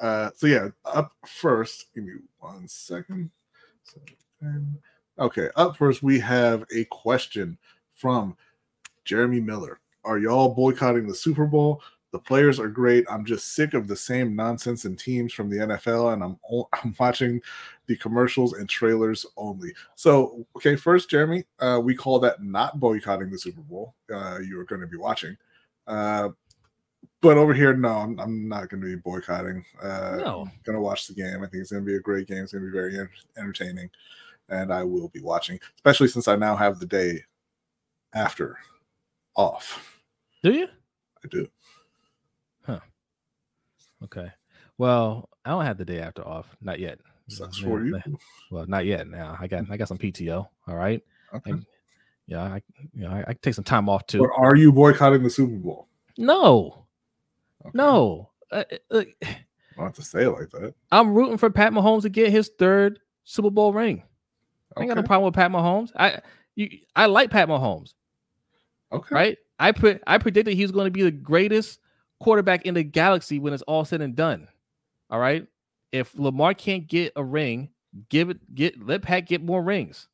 Uh, 0.00 0.30
so 0.36 0.46
yeah, 0.46 0.68
up 0.84 1.12
first. 1.26 1.86
Give 1.94 2.04
me 2.04 2.12
one 2.38 2.66
second. 2.68 3.30
Okay, 5.18 5.48
up 5.56 5.76
first 5.76 6.02
we 6.02 6.18
have 6.18 6.64
a 6.74 6.84
question 6.86 7.58
from 7.94 8.36
Jeremy 9.04 9.40
Miller. 9.40 9.78
Are 10.04 10.18
y'all 10.18 10.54
boycotting 10.54 11.06
the 11.06 11.14
Super 11.14 11.46
Bowl? 11.46 11.82
The 12.12 12.18
players 12.18 12.60
are 12.60 12.68
great. 12.68 13.06
I'm 13.10 13.24
just 13.24 13.54
sick 13.54 13.72
of 13.72 13.88
the 13.88 13.96
same 13.96 14.36
nonsense 14.36 14.84
and 14.84 14.98
teams 14.98 15.32
from 15.32 15.48
the 15.48 15.56
NFL, 15.56 16.12
and 16.12 16.22
I'm 16.22 16.38
I'm 16.72 16.94
watching 16.98 17.40
the 17.86 17.96
commercials 17.96 18.52
and 18.52 18.68
trailers 18.68 19.24
only. 19.36 19.72
So, 19.96 20.46
okay, 20.56 20.76
first, 20.76 21.08
Jeremy, 21.10 21.44
uh, 21.58 21.80
we 21.82 21.94
call 21.94 22.20
that 22.20 22.42
not 22.42 22.78
boycotting 22.78 23.30
the 23.30 23.38
Super 23.38 23.62
Bowl. 23.62 23.94
Uh, 24.12 24.38
you 24.46 24.60
are 24.60 24.64
going 24.64 24.82
to 24.82 24.86
be 24.86 24.98
watching. 24.98 25.36
Uh, 25.86 26.28
but 27.22 27.38
over 27.38 27.54
here, 27.54 27.74
no, 27.74 27.88
I'm, 27.88 28.18
I'm 28.20 28.48
not 28.48 28.68
going 28.68 28.82
to 28.82 28.86
be 28.88 28.96
boycotting. 28.96 29.64
Uh, 29.82 30.18
No. 30.18 30.40
I'm 30.42 30.60
going 30.64 30.76
to 30.76 30.82
watch 30.82 31.06
the 31.06 31.14
game. 31.14 31.36
I 31.38 31.46
think 31.46 31.62
it's 31.62 31.70
going 31.72 31.82
to 31.84 31.90
be 31.90 31.96
a 31.96 32.00
great 32.00 32.28
game. 32.28 32.42
It's 32.42 32.52
going 32.52 32.64
to 32.64 32.70
be 32.70 32.76
very 32.76 33.08
entertaining, 33.38 33.88
and 34.48 34.72
I 34.72 34.84
will 34.84 35.08
be 35.08 35.20
watching, 35.20 35.58
especially 35.76 36.08
since 36.08 36.28
I 36.28 36.36
now 36.36 36.56
have 36.56 36.78
the 36.78 36.86
day 36.86 37.22
after 38.12 38.58
off. 39.34 39.98
Do 40.42 40.52
you? 40.52 40.66
I 41.24 41.28
do. 41.28 41.48
Okay. 44.04 44.28
Well, 44.78 45.28
I 45.44 45.50
don't 45.50 45.64
have 45.64 45.78
the 45.78 45.84
day 45.84 46.00
after 46.00 46.26
off. 46.26 46.56
Not 46.60 46.80
yet. 46.80 46.98
Sucks 47.28 47.58
for 47.58 47.84
you. 47.84 48.00
Well, 48.50 48.66
not 48.66 48.84
yet. 48.84 49.06
Now 49.06 49.36
I 49.40 49.46
got 49.46 49.70
I 49.70 49.76
got 49.76 49.88
some 49.88 49.98
PTO. 49.98 50.46
All 50.66 50.74
right. 50.76 51.02
Okay. 51.34 51.52
And- 51.52 51.66
Yeah, 52.26 52.42
I 52.42 52.62
you 52.94 53.02
know 53.04 53.10
I, 53.10 53.20
I 53.20 53.24
can 53.34 53.38
take 53.42 53.54
some 53.54 53.64
time 53.64 53.88
off 53.88 54.06
too. 54.06 54.18
But 54.18 54.30
are 54.36 54.56
you 54.56 54.72
boycotting 54.72 55.22
the 55.22 55.30
Super 55.30 55.54
Bowl? 55.56 55.88
No, 56.18 56.86
Okay. 57.64 57.70
no. 57.74 58.30
Uh, 58.50 58.64
uh, 58.90 59.04
I 59.78 59.82
have 59.84 59.94
to 59.94 60.02
say 60.02 60.24
it 60.24 60.30
like 60.30 60.50
that. 60.50 60.74
I'm 60.90 61.14
rooting 61.14 61.38
for 61.38 61.48
Pat 61.50 61.72
Mahomes 61.72 62.02
to 62.02 62.10
get 62.10 62.30
his 62.30 62.50
third 62.58 62.98
Super 63.24 63.50
Bowl 63.50 63.72
ring. 63.72 64.02
I 64.76 64.80
ain't 64.82 64.88
got 64.90 64.94
no 64.96 65.00
Okay. 65.00 65.06
problem 65.06 65.26
with 65.26 65.34
Pat 65.34 65.50
Mahomes. 65.50 65.90
I 65.96 66.20
you 66.54 66.68
I 66.96 67.06
like 67.06 67.30
Pat 67.30 67.48
Mahomes, 67.48 67.94
Okay. 68.92 69.14
right? 69.14 69.38
I 69.58 69.72
put 69.72 70.02
I 70.06 70.18
predicted 70.18 70.54
he 70.54 70.62
was 70.62 70.72
going 70.72 70.86
to 70.86 70.90
be 70.90 71.02
the 71.02 71.10
greatest 71.10 71.78
quarterback 72.22 72.64
in 72.64 72.74
the 72.74 72.84
galaxy 72.84 73.38
when 73.38 73.52
it's 73.52 73.62
all 73.64 73.84
said 73.84 74.00
and 74.00 74.14
done. 74.14 74.48
All 75.10 75.18
right. 75.18 75.46
If 75.90 76.16
Lamar 76.18 76.54
can't 76.54 76.86
get 76.86 77.12
a 77.16 77.24
ring, 77.24 77.70
give 78.08 78.30
it 78.30 78.54
get 78.54 78.84
let 78.84 79.02
Pat 79.02 79.26
get 79.26 79.42
more 79.42 79.62
rings. 79.62 80.08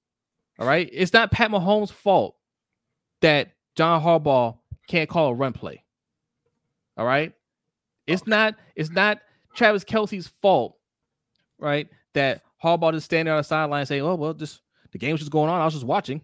All 0.58 0.66
right. 0.66 0.88
It's 0.92 1.12
not 1.12 1.30
Pat 1.30 1.50
Mahomes' 1.50 1.92
fault 1.92 2.34
that 3.20 3.52
John 3.76 4.02
Harbaugh 4.02 4.56
can't 4.88 5.08
call 5.08 5.28
a 5.28 5.34
run 5.34 5.52
play. 5.52 5.84
All 6.96 7.06
right. 7.06 7.32
It's 8.06 8.26
not 8.26 8.56
it's 8.74 8.90
not 8.90 9.20
Travis 9.54 9.84
Kelce's 9.84 10.32
fault, 10.40 10.76
right? 11.58 11.88
That 12.14 12.42
Harbaugh 12.62 12.92
just 12.92 13.04
standing 13.04 13.30
on 13.30 13.38
the 13.38 13.44
sideline 13.44 13.86
saying, 13.86 14.02
"Oh 14.02 14.14
well, 14.14 14.34
just 14.34 14.62
the 14.92 14.98
game 14.98 15.12
was 15.12 15.20
just 15.20 15.30
going 15.30 15.50
on. 15.50 15.60
I 15.60 15.64
was 15.64 15.74
just 15.74 15.86
watching." 15.86 16.22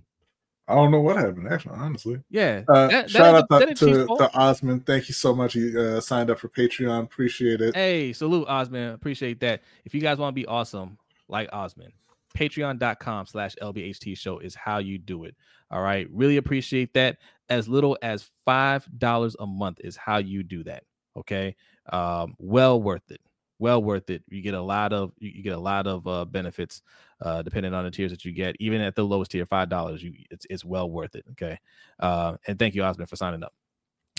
I 0.66 0.74
don't 0.74 0.90
know 0.90 1.00
what 1.00 1.16
happened, 1.16 1.46
actually, 1.50 1.76
honestly. 1.76 2.22
Yeah. 2.30 2.62
Uh, 2.68 2.86
That- 2.86 2.90
that 2.90 3.10
shout 3.10 3.26
ain't 3.26 3.36
out 3.36 3.48
the- 3.48 3.58
to, 3.74 3.86
that 3.96 4.06
to, 4.08 4.16
to 4.16 4.30
Osman. 4.38 4.80
Thank 4.80 5.08
you 5.08 5.14
so 5.14 5.34
much. 5.34 5.54
You 5.54 5.78
uh, 5.78 6.00
signed 6.00 6.30
up 6.30 6.38
for 6.38 6.48
Patreon. 6.48 7.04
Appreciate 7.04 7.60
it. 7.60 7.74
Hey, 7.74 8.12
salute 8.14 8.46
Osman. 8.48 8.92
Appreciate 8.94 9.40
that. 9.40 9.62
If 9.84 9.94
you 9.94 10.00
guys 10.00 10.16
want 10.18 10.34
to 10.34 10.40
be 10.40 10.46
awesome 10.46 10.96
like 11.28 11.48
Osman, 11.52 11.92
patreon.com 12.36 13.26
slash 13.26 13.54
LBHT 13.62 14.16
show 14.16 14.38
is 14.38 14.54
how 14.54 14.78
you 14.78 14.98
do 14.98 15.24
it. 15.24 15.34
All 15.70 15.82
right. 15.82 16.08
Really 16.10 16.36
appreciate 16.36 16.94
that. 16.94 17.18
As 17.50 17.68
little 17.68 17.98
as 18.00 18.30
five 18.46 18.88
dollars 18.98 19.36
a 19.38 19.46
month 19.46 19.78
is 19.82 19.96
how 19.96 20.16
you 20.18 20.42
do 20.42 20.64
that. 20.64 20.84
Okay. 21.16 21.56
Um, 21.92 22.34
well 22.38 22.80
worth 22.80 23.10
it. 23.10 23.20
Well 23.64 23.82
worth 23.82 24.10
it. 24.10 24.22
You 24.28 24.42
get 24.42 24.52
a 24.52 24.60
lot 24.60 24.92
of 24.92 25.12
you, 25.18 25.42
get 25.42 25.54
a 25.54 25.58
lot 25.58 25.86
of 25.86 26.06
uh 26.06 26.26
benefits 26.26 26.82
uh 27.22 27.40
depending 27.40 27.72
on 27.72 27.84
the 27.84 27.90
tiers 27.90 28.10
that 28.10 28.22
you 28.22 28.30
get. 28.30 28.56
Even 28.60 28.82
at 28.82 28.94
the 28.94 29.02
lowest 29.02 29.30
tier, 29.30 29.46
five 29.46 29.70
dollars, 29.70 30.02
you 30.02 30.12
it's 30.30 30.46
it's 30.50 30.66
well 30.66 30.90
worth 30.90 31.14
it. 31.14 31.24
Okay. 31.30 31.58
Uh 31.98 32.36
and 32.46 32.58
thank 32.58 32.74
you, 32.74 32.82
Osman, 32.82 33.06
for 33.06 33.16
signing 33.16 33.42
up. 33.42 33.54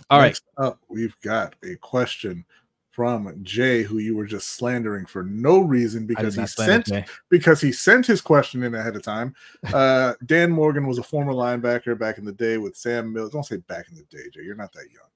All 0.10 0.18
right. 0.18 0.30
Next 0.30 0.46
up, 0.58 0.80
we've 0.90 1.16
got 1.22 1.54
a 1.64 1.76
question 1.76 2.44
from 2.90 3.38
Jay, 3.44 3.84
who 3.84 4.00
you 4.00 4.16
were 4.16 4.26
just 4.26 4.56
slandering 4.56 5.06
for 5.06 5.22
no 5.22 5.60
reason 5.60 6.08
because 6.08 6.34
he 6.34 6.48
sent 6.48 6.90
because 7.30 7.62
he 7.62 7.72
sent 7.72 8.08
his 8.08 8.22
question 8.22 8.64
in 8.64 8.74
ahead 8.74 8.96
of 8.96 9.04
time. 9.04 9.36
Uh, 9.72 10.14
Dan 10.26 10.50
Morgan 10.50 10.88
was 10.88 10.98
a 10.98 11.04
former 11.04 11.34
linebacker 11.34 12.00
back 12.00 12.18
in 12.18 12.26
the 12.26 12.32
day 12.32 12.58
with 12.58 12.76
Sam 12.76 13.14
Mills. 13.14 13.30
Don't 13.30 13.44
say 13.44 13.58
back 13.58 13.90
in 13.90 13.96
the 13.96 14.06
day, 14.10 14.28
Jay. 14.34 14.42
You're 14.42 14.56
not 14.56 14.74
that 14.74 14.90
young. 14.92 15.10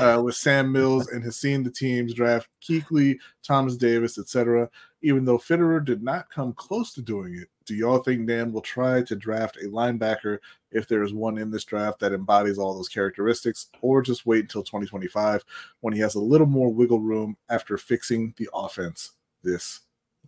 Uh, 0.00 0.20
with 0.22 0.34
Sam 0.34 0.70
Mills 0.70 1.08
and 1.08 1.24
has 1.24 1.36
seen 1.36 1.62
the 1.62 1.70
teams 1.70 2.14
draft 2.14 2.48
Kuechly, 2.62 3.18
Thomas 3.42 3.76
Davis, 3.76 4.18
etc. 4.18 4.68
Even 5.02 5.24
though 5.24 5.38
Fitterer 5.38 5.84
did 5.84 6.02
not 6.02 6.30
come 6.30 6.52
close 6.52 6.92
to 6.92 7.02
doing 7.02 7.34
it, 7.36 7.48
do 7.64 7.74
y'all 7.74 7.98
think 7.98 8.26
Dan 8.26 8.52
will 8.52 8.60
try 8.60 9.02
to 9.02 9.16
draft 9.16 9.56
a 9.56 9.66
linebacker 9.66 10.38
if 10.70 10.86
there 10.86 11.02
is 11.02 11.12
one 11.12 11.38
in 11.38 11.50
this 11.50 11.64
draft 11.64 11.98
that 12.00 12.12
embodies 12.12 12.58
all 12.58 12.74
those 12.74 12.88
characteristics, 12.88 13.68
or 13.80 14.02
just 14.02 14.26
wait 14.26 14.42
until 14.42 14.62
2025 14.62 15.44
when 15.80 15.92
he 15.92 16.00
has 16.00 16.14
a 16.14 16.20
little 16.20 16.46
more 16.46 16.72
wiggle 16.72 17.00
room 17.00 17.36
after 17.48 17.76
fixing 17.76 18.34
the 18.36 18.48
offense 18.54 19.12
this 19.42 19.80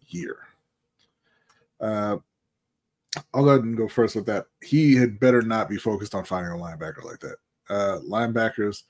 year? 0.09 0.39
Uh, 1.81 2.17
I'll 3.35 3.45
go 3.45 3.51
ahead 3.51 3.65
and 3.65 3.77
go 3.77 3.89
first 3.89 4.17
with 4.17 4.27
that. 4.27 4.47
He 4.63 4.95
had 4.95 5.21
better 5.21 5.43
not 5.43 5.69
be 5.69 5.77
focused 5.77 6.15
on 6.15 6.25
finding 6.25 6.53
a 6.53 6.57
linebacker 6.57 7.05
like 7.05 7.21
that. 7.21 7.37
Uh, 7.69 7.99
linebackers 8.09 8.83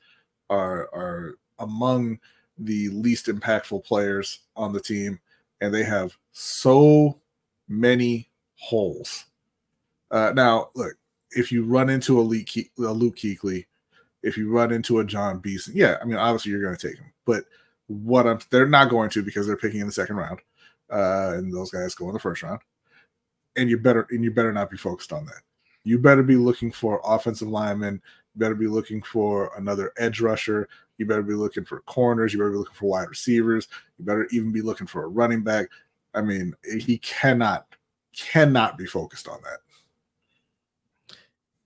are 0.51 0.89
are 0.93 1.35
among 1.59 2.19
the 2.59 2.89
least 2.91 3.27
impactful 3.27 3.85
players 3.85 4.41
on 4.57 4.73
the 4.73 4.81
team, 4.81 5.19
and 5.61 5.73
they 5.73 5.85
have 5.85 6.17
so 6.33 7.19
many 7.69 8.29
holes. 8.57 9.25
Uh, 10.11 10.33
now, 10.35 10.71
look, 10.75 10.95
if 11.31 11.51
you 11.53 11.65
run 11.65 11.89
into 11.89 12.21
a, 12.21 12.23
Lee 12.23 12.45
Ke- 12.45 12.71
a 12.79 12.93
Luke 12.93 13.17
Kuechly, 13.17 13.65
if 14.23 14.37
you 14.37 14.51
run 14.51 14.73
into 14.73 14.99
a 14.99 15.05
John 15.05 15.39
Beason, 15.39 15.73
yeah, 15.75 15.97
I 16.03 16.05
mean, 16.05 16.17
obviously 16.17 16.51
you're 16.51 16.63
going 16.63 16.77
to 16.77 16.89
take 16.89 16.99
him, 16.99 17.13
but 17.25 17.45
what 17.87 18.27
I'm 18.27 18.39
they're 18.51 18.67
not 18.67 18.91
going 18.91 19.11
to 19.11 19.23
because 19.23 19.47
they're 19.47 19.57
picking 19.57 19.81
in 19.81 19.87
the 19.87 19.93
second 19.93 20.17
round, 20.17 20.41
uh, 20.93 21.33
and 21.35 21.53
those 21.53 21.71
guys 21.71 21.95
go 21.95 22.09
in 22.09 22.13
the 22.13 22.21
first 22.21 22.43
round, 22.43 22.61
and 23.57 23.71
you 23.71 23.79
better 23.79 24.07
and 24.11 24.23
you 24.23 24.31
better 24.31 24.53
not 24.53 24.71
be 24.71 24.77
focused 24.77 25.13
on 25.13 25.25
that. 25.27 25.41
You 25.83 25.99
better 25.99 26.23
be 26.23 26.37
looking 26.37 26.71
for 26.71 27.01
offensive 27.05 27.49
linemen. 27.49 28.03
You 28.35 28.41
better 28.41 28.55
be 28.55 28.67
looking 28.67 29.03
for 29.03 29.53
another 29.57 29.93
edge 29.99 30.21
rusher. 30.21 30.69
You 30.99 31.07
better 31.07 31.23
be 31.23 31.35
looking 31.35 31.65
for 31.65 31.81
corners. 31.81 32.33
You 32.33 32.39
better 32.39 32.51
be 32.51 32.59
looking 32.59 32.75
for 32.75 32.91
wide 32.91 33.09
receivers. 33.09 33.69
You 33.99 34.05
better 34.05 34.29
even 34.31 34.53
be 34.53 34.63
looking 34.63 34.87
for 34.87 35.05
a 35.05 35.09
running 35.09 35.43
back. 35.43 35.69
I 36.15 36.23
mean, 36.23 36.55
he 36.79 36.99
cannot 36.99 37.67
cannot 38.17 38.77
be 38.77 38.87
focused 38.87 39.29
on 39.29 39.39
that. 39.43 39.61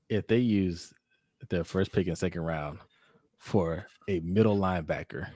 if 0.08 0.26
they 0.26 0.38
use 0.38 0.92
the 1.48 1.64
first 1.64 1.92
pick 1.92 2.06
and 2.06 2.16
second 2.16 2.42
round 2.42 2.78
for 3.38 3.86
a 4.08 4.20
middle 4.20 4.56
linebacker, 4.56 5.28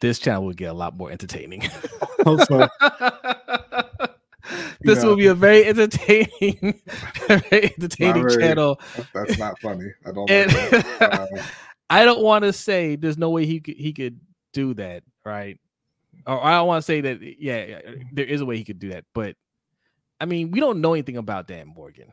this 0.00 0.18
channel 0.18 0.44
will 0.44 0.52
get 0.52 0.70
a 0.70 0.74
lot 0.74 0.96
more 0.96 1.10
entertaining. 1.10 1.62
Also, 2.26 2.68
this 4.84 4.98
Yeah. 5.02 5.08
will 5.08 5.16
be 5.16 5.26
a 5.26 5.34
very 5.34 5.64
entertaining, 5.64 6.80
very 7.28 7.64
entertaining 7.76 8.22
very- 8.28 8.36
channel. 8.42 8.80
that's 9.14 9.38
not 9.38 9.58
funny. 9.60 9.88
I 10.06 10.12
don't. 10.12 10.30
And 10.30 10.52
Like 10.52 10.70
that. 10.98 11.12
Uh, 11.32 11.42
I 11.90 12.04
don't 12.04 12.22
want 12.22 12.44
to 12.44 12.52
say 12.52 12.96
there's 12.96 13.18
no 13.18 13.30
way 13.30 13.44
he 13.46 13.60
could 13.60 13.76
he 13.76 13.92
could 13.92 14.20
do 14.52 14.74
that, 14.74 15.02
right? 15.24 15.58
Or 16.26 16.42
I 16.44 16.52
don't 16.52 16.66
want 16.66 16.82
to 16.82 16.86
say 16.86 17.00
that 17.02 17.20
yeah, 17.20 17.64
yeah, 17.64 17.80
there 18.12 18.24
is 18.26 18.40
a 18.40 18.46
way 18.46 18.56
he 18.56 18.64
could 18.64 18.78
do 18.78 18.90
that, 18.90 19.04
but 19.14 19.36
I 20.20 20.24
mean, 20.24 20.50
we 20.52 20.60
don't 20.60 20.80
know 20.80 20.92
anything 20.94 21.16
about 21.16 21.48
Dan 21.48 21.66
Morgan. 21.68 22.12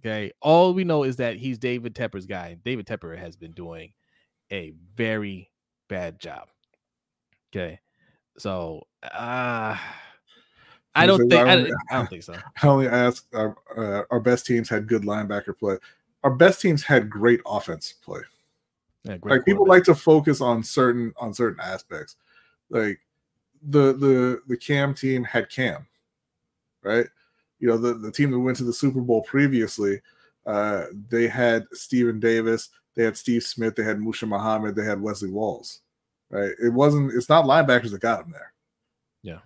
Okay. 0.00 0.32
All 0.40 0.74
we 0.74 0.82
know 0.84 1.04
is 1.04 1.16
that 1.16 1.36
he's 1.36 1.58
David 1.58 1.94
Tepper's 1.94 2.26
guy. 2.26 2.56
David 2.64 2.86
Tepper 2.86 3.16
has 3.16 3.36
been 3.36 3.52
doing 3.52 3.92
a 4.50 4.72
very 4.96 5.50
bad 5.88 6.18
job. 6.18 6.48
Okay. 7.54 7.78
So 8.38 8.82
uh 9.02 9.76
I 10.94 11.06
don't 11.06 11.28
think 11.28 11.32
I, 11.32 11.52
I, 11.90 11.96
don't 11.96 12.10
think 12.10 12.22
so. 12.22 12.34
I 12.62 12.66
only 12.66 12.86
ask 12.86 13.26
our, 13.34 13.56
uh, 13.76 14.02
our 14.10 14.20
best 14.20 14.46
teams 14.46 14.68
had 14.68 14.86
good 14.86 15.02
linebacker 15.02 15.58
play. 15.58 15.76
Our 16.22 16.34
best 16.34 16.60
teams 16.60 16.82
had 16.82 17.10
great 17.10 17.40
offense 17.46 17.94
play. 18.04 18.20
Yeah, 19.04 19.16
like 19.22 19.44
people 19.44 19.66
like 19.66 19.84
to 19.84 19.94
focus 19.94 20.40
on 20.40 20.62
certain 20.62 21.12
on 21.16 21.34
certain 21.34 21.60
aspects. 21.60 22.16
Like 22.70 23.00
the 23.62 23.92
the 23.94 24.42
the 24.46 24.56
Cam 24.56 24.94
team 24.94 25.24
had 25.24 25.50
Cam, 25.50 25.86
right? 26.82 27.06
You 27.58 27.68
know 27.68 27.78
the 27.78 27.94
the 27.94 28.12
team 28.12 28.30
that 28.30 28.38
went 28.38 28.58
to 28.58 28.64
the 28.64 28.72
Super 28.72 29.00
Bowl 29.00 29.22
previously, 29.22 30.00
uh, 30.46 30.84
they 31.08 31.26
had 31.26 31.66
Stephen 31.72 32.20
Davis, 32.20 32.68
they 32.94 33.04
had 33.04 33.16
Steve 33.16 33.42
Smith, 33.42 33.74
they 33.74 33.82
had 33.82 33.98
Muhsin 33.98 34.28
Muhammad, 34.28 34.76
they 34.76 34.84
had 34.84 35.00
Wesley 35.00 35.30
Walls, 35.30 35.80
right? 36.30 36.52
It 36.62 36.72
wasn't. 36.72 37.12
It's 37.14 37.28
not 37.28 37.44
linebackers 37.44 37.90
that 37.90 38.00
got 38.00 38.24
him 38.24 38.32
there. 38.32 38.52
Yeah. 39.22 39.38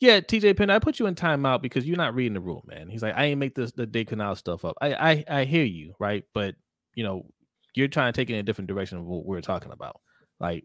Yeah, 0.00 0.20
TJ 0.20 0.56
Penn, 0.56 0.70
I 0.70 0.78
put 0.78 1.00
you 1.00 1.06
in 1.06 1.14
timeout 1.16 1.60
because 1.60 1.84
you're 1.84 1.96
not 1.96 2.14
reading 2.14 2.34
the 2.34 2.40
room, 2.40 2.62
man. 2.66 2.88
He's 2.88 3.02
like, 3.02 3.14
I 3.16 3.24
ain't 3.26 3.40
make 3.40 3.54
this 3.54 3.72
the 3.72 3.86
Dave 3.86 4.06
Canales 4.06 4.38
stuff 4.38 4.64
up. 4.64 4.76
I, 4.80 4.94
I 4.94 5.24
I 5.28 5.44
hear 5.44 5.64
you, 5.64 5.94
right? 5.98 6.24
But 6.34 6.54
you 6.94 7.02
know, 7.02 7.26
you're 7.74 7.88
trying 7.88 8.12
to 8.12 8.16
take 8.16 8.30
it 8.30 8.34
in 8.34 8.40
a 8.40 8.44
different 8.44 8.68
direction 8.68 8.98
of 8.98 9.04
what 9.04 9.24
we're 9.24 9.40
talking 9.40 9.72
about. 9.72 10.00
Like, 10.38 10.64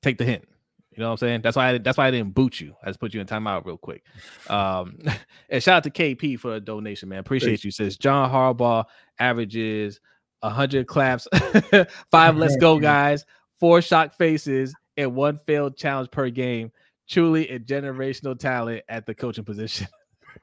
take 0.00 0.18
the 0.18 0.24
hint. 0.24 0.46
You 0.92 1.00
know 1.00 1.06
what 1.06 1.12
I'm 1.12 1.18
saying? 1.18 1.40
That's 1.42 1.56
why 1.56 1.70
I, 1.70 1.78
that's 1.78 1.96
why 1.96 2.06
I 2.06 2.10
didn't 2.10 2.34
boot 2.34 2.60
you. 2.60 2.74
I 2.82 2.88
just 2.88 3.00
put 3.00 3.14
you 3.14 3.20
in 3.20 3.26
timeout 3.26 3.64
real 3.64 3.78
quick. 3.78 4.04
Um, 4.48 4.98
and 5.48 5.62
shout 5.62 5.78
out 5.78 5.84
to 5.84 5.90
KP 5.90 6.38
for 6.38 6.54
a 6.54 6.60
donation, 6.60 7.08
man. 7.08 7.20
Appreciate 7.20 7.64
you. 7.64 7.70
Says 7.70 7.96
John 7.96 8.30
Harbaugh 8.30 8.84
averages 9.18 10.00
hundred 10.42 10.86
claps, 10.86 11.28
five 12.10 12.36
let's 12.36 12.56
go 12.56 12.78
guys, 12.78 13.24
four 13.58 13.80
shock 13.80 14.16
faces, 14.16 14.74
and 14.96 15.14
one 15.14 15.38
failed 15.46 15.76
challenge 15.76 16.10
per 16.10 16.28
game. 16.30 16.72
Truly 17.12 17.48
a 17.50 17.58
generational 17.58 18.38
talent 18.38 18.82
at 18.88 19.06
the 19.06 19.14
coaching 19.14 19.44
position. 19.44 19.86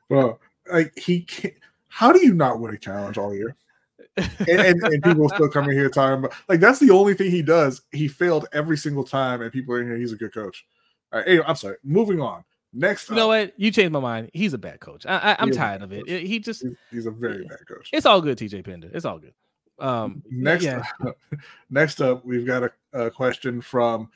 Well, 0.08 0.40
like 0.72 0.96
he 0.98 1.22
can't. 1.22 1.56
How 1.88 2.12
do 2.12 2.24
you 2.24 2.34
not 2.34 2.60
win 2.60 2.76
a 2.76 2.78
challenge 2.78 3.18
all 3.18 3.34
year? 3.34 3.56
and, 4.18 4.30
and, 4.48 4.84
and, 4.84 5.04
people 5.04 5.28
still 5.30 5.50
coming 5.50 5.72
here 5.72 5.90
talking 5.90 6.20
about 6.20 6.34
like 6.48 6.60
that's 6.60 6.80
the 6.80 6.92
only 6.92 7.16
thing 7.16 7.32
he 7.32 7.42
does. 7.42 7.82
He 7.92 8.08
failed 8.08 8.48
every 8.54 8.78
single 8.78 9.04
time, 9.04 9.42
and 9.42 9.52
people 9.52 9.74
are 9.74 9.82
in 9.82 9.88
here. 9.88 9.98
He's 9.98 10.12
a 10.12 10.16
good 10.16 10.34
coach. 10.34 10.66
All 11.12 11.20
right, 11.20 11.28
anyway, 11.28 11.46
I'm 11.48 11.56
sorry. 11.56 11.78
Moving 11.84 12.22
on. 12.22 12.44
Next, 12.72 13.10
you 13.10 13.16
know 13.16 13.30
what? 13.30 13.54
You 13.58 13.72
changed 13.72 13.92
my 13.92 14.00
mind. 14.00 14.30
He's 14.32 14.54
a 14.54 14.60
bad 14.60 14.80
coach. 14.80 15.08
I, 15.08 15.36
am 15.40 15.50
tired 15.50 15.82
of 15.82 15.92
it. 15.92 16.08
He 16.08 16.40
just 16.40 16.62
he's, 16.62 16.78
he's 16.92 17.06
a 17.08 17.12
very 17.12 17.46
bad 17.48 17.68
coach. 17.68 17.90
It's 17.92 18.06
all 18.06 18.22
good, 18.22 18.38
TJ 18.38 18.64
Pender. 18.64 18.92
It's 18.94 19.06
all 19.06 19.18
good. 19.18 19.34
Um, 19.80 20.22
next, 20.30 20.66
yeah. 20.66 20.84
next 21.70 22.02
up, 22.02 22.24
we've 22.26 22.46
got 22.46 22.64
a, 22.64 22.72
a 22.94 23.10
question 23.10 23.62
from, 23.62 24.10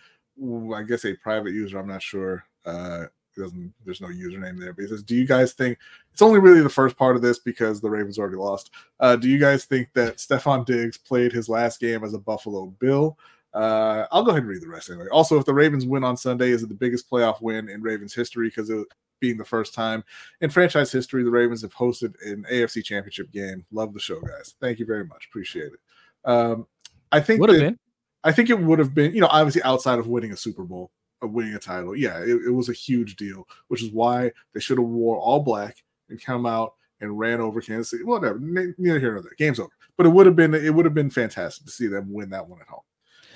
I 0.76 0.84
guess, 0.84 1.06
a 1.06 1.14
private 1.16 1.52
user. 1.52 1.80
I'm 1.80 1.88
not 1.88 2.02
sure. 2.02 2.46
Uh, 2.66 3.06
doesn't 3.36 3.74
there's 3.84 4.02
no 4.02 4.08
username 4.08 4.60
there, 4.60 4.74
but 4.74 4.84
he 4.84 4.88
says, 4.88 5.04
Do 5.04 5.16
you 5.16 5.26
guys 5.26 5.54
think 5.54 5.78
it's 6.12 6.22
only 6.22 6.40
really 6.40 6.62
the 6.62 6.70
first 6.70 6.98
part 6.98 7.16
of 7.16 7.22
this 7.22 7.40
because 7.40 7.82
the 7.82 7.90
Ravens 7.90 8.20
already 8.20 8.38
lost? 8.38 8.72
Uh, 9.00 9.16
do 9.16 9.28
you 9.28 9.40
guys 9.40 9.66
think 9.66 9.90
that 9.94 10.18
Stefon 10.18 10.66
Diggs 10.66 10.98
played 10.98 11.32
his 11.32 11.50
last 11.50 11.80
game 11.80 12.04
as 12.04 12.14
a 12.14 12.20
Buffalo 12.20 12.68
Bill? 12.80 13.18
Uh, 13.54 14.06
I'll 14.12 14.24
go 14.24 14.32
ahead 14.32 14.44
and 14.44 14.50
read 14.50 14.62
the 14.62 14.70
rest 14.70 14.90
anyway. 14.90 15.08
Also, 15.12 15.38
if 15.38 15.46
the 15.46 15.54
Ravens 15.54 15.86
win 15.86 16.04
on 16.04 16.18
Sunday, 16.18 16.50
is 16.50 16.64
it 16.64 16.70
the 16.70 16.76
biggest 16.76 17.10
playoff 17.10 17.42
win 17.42 17.70
in 17.70 17.82
Ravens 17.82 18.14
history? 18.14 18.48
Because 18.48 18.70
it 18.70 18.88
being 19.20 19.38
the 19.38 19.46
first 19.46 19.74
time 19.74 20.04
in 20.42 20.50
franchise 20.50 20.92
history 20.92 21.24
the 21.24 21.32
Ravens 21.32 21.62
have 21.62 21.74
hosted 21.74 22.14
an 22.26 22.46
AFC 22.52 22.84
championship 22.84 23.32
game. 23.32 23.66
Love 23.72 23.94
the 23.94 24.00
show, 24.00 24.20
guys. 24.20 24.56
Thank 24.60 24.80
you 24.80 24.86
very 24.86 25.06
much. 25.06 25.28
Appreciate 25.28 25.72
it. 25.72 25.80
Um, 26.26 26.68
I 27.12 27.22
think 27.22 27.40
would 27.40 27.50
have 27.50 27.60
been. 27.60 27.80
I 28.24 28.32
think 28.32 28.50
it 28.50 28.60
would 28.60 28.80
have 28.80 28.94
been, 28.94 29.14
you 29.14 29.22
know, 29.22 29.28
obviously 29.30 29.64
outside 29.64 30.00
of 30.00 30.08
winning 30.08 30.32
a 30.32 30.38
Super 30.38 30.64
Bowl 30.64 30.92
of 31.22 31.32
winning 31.32 31.56
a 31.56 31.60
title. 31.60 31.96
Yeah, 31.96 32.20
it, 32.20 32.42
it 32.48 32.52
was 32.52 32.70
a 32.70 32.74
huge 32.74 33.16
deal, 33.16 33.48
which 33.68 33.82
is 33.82 33.92
why 33.92 34.32
they 34.54 34.60
should 34.60 34.78
have 34.78 34.88
wore 34.88 35.18
all 35.18 35.40
black 35.40 35.84
and 36.10 36.22
come 36.22 36.46
out 36.46 36.74
and 37.02 37.18
ran 37.18 37.42
over 37.42 37.62
Kansas 37.62 37.90
City. 37.90 38.04
Whatever, 38.04 38.40
neither 38.40 39.00
here 39.00 39.14
nor 39.14 39.22
there. 39.22 39.32
Game's 39.38 39.60
over. 39.60 39.72
But 39.98 40.06
it 40.06 40.10
would 40.10 40.26
have 40.26 40.36
been 40.36 40.54
it 40.54 40.74
would 40.74 40.86
have 40.86 40.94
been 40.94 41.10
fantastic 41.10 41.66
to 41.66 41.72
see 41.72 41.88
them 41.88 42.12
win 42.12 42.30
that 42.32 42.48
one 42.48 42.62
at 42.62 42.68
home. 42.68 42.82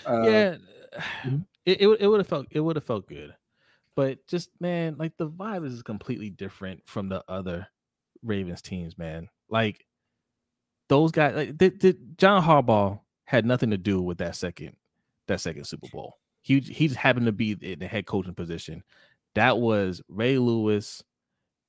Uh, 0.05 0.29
yeah, 0.29 0.55
mm-hmm. 1.23 1.37
it 1.65 1.81
it, 1.81 1.87
it 2.01 2.07
would 2.07 2.19
have 2.19 2.27
felt 2.27 2.47
it 2.51 2.59
would 2.59 2.75
have 2.75 2.85
felt 2.85 3.07
good, 3.07 3.35
but 3.95 4.25
just 4.27 4.49
man, 4.59 4.95
like 4.97 5.15
the 5.17 5.29
vibe 5.29 5.65
is 5.65 5.83
completely 5.83 6.29
different 6.29 6.81
from 6.85 7.09
the 7.09 7.23
other 7.27 7.67
Ravens 8.23 8.61
teams, 8.61 8.97
man. 8.97 9.29
Like 9.49 9.85
those 10.89 11.11
guys, 11.11 11.35
like 11.35 11.57
did 11.57 12.17
John 12.17 12.41
Harbaugh 12.41 12.99
had 13.27 13.45
nothing 13.45 13.69
to 13.71 13.77
do 13.77 14.01
with 14.01 14.17
that 14.17 14.35
second 14.35 14.75
that 15.27 15.41
second 15.41 15.65
Super 15.65 15.87
Bowl. 15.89 16.17
He 16.41 16.59
he 16.61 16.87
just 16.87 16.99
happened 16.99 17.25
to 17.27 17.31
be 17.31 17.57
in 17.61 17.79
the 17.79 17.87
head 17.87 18.05
coaching 18.05 18.33
position. 18.33 18.83
That 19.35 19.59
was 19.59 20.01
Ray 20.07 20.37
Lewis, 20.37 21.03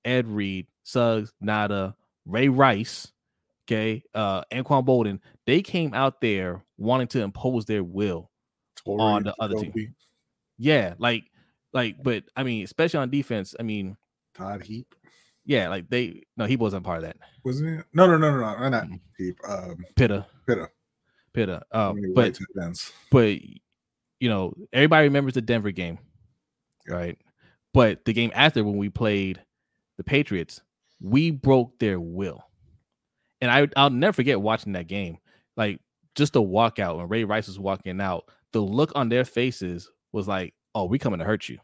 Ed 0.05 0.26
Reed, 0.28 0.68
Suggs, 0.85 1.32
Ngata, 1.43 1.94
Ray 2.24 2.48
Rice, 2.48 3.12
okay, 3.66 4.05
uh, 4.14 4.43
Anquan 4.52 4.86
Boldin. 4.86 5.18
They 5.47 5.60
came 5.60 5.93
out 5.94 6.20
there 6.20 6.64
wanting 6.78 7.09
to 7.09 7.22
impose 7.22 7.64
their 7.64 7.82
will 7.82 8.30
Torrey, 8.76 9.02
on 9.02 9.24
the 9.24 9.35
other 9.40 9.56
team. 9.56 9.94
Yeah, 10.56 10.94
like, 10.98 11.24
like, 11.72 11.97
but 12.02 12.24
I 12.36 12.44
mean, 12.44 12.64
especially 12.64 13.01
on 13.01 13.10
defense. 13.10 13.55
I 13.59 13.64
mean, 13.64 13.97
Todd 14.35 14.62
Heap. 14.62 14.94
Yeah, 15.44 15.68
like 15.68 15.90
they 15.90 16.22
no, 16.36 16.44
he 16.44 16.56
wasn't 16.56 16.85
part 16.85 16.98
of 16.98 17.05
that. 17.05 17.16
Wasn't 17.44 17.80
it? 17.80 17.86
No, 17.93 18.06
no, 18.06 18.16
no, 18.16 18.30
no, 18.30 18.59
no, 18.59 18.68
not 18.68 18.85
mm-hmm. 18.85 18.94
Heap. 19.16 19.36
Um, 19.48 19.85
Pitta. 19.97 20.26
Pitta. 20.47 20.68
Pitta. 21.32 21.62
Uh, 21.70 21.94
but 22.14 22.38
but 23.10 23.38
you 24.20 24.28
know, 24.28 24.55
everybody 24.72 25.05
remembers 25.05 25.34
the 25.34 25.42
Denver 25.42 25.70
game, 25.70 25.98
right? 26.88 27.18
But 27.72 28.05
the 28.05 28.12
game 28.12 28.32
after 28.34 28.64
when 28.64 28.76
we 28.76 28.88
played 28.88 29.40
the 29.96 30.05
Patriots, 30.05 30.60
we 31.00 31.30
broke 31.30 31.78
their 31.78 32.00
will. 32.00 32.44
And 33.40 33.50
I 33.50 33.68
I'll 33.76 33.90
never 33.90 34.12
forget 34.12 34.40
watching 34.40 34.72
that 34.72 34.88
game. 34.88 35.18
Like 35.56 35.80
just 36.14 36.32
the 36.32 36.42
walkout 36.42 36.96
when 36.96 37.09
Ray 37.09 37.24
Rice 37.24 37.46
was 37.46 37.59
walking 37.59 38.00
out, 38.00 38.24
the 38.52 38.60
look 38.60 38.92
on 38.94 39.09
their 39.09 39.24
faces 39.24 39.90
was 40.12 40.26
like, 40.26 40.55
"Oh, 40.74 40.86
we 40.86 40.98
coming 40.98 41.20
to 41.20 41.24
hurt 41.24 41.48
you." 41.48 41.59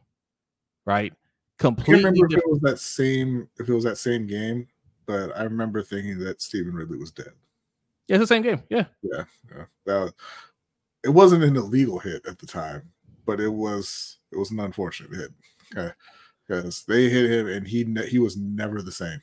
Right? 0.87 1.13
Completely. 1.59 1.95
I 1.95 2.09
remember 2.09 2.27
if 2.27 2.39
it 2.39 2.49
was 2.51 2.61
that 2.61 2.79
same 2.79 3.49
if 3.59 3.69
it 3.69 3.75
was 3.75 3.85
that 3.85 3.99
same 3.99 4.27
game, 4.27 4.69
but 5.07 5.37
I 5.37 5.43
remember 5.45 5.83
thinking 5.83 6.19
that 6.21 6.43
Stevan 6.43 6.75
Ridley 6.75 6.99
was 6.99 7.11
dead. 7.11 7.33
Yeah, 8.09 8.17
it's 8.17 8.23
the 8.23 8.27
same 8.27 8.43
game. 8.43 8.63
Yeah. 8.69 8.85
Yeah. 9.03 9.25
yeah. 9.51 9.65
That 9.87 10.13
it 11.05 11.11
wasn't 11.11 11.45
an 11.45 11.57
illegal 11.57 11.99
hit 11.99 12.27
at 12.27 12.39
the 12.39 12.47
time, 12.47 12.91
but 13.27 13.41
it 13.41 13.49
was 13.49 14.19
it 14.33 14.39
was 14.39 14.51
an 14.51 14.61
unfortunate 14.61 15.15
hit. 15.15 15.31
Okay, 15.77 15.95
because 16.47 16.85
they 16.87 17.09
hit 17.09 17.31
him 17.31 17.47
and 17.47 17.67
he 17.67 17.85
ne- 17.85 18.09
he 18.09 18.19
was 18.19 18.37
never 18.37 18.83
the 18.83 18.93
same. 18.93 19.21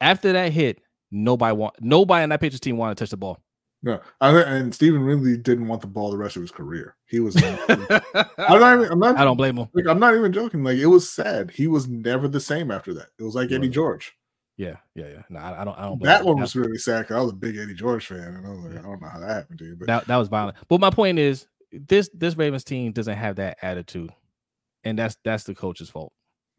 After 0.00 0.32
that 0.32 0.52
hit, 0.52 0.80
nobody 1.10 1.54
want 1.54 1.74
nobody 1.80 2.22
on 2.22 2.28
that 2.30 2.40
Patriots 2.40 2.60
team 2.60 2.76
wanted 2.76 2.96
to 2.96 3.04
touch 3.04 3.10
the 3.10 3.16
ball. 3.16 3.38
No, 3.82 3.98
I, 4.20 4.42
and 4.42 4.74
Stevan 4.74 5.00
really 5.00 5.38
didn't 5.38 5.66
want 5.66 5.80
the 5.80 5.86
ball 5.86 6.10
the 6.10 6.18
rest 6.18 6.36
of 6.36 6.42
his 6.42 6.50
career. 6.50 6.96
He 7.06 7.18
was. 7.18 7.34
I'm 7.42 8.60
not. 8.60 8.78
Even, 8.78 8.92
I'm 8.92 8.98
not. 8.98 9.16
I 9.18 9.24
don't 9.24 9.38
blame 9.38 9.56
him. 9.56 9.68
Like 9.72 9.86
I'm 9.86 9.98
not 9.98 10.14
even 10.14 10.32
joking. 10.32 10.62
Like 10.62 10.76
it 10.76 10.86
was 10.86 11.08
sad. 11.08 11.50
He 11.50 11.66
was 11.66 11.88
never 11.88 12.28
the 12.28 12.40
same 12.40 12.70
after 12.70 12.92
that. 12.94 13.08
It 13.18 13.22
was 13.22 13.34
like 13.34 13.50
Eddie 13.50 13.70
George. 13.70 14.14
Yeah, 14.60 14.76
yeah, 14.94 15.06
yeah. 15.08 15.22
No, 15.30 15.40
I, 15.40 15.64
don't. 15.64 15.78
I 15.78 15.82
don't. 15.86 16.02
That 16.02 16.22
one 16.22 16.38
was 16.38 16.54
really 16.54 16.76
sad 16.76 17.00
because 17.00 17.16
I 17.16 17.20
was 17.22 17.32
a 17.32 17.36
big 17.36 17.56
Eddie 17.56 17.72
George 17.72 18.06
fan, 18.06 18.18
and 18.18 18.46
I 18.46 18.50
was 18.50 18.58
like, 18.58 18.78
I 18.78 18.82
don't 18.82 19.00
know 19.00 19.08
how 19.08 19.18
that 19.18 19.30
happened 19.30 19.58
to 19.60 19.64
you, 19.64 19.74
but 19.74 19.86
that 19.86 20.06
that 20.06 20.16
was 20.18 20.28
violent. 20.28 20.58
But 20.68 20.80
my 20.80 20.90
point 20.90 21.18
is, 21.18 21.46
this 21.72 22.10
this 22.12 22.36
Ravens 22.36 22.62
team 22.62 22.92
doesn't 22.92 23.16
have 23.16 23.36
that 23.36 23.56
attitude, 23.62 24.10
and 24.84 24.98
that's 24.98 25.16
that's 25.24 25.44
the 25.44 25.54
coach's 25.54 25.88
fault. 25.88 26.12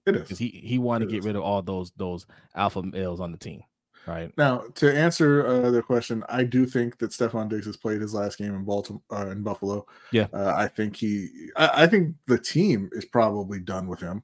It 0.08 0.16
is 0.16 0.22
because 0.24 0.40
he 0.40 0.48
he 0.48 0.80
wanted 0.80 1.06
it 1.06 1.08
to 1.10 1.12
get 1.12 1.20
is. 1.20 1.26
rid 1.28 1.36
of 1.36 1.44
all 1.44 1.62
those 1.62 1.92
those 1.96 2.26
alpha 2.56 2.82
males 2.82 3.20
on 3.20 3.32
the 3.32 3.38
team. 3.38 3.62
Right 4.08 4.36
now, 4.36 4.64
to 4.76 4.92
answer 4.92 5.46
uh, 5.46 5.70
the 5.70 5.84
question, 5.84 6.24
I 6.28 6.44
do 6.44 6.66
think 6.66 6.98
that 6.98 7.12
Stefon 7.12 7.50
Diggs 7.50 7.68
has 7.68 7.78
played 7.78 8.02
his 8.02 8.16
last 8.16 8.40
game 8.40 8.56
in 8.56 8.64
Baltimore 8.64 9.04
uh, 9.12 9.28
in 9.28 9.44
Buffalo. 9.44 9.86
Yeah, 10.12 10.26
uh, 10.34 10.56
I 10.58 10.68
think 10.70 10.96
he. 10.96 11.30
I, 11.56 11.84
I 11.84 11.88
think 11.88 12.16
the 12.26 12.40
team 12.40 12.90
is 12.94 13.06
probably 13.06 13.60
done 13.60 13.88
with 13.88 14.00
him. 14.00 14.24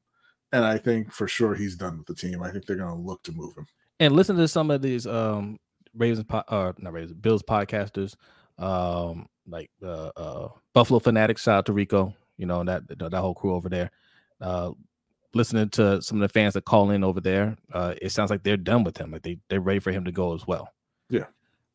And 0.52 0.64
I 0.64 0.78
think 0.78 1.12
for 1.12 1.28
sure 1.28 1.56
he's 1.56 1.76
done 1.76 1.98
with 1.98 2.08
the 2.08 2.16
team. 2.16 2.42
I 2.42 2.52
think 2.52 2.66
they're 2.66 2.78
going 2.78 2.96
to 2.96 3.02
look 3.02 3.24
to 3.24 3.32
move 3.32 3.56
him. 3.58 3.68
And 4.00 4.16
listen 4.16 4.38
to 4.38 4.48
some 4.48 4.72
of 4.72 4.82
these 4.82 5.08
um 5.08 5.60
Ravens, 5.96 6.26
uh, 6.30 6.74
not 6.78 6.94
Ravens, 6.94 7.14
Bills 7.14 7.44
podcasters, 7.44 8.16
um, 8.60 9.28
like 9.48 9.72
uh, 9.84 10.12
uh 10.16 10.50
Buffalo 10.74 11.00
Fanatics. 11.00 11.44
Shout 11.44 11.58
out 11.58 11.66
to 11.66 11.74
Rico, 11.74 12.14
you 12.38 12.46
know 12.46 12.64
that 12.64 12.84
that 12.88 13.14
whole 13.14 13.34
crew 13.34 13.56
over 13.56 13.70
there. 13.70 13.92
Uh, 14.40 14.72
listening 15.34 15.70
to 15.70 16.02
some 16.02 16.22
of 16.22 16.28
the 16.28 16.34
fans 16.34 16.54
that 16.54 16.66
call 16.66 16.92
in 16.92 17.04
over 17.04 17.20
there, 17.20 17.58
uh, 17.74 17.96
it 18.02 18.12
sounds 18.12 18.30
like 18.30 18.44
they're 18.44 18.58
done 18.58 18.84
with 18.84 18.98
him. 18.98 19.12
Like 19.12 19.24
they 19.24 19.40
they're 19.50 19.62
ready 19.62 19.80
for 19.80 19.92
him 19.92 20.06
to 20.06 20.12
go 20.12 20.34
as 20.36 20.46
well. 20.46 20.70
Yeah. 21.10 21.26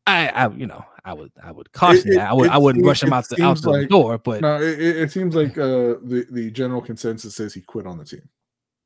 I, 0.05 0.27
I, 0.27 0.49
you 0.49 0.67
know, 0.67 0.83
I 1.05 1.13
would, 1.13 1.31
I 1.41 1.53
would 1.53 1.71
caution 1.71 2.09
it, 2.09 2.13
it, 2.13 2.17
that. 2.17 2.29
I 2.29 2.33
would, 2.33 2.49
I 2.49 2.57
wouldn't 2.57 2.85
rush 2.85 3.01
him 3.01 3.13
out 3.13 3.27
the 3.29 3.41
out 3.41 3.63
like, 3.63 3.81
the 3.83 3.87
door. 3.87 4.17
But 4.17 4.41
no, 4.41 4.61
it, 4.61 4.79
it 4.79 5.11
seems 5.11 5.33
like 5.33 5.57
uh, 5.57 5.95
the 6.03 6.27
the 6.29 6.51
general 6.51 6.81
consensus 6.81 7.35
says 7.35 7.53
he 7.53 7.61
quit 7.61 7.87
on 7.87 7.97
the 7.97 8.05
team. 8.05 8.27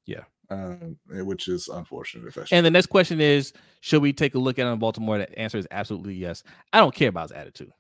Yeah, 0.08 0.24
um, 0.50 0.98
which 1.08 1.48
is 1.48 1.68
unfortunate. 1.68 2.36
If 2.36 2.52
And 2.52 2.66
the 2.66 2.72
next 2.72 2.88
question 2.88 3.22
is, 3.22 3.54
should 3.82 4.02
we 4.02 4.14
take 4.14 4.34
a 4.34 4.40
look 4.40 4.58
at 4.58 4.66
him 4.66 4.74
in 4.74 4.80
Baltimore? 4.80 5.20
The 5.20 5.38
answer 5.38 5.58
is 5.60 5.68
absolutely 5.70 6.16
yes. 6.16 6.42
I 6.74 6.80
don't 6.80 6.96
care 6.96 7.10
about 7.10 7.30
his 7.30 7.32
attitude. 7.34 7.72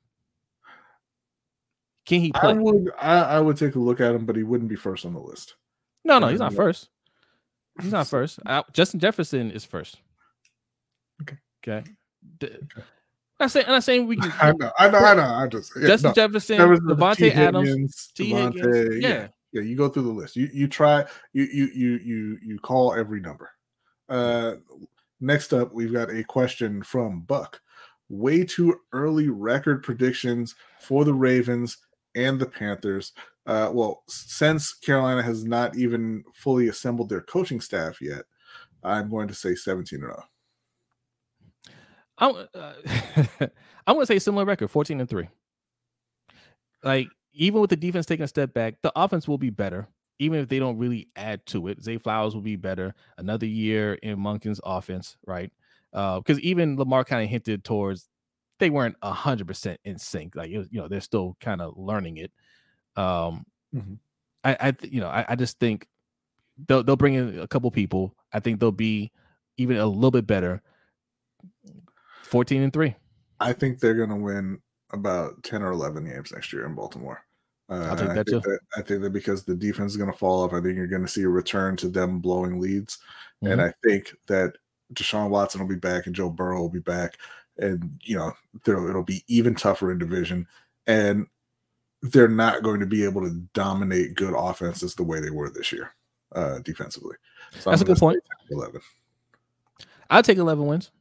Can 2.05 2.21
he 2.21 2.31
I 2.35 2.39
play? 2.39 2.53
would 2.53 2.91
I, 2.99 3.21
I 3.21 3.39
would 3.39 3.57
take 3.57 3.75
a 3.75 3.79
look 3.79 3.99
at 3.99 4.13
him, 4.13 4.25
but 4.25 4.35
he 4.35 4.43
wouldn't 4.43 4.69
be 4.69 4.75
first 4.75 5.05
on 5.05 5.13
the 5.13 5.19
list. 5.19 5.55
No, 6.05 6.19
no, 6.19 6.27
he's 6.27 6.39
not 6.39 6.53
first. 6.53 6.89
He's 7.81 7.91
not 7.91 8.07
first. 8.07 8.39
Uh, 8.45 8.63
Justin 8.71 8.99
Jefferson 8.99 9.51
is 9.51 9.65
first. 9.65 9.97
Okay. 11.21 11.37
Okay. 11.65 11.89
D- 12.39 12.49
I'm 13.39 13.49
saying, 13.49 13.65
I'm 13.67 13.73
not 13.73 13.83
saying 13.83 14.07
we 14.07 14.15
can. 14.17 14.33
I 14.41 14.51
know, 14.53 14.71
I 14.79 14.89
know, 14.89 14.99
I 14.99 15.13
know. 15.13 15.23
I 15.23 15.47
just 15.47 15.73
Justin 15.75 16.09
no. 16.09 16.13
Jefferson, 16.13 16.57
Davante 16.57 17.17
T. 17.17 17.31
Adams, 17.31 17.69
Higgins, 17.69 18.11
T. 18.15 18.31
Davante, 18.31 18.53
Higgins. 18.53 19.03
yeah. 19.03 19.09
Yeah. 19.09 19.27
Yeah, 19.57 19.69
you 19.69 19.75
go 19.75 19.89
through 19.89 20.03
the 20.03 20.09
list. 20.09 20.35
You 20.35 20.49
you 20.53 20.67
try 20.67 21.05
you 21.33 21.43
you 21.45 21.69
you 21.73 21.99
you 22.03 22.39
you 22.43 22.59
call 22.59 22.93
every 22.93 23.19
number. 23.19 23.49
Uh 24.09 24.55
next 25.19 25.53
up, 25.53 25.73
we've 25.73 25.93
got 25.93 26.09
a 26.09 26.23
question 26.23 26.83
from 26.83 27.21
Buck. 27.21 27.61
Way 28.09 28.45
too 28.45 28.79
early 28.93 29.29
record 29.29 29.83
predictions 29.83 30.55
for 30.79 31.03
the 31.03 31.13
Ravens 31.13 31.77
and 32.15 32.39
the 32.39 32.45
Panthers. 32.45 33.13
Uh, 33.45 33.69
well, 33.73 34.03
since 34.07 34.73
Carolina 34.73 35.21
has 35.21 35.45
not 35.45 35.77
even 35.77 36.23
fully 36.33 36.67
assembled 36.67 37.09
their 37.09 37.21
coaching 37.21 37.61
staff 37.61 38.01
yet, 38.01 38.23
I'm 38.83 39.09
going 39.09 39.27
to 39.27 39.33
say 39.33 39.55
17 39.55 40.03
and 40.03 40.11
0. 40.11 40.23
I'm, 42.17 42.47
uh, 42.53 42.73
I'm 43.87 43.95
going 43.95 44.01
to 44.01 44.05
say 44.05 44.19
similar 44.19 44.45
record, 44.45 44.69
14 44.69 44.99
and 44.99 45.09
3. 45.09 45.29
Like, 46.83 47.07
even 47.37 47.61
with 47.61 47.69
the 47.69 47.75
defense 47.75 48.05
taking 48.05 48.23
a 48.23 48.27
step 48.27 48.53
back, 48.53 48.75
the 48.81 48.91
offense 48.95 49.27
will 49.27 49.37
be 49.37 49.49
better, 49.49 49.87
even 50.19 50.39
if 50.39 50.49
they 50.49 50.59
don't 50.59 50.77
really 50.77 51.09
add 51.15 51.45
to 51.47 51.67
it. 51.67 51.81
Zay 51.81 51.97
Flowers 51.97 52.33
will 52.33 52.41
be 52.41 52.55
better. 52.55 52.93
Another 53.17 53.45
year 53.45 53.93
in 53.95 54.17
Monken's 54.17 54.59
offense, 54.63 55.17
right? 55.25 55.51
Because 55.91 56.39
even 56.41 56.77
Lamar 56.77 57.03
kind 57.03 57.23
of 57.23 57.29
hinted 57.29 57.63
towards 57.63 58.09
they 58.59 58.69
weren't 58.71 58.99
100% 59.01 59.77
in 59.83 59.99
sync. 59.99 60.35
Like, 60.35 60.49
it 60.49 60.57
was, 60.57 60.67
you 60.71 60.79
know, 60.79 60.87
they're 60.87 60.99
still 61.01 61.37
kind 61.39 61.61
of 61.61 61.77
learning 61.77 62.17
it. 62.17 62.31
Um, 62.95 63.45
Mhm. 63.75 63.99
I, 64.43 64.57
I, 64.59 64.73
you 64.83 65.01
know, 65.01 65.09
I, 65.09 65.25
I 65.29 65.35
just 65.35 65.59
think 65.59 65.87
they'll 66.67 66.83
they'll 66.83 66.95
bring 66.95 67.15
in 67.15 67.39
a 67.39 67.47
couple 67.47 67.69
people. 67.69 68.15
I 68.33 68.39
think 68.39 68.59
they'll 68.59 68.71
be 68.71 69.11
even 69.57 69.77
a 69.77 69.85
little 69.85 70.11
bit 70.11 70.25
better. 70.25 70.61
14 72.23 72.61
and 72.61 72.73
3. 72.73 72.95
I 73.39 73.53
think 73.53 73.79
they're 73.79 73.93
going 73.93 74.09
to 74.09 74.15
win 74.15 74.59
about 74.91 75.41
10 75.43 75.61
or 75.61 75.71
11 75.71 76.05
games 76.05 76.31
next 76.31 76.51
year 76.53 76.65
in 76.65 76.75
Baltimore. 76.75 77.23
Uh, 77.69 77.95
take 77.95 78.07
and 78.07 78.09
that 78.09 78.11
I 78.11 78.23
think 78.23 78.27
too. 78.27 78.39
that 78.49 78.59
I 78.77 78.81
think 78.81 79.01
that 79.01 79.11
because 79.11 79.43
the 79.43 79.55
defense 79.55 79.91
is 79.91 79.97
going 79.97 80.11
to 80.11 80.17
fall 80.17 80.43
off, 80.43 80.53
I 80.53 80.61
think 80.61 80.77
you're 80.77 80.87
going 80.87 81.01
to 81.01 81.07
see 81.07 81.23
a 81.23 81.29
return 81.29 81.75
to 81.77 81.89
them 81.89 82.19
blowing 82.19 82.59
leads. 82.61 82.99
And 83.41 83.59
Mm-hmm. 83.59 83.61
I 83.61 83.73
think 83.87 84.15
that 84.27 84.53
Deshaun 84.93 85.29
Watson 85.29 85.61
will 85.61 85.67
be 85.67 85.75
back 85.75 86.05
and 86.05 86.15
Joe 86.15 86.29
Burrow 86.29 86.61
will 86.61 86.69
be 86.69 86.79
back. 86.79 87.17
And, 87.57 87.99
you 88.03 88.17
know, 88.17 88.31
it'll 88.65 89.03
be 89.03 89.23
even 89.27 89.55
tougher 89.55 89.91
in 89.91 89.97
division. 89.97 90.47
And 90.85 91.27
they're 92.01 92.27
not 92.27 92.63
going 92.63 92.79
to 92.79 92.85
be 92.85 93.03
able 93.03 93.21
to 93.21 93.41
dominate 93.53 94.15
good 94.15 94.33
offenses 94.35 94.95
the 94.95 95.03
way 95.03 95.19
they 95.19 95.31
were 95.31 95.49
this 95.49 95.71
year 95.71 95.91
uh, 96.33 96.59
defensively. 96.59 97.15
So 97.59 97.69
That's 97.69 97.81
a 97.81 97.85
I'm 97.85 97.87
good 97.87 97.97
point. 97.97 98.19
11. 98.51 98.81
I'll 100.09 100.23
take 100.23 100.37
11 100.37 100.65
wins. 100.65 100.91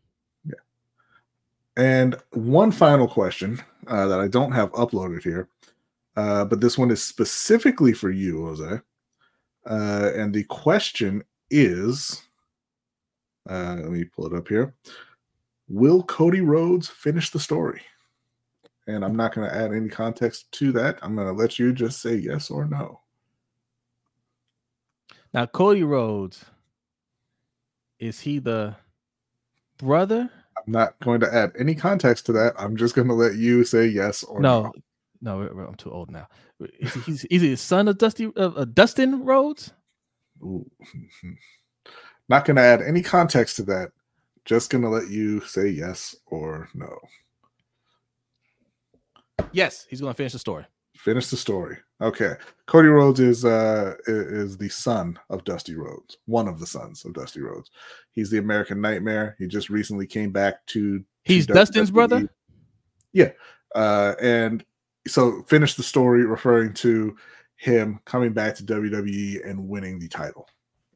And 1.76 2.16
one 2.32 2.72
final 2.72 3.06
question 3.06 3.62
uh, 3.86 4.06
that 4.08 4.20
I 4.20 4.28
don't 4.28 4.52
have 4.52 4.72
uploaded 4.72 5.22
here, 5.22 5.48
uh, 6.16 6.44
but 6.44 6.60
this 6.60 6.78
one 6.78 6.90
is 6.90 7.02
specifically 7.02 7.92
for 7.92 8.10
you, 8.10 8.46
Jose. 8.46 8.80
Uh, 9.68 10.10
and 10.14 10.32
the 10.32 10.44
question 10.44 11.22
is 11.50 12.22
uh, 13.48 13.76
let 13.78 13.90
me 13.90 14.04
pull 14.04 14.26
it 14.26 14.36
up 14.36 14.48
here. 14.48 14.74
Will 15.68 16.02
Cody 16.02 16.40
Rhodes 16.40 16.88
finish 16.88 17.30
the 17.30 17.40
story? 17.40 17.82
And 18.86 19.04
I'm 19.04 19.16
not 19.16 19.34
going 19.34 19.48
to 19.48 19.54
add 19.54 19.72
any 19.72 19.88
context 19.88 20.50
to 20.52 20.72
that. 20.72 20.98
I'm 21.02 21.16
going 21.16 21.26
to 21.26 21.32
let 21.32 21.58
you 21.58 21.72
just 21.72 22.00
say 22.00 22.14
yes 22.14 22.50
or 22.50 22.66
no. 22.66 23.00
Now, 25.34 25.46
Cody 25.46 25.82
Rhodes, 25.82 26.44
is 27.98 28.20
he 28.20 28.38
the 28.38 28.76
brother? 29.76 30.30
Not 30.66 30.98
going 31.00 31.20
to 31.20 31.32
add 31.32 31.52
any 31.58 31.74
context 31.74 32.26
to 32.26 32.32
that. 32.32 32.54
I'm 32.58 32.76
just 32.76 32.94
going 32.94 33.08
to 33.08 33.14
let 33.14 33.36
you 33.36 33.64
say 33.64 33.86
yes 33.86 34.24
or 34.24 34.40
No, 34.40 34.72
no. 35.20 35.42
no, 35.42 35.66
I'm 35.66 35.74
too 35.76 35.92
old 35.92 36.10
now. 36.10 36.26
Is 36.80 36.94
he, 36.94 37.00
he's, 37.00 37.24
is 37.26 37.42
he 37.42 37.48
the 37.50 37.56
son 37.56 37.88
of 37.88 37.98
Dusty 37.98 38.32
of 38.34 38.56
uh, 38.58 38.64
Dustin 38.64 39.24
Rhodes? 39.24 39.72
Ooh. 40.42 40.68
Not 42.28 42.44
going 42.44 42.56
to 42.56 42.62
add 42.62 42.82
any 42.82 43.02
context 43.02 43.56
to 43.56 43.62
that. 43.64 43.92
Just 44.44 44.70
going 44.70 44.82
to 44.82 44.88
let 44.90 45.08
you 45.08 45.40
say 45.42 45.68
yes 45.68 46.16
or 46.26 46.68
no. 46.74 46.98
Yes, 49.52 49.86
he's 49.88 50.00
going 50.00 50.12
to 50.12 50.16
finish 50.16 50.32
the 50.32 50.38
story. 50.38 50.64
Finish 50.96 51.28
the 51.28 51.36
story. 51.36 51.76
Okay. 52.00 52.34
Cody 52.66 52.88
Rhodes 52.88 53.20
is 53.20 53.44
uh 53.44 53.94
is 54.06 54.58
the 54.58 54.68
son 54.68 55.18
of 55.30 55.44
Dusty 55.44 55.74
Rhodes, 55.76 56.18
one 56.26 56.48
of 56.48 56.60
the 56.60 56.66
sons 56.66 57.04
of 57.04 57.14
Dusty 57.14 57.40
Rhodes. 57.40 57.70
He's 58.12 58.30
the 58.30 58.38
American 58.38 58.80
Nightmare. 58.80 59.36
He 59.38 59.46
just 59.46 59.70
recently 59.70 60.06
came 60.06 60.30
back 60.30 60.64
to. 60.66 60.98
to 60.98 61.04
He's 61.22 61.46
Dustin's 61.46 61.90
WWE. 61.90 61.94
brother? 61.94 62.28
Yeah. 63.12 63.30
Uh, 63.74 64.14
and 64.20 64.64
so 65.06 65.42
finish 65.48 65.74
the 65.74 65.82
story 65.82 66.26
referring 66.26 66.74
to 66.74 67.16
him 67.56 68.00
coming 68.04 68.32
back 68.32 68.54
to 68.56 68.64
WWE 68.64 69.48
and 69.48 69.68
winning 69.68 69.98
the 69.98 70.08
title. 70.08 70.48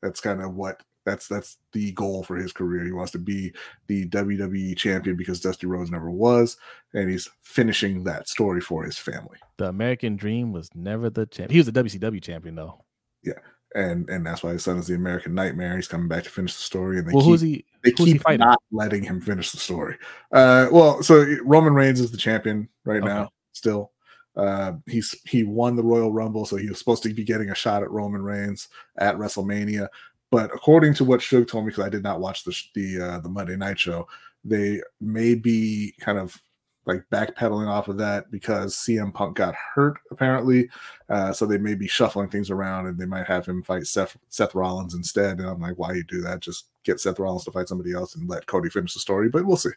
That's 0.03 0.21
kind 0.21 0.43
of 0.43 0.55
what 0.55 0.83
that's 1.05 1.29
that's 1.29 1.57
the 1.73 1.93
goal 1.93 2.23
for 2.23 2.37
his 2.37 2.53
career. 2.53 2.85
He 2.85 2.93
wants 2.93 3.13
to 3.13 3.19
be 3.19 3.53
the 3.87 4.09
WWE 4.09 4.77
champion 4.77 5.17
because 5.17 5.41
Dusty 5.41 5.67
Rhodes 5.67 5.91
never 5.91 6.11
was, 6.11 6.57
and 6.95 7.11
he's 7.11 7.29
finishing 7.43 8.05
that 8.05 8.29
story 8.29 8.61
for 8.61 8.85
his 8.85 8.99
family. 8.99 9.39
The 9.57 9.69
American 9.69 10.17
Dream 10.17 10.53
was 10.53 10.69
never 10.75 11.11
the 11.11 11.27
champ. 11.27 11.51
He 11.51 11.59
was 11.59 11.67
the 11.71 11.83
WCW 11.83 12.23
champion 12.23 12.55
though. 12.55 12.85
Yeah, 13.23 13.35
and 13.75 14.09
and 14.11 14.25
that's 14.27 14.43
why 14.43 14.53
his 14.53 14.65
son 14.65 14.79
is 14.79 14.87
the 14.87 14.95
American 14.95 15.35
Nightmare. 15.35 15.77
He's 15.77 15.89
coming 15.89 16.09
back 16.09 16.25
to 16.25 16.31
finish 16.31 16.55
the 16.55 16.63
story, 16.63 16.99
and 16.99 17.07
they 17.09 17.13
Well, 17.13 17.23
keep 17.23 17.31
who's 17.31 17.41
he? 17.41 17.65
they 17.83 17.91
who's 17.97 18.07
he 18.07 18.13
keep 18.15 18.23
fighting? 18.23 18.41
not 18.47 18.63
letting 18.71 19.03
him 19.03 19.21
finish 19.21 19.51
the 19.53 19.59
story. 19.59 19.97
Uh, 20.33 20.69
well, 20.71 21.03
so 21.03 21.25
Roman 21.45 21.75
Reigns 21.75 22.01
is 22.01 22.11
the 22.11 22.19
champion 22.19 22.69
right 22.85 23.03
now. 23.03 23.31
Still, 23.53 23.93
uh, 24.37 24.73
he's 24.87 25.15
he 25.27 25.43
won 25.45 25.77
the 25.77 25.83
Royal 25.83 26.13
Rumble, 26.13 26.47
so 26.47 26.57
he 26.57 26.69
was 26.69 26.79
supposed 26.79 27.03
to 27.03 27.13
be 27.13 27.25
getting 27.25 27.51
a 27.51 27.55
shot 27.55 27.83
at 27.83 27.91
Roman 27.91 28.23
Reigns 28.23 28.69
at 28.97 29.17
WrestleMania. 29.17 29.89
But 30.31 30.55
according 30.55 30.95
to 30.95 31.05
what 31.05 31.21
Suge 31.21 31.49
told 31.49 31.65
me, 31.65 31.71
because 31.71 31.85
I 31.85 31.89
did 31.89 32.03
not 32.03 32.21
watch 32.21 32.45
the 32.45 32.57
the 32.75 33.01
uh, 33.01 33.19
the 33.21 33.29
Monday 33.29 33.57
Night 33.57 33.79
Show, 33.79 34.07
they 34.45 34.81
may 35.01 35.35
be 35.35 35.95
kind 36.01 36.19
of 36.19 36.41
like 36.87 37.05
backpedaling 37.13 37.69
off 37.69 37.89
of 37.89 37.99
that 37.99 38.31
because 38.31 38.75
CM 38.75 39.13
Punk 39.13 39.37
got 39.37 39.55
hurt 39.55 39.99
apparently. 40.11 40.69
Uh, 41.09 41.33
so 41.33 41.47
they 41.47 41.59
may 41.59 41.75
be 41.75 41.87
shuffling 41.87 42.29
things 42.29 42.51
around 42.51 42.87
and 42.87 42.99
they 42.99 43.07
might 43.07 43.27
have 43.27 43.47
him 43.47 43.63
fight 43.63 43.87
Seth 43.87 44.17
Seth 44.29 44.55
Rollins 44.55 44.95
instead. 44.95 45.39
And 45.39 45.49
I'm 45.49 45.61
like, 45.61 45.79
why 45.79 45.93
you 45.93 46.05
do 46.05 46.21
that? 46.23 46.41
Just 46.41 46.67
get 46.85 47.01
Seth 47.01 47.19
Rollins 47.19 47.45
to 47.45 47.53
fight 47.53 47.69
somebody 47.69 47.93
else 47.93 48.15
and 48.15 48.29
let 48.29 48.47
Cody 48.47 48.71
finish 48.71 48.95
the 48.95 49.01
story. 49.01 49.29
But 49.29 49.45
we'll 49.45 49.57
see. 49.57 49.71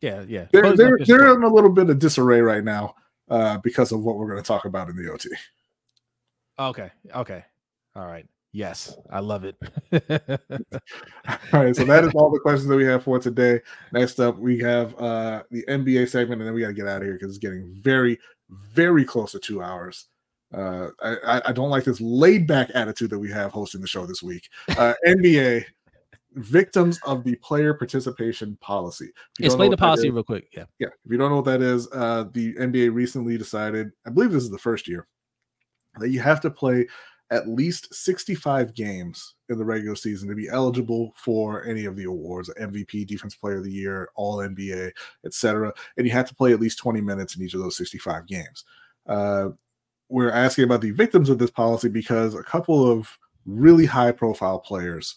Yeah, 0.00 0.24
yeah. 0.28 0.46
They're 0.52 0.62
Cody's 0.62 0.78
they're, 0.78 0.98
they're 1.06 1.34
in 1.34 1.42
a 1.42 1.52
little 1.52 1.70
bit 1.70 1.90
of 1.90 1.98
disarray 1.98 2.40
right 2.40 2.64
now 2.64 2.94
uh, 3.30 3.58
because 3.58 3.92
of 3.92 4.02
what 4.02 4.16
we're 4.16 4.28
going 4.28 4.42
to 4.42 4.46
talk 4.46 4.64
about 4.64 4.88
in 4.88 4.96
the 4.96 5.10
OT. 5.10 5.28
Okay, 6.58 6.90
okay. 7.14 7.44
All 7.94 8.06
right. 8.06 8.26
Yes, 8.52 8.96
I 9.10 9.20
love 9.20 9.44
it. 9.44 9.56
All 11.52 11.62
right, 11.62 11.76
so 11.76 11.84
that 11.84 12.04
is 12.04 12.12
all 12.14 12.30
the 12.30 12.40
questions 12.40 12.66
that 12.68 12.76
we 12.76 12.84
have 12.86 13.04
for 13.04 13.18
today. 13.18 13.60
Next 13.92 14.18
up, 14.20 14.38
we 14.38 14.58
have 14.60 14.98
uh, 14.98 15.42
the 15.50 15.64
NBA 15.68 16.08
segment, 16.08 16.40
and 16.40 16.48
then 16.48 16.54
we 16.54 16.62
got 16.62 16.68
to 16.68 16.72
get 16.74 16.86
out 16.88 16.98
of 16.98 17.02
here 17.02 17.12
because 17.14 17.28
it's 17.28 17.38
getting 17.38 17.78
very, 17.82 18.18
very 18.48 19.04
close 19.04 19.32
to 19.32 19.38
two 19.38 19.62
hours. 19.62 20.06
Uh, 20.52 20.88
I, 21.02 21.42
I- 21.46 21.52
don't 21.52 21.68
like 21.68 21.84
this 21.84 22.00
laid 22.00 22.46
back 22.46 22.70
attitude 22.74 23.10
that 23.10 23.18
we 23.18 23.30
have 23.30 23.52
hosting 23.52 23.82
the 23.82 23.86
show 23.86 24.06
this 24.06 24.22
week. 24.22 24.48
Uh, 24.78 24.94
NBA 25.06 25.66
victims 26.34 26.98
of 27.04 27.24
the 27.24 27.34
player 27.36 27.74
participation 27.74 28.56
policy. 28.62 29.06
If 29.06 29.10
you 29.10 29.14
don't 29.14 29.44
know 29.44 29.46
Explain 29.46 29.70
the 29.72 29.76
policy 29.76 30.08
is- 30.08 30.14
real 30.14 30.24
quick. 30.24 30.48
Yeah. 30.56 30.64
yeah, 30.78 30.88
if 30.88 31.12
you 31.12 31.18
don't 31.18 31.28
know 31.28 31.36
what 31.36 31.44
that 31.44 31.60
is, 31.60 31.86
uh, 31.92 32.24
the 32.32 32.54
NBA 32.54 32.94
recently 32.94 33.36
decided, 33.36 33.90
I 34.06 34.10
believe 34.10 34.32
this 34.32 34.42
is 34.42 34.50
the 34.50 34.58
first 34.58 34.88
year, 34.88 35.06
that 35.98 36.08
you 36.08 36.20
have 36.20 36.40
to 36.40 36.50
play 36.50 36.86
at 37.30 37.48
least 37.48 37.92
65 37.94 38.74
games 38.74 39.34
in 39.48 39.58
the 39.58 39.64
regular 39.64 39.96
season 39.96 40.28
to 40.28 40.34
be 40.34 40.48
eligible 40.48 41.12
for 41.16 41.64
any 41.64 41.84
of 41.84 41.94
the 41.96 42.04
awards 42.04 42.50
MVP, 42.60 43.06
Defense 43.06 43.34
Player 43.34 43.58
of 43.58 43.64
the 43.64 43.72
Year, 43.72 44.08
All 44.14 44.38
NBA, 44.38 44.90
etc. 45.24 45.72
And 45.96 46.06
you 46.06 46.12
have 46.12 46.28
to 46.28 46.34
play 46.34 46.52
at 46.52 46.60
least 46.60 46.78
20 46.78 47.00
minutes 47.00 47.36
in 47.36 47.42
each 47.42 47.54
of 47.54 47.60
those 47.60 47.76
65 47.76 48.26
games. 48.26 48.64
Uh, 49.06 49.50
we're 50.08 50.30
asking 50.30 50.64
about 50.64 50.80
the 50.80 50.90
victims 50.90 51.28
of 51.28 51.38
this 51.38 51.50
policy 51.50 51.88
because 51.88 52.34
a 52.34 52.42
couple 52.42 52.90
of 52.90 53.18
really 53.44 53.86
high 53.86 54.12
profile 54.12 54.58
players 54.58 55.16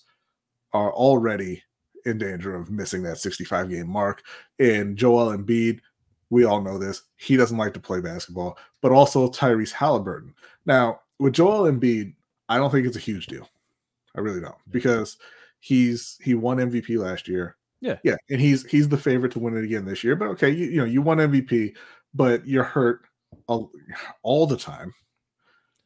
are 0.73 0.91
already 0.93 1.63
in 2.05 2.17
danger 2.17 2.55
of 2.55 2.71
missing 2.71 3.03
that 3.03 3.17
65 3.17 3.69
game 3.69 3.87
mark. 3.87 4.23
And 4.59 4.97
Joel 4.97 5.37
Embiid, 5.37 5.79
we 6.29 6.45
all 6.45 6.61
know 6.61 6.77
this, 6.77 7.03
he 7.17 7.37
doesn't 7.37 7.57
like 7.57 7.73
to 7.73 7.79
play 7.79 8.01
basketball, 8.01 8.57
but 8.81 8.91
also 8.91 9.29
Tyrese 9.29 9.71
Halliburton. 9.71 10.33
Now, 10.65 11.01
with 11.21 11.33
Joel 11.33 11.71
Embiid, 11.71 12.13
I 12.49 12.57
don't 12.57 12.71
think 12.71 12.85
it's 12.87 12.97
a 12.97 12.99
huge 13.01 13.27
deal. 13.27 13.47
I 14.15 14.19
really 14.19 14.41
don't 14.41 14.49
Yeah. 14.51 14.71
because 14.71 15.17
he's 15.59 16.17
he 16.21 16.33
won 16.33 16.57
MVP 16.57 16.97
last 16.97 17.27
year. 17.27 17.55
Yeah. 17.79 17.97
yeah, 18.03 18.15
and 18.29 18.39
he's 18.41 18.65
he's 18.65 18.89
the 18.89 18.97
favorite 18.97 19.31
to 19.33 19.39
win 19.39 19.55
it 19.57 19.63
again 19.63 19.85
this 19.85 20.03
year. 20.03 20.15
But 20.15 20.27
okay, 20.29 20.49
you, 20.49 20.67
you 20.67 20.77
know 20.77 20.85
you 20.85 21.01
won 21.01 21.17
MVP, 21.19 21.75
but 22.13 22.45
you're 22.45 22.63
hurt 22.63 23.01
all, 23.47 23.71
all 24.23 24.45
the 24.45 24.57
time. 24.57 24.93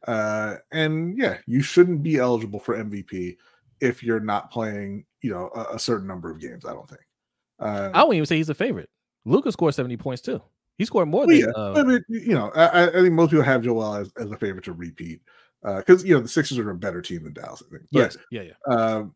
Uh, 0.07 0.55
and 0.71 1.17
yeah, 1.17 1.37
you 1.47 1.61
shouldn't 1.61 2.03
be 2.03 2.17
eligible 2.17 2.59
for 2.59 2.75
MVP 2.77 3.37
if 3.81 4.03
you're 4.03 4.19
not 4.19 4.51
playing, 4.51 5.05
you 5.21 5.31
know, 5.31 5.49
a, 5.55 5.75
a 5.75 5.79
certain 5.79 6.07
number 6.07 6.29
of 6.29 6.39
games. 6.39 6.65
I 6.65 6.73
don't 6.73 6.87
think. 6.89 7.01
Uh, 7.59 7.91
I 7.93 7.99
wouldn't 8.03 8.15
even 8.17 8.25
say 8.25 8.37
he's 8.37 8.49
a 8.49 8.53
favorite. 8.53 8.89
Luka 9.25 9.51
scored 9.51 9.73
70 9.73 9.97
points 9.97 10.21
too. 10.21 10.41
He 10.77 10.85
scored 10.85 11.07
more 11.07 11.22
well, 11.22 11.27
than 11.27 11.38
yeah, 11.39 11.45
uh, 11.56 11.73
but, 11.73 11.85
but, 11.88 12.02
you 12.10 12.34
know, 12.34 12.52
I, 12.56 12.65
I- 12.65 12.88
I 12.89 13.02
think 13.02 13.14
most 13.14 13.30
people 13.31 13.45
have 13.45 13.61
Joel 13.64 13.95
as, 13.95 14.11
as 14.19 14.30
a 14.31 14.38
favorite 14.38 14.65
to 14.65 14.73
repeat 14.73 15.22
because 15.64 16.03
you 16.03 16.14
know 16.14 16.22
the 16.22 16.27
Sixers 16.27 16.57
are 16.60 16.69
a 16.69 16.76
better 16.76 17.02
team 17.02 17.23
than 17.23 17.34
Dallas. 17.34 17.64
I 17.65 17.69
think. 17.72 17.84
But, 17.91 17.99
yes, 17.99 18.18
yeah, 18.31 18.41
yeah. 18.41 18.73
um, 18.76 19.14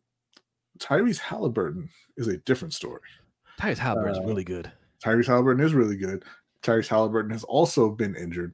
Tyrese 0.80 1.20
Halliburton 1.20 1.90
is 2.18 2.28
a 2.28 2.38
different 2.38 2.74
story. 2.74 3.02
Tyrese 3.60 3.78
Halliburton 3.78 4.14
is 4.14 4.20
uh, 4.20 4.28
really 4.28 4.44
good. 4.44 4.72
Tyrese 5.04 5.28
Halliburton 5.28 5.64
is 5.64 5.74
really 5.74 5.98
good. 5.98 6.24
Tyrese 6.64 6.88
Halliburton 6.88 7.32
has 7.32 7.44
also 7.44 7.90
been 7.90 8.16
injured, 8.16 8.54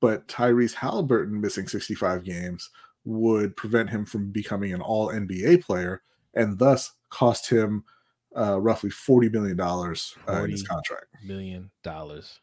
but 0.00 0.26
Tyrese 0.28 0.74
Halliburton 0.74 1.40
missing 1.40 1.66
65 1.68 2.24
games 2.24 2.70
would 3.04 3.56
prevent 3.56 3.88
him 3.90 4.04
from 4.04 4.30
becoming 4.30 4.72
an 4.74 4.80
all 4.80 5.08
NBA 5.08 5.62
player 5.64 6.02
and 6.34 6.58
thus 6.58 6.92
cost 7.08 7.48
him 7.48 7.84
uh, 8.36 8.60
roughly 8.60 8.90
$40 8.90 9.32
million 9.32 9.60
uh, 9.60 10.44
in 10.44 10.50
his 10.50 10.62
contract. 10.62 11.06
Million 11.24 11.70
dollars. 11.82 12.40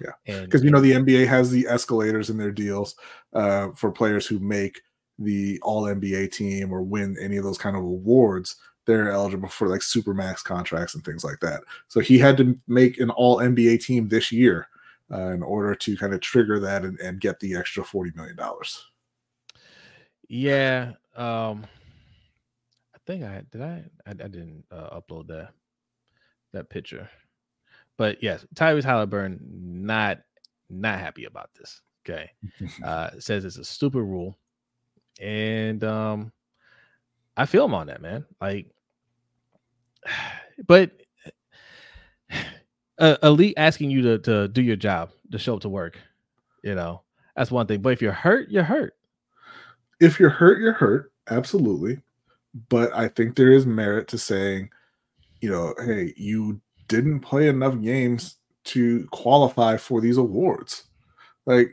Yeah, 0.00 0.42
Because, 0.44 0.62
you 0.62 0.70
know, 0.70 0.80
the 0.80 0.92
NBA 0.92 1.26
has 1.26 1.50
the 1.50 1.66
escalators 1.66 2.30
in 2.30 2.36
their 2.36 2.52
deals 2.52 2.94
uh, 3.32 3.70
for 3.74 3.90
players 3.90 4.26
who 4.26 4.38
make 4.38 4.80
the 5.18 5.58
all 5.62 5.84
NBA 5.84 6.32
team 6.32 6.72
or 6.72 6.82
win 6.82 7.16
any 7.20 7.36
of 7.36 7.44
those 7.44 7.58
kind 7.58 7.76
of 7.76 7.82
awards. 7.82 8.56
They're 8.86 9.10
eligible 9.10 9.48
for 9.48 9.68
like 9.68 9.82
super 9.82 10.14
max 10.14 10.40
contracts 10.40 10.94
and 10.94 11.04
things 11.04 11.24
like 11.24 11.40
that. 11.40 11.62
So 11.88 12.00
he 12.00 12.16
had 12.18 12.36
to 12.36 12.58
make 12.68 13.00
an 13.00 13.10
all 13.10 13.38
NBA 13.38 13.84
team 13.84 14.08
this 14.08 14.30
year 14.30 14.68
uh, 15.12 15.30
in 15.30 15.42
order 15.42 15.74
to 15.74 15.96
kind 15.96 16.14
of 16.14 16.20
trigger 16.20 16.60
that 16.60 16.84
and, 16.84 16.98
and 17.00 17.20
get 17.20 17.40
the 17.40 17.56
extra 17.56 17.82
$40 17.82 18.14
million. 18.14 18.38
Yeah. 20.28 20.92
Um 21.16 21.66
think 23.08 23.24
I 23.24 23.42
did 23.50 23.62
I 23.62 23.84
I, 24.06 24.10
I 24.10 24.12
didn't 24.12 24.64
uh, 24.70 25.00
upload 25.00 25.28
that 25.28 25.50
that 26.52 26.70
picture. 26.70 27.08
But 27.96 28.22
yes, 28.22 28.46
Tyrese 28.54 28.84
Halliburton 28.84 29.40
not 29.42 30.18
not 30.70 31.00
happy 31.00 31.24
about 31.24 31.50
this. 31.58 31.80
Okay. 32.08 32.30
Uh 32.84 33.10
says 33.18 33.44
it's 33.44 33.56
a 33.58 33.64
stupid 33.64 34.02
rule. 34.02 34.38
And 35.20 35.82
um 35.84 36.32
I 37.36 37.46
feel 37.46 37.64
him 37.64 37.74
on 37.74 37.86
that, 37.88 38.02
man. 38.02 38.24
Like 38.40 38.70
but 40.66 40.92
uh, 42.98 43.16
elite 43.22 43.54
asking 43.56 43.90
you 43.90 44.02
to 44.02 44.18
to 44.18 44.48
do 44.48 44.62
your 44.62 44.76
job, 44.76 45.10
to 45.32 45.38
show 45.38 45.54
up 45.56 45.62
to 45.62 45.68
work, 45.68 45.98
you 46.62 46.74
know. 46.74 47.02
That's 47.36 47.50
one 47.50 47.66
thing. 47.68 47.80
But 47.80 47.92
if 47.92 48.02
you're 48.02 48.12
hurt, 48.12 48.50
you're 48.50 48.64
hurt. 48.64 48.94
if 50.00 50.18
you're 50.20 50.30
hurt, 50.30 50.60
you're 50.60 50.72
hurt. 50.72 51.12
Absolutely. 51.30 52.00
But 52.68 52.92
I 52.94 53.08
think 53.08 53.36
there 53.36 53.52
is 53.52 53.66
merit 53.66 54.08
to 54.08 54.18
saying, 54.18 54.70
you 55.40 55.50
know, 55.50 55.74
hey, 55.84 56.14
you 56.16 56.60
didn't 56.88 57.20
play 57.20 57.48
enough 57.48 57.80
games 57.80 58.36
to 58.66 59.06
qualify 59.12 59.76
for 59.76 60.00
these 60.00 60.18
awards. 60.18 60.84
Like, 61.46 61.70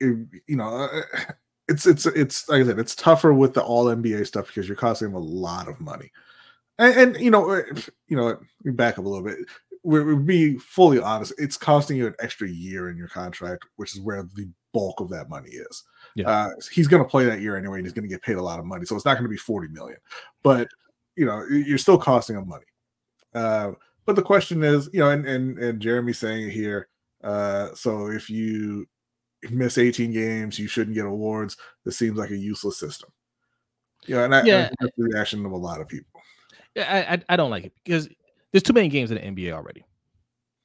it- 0.00 0.28
you 0.48 0.56
know, 0.56 0.68
uh, 0.68 1.02
it's 1.68 1.86
it's 1.86 2.06
it's 2.06 2.48
like 2.48 2.62
I 2.62 2.66
said, 2.66 2.78
it's 2.80 2.94
tougher 2.96 3.32
with 3.34 3.54
the 3.54 3.62
All 3.62 3.86
NBA 3.90 4.24
stuff 4.24 4.48
because 4.48 4.68
you're 4.68 4.76
costing 4.76 5.08
them 5.08 5.16
a 5.16 5.20
lot 5.24 5.68
of 5.68 5.80
money. 5.80 6.10
And, 6.78 7.14
and 7.14 7.24
you 7.24 7.30
know, 7.30 7.50
uh, 7.50 7.62
you 8.08 8.16
know, 8.16 8.38
back 8.64 8.98
up 8.98 9.04
a 9.04 9.08
little 9.08 9.24
bit. 9.24 9.38
We 9.84 10.02
we 10.04 10.16
be 10.16 10.58
fully 10.58 11.00
honest. 11.00 11.34
It's 11.38 11.56
costing 11.56 11.96
you 11.98 12.06
an 12.06 12.14
extra 12.20 12.48
year 12.48 12.88
in 12.90 12.96
your 12.96 13.08
contract, 13.08 13.66
which 13.76 13.94
is 13.94 14.00
where 14.00 14.22
the 14.34 14.48
bulk 14.72 15.00
of 15.00 15.10
that 15.10 15.28
money 15.28 15.50
is. 15.50 15.84
Yeah. 16.14 16.28
Uh, 16.28 16.50
he's 16.72 16.88
going 16.88 17.02
to 17.02 17.08
play 17.08 17.24
that 17.24 17.40
year 17.40 17.56
anyway, 17.56 17.78
and 17.78 17.86
he's 17.86 17.92
going 17.92 18.04
to 18.04 18.08
get 18.08 18.22
paid 18.22 18.36
a 18.36 18.42
lot 18.42 18.58
of 18.58 18.66
money. 18.66 18.84
So 18.84 18.96
it's 18.96 19.04
not 19.04 19.14
going 19.14 19.24
to 19.24 19.30
be 19.30 19.36
40 19.36 19.68
million, 19.68 19.98
but 20.42 20.68
you 21.16 21.26
know, 21.26 21.44
you're 21.50 21.78
still 21.78 21.98
costing 21.98 22.36
him 22.36 22.48
money. 22.48 22.64
Uh, 23.34 23.72
but 24.06 24.16
the 24.16 24.22
question 24.22 24.62
is, 24.62 24.88
you 24.92 25.00
know, 25.00 25.10
and 25.10 25.26
and, 25.26 25.58
and 25.58 25.80
Jeremy's 25.80 26.18
saying 26.18 26.48
it 26.48 26.52
here. 26.52 26.88
Uh, 27.22 27.68
so 27.74 28.08
if 28.08 28.28
you 28.28 28.86
miss 29.50 29.78
18 29.78 30.12
games, 30.12 30.58
you 30.58 30.68
shouldn't 30.68 30.96
get 30.96 31.06
awards. 31.06 31.56
This 31.84 31.98
seems 31.98 32.18
like 32.18 32.30
a 32.30 32.36
useless 32.36 32.78
system. 32.78 33.10
Yeah, 34.06 34.24
and 34.24 34.34
I, 34.34 34.42
Yeah. 34.42 34.70
That's 34.80 34.92
the 34.96 35.04
reaction 35.04 35.46
of 35.46 35.52
a 35.52 35.56
lot 35.56 35.80
of 35.80 35.88
people. 35.88 36.20
Yeah, 36.74 37.06
I, 37.08 37.14
I 37.14 37.22
I 37.30 37.36
don't 37.36 37.50
like 37.50 37.64
it 37.64 37.72
because 37.84 38.08
there's 38.50 38.62
too 38.62 38.72
many 38.72 38.88
games 38.88 39.10
in 39.10 39.16
the 39.16 39.42
NBA 39.42 39.52
already. 39.52 39.84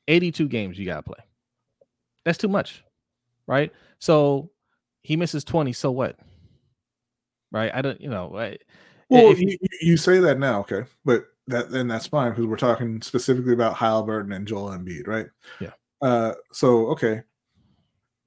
82 0.07 0.48
games 0.48 0.80
you 0.80 0.86
gotta 0.86 1.03
play. 1.03 1.19
That's 2.24 2.38
too 2.38 2.48
much, 2.48 2.84
right? 3.45 3.72
So 3.99 4.49
he 5.07 5.15
misses 5.15 5.45
20. 5.45 5.71
So 5.71 5.89
what? 5.89 6.17
Right? 7.49 7.71
I 7.73 7.81
don't, 7.81 7.99
you 8.01 8.09
know. 8.09 8.38
I, 8.38 8.57
Well, 9.09 9.31
if- 9.31 9.39
you, 9.39 9.57
you- 9.81 9.95
say 9.95 10.19
that 10.19 10.38
now, 10.38 10.59
okay, 10.59 10.84
but 11.05 11.27
that 11.47 11.71
then 11.71 11.88
that's 11.88 12.07
fine 12.07 12.31
because 12.31 12.45
we're 12.45 12.57
talking 12.57 13.01
specifically 13.01 13.53
about 13.53 13.77
Halliburton 13.77 14.34
and 14.34 14.45
Joel 14.45 14.71
Embiid, 14.71 15.07
right? 15.07 15.27
Yeah. 15.61 15.71
Uh, 16.01 16.34
so 16.51 16.88
okay, 16.88 17.21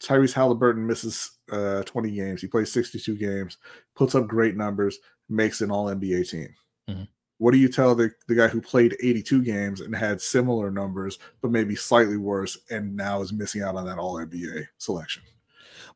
Tyrese 0.02 0.32
Halliburton 0.32 0.86
misses 0.86 1.32
uh 1.52 1.82
20 1.82 2.12
games. 2.12 2.40
He 2.40 2.46
plays 2.46 2.72
62 2.72 3.16
games, 3.16 3.58
puts 3.94 4.14
up 4.14 4.26
great 4.26 4.56
numbers, 4.56 4.98
makes 5.28 5.60
an 5.60 5.70
All 5.70 5.88
NBA 5.94 6.30
team. 6.30 6.54
Mhm. 6.88 7.08
What 7.36 7.52
do 7.52 7.58
you 7.58 7.68
tell 7.68 7.94
the, 7.94 8.10
the 8.28 8.34
guy 8.34 8.48
who 8.48 8.60
played 8.62 8.96
82 9.02 9.42
games 9.42 9.80
and 9.82 9.94
had 9.94 10.20
similar 10.22 10.70
numbers, 10.70 11.18
but 11.42 11.50
maybe 11.50 11.74
slightly 11.76 12.16
worse, 12.16 12.56
and 12.70 12.96
now 12.96 13.20
is 13.22 13.32
missing 13.34 13.60
out 13.62 13.76
on 13.76 13.84
that 13.84 13.98
All 13.98 14.14
NBA 14.16 14.66
selection? 14.78 15.22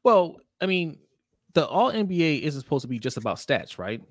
well, 0.02 0.36
I 0.61 0.67
mean, 0.67 0.99
the 1.55 1.67
All 1.67 1.91
NBA 1.93 2.41
isn't 2.43 2.61
supposed 2.61 2.83
to 2.83 2.89
be 2.89 2.99
just 2.99 3.17
about 3.17 3.37
stats, 3.37 3.79
right? 3.79 4.03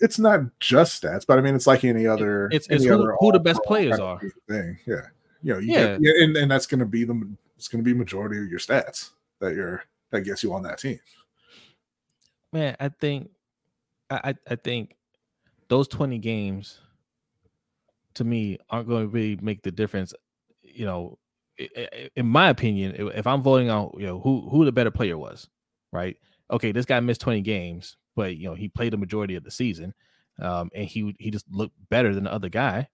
It's 0.00 0.18
not 0.18 0.40
just 0.60 1.02
stats, 1.02 1.24
but 1.26 1.38
I 1.38 1.42
mean, 1.42 1.54
it's 1.54 1.66
like 1.66 1.84
any 1.84 2.06
other. 2.06 2.46
it's- 2.46 2.66
any 2.68 2.76
it's 2.76 2.84
who- 2.86 2.94
other 2.94 3.14
who 3.20 3.32
the 3.32 3.40
best 3.40 3.62
players 3.64 3.98
are. 4.00 4.20
Thing, 4.48 4.78
yeah, 4.86 5.06
you 5.42 5.52
know, 5.54 5.58
you 5.60 5.72
Yeah. 5.72 5.96
get, 5.96 6.00
yeah, 6.02 6.24
and, 6.24 6.36
and 6.36 6.50
that's 6.50 6.66
going 6.66 6.80
to 6.80 6.86
be 6.86 7.04
the 7.04 7.36
it's 7.56 7.68
going 7.68 7.84
to 7.84 7.88
be 7.88 7.96
majority 7.96 8.38
of 8.38 8.48
your 8.48 8.58
stats 8.58 9.10
that 9.38 9.54
you're 9.54 9.84
that 10.10 10.22
gets 10.22 10.42
you 10.42 10.52
on 10.52 10.62
that 10.64 10.78
team. 10.78 10.98
Man, 12.52 12.76
I 12.80 12.88
think, 12.88 13.30
I 14.10 14.34
I, 14.50 14.56
think 14.56 14.96
those 15.68 15.88
20 15.88 16.18
games 16.18 16.80
to 18.14 18.24
me 18.24 18.58
aren't 18.68 18.88
going 18.88 19.04
to 19.04 19.08
really 19.08 19.36
make 19.40 19.62
the 19.62 19.70
difference. 19.70 20.12
You 20.62 20.84
know, 20.84 21.18
in 22.16 22.26
my 22.26 22.48
opinion, 22.48 23.10
if 23.14 23.26
I'm 23.26 23.42
voting 23.42 23.70
on 23.70 23.92
you 23.98 24.06
know 24.06 24.20
who 24.20 24.48
who 24.50 24.64
the 24.64 24.72
better 24.72 24.90
player 24.90 25.16
was, 25.16 25.48
right? 25.92 26.16
Okay, 26.50 26.72
this 26.72 26.84
guy 26.84 27.00
missed 27.00 27.20
20 27.22 27.40
games, 27.40 27.96
but 28.14 28.36
you 28.36 28.48
know 28.48 28.54
he 28.54 28.68
played 28.68 28.92
the 28.92 28.98
majority 28.98 29.36
of 29.36 29.44
the 29.44 29.50
season, 29.50 29.94
um, 30.40 30.70
and 30.74 30.86
he 30.86 31.14
he 31.18 31.30
just 31.30 31.46
looked 31.50 31.74
better 31.88 32.14
than 32.14 32.24
the 32.24 32.32
other 32.32 32.48
guy, 32.48 32.88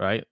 right? 0.00 0.24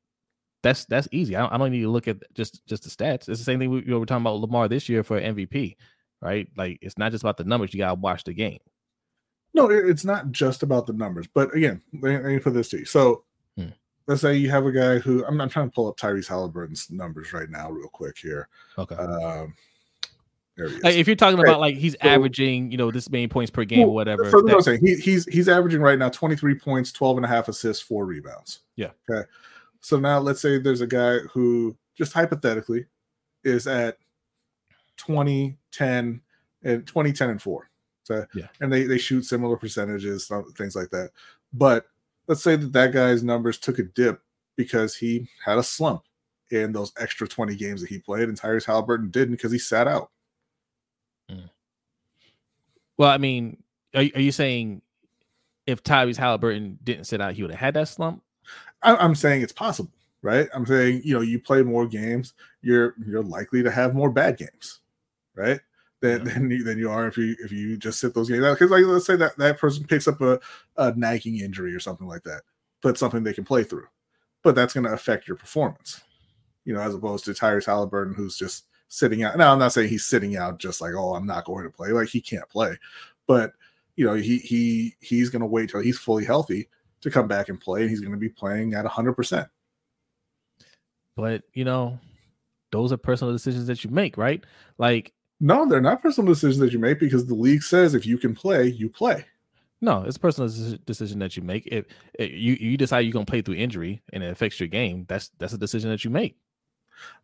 That's 0.63 0.85
that's 0.87 1.09
easy. 1.13 1.37
I 1.37 1.41
don't, 1.41 1.53
I 1.53 1.59
don't 1.59 1.71
need 1.71 1.83
to 1.83 1.91
look 1.91 2.09
at 2.09 2.17
just 2.35 2.67
just 2.67 2.85
the 2.85 2.91
stats. 2.91 3.29
It's 3.29 3.39
the 3.39 3.45
same 3.45 3.59
thing 3.59 3.71
we, 3.71 3.81
you 3.81 3.87
know, 3.87 3.99
we're 3.99 4.07
talking 4.07 4.23
about 4.23 4.41
Lamar 4.41 4.69
this 4.69 4.89
year 4.89 5.03
for 5.03 5.21
MVP, 5.21 5.77
right? 6.23 6.49
Like 6.57 6.79
it's 6.81 6.99
not 6.99 7.13
just 7.13 7.23
about 7.23 7.37
the 7.37 7.45
numbers. 7.45 7.75
You 7.75 7.79
gotta 7.79 8.01
watch 8.01 8.25
the 8.25 8.33
game. 8.33 8.59
No, 9.55 9.71
it's 9.71 10.05
not 10.05 10.33
just 10.33 10.63
about 10.63 10.87
the 10.87 10.93
numbers, 10.93 11.27
but 11.33 11.55
again, 11.55 11.83
put 12.01 12.55
this 12.55 12.69
to. 12.71 12.85
So. 12.85 13.26
Let's 14.07 14.20
say 14.20 14.37
you 14.37 14.51
have 14.51 14.66
a 14.66 14.73
guy 14.73 14.99
who 14.99 15.24
I'm, 15.27 15.41
I'm 15.41 15.49
trying 15.49 15.69
to 15.69 15.74
pull 15.74 15.89
up 15.89 15.97
Tyrese 15.97 16.28
Halliburton's 16.28 16.91
numbers 16.91 17.33
right 17.33 17.51
now, 17.51 17.70
real 17.70 17.89
quick 17.89 18.16
here. 18.19 18.49
Okay. 18.78 18.95
Um, 18.95 19.55
there 20.57 20.69
he 20.69 20.77
is. 20.77 20.83
Like, 20.83 20.95
if 20.95 21.07
you're 21.07 21.16
talking 21.16 21.39
Right. 21.39 21.49
about 21.49 21.61
like 21.61 21.77
he's 21.77 21.93
So- 21.95 22.09
averaging, 22.09 22.70
you 22.70 22.78
know, 22.78 22.91
this 22.91 23.11
many 23.11 23.28
points 23.28 23.51
per 23.51 23.65
game 23.65 23.81
Well, 23.81 23.89
or 23.91 23.95
whatever. 23.95 24.31
So 24.31 24.41
that's 24.43 24.45
what 24.45 24.55
I'm 24.55 24.62
saying. 24.62 24.81
He, 24.83 24.95
he's 24.97 25.27
he's 25.27 25.49
averaging 25.49 25.81
right 25.81 25.99
now 25.99 26.09
23 26.09 26.55
points, 26.59 26.93
12 26.93 27.19
and 27.19 27.27
a 27.27 27.28
half 27.28 27.49
assists, 27.49 27.83
four 27.83 28.07
rebounds. 28.07 28.61
Yeah. 28.77 28.91
Okay. 29.11 29.27
So 29.81 29.99
now 29.99 30.19
let's 30.19 30.41
say 30.41 30.59
there's 30.59 30.81
a 30.81 30.87
guy 30.87 31.19
who 31.33 31.77
just 31.95 32.12
hypothetically 32.12 32.87
is 33.45 33.66
at 33.66 33.99
20, 34.97 35.57
10, 35.73 36.20
and 36.62 36.87
20, 36.87 37.12
10, 37.12 37.31
and 37.31 37.43
4. 37.43 37.70
So 38.05 38.24
Yeah. 38.35 38.47
and 38.61 38.73
they, 38.73 38.85
they 38.85 38.99
shoot 38.99 39.23
similar 39.24 39.57
percentages, 39.57 40.31
things 40.57 40.74
like 40.77 40.91
that. 40.91 41.11
But 41.53 41.87
let's 42.28 42.43
say 42.43 42.57
that 42.57 42.73
that 42.73 42.93
guy's 42.93 43.23
numbers 43.23 43.59
took 43.59 43.78
a 43.78 43.82
dip 43.85 44.20
because 44.57 44.94
he 44.97 45.28
had 45.44 45.59
a 45.59 45.62
slump 45.62 46.03
in 46.51 46.73
those 46.73 46.93
extra 46.98 47.27
20 47.27 47.55
games 47.57 47.81
that 47.81 47.89
he 47.90 47.98
played, 47.98 48.28
and 48.28 48.40
Tyrese 48.40 48.65
Halliburton 48.65 49.11
didn't 49.11 49.32
because 49.35 49.53
he 49.53 49.59
sat 49.59 49.86
out. 49.89 50.11
Mm. 51.31 51.51
well, 52.97 53.11
I 53.11 53.19
mean, 53.19 53.62
are, 53.94 54.03
you- 54.03 54.12
are 54.15 54.20
you 54.20 54.32
saying 54.32 54.82
if 55.66 55.82
Tyrese 55.82 56.16
Halliburton 56.16 56.78
didn't 56.85 57.05
sit 57.05 57.20
out, 57.20 57.35
he 57.35 57.43
would 57.43 57.51
have 57.51 57.61
had 57.61 57.74
that 57.74 57.89
slump? 57.89 58.23
I- 58.82 58.97
I'm 58.97 59.15
saying 59.16 59.43
it's 59.43 59.53
possible, 59.53 59.90
right? 60.23 60.48
I'm 60.55 60.65
saying 60.66 61.03
you 61.05 61.15
know 61.15 61.20
you 61.20 61.40
play 61.40 61.62
more 61.62 61.86
games, 61.86 62.35
you're 62.62 62.94
you're 63.05 63.23
likely 63.24 63.62
to 63.65 63.70
have 63.70 63.94
more 63.94 64.11
bad 64.11 64.36
games, 64.39 64.81
right? 65.35 65.61
Than 66.01 66.24
Yeah. 66.24 66.24
than, 66.24 66.51
you, 66.51 66.64
than 66.64 66.78
you 66.78 66.90
are 66.90 67.06
if 67.06 67.16
you 67.16 67.36
if 67.40 67.52
you 67.52 67.77
just 67.77 68.01
sit 68.01 68.14
those 68.14 68.28
games 68.28 68.44
out. 68.44 68.59
Because 68.59 68.70
like 68.70 68.85
let's 68.85 69.06
say 69.06 69.16
that 69.16 69.36
that 69.39 69.59
person 69.59 69.85
picks 69.85 70.09
up 70.09 70.20
a, 70.20 70.40
a 70.77 70.94
nagging 70.94 71.39
injury 71.40 71.74
or 71.74 71.81
something 71.81 72.06
like 72.06 72.23
that, 72.24 72.43
but 72.82 72.98
something 72.98 73.23
they 73.23 73.32
can 73.32 73.44
play 73.44 73.64
through. 73.64 73.86
But 74.43 74.55
that's 74.55 74.74
going 74.74 74.85
to 74.85 74.93
affect 74.93 75.27
your 75.27 75.36
performance, 75.36 76.02
you 76.64 76.74
know, 76.74 76.81
as 76.81 76.94
opposed 76.94 77.24
to 77.24 77.32
Tyrese 77.32 77.66
Halliburton 77.66 78.14
who's 78.14 78.36
just 78.36 78.66
sitting 78.89 79.23
out. 79.23 79.36
Now 79.36 79.52
I'm 79.52 79.59
not 79.59 79.73
saying 79.73 79.89
he's 79.89 80.06
sitting 80.06 80.36
out 80.36 80.59
just 80.59 80.81
like 80.81 80.94
oh 80.94 81.14
I'm 81.14 81.27
not 81.27 81.44
going 81.44 81.64
to 81.64 81.70
play 81.70 81.90
like 81.90 82.09
he 82.09 82.20
can't 82.20 82.48
play, 82.48 82.77
but 83.27 83.52
you 83.97 84.05
know 84.06 84.14
he 84.14 84.39
he 84.39 84.94
he's 85.01 85.31
going 85.31 85.40
to 85.40 85.47
wait 85.47 85.70
till 85.70 85.81
he's 85.81 85.98
fully 85.98 86.24
healthy 86.24 86.68
to 87.01 87.10
come 87.10 87.28
back 87.28 87.48
and 87.48 87.60
play, 87.60 87.82
and 87.82 87.90
he's 87.90 88.01
going 88.01 88.12
to 88.12 88.18
be 88.18 88.28
playing 88.28 88.74
at 88.74 88.85
100. 88.85 89.14
percent 89.14 89.48
But 91.16 91.43
you 91.55 91.64
know, 91.64 91.98
those 92.73 92.93
are 92.93 92.97
personal 92.97 93.32
decisions 93.32 93.66
that 93.66 93.85
you 93.85 93.90
make, 93.90 94.16
right? 94.16 94.44
Like, 94.78 95.12
No, 95.41 95.69
they're 95.69 95.81
not 95.81 96.03
personal 96.03 96.33
decisions 96.33 96.59
that 96.59 96.73
you 96.73 96.79
make 96.79 96.99
because 96.99 97.27
the 97.27 97.35
league 97.35 97.63
says 97.63 97.95
if 97.95 98.07
you 98.07 98.19
can 98.19 98.35
play, 98.35 98.69
you 98.69 98.89
play. 98.89 99.25
no, 99.81 100.03
it's 100.05 100.17
a 100.17 100.21
personal 100.21 100.49
decision 100.87 101.19
that 101.19 101.37
you 101.37 101.43
make. 101.43 101.67
If, 101.67 101.85
if 102.15 102.31
you 102.31 102.55
you 102.55 102.77
decide 102.77 103.01
you're 103.01 103.13
gonna 103.13 103.27
play 103.27 103.43
through 103.43 103.57
injury 103.57 104.03
and 104.13 104.23
it 104.23 104.31
affects 104.31 104.59
your 104.59 104.69
game, 104.69 105.05
that's 105.09 105.31
that's 105.39 105.53
a 105.53 105.59
decision 105.59 105.91
that 105.91 106.05
you 106.05 106.11
make. 106.11 106.37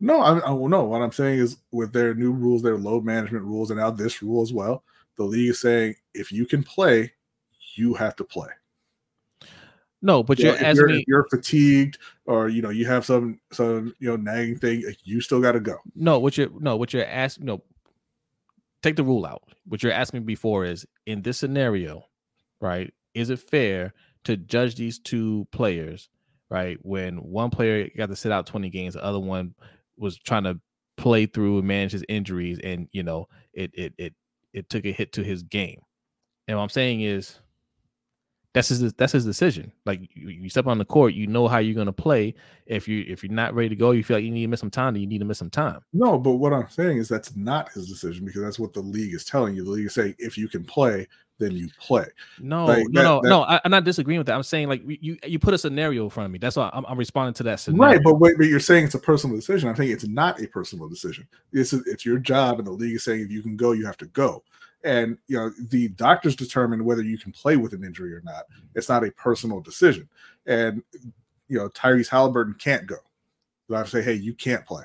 No, 0.01 0.21
I, 0.21 0.39
I 0.41 0.55
no. 0.55 0.85
What 0.85 1.01
I'm 1.03 1.13
saying 1.13 1.39
is, 1.39 1.57
with 1.71 1.93
their 1.93 2.15
new 2.15 2.33
rules, 2.33 2.63
their 2.63 2.77
load 2.77 3.05
management 3.05 3.45
rules, 3.45 3.71
and 3.71 3.81
now 3.81 3.91
this 3.91 4.23
rule 4.23 4.43
as 4.43 4.53
well, 4.53 4.85
the 5.17 5.25
league 5.25 5.51
is 5.51 5.61
saying 5.61 5.95
if 6.15 6.31
you 6.31 6.45
can 6.45 6.63
play, 6.63 7.13
you 7.75 7.95
have 7.95 8.17
to 8.17 8.25
play. 8.25 8.49
No, 10.03 10.23
but 10.23 10.39
you're 10.39 10.57
you're, 10.61 10.89
me. 10.89 11.05
you're 11.07 11.27
fatigued 11.31 11.99
or 12.27 12.49
you 12.49 12.61
know 12.61 12.71
you 12.71 12.87
have 12.87 13.05
some 13.05 13.41
some 13.53 13.95
you 14.01 14.11
know 14.11 14.17
nagging 14.17 14.59
thing, 14.59 14.85
you 15.05 15.21
still 15.21 15.41
got 15.41 15.53
to 15.53 15.61
go. 15.61 15.79
No, 15.95 16.19
what 16.19 16.37
you're 16.37 16.51
no, 16.61 16.77
what 16.77 16.93
you're 16.93 17.07
asking. 17.07 17.47
No, 17.47 17.63
take 18.83 18.97
the 18.97 19.05
rule 19.05 19.27
out. 19.27 19.43
What 19.67 19.83
you're 19.83 19.93
asking 19.93 20.21
me 20.21 20.27
before 20.27 20.65
is 20.65 20.87
in 21.07 21.23
this 21.23 21.39
scenario, 21.39 22.05
right? 22.61 22.93
Is 23.15 23.31
it 23.31 23.39
fair 23.39 23.93
to 24.25 24.37
judge 24.37 24.77
these 24.77 24.99
two 24.99 25.47
players, 25.53 26.09
right? 26.51 26.79
When 26.83 27.17
one 27.17 27.51
player 27.51 27.89
got 27.97 28.09
to 28.09 28.17
sit 28.17 28.33
out 28.33 28.47
20 28.47 28.71
games, 28.71 28.95
the 28.95 29.05
other 29.05 29.21
one 29.21 29.55
was 29.97 30.19
trying 30.19 30.45
to 30.45 30.61
play 30.97 31.27
through 31.27 31.59
and 31.59 31.69
manage 31.69 31.93
his 31.93 32.05
injuries, 32.09 32.59
and 32.63 32.89
you 32.93 33.03
know, 33.03 33.27
it 33.53 33.71
it 33.75 33.95
it 33.99 34.15
it 34.53 34.69
took 34.69 34.85
a 34.85 34.93
hit 34.93 35.13
to 35.15 35.25
his 35.25 35.43
game. 35.43 35.81
And 36.49 36.57
what 36.57 36.63
I'm 36.63 36.69
saying 36.69 37.01
is 37.03 37.39
that's 38.55 38.69
his 38.69 38.93
that's 38.95 39.13
his 39.13 39.25
decision. 39.25 39.73
Like 39.87 40.01
you, 40.15 40.29
you 40.29 40.49
step 40.51 40.67
on 40.67 40.79
the 40.79 40.85
court, 40.85 41.15
you 41.15 41.27
know 41.27 41.49
how 41.49 41.59
you're 41.59 41.75
gonna 41.75 41.93
play. 41.93 42.35
If 42.67 42.87
you 42.87 43.05
if 43.09 43.23
you're 43.23 43.33
not 43.33 43.55
ready 43.55 43.71
to 43.71 43.77
go, 43.77 43.93
you 43.93 44.05
feel 44.05 44.19
like 44.19 44.25
you 44.25 44.31
need 44.31 44.43
to 44.43 44.49
miss 44.49 44.61
some 44.61 44.71
time, 44.71 44.95
then 44.95 45.01
you 45.03 45.07
need 45.09 45.21
to 45.21 45.25
miss 45.25 45.39
some 45.39 45.51
time. 45.51 45.81
No, 45.93 46.19
but 46.19 46.33
what 46.33 46.53
I'm 46.53 46.69
saying 46.69 46.99
is 46.99 47.09
that's 47.09 47.35
not 47.35 47.71
his 47.73 47.89
decision 47.89 48.27
because 48.27 48.43
that's 48.43 48.59
what 48.59 48.73
the 48.73 48.81
league 48.83 49.15
is 49.15 49.25
telling 49.25 49.55
you. 49.55 49.65
The 49.65 49.71
league 49.71 49.87
is 49.87 49.95
saying 49.95 50.15
if 50.19 50.37
you 50.37 50.49
can 50.49 50.65
play, 50.65 51.09
then 51.39 51.53
you 51.53 51.69
play. 51.81 52.05
No, 52.39 52.67
Like, 52.67 52.87
no, 52.91 52.93
that- 52.93 53.03
no, 53.03 53.21
that- 53.23 53.29
no. 53.31 53.43
I, 53.45 53.61
I'm 53.65 53.71
not 53.71 53.85
disagreeing 53.85 54.19
with 54.19 54.27
that. 54.27 54.35
I'm 54.35 54.43
saying 54.43 54.69
like 54.69 54.83
you 54.87 55.17
you 55.27 55.39
put 55.39 55.55
a 55.55 55.59
scenario 55.59 56.05
in 56.05 56.11
front 56.11 56.27
of 56.27 56.31
me. 56.33 56.39
That's 56.39 56.57
why 56.57 56.69
I'm, 56.75 56.85
I'm 56.87 56.99
responding 56.99 57.35
to 57.35 57.43
that 57.45 57.59
scenario. 57.59 57.95
Right, 57.95 58.05
but 58.05 58.21
wait, 58.21 58.37
but 58.37 58.47
you're 58.49 58.61
saying 58.61 58.85
it's 58.85 58.95
a 58.95 58.99
personal 58.99 59.35
decision. 59.35 59.71
I'm 59.71 59.77
saying 59.77 59.91
it's 59.93 60.07
not 60.07 60.43
a 60.43 60.47
personal 60.47 60.89
decision. 60.89 61.27
It's 61.55 61.73
it's 61.73 62.05
your 62.05 62.19
job, 62.19 62.59
and 62.59 62.67
the 62.67 62.73
league 62.73 62.97
is 62.97 63.03
saying 63.05 63.23
if 63.23 63.31
you 63.31 63.41
can 63.41 63.57
go, 63.57 63.73
you 63.73 63.87
have 63.87 63.97
to 63.99 64.07
go. 64.07 64.43
And 64.85 65.17
you 65.29 65.37
know 65.37 65.51
the 65.69 65.89
doctors 65.89 66.35
determine 66.37 66.85
whether 66.85 67.03
you 67.03 67.19
can 67.19 67.33
play 67.33 67.57
with 67.57 67.73
an 67.73 67.85
injury 67.85 68.13
or 68.15 68.21
not. 68.23 68.45
It's 68.75 68.89
not 68.89 69.05
a 69.05 69.13
personal 69.13 69.61
decision. 69.61 70.09
And 70.47 70.83
you 71.49 71.59
know 71.59 71.69
Tyrese 71.69 72.09
Halliburton 72.09 72.55
can't 72.59 72.87
go. 72.87 72.97
They 73.69 73.77
have 73.77 73.87
to 73.87 73.91
say, 73.91 74.03
hey, 74.03 74.15
you 74.15 74.35
can't 74.35 74.67
play. 74.67 74.85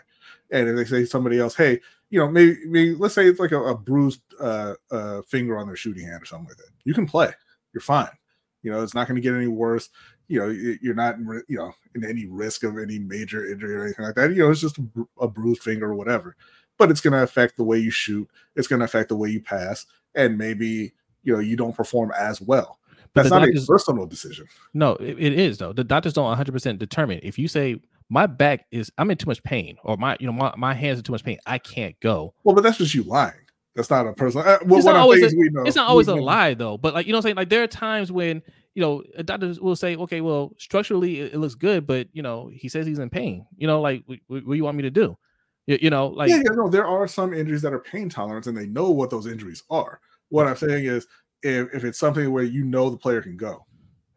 And 0.51 0.69
if 0.69 0.75
they 0.75 0.85
say 0.85 1.05
somebody 1.05 1.39
else, 1.39 1.55
hey, 1.55 1.81
you 2.09 2.19
know, 2.19 2.29
maybe, 2.29 2.57
maybe 2.65 2.95
let's 2.95 3.15
say 3.15 3.27
it's 3.27 3.39
like 3.39 3.51
a, 3.51 3.61
a 3.61 3.77
bruised 3.77 4.21
uh, 4.39 4.75
uh, 4.91 5.21
finger 5.23 5.57
on 5.57 5.67
their 5.67 5.75
shooting 5.75 6.07
hand 6.07 6.21
or 6.21 6.25
something 6.25 6.47
like 6.47 6.57
that. 6.57 6.69
You 6.85 6.93
can 6.93 7.05
play. 7.05 7.31
You're 7.73 7.81
fine. 7.81 8.09
You 8.63 8.71
know, 8.71 8.81
it's 8.81 8.93
not 8.95 9.07
going 9.07 9.15
to 9.15 9.21
get 9.21 9.35
any 9.35 9.47
worse 9.47 9.89
you 10.27 10.39
know 10.39 10.47
you- 10.47 10.77
you're 10.81 10.95
not 10.95 11.17
you 11.47 11.57
know 11.57 11.71
in 11.95 12.03
any 12.03 12.25
risk 12.25 12.63
of 12.63 12.77
any 12.77 12.99
major 12.99 13.45
injury 13.45 13.75
or 13.75 13.83
anything 13.85 14.05
like 14.05 14.15
that 14.15 14.31
you 14.31 14.43
know 14.43 14.51
it's 14.51 14.61
just 14.61 14.77
a, 14.77 14.83
a 15.21 15.27
bruised 15.27 15.63
finger 15.63 15.87
or 15.87 15.95
whatever 15.95 16.35
but 16.77 16.89
it's 16.91 17.01
going 17.01 17.13
to 17.13 17.21
affect 17.23 17.57
the 17.57 17.63
way 17.63 17.77
you 17.77 17.91
shoot 17.91 18.27
it's 18.55 18.67
going 18.67 18.79
to 18.79 18.85
affect 18.85 19.09
the 19.09 19.15
way 19.15 19.29
you 19.29 19.41
pass 19.41 19.85
and 20.15 20.37
maybe 20.37 20.93
you 21.23 21.33
know 21.33 21.39
you 21.39 21.55
don't 21.55 21.75
perform 21.75 22.11
as 22.17 22.39
well 22.41 22.79
But 23.13 23.23
that's 23.23 23.31
not 23.31 23.39
doctors- 23.45 23.63
a 23.63 23.67
personal 23.67 24.05
decision 24.05 24.45
No, 24.73 24.93
it, 24.95 25.17
it 25.19 25.33
is 25.39 25.57
though. 25.57 25.73
The 25.73 25.83
doctors 25.83 26.13
don't 26.13 26.25
100 26.25 26.51
percent 26.51 26.79
determine. 26.79 27.19
If 27.23 27.37
you 27.39 27.47
say 27.47 27.81
my 28.09 28.25
back 28.25 28.65
is, 28.71 28.89
I'm 28.97 29.11
in 29.11 29.17
too 29.17 29.25
much 29.27 29.43
pain, 29.43 29.75
or 29.83 29.97
my, 29.97 30.15
you 30.21 30.27
know, 30.27 30.31
my, 30.33 30.53
my 30.57 30.73
hands 30.73 30.97
are 30.99 31.01
too 31.01 31.11
much 31.11 31.25
pain, 31.25 31.37
I 31.45 31.57
can't 31.57 31.99
go. 31.99 32.33
well 32.43 32.55
but 32.55 32.61
that's 32.63 32.77
just 32.77 32.93
you 32.95 33.03
lying 33.03 33.33
that's 33.75 33.89
not 33.91 34.07
a 34.07 34.13
personal 34.13 34.47
uh, 34.47 34.57
well, 34.65 34.77
It's 34.77 34.85
not 34.85 34.95
always 34.95 35.35
we 35.35 35.49
know 35.51 35.63
It's 35.63 35.75
not 35.75 35.87
always 35.89 36.07
a 36.07 36.15
know- 36.15 36.23
lie 36.23 36.53
though. 36.55 36.77
But 36.77 36.93
like 36.95 37.05
you 37.05 37.11
know, 37.11 37.17
I'm 37.19 37.21
saying 37.23 37.35
like 37.35 37.49
there 37.49 37.61
are 37.63 37.67
times 37.67 38.11
when 38.11 38.41
you 38.73 38.81
know 38.81 39.03
a 39.15 39.23
doctor 39.23 39.53
will 39.61 39.75
say, 39.75 39.95
okay, 39.95 40.21
well, 40.21 40.53
structurally 40.57 41.19
it, 41.21 41.33
it 41.33 41.37
looks 41.37 41.53
good, 41.55 41.85
but 41.85 42.07
you 42.13 42.21
know 42.23 42.49
he 42.53 42.69
says 42.69 42.87
he's 42.87 42.97
in 42.99 43.09
pain. 43.09 43.45
You 43.57 43.67
know, 43.67 43.81
like 43.81 44.03
what, 44.07 44.19
what 44.27 44.45
do 44.45 44.53
you 44.55 44.63
want 44.63 44.77
me 44.77 44.83
to 44.83 44.89
do? 44.89 45.15
You, 45.67 45.77
you 45.81 45.89
know, 45.89 46.07
like 46.07 46.29
yeah, 46.29 46.37
yeah, 46.37 46.55
no, 46.55 46.69
there 46.69 46.87
are 46.87 47.07
some 47.07 47.33
injuries 47.33 47.61
that 47.61 47.73
are 47.73 47.79
pain 47.79 48.09
tolerance, 48.09 48.47
and 48.47 48.57
they 48.57 48.65
know 48.65 48.89
what 48.89 49.09
those 49.09 49.27
injuries 49.27 49.63
are. 49.69 49.99
What 50.29 50.47
I'm 50.47 50.55
saying 50.55 50.85
is, 50.85 51.07
if, 51.43 51.73
if 51.73 51.83
it's 51.83 51.99
something 51.99 52.31
where 52.31 52.43
you 52.43 52.63
know 52.63 52.89
the 52.89 52.97
player 52.97 53.21
can 53.21 53.37
go, 53.37 53.65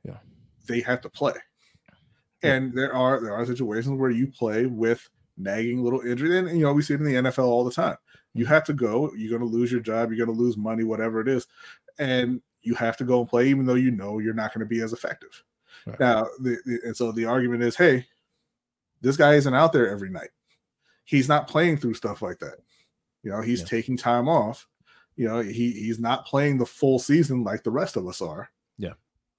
Yeah. 0.05 0.19
they 0.67 0.81
have 0.81 1.01
to 1.03 1.11
play. 1.11 1.35
Yeah. 2.43 2.55
And 2.55 2.73
there 2.73 2.95
are 2.95 3.21
there 3.21 3.35
are 3.35 3.45
situations 3.45 3.99
where 3.99 4.11
you 4.11 4.29
play 4.29 4.67
with 4.67 5.09
nagging 5.37 5.83
little 5.83 6.01
injury, 6.01 6.39
and 6.39 6.49
you 6.51 6.65
know 6.65 6.73
we 6.73 6.83
see 6.83 6.95
it 6.95 7.01
in 7.01 7.07
the 7.07 7.31
NFL 7.31 7.45
all 7.45 7.65
the 7.65 7.73
time. 7.73 7.97
You 8.33 8.45
mm-hmm. 8.45 8.55
have 8.55 8.65
to 8.65 8.73
go. 8.73 9.13
You're 9.17 9.37
going 9.37 9.51
to 9.51 9.57
lose 9.57 9.73
your 9.73 9.81
job. 9.81 10.11
You're 10.11 10.25
going 10.25 10.37
to 10.37 10.43
lose 10.43 10.57
money, 10.57 10.85
whatever 10.85 11.21
it 11.21 11.29
is, 11.29 11.47
and 11.99 12.41
you 12.63 12.75
have 12.75 12.97
to 12.99 13.05
go 13.05 13.21
and 13.21 13.29
play, 13.29 13.49
even 13.49 13.67
though 13.67 13.75
you 13.75 13.91
know 13.91 14.19
you're 14.19 14.35
not 14.35 14.55
going 14.55 14.61
to 14.61 14.67
be 14.67 14.83
as 14.83 14.93
effective. 14.93 15.43
Right. 15.87 15.99
Now, 15.99 16.27
the, 16.41 16.59
the, 16.65 16.81
and 16.85 16.97
so 16.97 17.11
the 17.11 17.25
argument 17.25 17.63
is, 17.63 17.75
hey, 17.75 18.07
this 19.01 19.17
guy 19.17 19.35
isn't 19.35 19.55
out 19.55 19.73
there 19.73 19.91
every 19.91 20.11
night. 20.11 20.29
He's 21.11 21.29
not 21.29 21.49
playing 21.49 21.79
through 21.79 21.95
stuff 21.95 22.23
like 22.23 22.39
that. 22.39 22.59
You 23.25 23.33
know, 23.33 23.41
he's 23.41 23.61
Yeah. 23.63 23.67
taking 23.67 23.97
time 23.97 24.29
off. 24.29 24.69
You 25.17 25.27
know, 25.27 25.41
he 25.41 25.73
he's 25.73 25.99
not 25.99 26.25
playing 26.25 26.59
the 26.59 26.65
full 26.67 27.01
season 27.01 27.43
like 27.43 27.65
the 27.65 27.71
rest 27.73 27.97
of 27.97 28.07
us 28.07 28.23
are. 28.23 28.49
Yeah. 28.79 28.93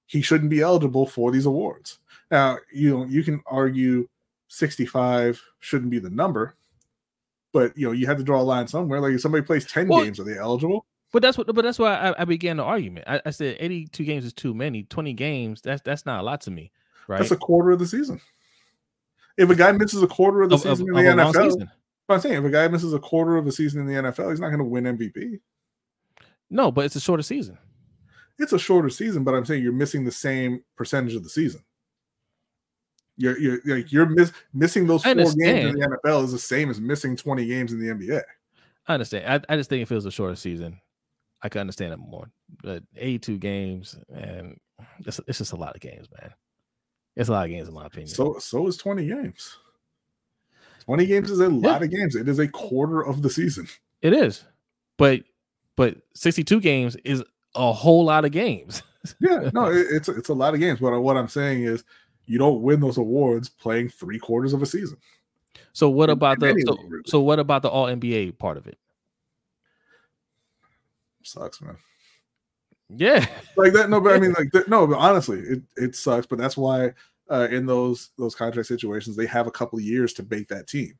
He 0.06 0.20
shouldn't 0.20 0.50
be 0.50 0.60
eligible 0.60 1.06
for 1.06 1.32
these 1.32 1.46
awards. 1.46 1.98
Now, 2.30 2.58
you 2.72 2.90
know, 2.90 3.04
you 3.06 3.24
can 3.24 3.40
argue 3.46 4.06
65 4.48 5.42
shouldn't 5.60 5.90
be 5.90 5.98
the 5.98 6.10
number, 6.10 6.56
but 7.52 7.76
you 7.76 7.86
know, 7.86 7.92
you 7.92 8.06
have 8.06 8.18
to 8.18 8.22
draw 8.22 8.40
a 8.40 8.42
line 8.42 8.68
somewhere. 8.68 9.00
Like 9.00 9.14
if 9.14 9.22
somebody 9.22 9.42
plays 9.44 9.64
10 9.64 9.88
Well- 9.88 10.04
games, 10.04 10.20
are 10.20 10.24
they 10.24 10.36
eligible? 10.38 10.84
But 11.10 11.22
that's 11.22 11.36
what. 11.38 11.46
But 11.46 11.62
that's 11.62 11.78
why 11.78 11.94
I, 11.94 12.22
I 12.22 12.24
began 12.26 12.56
the 12.58 12.62
argument. 12.64 13.06
I, 13.08 13.20
I 13.26 13.30
said 13.30 13.56
82 13.60 14.04
games 14.04 14.24
is 14.26 14.32
too 14.34 14.54
many. 14.54 14.84
20 14.84 15.12
games 15.14 15.60
that's 15.62 15.82
that's 15.82 16.06
not 16.06 16.20
a 16.20 16.22
lot 16.22 16.40
to 16.42 16.50
me, 16.50 16.70
right? 17.08 17.18
That's 17.18 17.30
a 17.32 17.36
quarter 17.36 17.70
of 17.70 17.78
the 17.80 17.86
season. 17.86 18.18
If 19.36 19.50
a 19.50 19.54
guy 19.54 19.72
misses 19.72 20.02
a 20.02 20.06
quarter 20.06 20.42
of 20.42 20.50
the 20.50 20.56
Of- 20.56 20.62
season 20.62 20.90
of 20.90 20.96
in 20.96 21.16
the 21.16 21.22
NFL, 21.22 21.44
season. 21.44 21.70
I'm 22.08 22.20
saying 22.20 22.34
if 22.36 22.44
a 22.44 22.50
guy 22.50 22.68
misses 22.68 22.92
a 22.92 22.98
quarter 22.98 23.36
of 23.36 23.44
the 23.44 23.52
season 23.52 23.80
in 23.80 23.86
the 23.86 23.94
NFL, 23.94 24.30
he's 24.30 24.40
not 24.40 24.48
going 24.48 24.58
to 24.58 24.64
win 24.64 24.84
MVP. 24.84 25.40
No, 26.50 26.70
but 26.70 26.84
it's 26.84 26.96
a 26.96 27.00
shorter 27.00 27.22
season. 27.22 27.56
It's 28.38 28.52
a 28.52 28.58
shorter 28.58 28.90
season, 28.90 29.24
but 29.24 29.34
I'm 29.34 29.44
saying 29.46 29.62
you're 29.62 29.72
missing 29.72 30.04
the 30.04 30.12
same 30.12 30.62
percentage 30.76 31.14
of 31.14 31.22
the 31.22 31.30
season. 31.30 31.62
You're 33.16 33.38
you're 33.38 33.60
like 33.64 33.92
you're 33.92 34.06
miss, 34.06 34.32
missing 34.52 34.86
those 34.86 35.02
four 35.04 35.14
games 35.14 35.36
in 35.38 35.78
the 35.78 35.98
NFL 36.04 36.24
is 36.24 36.32
the 36.32 36.38
same 36.38 36.70
as 36.70 36.80
missing 36.80 37.14
20 37.14 37.46
games 37.46 37.72
in 37.72 37.78
the 37.78 37.86
NBA. 37.86 38.22
I 38.88 38.94
understand. 38.94 39.44
I, 39.48 39.52
I 39.52 39.56
just 39.56 39.70
think 39.70 39.82
if 39.82 39.92
it 39.92 39.94
was 39.94 40.06
a 40.06 40.10
shorter 40.10 40.34
season, 40.34 40.80
I 41.42 41.48
could 41.48 41.60
understand 41.60 41.92
it 41.92 41.98
more. 41.98 42.30
But 42.62 42.82
82 42.96 43.38
games, 43.38 43.96
and 44.12 44.58
it's, 45.06 45.20
it's 45.26 45.38
just 45.38 45.52
a 45.52 45.56
lot 45.56 45.74
of 45.74 45.80
games, 45.80 46.08
man. 46.20 46.32
It's 47.16 47.28
a 47.28 47.32
lot 47.32 47.44
of 47.44 47.50
games, 47.50 47.68
in 47.68 47.74
my 47.74 47.86
opinion. 47.86 48.08
So 48.08 48.38
so 48.38 48.66
is 48.66 48.76
20 48.76 49.06
games. 49.06 49.58
20 50.86 51.06
games 51.06 51.30
is 51.30 51.40
a 51.40 51.48
lot 51.48 51.82
of 51.82 51.90
games. 51.90 52.16
It 52.16 52.28
is 52.28 52.38
a 52.38 52.48
quarter 52.48 53.02
of 53.04 53.22
the 53.22 53.30
season. 53.30 53.68
it 54.00 54.12
is, 54.12 54.44
but 54.96 55.22
but 55.76 55.96
62 56.14 56.60
games 56.60 56.96
is 57.04 57.22
a 57.54 57.72
whole 57.72 58.04
lot 58.04 58.24
of 58.24 58.32
games. 58.32 58.82
Yeah, 59.18 59.50
no, 59.52 59.64
it, 59.66 59.84
it's 59.90 60.08
it's 60.08 60.28
a 60.28 60.32
lot 60.32 60.54
of 60.54 60.60
games. 60.60 60.78
But 60.78 61.00
what 61.00 61.16
I'm 61.16 61.26
saying 61.26 61.64
is, 61.64 61.82
you 62.26 62.38
don't 62.38 62.62
win 62.62 62.78
those 62.78 62.98
awards 62.98 63.48
playing 63.48 63.88
three 63.88 64.16
quarters 64.20 64.52
of 64.52 64.62
a 64.62 64.66
season. 64.66 64.96
So 65.72 65.90
what 65.90 66.08
In- 66.08 66.12
about 66.12 66.40
in 66.40 66.54
the 66.54 66.62
so, 66.64 66.72
league, 66.74 66.90
really. 66.92 67.02
so 67.06 67.20
what 67.20 67.40
about 67.40 67.62
the 67.62 67.68
All 67.68 67.86
NBA 67.88 68.38
part 68.38 68.56
of 68.58 68.68
it? 68.68 68.78
Sucks, 71.24 71.60
man. 71.60 71.76
Yeah, 72.96 73.26
Like 73.56 73.72
that. 73.72 73.90
No, 73.90 74.00
but 74.00 74.14
I 74.14 74.18
mean, 74.18 74.32
like 74.38 74.50
that, 74.52 74.68
no, 74.68 74.86
but 74.86 74.98
honestly, 74.98 75.40
it 75.40 75.62
it 75.76 75.96
sucks. 75.96 76.26
But 76.26 76.38
that's 76.38 76.56
why 76.56 76.92
uh, 77.30 77.48
in 77.50 77.66
those 77.66 78.10
those 78.18 78.34
contract 78.34 78.68
situations, 78.68 79.16
they 79.16 79.26
have 79.26 79.46
a 79.46 79.52
couple 79.52 79.78
of 79.78 79.84
years 79.84 80.12
to 80.14 80.26
make 80.30 80.48
that 80.48 80.66
team. 80.66 80.98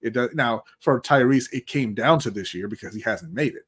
It 0.00 0.12
does 0.12 0.30
now 0.34 0.64
for 0.80 1.00
Tyrese. 1.00 1.52
It 1.52 1.66
came 1.66 1.94
down 1.94 2.18
to 2.20 2.30
this 2.30 2.54
year 2.54 2.68
because 2.68 2.94
he 2.94 3.00
hasn't 3.00 3.32
made 3.32 3.54
it. 3.54 3.66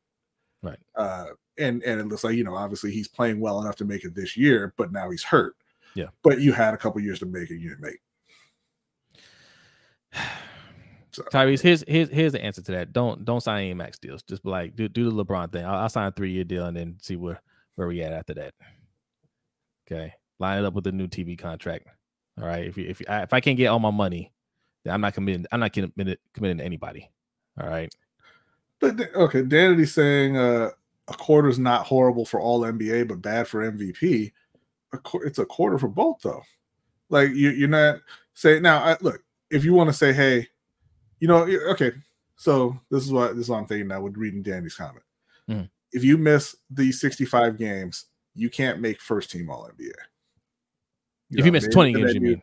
Right. 0.63 0.79
Uh, 0.95 1.27
and 1.59 1.83
and 1.83 2.01
it 2.01 2.09
looks 2.09 2.25
like 2.25 2.35
you 2.35 2.45
know 2.45 2.55
obviously 2.55 2.91
he's 2.91 3.09
playing 3.09 3.41
well 3.41 3.61
enough 3.61 3.77
to 3.77 3.85
make 3.85 4.05
it 4.05 4.15
this 4.15 4.37
year, 4.37 4.75
but 4.77 4.93
now 4.93 5.11
he's 5.11 5.23
hurt. 5.23 5.57
Yeah. 5.95 6.09
But 6.23 6.41
you 6.41 6.53
had 6.53 6.75
a 6.75 6.77
couple 6.77 7.01
years 7.01 7.19
to 7.21 7.27
make 7.27 7.51
it. 7.51 7.59
You 7.59 7.71
didn't 7.71 7.83
make. 7.83 8.01
So, 11.13 11.23
Tyrese, 11.33 11.63
here's 11.63 11.83
here's 11.89 12.11
here's 12.11 12.33
the 12.33 12.45
answer 12.45 12.61
to 12.61 12.73
that. 12.73 12.93
Don't 12.93 13.25
don't 13.25 13.41
sign 13.41 13.63
any 13.63 13.73
max 13.73 13.99
deals. 13.99 14.23
Just 14.23 14.43
be 14.43 14.51
like 14.51 14.77
do 14.77 14.87
do 14.87 15.09
the 15.09 15.25
LeBron 15.25 15.51
thing. 15.51 15.65
I'll, 15.65 15.77
I'll 15.77 15.89
sign 15.89 16.09
a 16.09 16.13
three 16.13 16.31
year 16.31 16.45
deal 16.45 16.67
and 16.67 16.77
then 16.77 16.99
see 17.01 17.17
where 17.17 17.41
where 17.77 17.89
we 17.89 18.03
at 18.03 18.13
after 18.13 18.35
that. 18.35 18.55
Okay, 19.87 20.13
line 20.39 20.59
it 20.59 20.67
up 20.67 20.75
with 20.75 20.87
a 20.89 20.93
new 20.93 21.07
TV 21.07 21.39
contract. 21.39 21.87
All 22.41 22.47
right, 22.47 22.67
if 22.67 22.77
you, 22.77 22.87
if 22.89 23.01
you, 23.01 23.07
I, 23.09 23.23
if 23.23 23.33
I 23.33 23.41
can't 23.41 23.57
get 23.57 23.69
all 23.69 23.79
my 23.79 23.91
money, 23.91 24.33
then 24.85 24.93
I'm 24.93 25.01
not 25.01 25.15
committing. 25.15 25.47
I'm 25.53 25.61
not 25.61 25.73
committed 25.73 26.19
committing 26.35 26.59
to 26.59 26.65
anybody. 26.65 27.11
All 27.61 27.69
right. 27.69 27.95
but 28.81 29.01
okay, 29.15 29.43
Danity's 29.43 29.95
saying 29.95 30.37
uh, 30.37 30.71
a 31.09 31.15
quarter 31.15 31.49
is 31.49 31.59
not 31.59 31.87
horrible 31.87 32.27
for 32.27 32.41
all 32.41 32.61
NBA, 32.61 33.09
but 33.09 33.23
bad 33.23 33.49
for 33.49 33.71
MVP. 33.71 34.33
A 34.93 34.99
qu- 34.99 35.23
it's 35.25 35.39
a 35.39 35.47
quarter 35.47 35.79
for 35.79 35.89
both, 35.89 36.19
though. 36.23 36.43
Like 37.09 37.31
you, 37.31 37.51
you're 37.51 37.69
not 37.69 38.01
saying 38.35 38.63
now. 38.63 38.79
I, 38.83 38.97
look, 39.01 39.23
if 39.51 39.65
you 39.65 39.73
want 39.73 39.89
to 39.89 39.95
say, 39.95 40.13
hey, 40.13 40.47
you 41.21 41.29
know, 41.29 41.45
okay. 41.71 41.93
So 42.37 42.79
this 42.91 43.05
is 43.05 43.13
what 43.13 43.35
this 43.37 43.45
is 43.45 43.49
what 43.49 43.59
I'm 43.59 43.67
thinking 43.67 43.89
now 43.89 44.03
with 44.03 44.17
reading 44.17 44.43
Danny's 44.43 44.75
comment. 44.75 45.05
Mhm. 45.49 45.71
If 45.97 46.05
you 46.05 46.19
miss 46.19 46.55
the 46.69 46.93
65 46.93 47.57
games, 47.57 48.05
you 48.35 48.51
can't 48.51 48.81
make 48.81 49.01
first 49.01 49.31
team 49.31 49.49
All 49.49 49.67
NBA. 49.67 49.93
If 51.31 51.47
you 51.47 51.51
miss 51.51 51.67
20 51.69 51.95
games, 51.95 52.13
you 52.13 52.21
mean? 52.21 52.43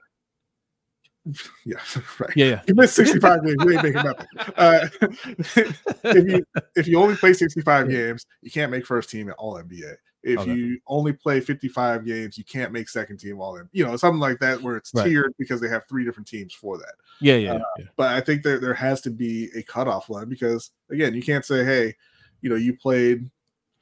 Yeah, 1.66 1.78
right. 2.20 2.36
Yeah, 2.36 2.46
yeah. 2.48 2.62
You 2.68 2.74
miss 2.76 2.94
65 2.96 3.46
games, 3.46 3.56
you 3.64 3.72
ain't 3.72 3.84
making 3.84 4.04
nothing. 4.04 4.28
Uh, 4.58 4.88
if 6.04 6.28
you 6.28 6.44
if 6.76 6.88
you 6.88 7.00
only 7.00 7.16
play 7.16 7.32
65 7.32 7.90
games, 7.90 8.26
you 8.42 8.52
can't 8.52 8.72
make 8.72 8.86
first 8.86 9.10
team 9.10 9.30
at 9.30 9.36
all 9.36 9.56
NBA. 9.56 9.94
If 10.24 10.40
Okay. 10.40 10.52
you 10.52 10.80
only 10.88 11.14
play 11.14 11.40
55 11.40 12.06
games, 12.06 12.38
you 12.38 12.44
can't 12.44 12.74
make 12.74 12.90
second 12.90 13.20
team 13.20 13.40
all 13.40 13.56
in. 13.58 13.70
You 13.72 13.86
know, 13.86 13.96
something 13.96 14.20
like 14.20 14.40
that 14.40 14.62
where 14.62 14.76
it's 14.78 14.94
Right. 14.94 15.06
tiered 15.06 15.34
because 15.38 15.62
they 15.62 15.70
have 15.70 15.88
three 15.88 16.04
different 16.04 16.28
teams 16.28 16.54
for 16.54 16.78
that. 16.80 16.96
Yeah, 17.22 17.36
yeah, 17.36 17.54
Uh, 17.54 17.60
yeah. 17.78 17.86
But 17.96 18.08
I 18.16 18.20
think 18.20 18.42
there 18.44 18.60
there 18.60 18.74
has 18.74 19.00
to 19.02 19.12
be 19.12 19.50
a 19.56 19.62
cutoff 19.62 20.10
line 20.10 20.28
because 20.28 20.72
again, 20.90 21.14
you 21.14 21.22
can't 21.22 21.46
say, 21.46 21.64
hey, 21.64 21.96
you 22.42 22.50
know, 22.50 22.58
you 22.58 22.76
played 22.76 23.30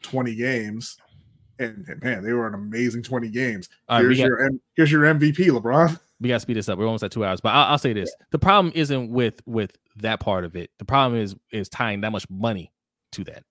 20 0.02 0.36
games 0.36 0.98
and, 1.60 1.86
and 1.88 2.04
man, 2.04 2.24
they 2.24 2.34
were 2.34 2.48
an 2.48 2.56
amazing 2.56 3.04
20 3.04 3.30
games. 3.30 3.70
Right, 3.90 4.02
here's 4.02 4.18
got, 4.18 4.26
your 4.26 4.50
here's 4.76 4.92
your 4.92 5.04
MVP, 5.04 5.36
LeBron. 5.36 6.00
we 6.20 6.30
got 6.30 6.36
to 6.36 6.40
speed 6.40 6.58
this 6.58 6.68
up. 6.70 6.78
We're 6.80 6.86
almost 6.86 7.04
at 7.04 7.12
two 7.12 7.24
hours, 7.24 7.40
but 7.40 7.50
I'll, 7.50 7.74
I'll 7.74 7.78
say 7.78 7.94
this: 7.94 8.14
the 8.32 8.40
problem 8.40 8.72
isn't 8.76 9.10
with 9.12 9.42
with 9.46 9.78
that 9.98 10.20
part 10.20 10.44
of 10.44 10.56
it. 10.56 10.72
The 10.80 10.86
problem 10.86 11.20
is 11.22 11.36
is 11.52 11.70
tying 11.70 12.02
that 12.02 12.12
much 12.12 12.28
money 12.30 12.72
to 13.14 13.24
that. 13.26 13.44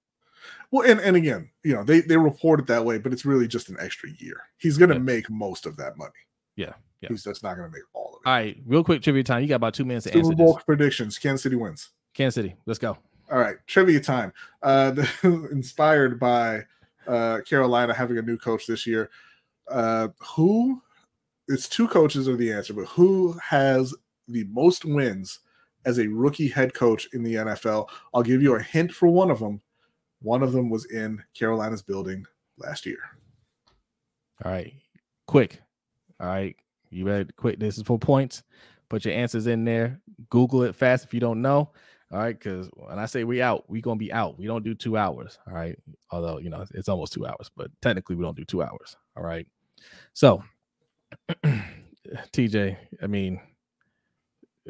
Well, 0.73 0.91
and, 0.91 1.01
and 1.01 1.17
again, 1.17 1.51
you 1.63 1.75
know, 1.75 1.85
they 1.85 2.01
they 2.01 2.17
report 2.17 2.61
it 2.61 2.67
that 2.67 2.85
way, 2.85 2.99
but 2.99 3.13
it's 3.13 3.25
really 3.25 3.47
just 3.47 3.69
an 3.69 3.77
extra 3.79 4.09
year. 4.19 4.41
He's 4.59 4.77
going 4.77 4.89
to 4.91 4.97
Yeah. 4.97 5.03
make 5.03 5.31
most 5.31 5.67
of 5.67 5.77
that 5.77 5.97
money. 5.97 6.11
Yeah, 6.57 6.73
yeah. 7.01 7.11
He's 7.11 7.25
just 7.25 7.43
not 7.45 7.57
going 7.57 7.71
to 7.71 7.73
make 7.73 7.85
all 7.93 8.15
of 8.15 8.21
it. 8.25 8.29
All 8.29 8.33
right, 8.35 8.57
real 8.67 8.83
quick 8.83 9.03
trivia 9.03 9.23
time. 9.23 9.43
You 9.43 9.49
got 9.49 9.57
about 9.57 9.75
two 9.75 9.85
minutes 9.85 10.05
to 10.07 10.13
Super 10.13 10.27
answer 10.27 10.35
Bowl 10.37 10.55
this. 10.55 10.65
predictions: 10.65 11.19
Kansas 11.19 11.43
City 11.43 11.57
wins. 11.57 11.91
Kansas 12.15 12.35
City, 12.35 12.57
let's 12.67 12.79
go. 12.81 12.99
All 13.31 13.39
right, 13.39 13.57
trivia 13.67 14.01
time. 14.01 14.33
Uh, 14.63 14.91
the, 14.91 15.09
inspired 15.53 16.19
by 16.19 16.65
uh, 17.07 17.41
Carolina 17.49 17.95
having 17.95 18.19
a 18.19 18.23
new 18.23 18.37
coach 18.37 18.67
this 18.67 18.87
year. 18.87 19.11
Uh, 19.69 20.09
who? 20.19 20.83
It's 21.49 21.69
two 21.69 21.89
coaches 21.89 22.29
are 22.29 22.37
the 22.37 22.53
answer, 22.53 22.75
but 22.75 22.87
who 22.87 23.39
has 23.43 23.95
the 24.29 24.45
most 24.45 24.85
wins 24.85 25.41
as 25.85 25.99
a 25.99 26.09
rookie 26.09 26.49
head 26.49 26.75
coach 26.75 27.09
in 27.13 27.23
the 27.23 27.35
NFL? 27.35 27.89
I'll 28.15 28.23
give 28.23 28.43
you 28.43 28.55
a 28.55 28.63
hint 28.63 28.93
for 28.93 29.09
one 29.09 29.31
of 29.31 29.39
them. 29.39 29.61
One 30.23 30.43
of 30.43 30.53
them 30.53 30.69
was 30.69 30.85
in 30.87 31.23
Carolina's 31.35 31.83
building 31.83 32.27
last 32.59 32.85
year. 32.85 32.99
All 34.45 34.53
right, 34.53 34.73
quick. 35.27 35.61
All 36.21 36.27
right, 36.27 36.57
you 36.91 37.07
ready? 37.07 37.31
Quick. 37.37 37.59
This 37.59 37.79
is 37.79 37.85
for 37.85 37.99
points. 37.99 38.43
Put 38.89 39.05
your 39.05 39.15
answers 39.15 39.47
in 39.47 39.65
there. 39.65 40.01
Google 40.31 40.65
it 40.65 40.75
fast 40.75 41.05
if 41.05 41.15
you 41.15 41.21
don't 41.21 41.41
know. 41.41 41.71
All 42.13 42.19
right, 42.19 42.37
because 42.37 42.69
when 42.75 42.99
I 42.99 43.07
say 43.07 43.23
we 43.23 43.41
out, 43.41 43.69
we 43.69 43.81
gonna 43.81 43.97
be 43.97 44.13
out. 44.13 44.37
We 44.37 44.47
don't 44.47 44.65
do 44.65 44.75
two 44.75 44.97
hours. 44.97 45.39
All 45.47 45.55
right, 45.55 45.79
although 46.11 46.39
you 46.39 46.51
know 46.51 46.65
it's 46.75 46.89
almost 46.89 47.13
two 47.13 47.25
hours, 47.25 47.51
but 47.57 47.71
technically 47.81 48.17
we 48.17 48.25
don't 48.25 48.37
do 48.37 48.45
two 48.45 48.63
hours. 48.63 48.97
All 49.17 49.23
right. 49.23 49.47
So, 50.13 50.43
TJ, 52.33 52.77
I 53.01 53.07
mean, 53.07 53.41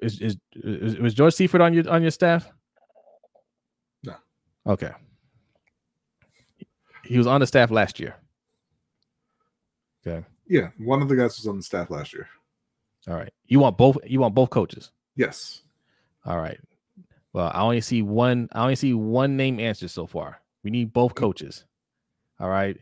is, 0.03 0.21
is 0.21 0.37
is 0.55 0.99
was 0.99 1.15
George 1.15 1.33
Seifert 1.33 1.63
on 1.63 1.73
your 1.73 1.89
on 1.89 2.03
your 2.03 2.11
staff? 2.11 2.51
No. 4.05 4.15
Okay. 4.67 4.91
He 7.05 7.17
was 7.17 7.27
on 7.27 7.41
the 7.41 7.47
staff 7.47 7.71
last 7.71 7.99
year. 7.99 8.17
Okay. 10.07 10.25
Yeah, 10.47 10.69
one 10.79 11.01
of 11.01 11.09
the 11.09 11.17
guys 11.17 11.39
was 11.39 11.47
on 11.47 11.57
the 11.57 11.63
staff 11.63 11.91
last 11.91 12.13
year. 12.13 12.29
All 13.09 13.15
right. 13.15 13.33
You 13.47 13.61
want 13.61 13.79
both 13.79 13.97
you 14.07 14.21
want 14.21 14.35
both 14.35 14.51
coaches. 14.51 14.91
Yes. 15.17 15.63
All 16.27 16.39
right. 16.39 16.61
Well, 17.33 17.51
I 17.55 17.61
only 17.61 17.81
see 17.81 18.03
one 18.03 18.49
I 18.53 18.63
only 18.63 18.77
see 18.77 18.95
one 18.95 19.37
name 19.37 19.61
answer 19.61 19.89
so 19.89 20.07
far. 20.07 20.41
We 20.65 20.71
need 20.71 20.93
both 20.93 21.15
coaches. 21.15 21.65
All 22.39 22.49
right. 22.49 22.77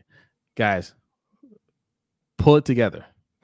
Guys, 0.55 0.93
pull 2.37 2.57
it 2.57 2.65
together. 2.65 3.05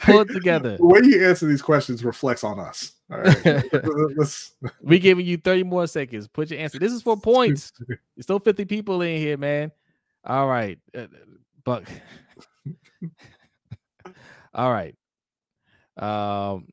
pull 0.00 0.20
it 0.20 0.28
together. 0.32 0.76
The 0.76 0.86
way 0.86 1.00
you 1.04 1.26
answer 1.26 1.46
these 1.46 1.62
questions 1.62 2.04
reflects 2.04 2.42
on 2.42 2.58
us. 2.58 2.92
All 3.12 3.18
right. 3.18 3.64
Let's 4.16 4.52
We 4.82 4.98
giving 4.98 5.26
you 5.26 5.36
30 5.36 5.64
more 5.64 5.86
seconds. 5.86 6.26
Put 6.28 6.50
your 6.50 6.60
answer. 6.60 6.78
This 6.78 6.92
is 6.92 7.02
for 7.02 7.16
points. 7.16 7.72
There's 7.88 8.00
still 8.22 8.38
50 8.38 8.64
people 8.64 9.02
in 9.02 9.18
here, 9.18 9.36
man. 9.36 9.70
All 10.24 10.48
right. 10.48 10.78
Uh, 10.96 11.06
Buck. 11.64 11.84
All 14.54 14.72
right. 14.72 14.94
Um 15.96 16.68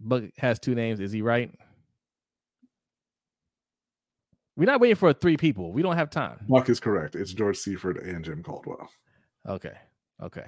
Buck 0.00 0.24
has 0.38 0.58
two 0.58 0.74
names. 0.74 1.00
Is 1.00 1.12
he 1.12 1.22
right? 1.22 1.50
We're 4.56 4.64
not 4.66 4.80
waiting 4.80 4.96
for 4.96 5.12
three 5.12 5.36
people. 5.36 5.72
We 5.72 5.82
don't 5.82 5.96
have 5.96 6.10
time. 6.10 6.40
Buck 6.48 6.68
is 6.68 6.80
correct. 6.80 7.14
It's 7.14 7.32
George 7.32 7.56
Seifert 7.56 8.02
and 8.02 8.24
Jim 8.24 8.42
Caldwell. 8.42 8.88
Okay. 9.48 9.74
Okay. 10.22 10.46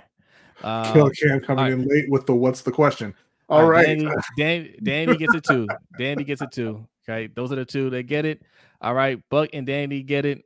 Kill 0.61 1.07
Um, 1.07 1.11
Cam 1.13 1.41
coming 1.41 1.65
right. 1.65 1.73
in 1.73 1.87
late 1.87 2.11
with 2.11 2.27
the 2.27 2.35
what's 2.35 2.63
the 2.63 2.73
question? 2.73 3.15
All 3.49 3.61
All 3.63 3.69
right. 3.71 3.87
Danny, 3.87 4.11
Dan, 4.37 4.69
Danny 4.83 5.17
gets 5.17 5.35
it 5.35 5.45
too. 5.45 5.67
Danny 5.99 6.25
gets 6.25 6.43
it 6.43 6.53
too. 6.53 6.87
Okay, 7.09 7.29
those 7.35 7.51
are 7.51 7.57
the 7.57 7.65
two 7.65 7.91
that 7.91 8.05
get 8.05 8.25
it. 8.25 8.43
All 8.81 8.95
right, 8.95 9.19
Buck 9.31 9.51
and 9.53 9.67
Danny 9.67 10.03
get 10.03 10.25
it. 10.25 10.45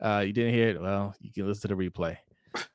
Uh, 0.00 0.22
you 0.26 0.32
didn't 0.32 0.54
hear 0.54 0.68
it. 0.70 0.80
Well, 0.80 1.14
you 1.20 1.32
can 1.32 1.46
listen 1.46 1.68
to 1.68 1.74
the 1.74 1.90
replay. 1.90 2.16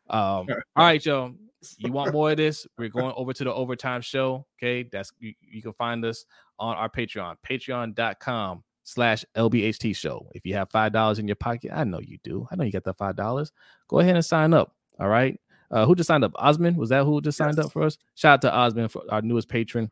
Um, 0.10 0.48
all 0.76 0.86
right, 0.86 1.04
y'all. 1.04 1.34
You 1.78 1.92
want 1.92 2.14
more 2.14 2.32
of 2.32 2.38
this? 2.38 2.68
We're 2.78 2.90
going 2.90 3.14
over 3.16 3.34
to 3.34 3.44
the 3.44 3.54
overtime 3.54 4.02
show. 4.02 4.46
Okay, 4.58 4.84
that's 4.92 5.12
you, 5.20 5.34
you 5.42 5.62
can 5.62 5.74
find 5.74 6.04
us 6.06 6.26
on 6.60 6.76
our 6.76 6.90
Patreon, 6.90 7.36
patreon.com 7.48 8.64
slash 8.84 9.24
LBHT 9.36 9.96
show. 9.96 10.30
If 10.34 10.46
you 10.46 10.54
have 10.56 10.70
five 10.72 10.92
dollars 10.92 11.20
in 11.20 11.28
your 11.28 11.36
pocket, 11.36 11.72
I 11.74 11.84
know 11.84 12.00
you 12.00 12.18
do. 12.24 12.48
I 12.52 12.56
know 12.56 12.64
you 12.64 12.72
got 12.72 12.84
that 12.86 12.98
five 12.98 13.16
dollars. 13.16 13.52
Go 13.88 14.00
ahead 14.00 14.16
and 14.16 14.26
sign 14.26 14.54
up. 14.54 14.76
All 15.00 15.10
right. 15.10 15.40
Uh, 15.72 15.86
who 15.86 15.96
just 15.96 16.08
signed 16.08 16.24
up? 16.24 16.34
Osman? 16.36 16.76
Was 16.76 16.90
that 16.90 17.04
who 17.04 17.20
just 17.22 17.38
signed 17.38 17.56
Yes. 17.58 17.66
up 17.66 17.72
for 17.72 17.84
us? 17.84 17.98
Shout 18.16 18.34
out 18.34 18.42
to 18.42 18.54
Osman 18.56 18.90
for 18.90 19.04
our 19.10 19.22
newest 19.24 19.50
patron. 19.50 19.90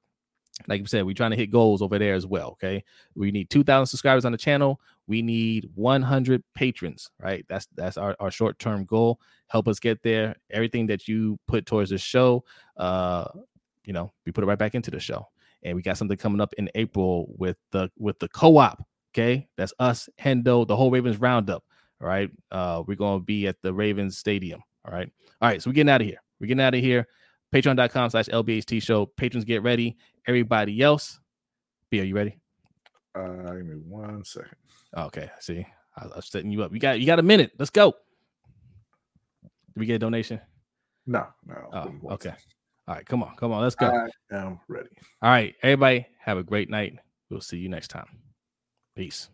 Like 0.67 0.79
you 0.81 0.85
said, 0.85 1.05
we're 1.05 1.15
trying 1.15 1.31
to 1.31 1.37
hit 1.37 1.49
goals 1.49 1.81
over 1.81 1.97
there 1.97 2.13
as 2.13 2.27
well. 2.27 2.49
Okay. 2.51 2.83
We 3.15 3.31
need 3.31 3.49
2,000 3.49 3.87
subscribers 3.87 4.25
on 4.25 4.31
the 4.31 4.37
channel. 4.37 4.79
We 5.07 5.23
need 5.23 5.67
100 5.73 6.43
patrons, 6.53 7.09
right? 7.19 7.43
That's 7.49 7.67
that's 7.75 7.97
our, 7.97 8.15
our 8.19 8.29
short 8.29 8.59
term 8.59 8.85
goal. 8.85 9.19
Help 9.51 9.67
us 9.67 9.79
get 9.81 10.01
there. 10.01 10.37
Everything 10.49 10.87
that 10.87 11.09
you 11.09 11.37
put 11.45 11.65
towards 11.65 11.89
the 11.89 11.97
show, 11.97 12.45
uh, 12.77 13.25
you 13.85 13.91
know, 13.91 14.13
we 14.25 14.31
put 14.31 14.45
it 14.45 14.47
right 14.47 14.57
back 14.57 14.75
into 14.75 14.89
the 14.89 14.99
show. 14.99 15.27
And 15.61 15.75
we 15.75 15.81
got 15.81 15.97
something 15.97 16.15
coming 16.15 16.39
up 16.39 16.53
in 16.53 16.69
April 16.73 17.27
with 17.37 17.57
the 17.71 17.91
with 17.97 18.17
the 18.19 18.29
co-op. 18.29 18.81
Okay, 19.13 19.49
that's 19.57 19.73
us, 19.77 20.07
Hendo, 20.17 20.65
the 20.65 20.75
whole 20.75 20.89
Ravens 20.89 21.19
roundup. 21.19 21.65
All 21.99 22.07
right, 22.07 22.31
uh, 22.49 22.83
we're 22.87 22.95
gonna 22.95 23.19
be 23.19 23.45
at 23.45 23.61
the 23.61 23.73
Ravens 23.73 24.17
Stadium. 24.17 24.63
All 24.85 24.93
right, 24.93 25.11
all 25.41 25.49
right. 25.49 25.61
So 25.61 25.69
we're 25.69 25.73
getting 25.73 25.91
out 25.91 25.99
of 25.99 26.07
here. 26.07 26.21
We're 26.39 26.47
getting 26.47 26.63
out 26.63 26.73
of 26.73 26.79
here. 26.79 27.05
Patreon.com 27.53 28.09
slash 28.09 28.27
LBHT 28.27 28.81
show. 28.81 29.05
Patrons 29.05 29.43
get 29.43 29.63
ready. 29.63 29.97
Everybody 30.25 30.81
else, 30.81 31.19
B, 31.89 31.99
are 31.99 32.05
you 32.05 32.15
ready? 32.15 32.37
Uh, 33.13 33.51
give 33.51 33.65
me 33.65 33.75
one 33.75 34.23
second. 34.23 34.55
Okay, 34.97 35.29
see, 35.41 35.67
I, 35.97 36.05
I'm 36.15 36.21
setting 36.21 36.51
you 36.51 36.63
up. 36.63 36.73
You 36.73 36.79
got 36.79 37.01
you 37.01 37.05
got 37.05 37.19
a 37.19 37.23
minute. 37.23 37.51
Let's 37.59 37.69
go. 37.69 37.93
Did 39.73 39.79
we 39.79 39.85
get 39.85 39.95
a 39.95 39.99
donation? 39.99 40.39
No, 41.05 41.27
no. 41.45 41.69
Oh, 41.73 41.83
give 41.83 41.93
me 41.93 41.99
one 42.01 42.13
okay. 42.13 42.33
All 42.87 42.95
right, 42.95 43.05
come 43.05 43.23
on, 43.23 43.35
come 43.35 43.51
on, 43.51 43.61
let's 43.61 43.75
go. 43.75 43.87
I 43.87 44.35
am 44.35 44.59
ready. 44.67 44.89
All 45.21 45.29
right, 45.29 45.55
everybody, 45.63 46.07
have 46.19 46.37
a 46.37 46.43
great 46.43 46.69
night. 46.69 46.97
We'll 47.29 47.41
see 47.41 47.57
you 47.57 47.69
next 47.69 47.89
time. 47.89 48.07
Peace. 48.95 49.29